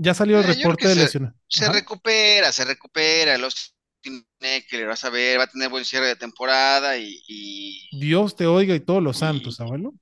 Ya 0.00 0.14
salió 0.14 0.38
el 0.38 0.44
reporte 0.44 0.88
de 0.88 0.94
lesiones. 0.94 1.32
Se 1.48 1.70
recupera, 1.70 2.52
se 2.52 2.64
recupera. 2.64 3.36
Los 3.36 3.74
que 4.00 4.78
le 4.78 4.86
vas 4.86 5.04
a 5.04 5.10
ver, 5.10 5.38
va 5.38 5.42
a 5.44 5.46
tener 5.48 5.68
buen 5.68 5.84
cierre 5.84 6.06
de 6.06 6.16
temporada 6.16 6.96
y, 6.96 7.20
y- 7.26 7.88
Dios 7.98 8.36
te 8.36 8.46
oiga 8.46 8.74
y 8.74 8.80
todos 8.80 9.02
los 9.02 9.16
Y- 9.16 9.20
santos, 9.20 9.60
abuelo. 9.60 9.92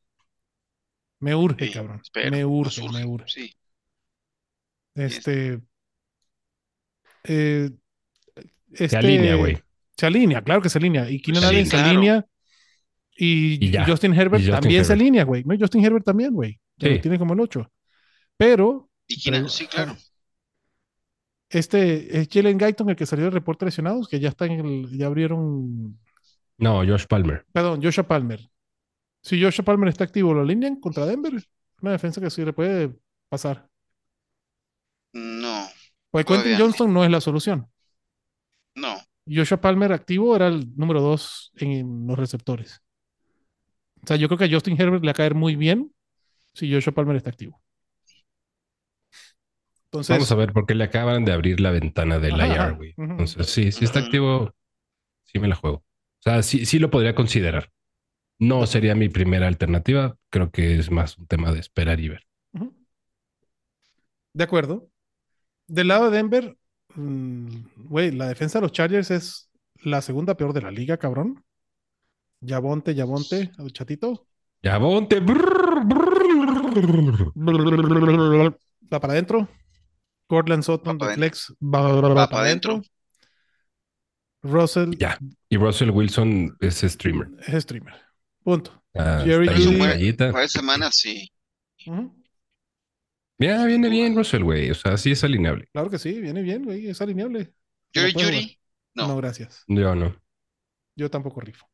Me 1.19 1.35
urge, 1.35 1.67
sí, 1.69 1.73
cabrón. 1.73 2.01
espero, 2.05 2.31
me 2.31 2.45
urge, 2.45 2.83
urge, 2.83 2.99
me 2.99 3.05
urge. 3.07 3.27
Sí. 3.29 3.57
Este. 4.95 5.61
eh, 7.25 7.71
Se 8.75 8.85
este- 8.85 8.97
alinea, 8.99 9.35
güey. 9.37 9.59
Se 9.97 10.07
alinea, 10.07 10.43
claro 10.43 10.61
que 10.61 10.69
se 10.69 10.79
alinea. 10.79 11.09
Y 11.11 11.21
Keenan 11.23 11.45
Allen 11.45 11.67
se 11.67 11.77
alinea. 11.77 11.91
alinea. 12.15 12.27
Y, 13.17 13.67
Y 13.67 13.71
ya. 13.71 13.87
Justin 13.87 14.13
Herbert 14.13 14.43
Y 14.43 14.47
Justin 14.47 14.61
también 14.61 14.85
se 14.85 14.93
Herbert. 14.93 15.01
alinea, 15.01 15.25
güey. 15.25 15.43
No, 15.45 15.57
Justin 15.59 15.85
Herbert 15.85 16.05
también, 16.05 16.35
güey. 16.35 16.61
Ya 16.77 16.89
Sí. 16.89 16.95
lo 16.97 17.01
tiene 17.01 17.19
como 17.19 17.33
el 17.35 17.41
8. 17.41 17.73
Pero. 18.37 18.86
Pero- 19.25 19.49
sí, 19.49 19.67
claro. 19.67 19.97
Este 21.49 22.19
es 22.21 22.29
Jalen 22.29 22.59
Guyton 22.59 22.91
el 22.91 22.97
que 22.97 23.07
salió 23.07 23.27
del 23.27 23.35
reporte 23.35 23.65
lesionados, 23.65 24.09
que 24.09 24.19
ya 24.19 24.31
están 24.31 24.51
en 24.51 24.67
el, 24.67 24.99
ya 24.99 25.07
abrieron. 25.07 25.99
No, 26.59 26.79
Josh 26.85 27.07
Palmer. 27.07 27.45
Perdón, 27.53 27.81
Joshua 27.83 28.05
Palmer. 28.09 28.41
Si 29.23 29.41
Joshua 29.41 29.65
Palmer 29.65 29.89
está 29.89 30.05
activo, 30.05 30.35
lo 30.35 30.41
alinean 30.41 30.81
contra 30.81 31.07
Denver. 31.07 31.33
Una 31.83 31.93
defensa 31.93 32.21
que 32.21 32.31
sí 32.31 32.45
le 32.45 32.53
puede 32.53 32.93
pasar. 33.29 33.69
No, 35.13 35.67
Todavía 36.11 36.25
Quentin. 36.25 36.59
Johnston 36.59 36.93
no 36.93 37.05
es 37.05 37.11
la 37.11 37.21
solución. 37.21 37.69
no. 38.75 38.97
Joshua 39.29 39.61
Palmer 39.61 39.93
activo 39.93 40.37
era 40.37 40.47
el 40.47 40.73
número 40.77 41.01
dos 41.01 41.51
en 41.57 42.07
los 42.07 42.17
receptores. 42.17 42.81
O 44.05 44.07
sea, 44.07 44.17
yo 44.17 44.29
creo 44.29 44.39
que 44.39 44.45
a 44.45 44.49
Justin 44.51 44.81
Herbert 44.81 45.03
le 45.03 45.09
va 45.09 45.11
a 45.11 45.15
caer 45.15 45.35
muy 45.35 45.57
bien 45.57 45.93
si 46.55 46.73
Joshua 46.73 46.95
Palmer 46.95 47.17
está 47.17 47.31
activo. 47.31 47.61
Entonces, 49.97 50.17
Vamos 50.17 50.33
a 50.33 50.35
ver, 50.37 50.53
porque 50.53 50.75
le 50.75 50.85
acaban 50.85 51.25
de 51.25 51.33
abrir 51.33 51.61
la 51.61 51.71
ventana 51.71 52.19
del 52.19 52.41
Ajá, 52.41 52.69
IR, 52.69 52.75
güey. 52.77 52.95
Entonces, 52.97 53.47
sí, 53.47 53.73
si 53.73 53.85
está 53.85 54.01
activo, 54.01 54.55
sí 55.25 55.39
me 55.39 55.49
la 55.49 55.55
juego. 55.55 55.79
O 55.79 56.23
sea, 56.23 56.43
sí, 56.43 56.67
sí 56.67 56.79
lo 56.79 56.91
podría 56.91 57.15
considerar. 57.15 57.71
No 58.39 58.67
sería 58.67 58.95
mi 58.95 59.09
primera 59.09 59.49
alternativa. 59.49 60.17
Creo 60.31 60.51
que 60.51 60.79
es 60.79 60.91
más 60.91 61.17
un 61.19 61.27
tema 61.27 61.53
de 61.53 61.61
esperar 61.61 62.01
y 62.01 62.11
ver. 62.11 62.27
De 64.33 64.45
acuerdo. 64.45 64.91
Del 65.67 65.89
lado 65.89 66.11
de 66.11 66.17
Denver, 66.19 66.57
mm, 66.95 67.49
güey, 67.89 68.11
la 68.13 68.29
defensa 68.29 68.59
de 68.59 68.63
los 68.63 68.73
Chargers 68.73 69.11
es 69.11 69.51
la 69.83 70.03
segunda 70.03 70.37
peor 70.37 70.53
de 70.53 70.63
la 70.63 70.71
liga, 70.71 70.99
cabrón. 70.99 71.43
Yabonte, 72.41 72.95
Yabonte, 72.95 73.51
el 73.59 73.73
chatito. 73.73 74.27
Ya, 74.63 74.79
bonte. 74.79 75.21
Va 78.93 79.01
para 79.01 79.13
adentro. 79.15 79.49
Cortland 80.27 80.63
Sutton, 80.63 80.99
Va 81.01 81.15
flex, 81.15 81.55
va, 81.61 81.81
va 82.01 82.09
Va 82.15 82.29
para 82.29 82.47
adentro. 82.47 82.83
Russell 84.43 84.97
Ya. 84.99 85.19
Y 85.49 85.57
Russell 85.57 85.91
Wilson 85.91 86.57
es 86.61 86.81
streamer. 86.81 87.29
es 87.47 87.63
streamer. 87.63 87.95
Punto. 88.43 88.83
Ah, 88.95 89.23
Jerry 89.25 89.49
esta 89.49 90.49
semana 90.49 90.91
sí. 90.91 91.31
Ujú. 91.87 92.15
Ya 93.39 93.65
viene 93.67 93.89
bien 93.89 94.17
Russell, 94.17 94.43
güey. 94.43 94.71
O 94.71 94.75
sea, 94.75 94.97
sí 94.97 95.13
es 95.13 95.23
alineable. 95.25 95.69
Claro 95.73 95.91
que 95.91 95.99
sí, 95.99 96.21
viene 96.21 96.43
bien, 96.43 96.65
güey, 96.65 96.89
es 96.89 97.01
alineable. 97.03 97.53
Jerry 97.93 98.13
Judy, 98.13 98.59
no. 98.95 99.09
No, 99.09 99.17
gracias. 99.17 99.65
Yo 99.67 99.95
no. 99.95 100.17
Yo 100.97 101.11
tampoco 101.11 101.41
rifo. 101.41 101.69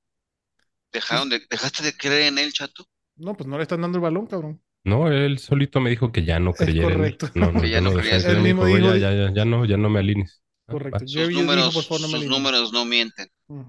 Dejaron 0.92 1.28
de, 1.28 1.40
dejaste 1.48 1.84
de 1.84 1.96
creer 1.96 2.22
en 2.32 2.38
él, 2.38 2.52
chato. 2.52 2.84
No, 3.16 3.34
pues 3.34 3.48
no 3.48 3.56
le 3.56 3.62
están 3.62 3.80
dando 3.80 3.98
el 3.98 4.02
balón, 4.02 4.26
cabrón. 4.26 4.60
No, 4.84 5.08
él 5.12 5.38
solito 5.38 5.80
me 5.80 5.90
dijo 5.90 6.10
que 6.10 6.24
ya 6.24 6.40
no 6.40 6.52
creyera 6.54 6.94
en. 6.94 7.16
No, 7.34 7.52
no, 7.52 7.60
Que 7.62 7.68
yo 7.68 7.72
ya 7.74 7.80
no 7.80 7.90
no 7.92 7.98
creía 7.98 8.16
dejé. 8.16 8.30
en 8.30 8.30
Él 8.30 8.36
él. 8.36 8.42
me 8.42 8.48
mismo 8.48 8.66
dijo, 8.66 8.78
dijo- 8.78 8.90
"Oye, 8.90 9.00
ya, 9.00 9.12
ya, 9.14 9.32
ya 9.32 9.44
no, 9.44 9.64
ya 9.64 9.76
no 9.76 9.90
me 9.90 10.00
alines. 10.00 10.42
Ah, 10.66 10.72
Correcto. 10.72 11.06
Sus 11.06 11.30
números, 11.30 11.74
por 11.74 11.84
favor, 11.84 12.00
no 12.02 12.08
sus 12.08 12.26
números 12.26 12.72
no 12.72 12.84
mienten. 12.84 13.28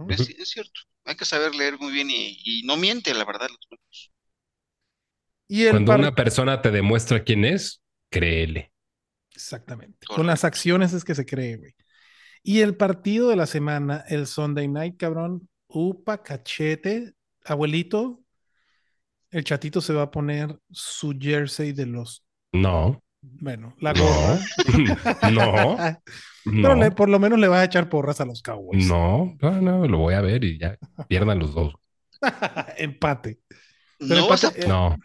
Es, 0.10 0.22
es 0.30 0.50
cierto. 0.50 0.82
Hay 1.06 1.16
que 1.16 1.26
saber 1.26 1.54
leer 1.54 1.78
muy 1.80 1.92
bien 1.92 2.10
y, 2.10 2.38
y 2.46 2.64
no 2.64 2.78
miente, 2.78 3.14
la 3.14 3.26
verdad. 3.26 3.48
los 3.50 3.60
números. 3.70 4.12
Y 5.48 5.64
el 5.66 5.72
Cuando 5.72 5.92
par- 5.92 6.00
una 6.00 6.16
persona 6.16 6.62
te 6.62 6.72
demuestra 6.72 7.24
quién 7.24 7.46
es, 7.46 7.82
créele. 8.10 8.72
Exactamente. 9.36 10.06
Con 10.08 10.26
las 10.28 10.44
acciones 10.44 10.94
es 10.94 11.04
que 11.04 11.16
se 11.16 11.26
cree, 11.26 11.58
güey. 11.58 11.76
Y 12.44 12.60
el 12.62 12.76
partido 12.76 13.30
de 13.30 13.36
la 13.36 13.46
semana, 13.46 14.04
el 14.08 14.28
Sunday 14.28 14.68
night, 14.68 14.98
cabrón. 14.98 15.50
Upa, 15.68 16.22
cachete, 16.24 17.14
abuelito. 17.46 18.23
El 19.34 19.44
chatito 19.44 19.82
se 19.82 19.94
va 19.94 20.04
a 20.04 20.12
poner 20.12 20.58
su 20.72 21.14
jersey 21.20 21.74
de 21.74 21.86
los. 21.88 22.24
No, 22.54 23.02
Bueno, 23.22 23.74
la 23.80 23.94
No. 23.94 24.04
gorra. 24.04 24.40
no, 25.32 25.78
Pero 26.46 26.76
le- 26.76 26.90
no, 26.90 26.96
por 26.96 27.10
lo 27.10 27.20
menos 27.20 27.40
le 27.40 27.48
vas 27.48 27.60
a 27.62 27.64
echar 27.66 27.90
porras 27.90 28.20
a 28.22 28.26
los 28.26 28.42
Cowboys. 28.42 28.86
no, 28.88 29.36
no, 29.42 29.62
no, 29.62 29.88
lo 29.88 29.98
voy 29.98 30.14
a 30.14 30.22
ver 30.22 30.44
y 30.44 30.60
ya 30.60 30.78
pierdan 31.08 31.40
los 31.40 31.54
dos. 31.56 31.74
Empate. 32.78 33.40
Pero 33.98 34.16
No 34.22 34.28
vas 34.28 34.44
a 34.44 34.50
empate- 34.50 34.64
eh, 34.64 34.68
No, 34.68 34.98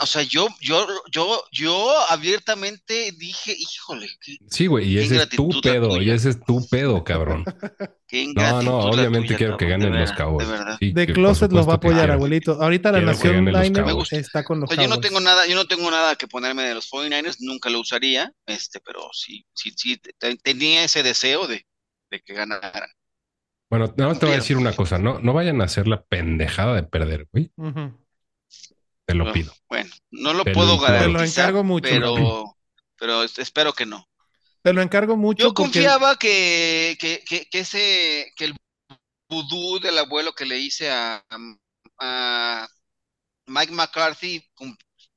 o 0.00 0.06
sea, 0.06 0.22
yo, 0.22 0.48
yo, 0.60 0.86
yo, 1.10 1.42
yo 1.52 1.94
abiertamente 2.10 3.12
dije, 3.16 3.54
híjole, 3.56 4.08
qué, 4.20 4.36
Sí, 4.48 4.66
güey, 4.66 4.88
y 4.88 4.98
ese 4.98 5.16
es 5.16 5.28
tu 5.30 5.60
pedo, 5.60 6.00
y 6.00 6.10
ese 6.10 6.30
es 6.30 6.40
tu 6.44 6.66
pedo, 6.68 7.02
cabrón. 7.04 7.44
qué 8.06 8.32
No, 8.34 8.62
no, 8.62 8.78
obviamente 8.80 9.28
tuya, 9.28 9.36
quiero 9.36 9.56
que 9.56 9.66
cabrón, 9.66 9.80
ganen 9.80 10.00
los 10.00 10.12
Cowboys. 10.12 10.46
De 10.46 10.52
verdad. 10.52 10.76
Sí, 10.80 10.94
The 10.94 11.12
Closet 11.12 11.52
los 11.52 11.68
va 11.68 11.72
a 11.72 11.76
apoyar, 11.76 12.00
quiero. 12.00 12.12
abuelito. 12.14 12.62
Ahorita 12.62 12.92
la 12.92 13.00
nación 13.00 13.44
los 13.44 13.62
Diner 13.62 13.84
está 14.12 14.44
con 14.44 14.58
O 14.58 14.60
los 14.62 14.70
sea, 14.70 14.82
yo 14.82 14.88
no 14.88 15.00
tengo 15.00 15.20
nada, 15.20 15.46
yo 15.46 15.56
no 15.56 15.66
tengo 15.66 15.90
nada 15.90 16.14
que 16.16 16.28
ponerme 16.28 16.62
de 16.62 16.74
los 16.74 16.88
49ers, 16.90 17.36
nunca 17.40 17.68
lo 17.70 17.80
usaría, 17.80 18.32
este, 18.46 18.80
pero 18.80 19.08
sí, 19.12 19.44
sí, 19.54 19.72
sí, 19.76 19.96
te- 19.96 20.36
tenía 20.36 20.84
ese 20.84 21.02
deseo 21.02 21.46
de, 21.46 21.66
de 22.10 22.20
que 22.20 22.34
ganaran. 22.34 22.88
Bueno, 23.70 23.92
nada 23.96 24.10
más 24.10 24.18
te 24.18 24.24
voy 24.26 24.34
a 24.34 24.38
decir 24.38 24.56
una 24.56 24.74
cosa, 24.74 24.98
no, 24.98 25.18
no 25.18 25.32
vayan 25.34 25.60
a 25.60 25.64
hacer 25.64 25.88
la 25.88 26.02
pendejada 26.02 26.74
de 26.74 26.84
perder, 26.84 27.28
güey. 27.32 27.50
Ujú. 27.56 27.92
Te 29.08 29.14
lo 29.14 29.32
pido. 29.32 29.54
Bueno, 29.70 29.90
no 30.10 30.34
lo 30.34 30.44
Te 30.44 30.50
lo 30.50 30.54
puedo 30.54 30.72
imploro. 30.74 30.92
Te 30.92 31.06
lo 31.06 31.08
garantizar, 31.12 31.44
encargo 31.46 31.64
mucho, 31.64 31.88
pero, 31.88 32.56
pero 32.98 33.22
es- 33.22 33.38
espero 33.38 33.72
que 33.72 33.86
no. 33.86 34.06
Te 34.62 34.72
lo 34.74 34.82
encargo 34.82 35.16
mucho 35.16 35.44
Yo 35.44 35.54
porque 35.54 35.62
confiaba 35.62 36.16
que, 36.16 36.96
que, 37.00 37.24
que, 37.26 37.48
que 37.48 37.58
ese, 37.60 38.32
que 38.36 38.44
el 38.46 38.56
vudú 39.30 39.80
del 39.80 39.96
abuelo 39.96 40.32
que 40.34 40.44
le 40.44 40.58
hice 40.58 40.90
a, 40.90 41.24
a 42.00 42.68
Mike 43.46 43.72
McCarthy 43.72 44.46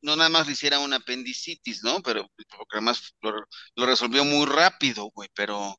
no 0.01 0.15
nada 0.15 0.29
más 0.29 0.47
le 0.47 0.53
hiciera 0.53 0.79
un 0.79 0.93
apendicitis, 0.93 1.83
¿no? 1.83 2.01
Pero 2.01 2.29
porque 2.57 2.77
además 2.77 3.13
lo, 3.21 3.33
lo 3.75 3.85
resolvió 3.85 4.23
muy 4.23 4.45
rápido, 4.45 5.11
güey, 5.13 5.29
pero 5.35 5.59
o 5.59 5.77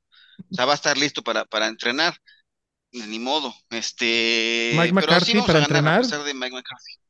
sea, 0.50 0.66
va 0.66 0.72
a 0.72 0.76
estar 0.76 0.98
listo 0.98 1.22
para, 1.22 1.46
para 1.46 1.66
entrenar. 1.66 2.14
Ni 2.92 3.18
modo. 3.18 3.54
Este, 3.70 4.72
Mike 4.76 4.92
pero 4.92 5.06
McCarthy 5.06 5.24
sí 5.24 5.32
vamos 5.38 5.46
para 5.46 5.58
a 5.64 5.66
ganar 5.68 5.76
entrenar. 5.78 5.98
a 6.00 6.02
pesar 6.02 6.24
de 6.24 6.34
Mike 6.34 6.54
McCarthy. 6.56 7.01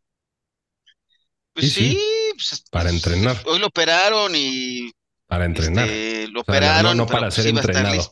Pues 1.54 1.72
Sí, 1.72 1.98
pues, 2.34 2.64
Para 2.70 2.84
pues, 2.90 2.94
entrenar. 2.94 3.36
Hoy 3.46 3.58
lo 3.58 3.66
operaron 3.66 4.32
y 4.34 4.90
Para 5.26 5.44
entrenar. 5.44 5.86
este, 5.86 6.28
lo 6.28 6.40
O 6.40 6.44
sea, 6.44 6.54
no- 6.54 6.58
operaron, 6.58 6.96
no 6.96 7.06
pero 7.06 7.14
para 7.18 7.26
pues 7.26 7.34
ser 7.34 7.44
sí 7.44 7.52
va 7.52 7.60
entrenado. 7.60 8.10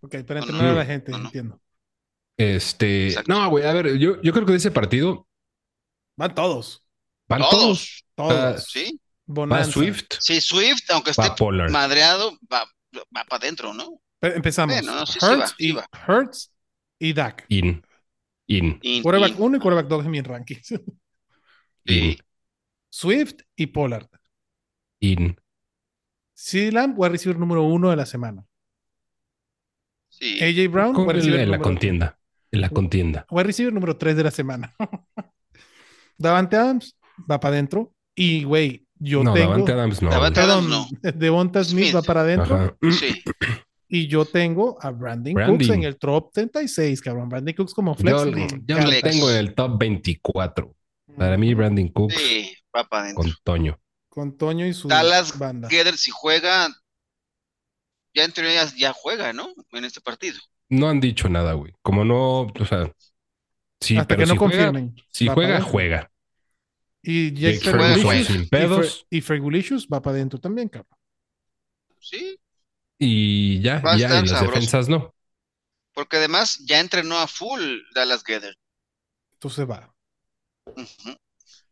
Ok, 0.00 0.16
para 0.26 0.40
No, 0.40 0.46
entrenar 0.46 0.64
a 0.66 0.72
no, 0.72 0.78
la 0.78 0.86
gente, 0.86 1.12
no, 1.12 1.18
no. 1.18 1.24
entiendo. 1.26 1.60
Este, 2.36 3.08
Exacto. 3.08 3.32
no, 3.32 3.48
güey, 3.48 3.64
a 3.64 3.72
ver, 3.72 3.96
yo, 3.96 4.20
yo 4.20 4.32
creo 4.32 4.44
que 4.44 4.52
de 4.52 4.58
ese 4.58 4.70
partido 4.70 5.26
Van 6.16 6.34
todos. 6.34 6.82
van 7.28 7.40
Todos. 7.40 8.04
todos. 8.14 8.28
Todos. 8.28 8.64
Sí, 8.70 9.00
Va 9.26 9.34
Bonanza. 9.34 9.72
Swift, 9.72 10.04
sí, 10.20 10.40
Swift, 10.40 10.90
aunque 10.90 11.10
esté 11.10 11.22
va 11.22 11.34
Pollard. 11.34 11.70
madreado, 11.70 12.36
va, 12.52 12.64
va 12.94 13.24
para 13.24 13.36
adentro, 13.42 13.72
¿no? 13.72 14.00
Pe- 14.20 14.34
Empezamos. 14.36 14.74
Bueno, 14.76 14.94
no, 14.94 15.06
sí, 15.06 15.18
sí 15.18 15.26
Hurts, 15.26 15.40
va, 15.40 15.46
sí 15.48 15.54
y, 15.58 15.72
va. 15.72 15.88
Y 16.98 17.12
Dak. 17.14 17.46
In. 17.48 17.82
In. 18.48 18.78
Y- 18.82 19.00
Quarterback 19.02 19.32
y- 19.38 19.40
1 19.42 19.56
y 19.56 19.60
quarterback 19.60 19.88
2 19.88 20.04
en 20.04 20.10
mi 20.10 20.20
ranking. 20.20 20.56
In. 21.86 22.16
Swift 22.90 23.40
y 23.56 23.66
Pollard. 23.66 24.08
In. 25.00 25.36
CeeDee 26.34 26.72
Lamb, 26.72 26.94
wide 26.98 27.10
receiver 27.10 27.38
número 27.38 27.62
1 27.64 27.90
de 27.90 27.96
la 27.96 28.06
semana. 28.06 28.44
sí. 30.08 30.38
AJ 30.42 30.70
Brown, 30.70 30.96
en 31.00 31.08
receiver 31.10 31.36
la, 31.38 31.42
en 31.44 31.50
la 31.50 31.56
número- 31.58 31.62
contienda. 31.62 32.18
En 32.50 32.60
la 32.60 32.68
contienda. 32.68 33.26
wide 33.30 33.44
receiver 33.44 33.72
número 33.72 33.96
3 33.96 34.16
de 34.16 34.22
la 34.24 34.30
semana. 34.30 34.74
Davante 36.18 36.56
Adams 36.56 36.96
va 37.30 37.40
para 37.40 37.54
adentro. 37.54 37.92
Y, 38.14 38.44
güey, 38.44 38.86
yo 38.94 39.24
no, 39.24 39.34
tengo. 39.34 39.48
Davante 39.50 39.72
Adams 39.72 40.02
no. 40.02 40.10
Davante 40.10 40.40
Adams 40.40 40.88
Devonta 41.16 41.64
Smith, 41.64 41.86
Smith. 41.86 41.94
va 41.96 42.02
para 42.02 42.20
adentro. 42.22 42.78
Sí, 42.92 43.22
Y 43.88 44.06
yo 44.08 44.24
tengo 44.24 44.78
a 44.80 44.90
Brandon. 44.90 45.34
Cooks 45.34 45.68
en 45.70 45.82
el 45.84 45.96
top 45.98 46.32
36, 46.32 47.00
cabrón. 47.02 47.28
Brandon 47.28 47.54
Cooks 47.54 47.74
como 47.74 47.94
flex. 47.94 48.16
Yo, 48.24 48.30
yo 48.66 48.78
lo 48.80 48.90
tengo 49.02 49.30
en 49.30 49.36
el 49.36 49.54
top 49.54 49.78
24. 49.78 50.74
Para 51.16 51.36
mí, 51.36 51.54
Brandon 51.54 51.88
Cooks 51.88 52.14
sí, 52.16 52.56
va 52.74 52.84
para 52.88 53.04
adentro. 53.04 53.32
con 53.32 53.34
Toño. 53.42 53.80
Con 54.08 54.36
Toño 54.38 54.66
y 54.66 54.74
su 54.74 54.88
Dallas 54.88 55.38
banda. 55.38 55.68
Gether, 55.68 55.96
si 55.98 56.10
juega, 56.10 56.68
ya 58.14 58.24
en 58.24 58.32
teoría 58.32 58.64
ya, 58.76 58.92
juega, 58.92 59.32
¿no? 59.32 59.48
En 59.72 59.84
este 59.84 60.00
partido. 60.00 60.38
No 60.68 60.88
han 60.88 61.00
dicho 61.00 61.28
nada, 61.28 61.52
güey. 61.54 61.72
Como 61.82 62.04
no, 62.04 62.42
o 62.42 62.64
sea, 62.66 62.90
sí, 63.80 63.98
Hasta 63.98 64.06
pero 64.06 64.22
que 64.22 64.26
no 64.26 64.34
si 64.34 64.38
juega, 64.38 64.72
confirmen. 64.72 64.96
si 65.10 65.28
juega, 65.28 65.58
para 65.58 65.64
adentro. 65.64 65.72
juega. 65.72 66.10
Y 67.02 67.32
Jake 67.34 67.60
Ferguson 67.60 68.48
pedos. 68.50 69.06
Y 69.10 69.20
Fergulicious 69.20 69.86
va 69.92 70.02
para 70.02 70.16
adentro 70.16 70.40
también, 70.40 70.68
cabrón. 70.68 70.98
Sí, 71.98 72.38
Y 72.98 73.60
ya, 73.62 73.86
ya, 73.88 74.14
y 74.14 74.26
las 74.26 74.40
sabroso. 74.40 74.42
defensas 74.42 74.88
no. 74.88 75.14
porque 75.92 76.18
además 76.18 76.58
ya 76.66 76.78
entrenó 76.80 77.18
a 77.18 77.26
full 77.26 77.80
Dallas 77.94 78.22
Gether. 78.24 78.56
Entonces 79.34 79.68
va. 79.68 79.93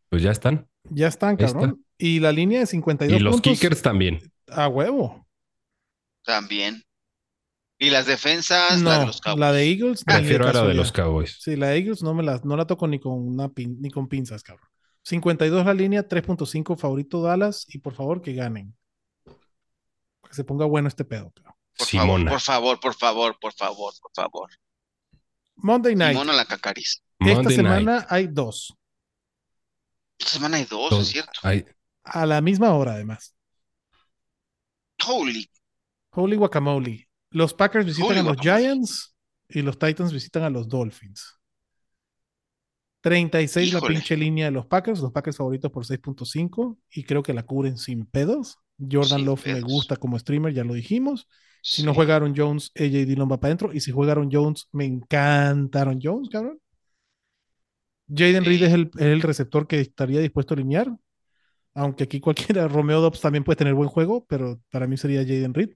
Pues 0.09 0.21
ya 0.21 0.31
están. 0.31 0.67
Ya 0.89 1.07
están, 1.07 1.37
cabrón. 1.37 1.83
Y 1.97 2.19
la 2.19 2.31
línea 2.31 2.59
de 2.59 2.65
52 2.67 3.19
Y 3.19 3.23
los 3.23 3.33
puntos 3.35 3.53
kickers 3.53 3.81
también. 3.81 4.21
a 4.49 4.67
huevo. 4.67 5.25
También. 6.23 6.83
Y 7.79 7.89
las 7.89 8.05
defensas, 8.05 8.81
la 8.81 8.93
de 8.93 8.99
No, 8.99 9.05
los 9.07 9.19
Cowboys. 9.21 9.39
la 9.39 9.51
de 9.51 9.69
Eagles. 9.69 10.03
Prefiero 10.05 10.47
a 10.47 10.53
la 10.53 10.63
de 10.67 10.73
los 10.73 10.91
Cowboys. 10.91 11.37
Sí, 11.41 11.55
la 11.55 11.67
de 11.69 11.77
Eagles 11.77 12.01
no 12.03 12.13
me 12.13 12.23
la, 12.23 12.39
no 12.43 12.55
la 12.55 12.65
toco 12.67 12.87
ni 12.87 12.99
con 12.99 13.13
una 13.13 13.49
pin- 13.49 13.77
ni 13.79 13.89
con 13.89 14.07
pinzas, 14.07 14.43
cabrón. 14.43 14.67
52 15.03 15.65
la 15.65 15.73
línea, 15.73 16.07
3.5 16.07 16.77
favorito 16.77 17.21
Dallas 17.21 17.65
y 17.67 17.79
por 17.79 17.93
favor 17.93 18.21
que 18.21 18.33
ganen. 18.33 18.73
Que 19.25 20.33
se 20.33 20.43
ponga 20.45 20.65
bueno 20.65 20.87
este 20.87 21.03
pedo. 21.03 21.31
cabrón. 21.35 21.55
Por 21.77 21.87
Simona. 21.87 22.39
favor, 22.39 22.79
por 22.79 22.93
favor, 22.93 23.39
por 23.39 23.53
favor, 23.53 23.91
por 23.91 23.93
favor, 23.93 23.93
por 24.01 24.11
favor. 24.13 24.49
Monday 25.55 25.95
Night. 25.95 26.13
Simona 26.13 26.33
la 26.33 26.45
cacaris. 26.45 27.03
Esta 27.19 27.33
Monday 27.35 27.55
semana 27.55 27.91
night. 27.97 28.05
hay 28.09 28.27
dos. 28.27 28.73
Esta 30.19 30.31
semana 30.33 30.57
hay 30.57 30.65
dos, 30.65 30.89
Dos- 30.89 31.01
es 31.01 31.07
cierto. 31.09 31.31
hay- 31.43 31.65
A 32.03 32.25
la 32.25 32.41
misma 32.41 32.73
hora, 32.73 32.93
además. 32.93 33.35
Holy. 35.07 35.49
Holy 36.11 36.35
guacamole. 36.35 37.07
Los 37.31 37.53
Packers 37.53 37.85
visitan 37.85 38.09
Holy 38.11 38.19
a 38.19 38.23
los 38.23 38.35
guacamole. 38.37 38.61
Giants 38.63 39.15
y 39.49 39.61
los 39.61 39.77
Titans 39.79 40.13
visitan 40.13 40.43
a 40.43 40.49
los 40.49 40.67
Dolphins. 40.67 41.39
36 43.01 43.73
la 43.73 43.79
Híjole. 43.79 43.95
pinche 43.95 44.15
línea 44.15 44.45
de 44.45 44.51
los 44.51 44.65
Packers, 44.65 44.99
los 45.01 45.11
Packers 45.11 45.35
favoritos 45.37 45.71
por 45.71 45.85
6.5 45.85 46.77
y 46.89 47.03
creo 47.03 47.21
que 47.21 47.33
la 47.33 47.43
cubren 47.43 47.77
sin 47.77 48.05
pedos. 48.05 48.57
Jordan 48.79 49.17
Sin 49.19 49.25
Love 49.25 49.45
me 49.47 49.61
gusta 49.61 49.97
como 49.97 50.17
streamer, 50.17 50.53
ya 50.53 50.63
lo 50.63 50.73
dijimos. 50.73 51.27
Si 51.61 51.77
Sí. 51.81 51.83
no 51.83 51.93
jugaron 51.93 52.33
Jones, 52.35 52.71
AJ 52.75 53.05
Dillon 53.05 53.29
va 53.31 53.39
para 53.39 53.49
adentro. 53.49 53.73
Y 53.73 53.79
si 53.81 53.91
jugaron 53.91 54.29
Jones, 54.31 54.67
me 54.71 54.85
encantaron 54.85 55.99
Jones, 56.01 56.29
cabrón. 56.29 56.59
Jaden. 58.07 58.45
Reed 58.45 58.63
es 58.63 58.73
el, 58.73 58.91
es 58.95 59.01
el 59.05 59.21
receptor 59.21 59.67
que 59.67 59.79
estaría 59.79 60.19
dispuesto 60.21 60.53
a 60.53 60.57
alinear. 60.57 60.87
Aunque 61.75 62.05
aquí 62.05 62.19
cualquiera, 62.19 62.67
Romeo 62.69 63.01
Dobbs 63.01 63.21
también 63.21 63.43
puede 63.43 63.57
tener 63.57 63.73
buen 63.75 63.89
juego, 63.89 64.25
pero 64.27 64.61
para 64.71 64.87
mí 64.87 64.97
sería 64.97 65.21
Jaden 65.23 65.53
Reed. 65.53 65.71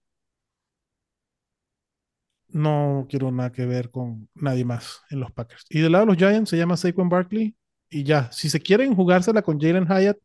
No 2.50 3.06
quiero 3.10 3.30
nada 3.32 3.52
que 3.52 3.66
ver 3.66 3.92
con 3.92 4.30
nadie 4.36 4.64
más 4.66 5.02
en 5.10 5.20
los 5.20 5.32
Packers. 5.32 5.66
Y 5.70 5.82
del 5.82 5.92
lado 5.92 6.06
de 6.06 6.12
los 6.14 6.18
Giants 6.18 6.50
se 6.50 6.58
llama 6.58 6.78
Saquon 6.78 7.10
Barkley. 7.10 7.56
Y 7.90 8.04
ya, 8.04 8.32
si 8.32 8.50
se 8.50 8.60
quieren 8.62 8.96
jugársela 8.96 9.42
con 9.42 9.60
Jalen 9.60 9.86
Hyatt, 9.88 10.18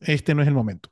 este 0.00 0.34
no 0.34 0.42
es 0.42 0.48
el 0.48 0.54
momento. 0.54 0.90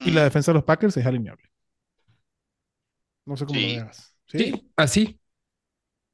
Y 0.00 0.10
la 0.10 0.24
defensa 0.24 0.52
de 0.52 0.54
los 0.54 0.64
Packers 0.64 0.96
es 0.96 1.04
alineable. 1.06 1.50
No 3.26 3.36
sé 3.36 3.46
cómo 3.46 3.58
Sí. 3.60 3.66
lo 3.76 3.82
veas. 3.82 4.14
¿Sí? 4.26 4.38
Sí, 4.38 4.70
así. 4.76 5.20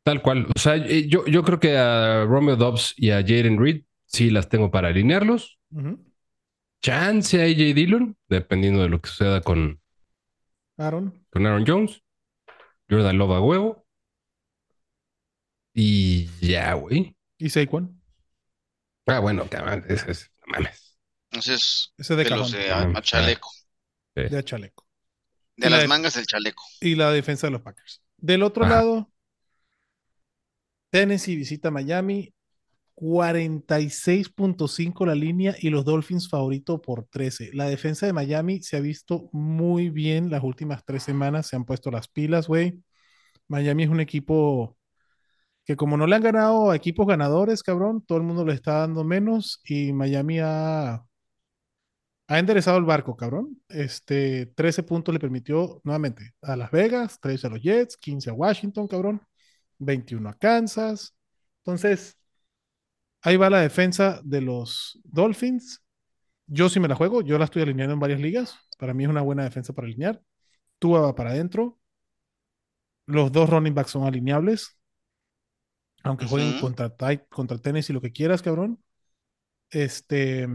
Tal 0.05 0.21
cual. 0.23 0.47
O 0.55 0.59
sea, 0.59 0.77
eh, 0.77 1.07
yo, 1.09 1.25
yo 1.27 1.43
creo 1.45 1.61
que 1.61 1.77
a 1.79 2.25
Romeo 2.25 2.57
Dobbs 2.57 2.95
y 2.97 3.11
a 3.11 3.21
Jaden 3.23 3.59
Reed 3.61 3.83
sí 4.07 4.31
las 4.31 4.49
tengo 4.49 4.71
para 4.71 4.89
alinearlos. 4.89 5.59
Chance 6.83 7.41
a 7.41 7.45
AJ 7.45 7.75
Dillon, 7.75 8.17
dependiendo 8.29 8.83
de 8.83 8.89
lo 8.89 9.01
que 9.01 9.09
suceda 9.09 9.41
con, 9.41 9.81
Aaron. 10.77 11.25
con 11.31 11.47
Aaron 11.47 11.65
Jones. 11.67 12.03
Jordan 12.91 13.17
Love 13.17 13.31
a 13.37 13.41
huevo. 13.41 13.87
Y 15.75 16.27
ya, 16.41 16.75
güey. 16.75 17.17
Y 17.39 17.49
Saquon. 17.51 18.01
Ah, 19.07 19.21
bueno, 19.21 19.47
cabrón, 19.49 19.85
es, 19.89 20.07
es- 20.07 20.31
no 20.47 20.53
mames. 20.53 20.99
Entonces, 21.31 21.93
Ese 21.97 22.15
de 22.17 22.25
de 22.25 22.31
los 22.31 22.53
cajón. 22.53 22.61
de 22.61 22.71
a, 22.71 22.99
a 22.99 23.03
chaleco. 23.03 23.51
De 24.15 24.45
chaleco. 24.45 24.87
De 25.57 25.67
Y 25.69 25.71
la 25.71 25.77
las 25.77 25.83
de- 25.83 25.89
mangas 25.89 26.15
del 26.15 26.27
chaleco. 26.27 26.63
Y 26.81 26.95
la 26.95 27.11
defensa 27.11 27.47
de 27.47 27.53
los 27.53 27.63
Packers. 27.63 28.03
Del 28.19 28.43
otro 28.43 28.65
Ajá. 28.65 28.75
lado, 28.77 29.12
Tennessee 30.93 31.37
visita 31.37 31.71
Miami. 31.71 32.35
46.5 32.95 35.07
la 35.07 35.15
línea 35.15 35.57
y 35.59 35.71
los 35.71 35.85
Dolphins 35.85 36.29
favorito 36.29 36.81
por 36.83 37.05
13. 37.07 37.51
La 37.55 37.67
defensa 37.67 38.07
de 38.07 38.13
Miami 38.13 38.63
se 38.63 38.77
ha 38.77 38.81
visto 38.81 39.29
muy 39.33 39.91
bien 39.91 40.31
las 40.31 40.43
últimas 40.45 40.85
tres 40.85 41.03
semanas. 41.03 41.47
Se 41.49 41.57
han 41.57 41.65
puesto 41.65 41.91
las 41.91 42.09
pilas, 42.09 42.49
güey. 42.49 42.83
Miami 43.49 43.85
es 43.85 43.91
un 43.91 44.01
equipo 44.01 44.77
que 45.65 45.77
como 45.77 45.97
no 45.97 46.07
le 46.07 46.17
han 46.17 46.23
ganado 46.23 46.75
equipos 46.75 47.07
ganadores, 47.07 47.63
cabrón, 47.63 48.05
todo 48.07 48.19
el 48.19 48.25
mundo 48.25 48.45
le 48.45 48.55
está 48.55 48.81
dando 48.81 49.05
menos 49.05 49.61
y 49.65 49.93
Miami 49.93 50.41
ha, 50.41 51.05
ha 52.29 52.39
enderezado 52.39 52.79
el 52.79 52.85
barco, 52.85 53.17
cabrón. 53.17 53.61
Este, 53.69 54.47
13 54.47 54.83
puntos 54.83 55.13
le 55.15 55.21
permitió 55.21 55.81
nuevamente 55.85 56.33
a 56.43 56.57
Las 56.57 56.71
Vegas, 56.71 57.19
13 57.21 57.47
a 57.47 57.51
los 57.51 57.63
Jets, 57.63 57.97
15 57.97 58.31
a 58.31 58.33
Washington, 58.35 58.89
cabrón, 58.89 59.23
21 59.85 60.29
a 60.29 60.35
Kansas, 60.35 61.15
Entonces, 61.59 62.17
ahí 63.23 63.37
va 63.37 63.51
la 63.51 63.61
defensa 63.61 64.21
de 64.25 64.41
los 64.41 65.01
Dolphins. 65.05 65.83
Yo 66.47 66.69
sí 66.69 66.81
me 66.81 66.89
la 66.89 66.97
juego, 66.97 67.23
yo 67.23 67.39
la 67.39 67.47
estoy 67.47 67.63
alineando 67.63 67.95
en 67.95 68.01
varias 68.01 68.21
ligas. 68.21 68.57
Para 68.79 68.95
mí 68.95 69.05
es 69.05 69.11
una 69.11 69.23
buena 69.23 69.45
defensa 69.45 69.73
para 69.73 69.87
alinear. 69.87 70.21
Tua 70.79 71.01
va 71.01 71.15
para 71.15 71.31
adentro. 71.31 71.79
Los 73.07 73.33
dos 73.33 73.49
running 73.51 73.75
backs 73.75 73.91
son 73.93 74.05
alineables. 74.07 74.77
Aunque 76.05 76.27
jueguen 76.27 76.61
contra, 76.61 76.93
contra 77.31 77.59
Tennessee, 77.59 77.93
lo 77.93 78.01
que 78.01 78.13
quieras, 78.13 78.43
cabrón. 78.43 78.83
Este, 79.71 80.49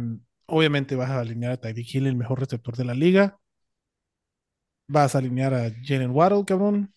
obviamente 0.46 0.96
vas 0.96 1.10
a 1.10 1.20
alinear 1.22 1.54
a 1.54 1.58
Tyreek 1.58 1.96
Hill, 1.96 2.08
el 2.08 2.16
mejor 2.16 2.40
receptor 2.40 2.76
de 2.76 2.86
la 2.86 2.94
liga. 2.94 3.40
Vas 4.88 5.16
a 5.16 5.20
alinear 5.20 5.54
a 5.54 5.72
Jalen 5.84 6.12
Waddle, 6.12 6.46
cabrón. 6.46 6.94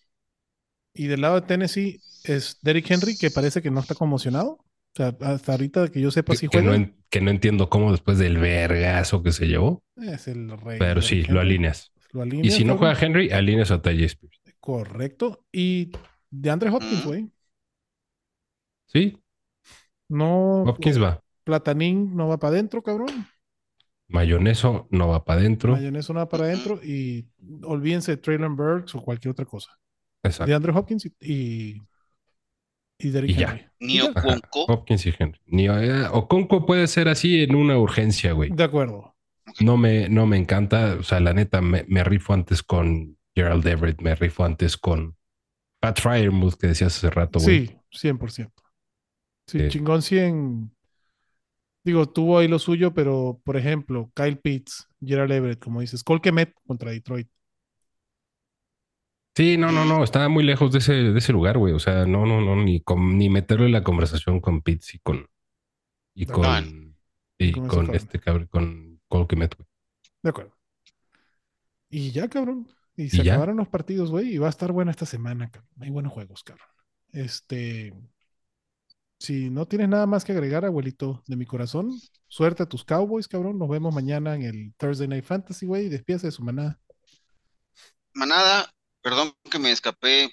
Y 0.94 1.06
del 1.06 1.20
lado 1.20 1.40
de 1.40 1.46
Tennessee 1.46 2.00
es 2.24 2.58
Derrick 2.62 2.90
Henry, 2.90 3.16
que 3.16 3.30
parece 3.30 3.62
que 3.62 3.70
no 3.70 3.80
está 3.80 3.94
conmocionado. 3.94 4.52
O 4.52 4.96
sea, 4.96 5.16
hasta 5.20 5.52
ahorita 5.52 5.88
que 5.88 6.00
yo 6.00 6.10
sepa 6.10 6.32
Que, 6.32 6.38
si 6.38 6.48
que 6.48 6.60
juega. 6.60 6.76
no, 6.78 6.90
que 7.08 7.20
no 7.20 7.30
entiendo 7.30 7.68
cómo 7.70 7.92
después 7.92 8.18
del 8.18 8.38
vergazo 8.38 9.22
que 9.22 9.30
se 9.32 9.46
llevó, 9.46 9.84
Es 9.96 10.26
el 10.26 10.50
rey. 10.58 10.78
pero 10.78 11.00
sí, 11.00 11.20
Henry. 11.20 11.32
lo 11.32 11.40
alineas. 11.40 11.92
Lo 12.12 12.26
Y 12.26 12.50
si 12.50 12.64
no 12.64 12.76
juega 12.76 12.98
Henry, 13.00 13.30
alineas 13.30 13.70
a 13.70 13.80
Tajay 13.80 14.02
Spears. 14.04 14.40
Correcto. 14.58 15.44
Y 15.52 15.92
de 16.30 16.50
Andre 16.50 16.70
Hopkins, 16.70 17.00
Ujú. 17.00 17.08
güey. 17.08 17.30
Sí, 18.86 19.16
No. 20.08 20.62
Hopkins 20.64 21.00
va. 21.00 21.22
Platanín 21.44 22.16
no 22.16 22.26
va 22.26 22.38
para 22.38 22.54
adentro, 22.54 22.82
cabrón. 22.82 23.26
Mayoneso 24.08 24.88
no 24.90 25.06
va 25.06 25.24
para 25.24 25.40
adentro. 25.40 25.72
Mayonesa 25.72 26.12
no 26.12 26.18
va 26.18 26.28
para 26.28 26.44
adentro. 26.44 26.80
Y 26.82 27.28
olvídense 27.62 28.10
de 28.12 28.16
Traylon 28.16 28.56
Burks 28.56 28.94
o 28.96 29.02
cualquier 29.02 29.30
otra 29.30 29.44
cosa. 29.44 29.70
De 30.22 30.28
Exacto. 30.28 30.54
Andre 30.54 30.72
Hopkins 30.72 31.06
y, 31.20 31.80
y, 32.98 33.10
Derrick. 33.10 33.38
Henry. 33.38 33.66
Ni 33.80 34.00
Oconco. 34.00 34.64
Hopkins 34.68 35.06
y 35.06 35.14
Henry. 35.18 35.40
Ni, 35.46 35.66
eh, 35.66 36.06
Oconco 36.12 36.66
puede 36.66 36.86
ser 36.86 37.08
así 37.08 37.42
en 37.42 37.54
una 37.54 37.78
urgencia, 37.78 38.32
güey. 38.32 38.50
De 38.50 38.64
acuerdo. 38.64 39.16
No 39.60 39.76
me, 39.76 40.08
no 40.08 40.26
me 40.26 40.36
encanta. 40.36 40.96
O 40.98 41.02
sea, 41.02 41.20
la 41.20 41.32
neta, 41.32 41.60
me, 41.62 41.84
me 41.88 42.04
rifo 42.04 42.34
antes 42.34 42.62
con 42.62 43.16
Gerald 43.34 43.66
Everett, 43.66 44.00
me 44.02 44.14
rifo 44.14 44.44
antes 44.44 44.76
con 44.76 45.16
Pat 45.80 45.98
Fryermuth, 46.00 46.54
que 46.54 46.68
decías 46.68 46.96
hace 46.96 47.10
rato, 47.10 47.40
güey. 47.40 47.66
Sí, 47.90 48.08
100%. 48.08 48.52
Sí, 49.46 49.58
Sí. 49.58 49.68
chingón 49.68 50.02
100. 50.02 50.70
Digo, 51.82 52.08
tuvo 52.10 52.38
ahí 52.38 52.46
lo 52.46 52.58
suyo, 52.58 52.92
pero 52.92 53.40
por 53.42 53.56
ejemplo, 53.56 54.12
Kyle 54.14 54.36
Pitts, 54.36 54.86
Gerald 55.00 55.32
Everett, 55.32 55.58
como 55.58 55.80
dices, 55.80 56.04
Cole 56.04 56.20
contra 56.66 56.90
Detroit. 56.90 57.28
Sí, 59.34 59.56
no, 59.56 59.70
no, 59.72 59.84
no, 59.84 60.02
estaba 60.02 60.28
muy 60.28 60.44
lejos 60.44 60.72
de 60.72 60.78
ese, 60.78 60.92
de 60.92 61.18
ese 61.18 61.32
lugar, 61.32 61.56
güey. 61.56 61.72
O 61.72 61.78
sea, 61.78 62.04
no, 62.04 62.26
no, 62.26 62.40
no, 62.40 62.56
ni, 62.56 62.80
con, 62.80 63.16
ni 63.16 63.30
meterlo 63.30 63.64
en 63.64 63.72
la 63.72 63.82
conversación 63.84 64.40
con 64.40 64.60
Pitts 64.60 64.94
y 64.94 64.98
con 64.98 65.26
y 66.14 66.26
No. 66.26 66.34
con, 66.34 66.96
y 67.38 67.52
Con 67.52 67.94
este 67.94 68.18
cabrón, 68.20 68.46
con 68.48 69.00
Colquimet, 69.08 69.56
güey. 69.56 69.66
De 70.22 70.30
acuerdo. 70.30 70.54
Y 71.88 72.10
ya, 72.10 72.28
cabrón. 72.28 72.68
Y 72.96 73.08
se 73.08 73.22
acabaron 73.22 73.56
los 73.56 73.68
partidos, 73.68 74.10
güey. 74.10 74.34
Y 74.34 74.38
va 74.38 74.48
a 74.48 74.50
estar 74.50 74.72
buena 74.72 74.90
esta 74.90 75.06
semana, 75.06 75.50
cabrón. 75.50 75.70
Hay 75.80 75.90
buenos 75.90 76.12
juegos, 76.12 76.44
cabrón. 76.44 76.68
Este. 77.12 77.94
Si 79.18 79.50
no 79.50 79.66
tienes 79.66 79.88
nada 79.88 80.06
más 80.06 80.24
que 80.24 80.32
agregar, 80.32 80.64
abuelito 80.64 81.22
de 81.26 81.36
mi 81.36 81.44
corazón, 81.44 81.90
suerte 82.26 82.62
a 82.62 82.66
tus 82.66 82.84
Cowboys, 82.84 83.28
cabrón. 83.28 83.58
Nos 83.58 83.68
vemos 83.68 83.94
mañana 83.94 84.34
en 84.34 84.42
el 84.42 84.74
Thursday 84.76 85.08
Night 85.08 85.24
Fantasy, 85.24 85.66
güey. 85.66 85.88
Despídase 85.88 86.26
de 86.28 86.32
su 86.32 86.42
manada. 86.42 86.78
Manada, 88.14 88.70
perdón 89.02 89.34
que 89.50 89.58
me 89.58 89.72
escapé. 89.72 90.30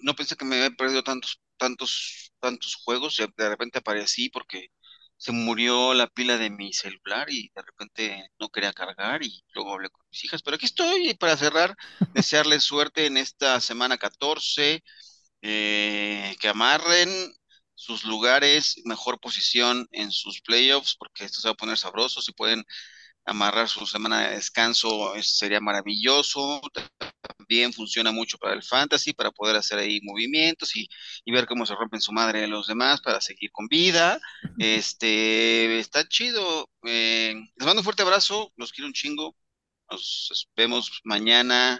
No 0.00 0.14
pensé 0.16 0.36
que 0.36 0.44
me 0.44 0.56
había 0.56 0.70
perdido 0.76 1.02
tantos, 1.04 1.40
tantos, 1.58 2.32
tantos 2.40 2.76
juegos. 2.76 3.16
Ya 3.16 3.28
de 3.36 3.48
repente 3.50 3.78
aparecí 3.80 4.30
porque 4.30 4.68
se 5.16 5.32
murió 5.32 5.94
la 5.94 6.08
pila 6.08 6.38
de 6.38 6.50
mi 6.50 6.72
celular 6.72 7.28
y 7.30 7.50
de 7.54 7.62
repente 7.62 8.28
no 8.40 8.48
quería 8.50 8.72
cargar 8.72 9.22
y 9.24 9.44
luego 9.54 9.74
hablé 9.74 9.90
con 9.90 10.06
mis 10.10 10.24
hijas. 10.24 10.42
Pero 10.42 10.56
aquí 10.56 10.66
estoy 10.66 11.10
y 11.10 11.14
para 11.14 11.36
cerrar, 11.36 11.76
desearles 12.14 12.64
suerte 12.64 13.06
en 13.06 13.16
esta 13.18 13.60
semana 13.60 13.98
14, 13.98 14.82
eh, 15.42 16.36
que 16.40 16.48
amarren 16.48 17.10
sus 17.74 18.04
lugares, 18.04 18.80
mejor 18.84 19.20
posición 19.20 19.88
en 19.92 20.12
sus 20.12 20.40
playoffs, 20.42 20.96
porque 20.98 21.24
esto 21.24 21.40
se 21.40 21.48
va 21.48 21.52
a 21.52 21.56
poner 21.56 21.78
sabroso. 21.78 22.22
Si 22.22 22.32
pueden 22.32 22.64
amarrar 23.26 23.68
su 23.68 23.86
semana 23.86 24.28
de 24.28 24.36
descanso, 24.36 25.14
es- 25.16 25.38
sería 25.38 25.60
maravilloso. 25.60 26.60
También 27.52 27.74
funciona 27.74 28.12
mucho 28.12 28.38
para 28.38 28.54
el 28.54 28.62
fantasy, 28.62 29.12
para 29.12 29.30
poder 29.30 29.56
hacer 29.56 29.78
ahí 29.78 30.00
movimientos 30.02 30.74
y, 30.74 30.88
y 31.22 31.32
ver 31.32 31.44
cómo 31.44 31.66
se 31.66 31.74
rompen 31.74 32.00
su 32.00 32.10
madre 32.10 32.46
los 32.46 32.66
demás 32.66 33.02
para 33.02 33.20
seguir 33.20 33.52
con 33.52 33.66
vida. 33.66 34.18
Este, 34.58 35.78
está 35.78 36.08
chido. 36.08 36.70
Eh, 36.86 37.34
les 37.34 37.66
mando 37.66 37.80
un 37.80 37.84
fuerte 37.84 38.00
abrazo, 38.00 38.50
los 38.56 38.72
quiero 38.72 38.86
un 38.86 38.94
chingo. 38.94 39.36
Nos 39.90 40.48
vemos 40.56 41.02
mañana 41.04 41.78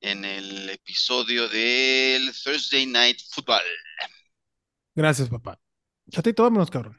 en 0.00 0.24
el 0.24 0.70
episodio 0.70 1.46
del 1.46 2.32
Thursday 2.32 2.86
Night 2.86 3.18
Football. 3.32 3.64
Gracias, 4.94 5.28
papá. 5.28 5.60
Chatito, 6.10 6.42
vámonos, 6.42 6.70
cabrón. 6.70 6.98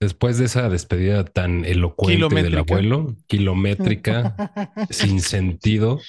Después 0.00 0.38
de 0.38 0.46
esa 0.46 0.68
despedida 0.68 1.24
tan 1.24 1.64
elocuente 1.64 2.42
del 2.42 2.58
abuelo, 2.58 3.14
kilométrica, 3.28 4.34
sin 4.90 5.20
sentido, 5.20 6.00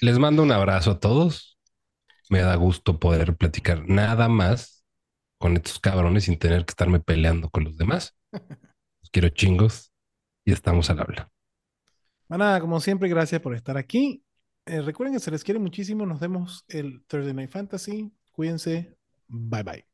les 0.00 0.18
mando 0.18 0.42
un 0.42 0.52
abrazo 0.52 0.92
a 0.92 1.00
todos. 1.00 1.58
Me 2.30 2.40
da 2.40 2.54
gusto 2.56 2.98
poder 2.98 3.36
platicar 3.36 3.88
nada 3.88 4.28
más 4.28 4.84
con 5.38 5.56
estos 5.56 5.78
cabrones 5.78 6.24
sin 6.24 6.38
tener 6.38 6.64
que 6.64 6.72
estarme 6.72 7.00
peleando 7.00 7.50
con 7.50 7.64
los 7.64 7.76
demás. 7.76 8.16
Los 8.32 9.10
quiero 9.12 9.28
chingos 9.28 9.92
y 10.44 10.52
estamos 10.52 10.90
al 10.90 11.00
habla. 11.00 11.30
Manada, 12.28 12.60
como 12.60 12.80
siempre, 12.80 13.08
gracias 13.08 13.40
por 13.40 13.54
estar 13.54 13.76
aquí. 13.76 14.24
Eh, 14.66 14.80
recuerden 14.80 15.14
que 15.14 15.20
se 15.20 15.30
les 15.30 15.44
quiere 15.44 15.60
muchísimo. 15.60 16.06
Nos 16.06 16.20
vemos 16.20 16.64
el 16.68 17.04
Thursday 17.06 17.34
Night 17.34 17.50
Fantasy. 17.50 18.10
Cuídense. 18.32 18.96
Bye 19.28 19.62
bye. 19.62 19.93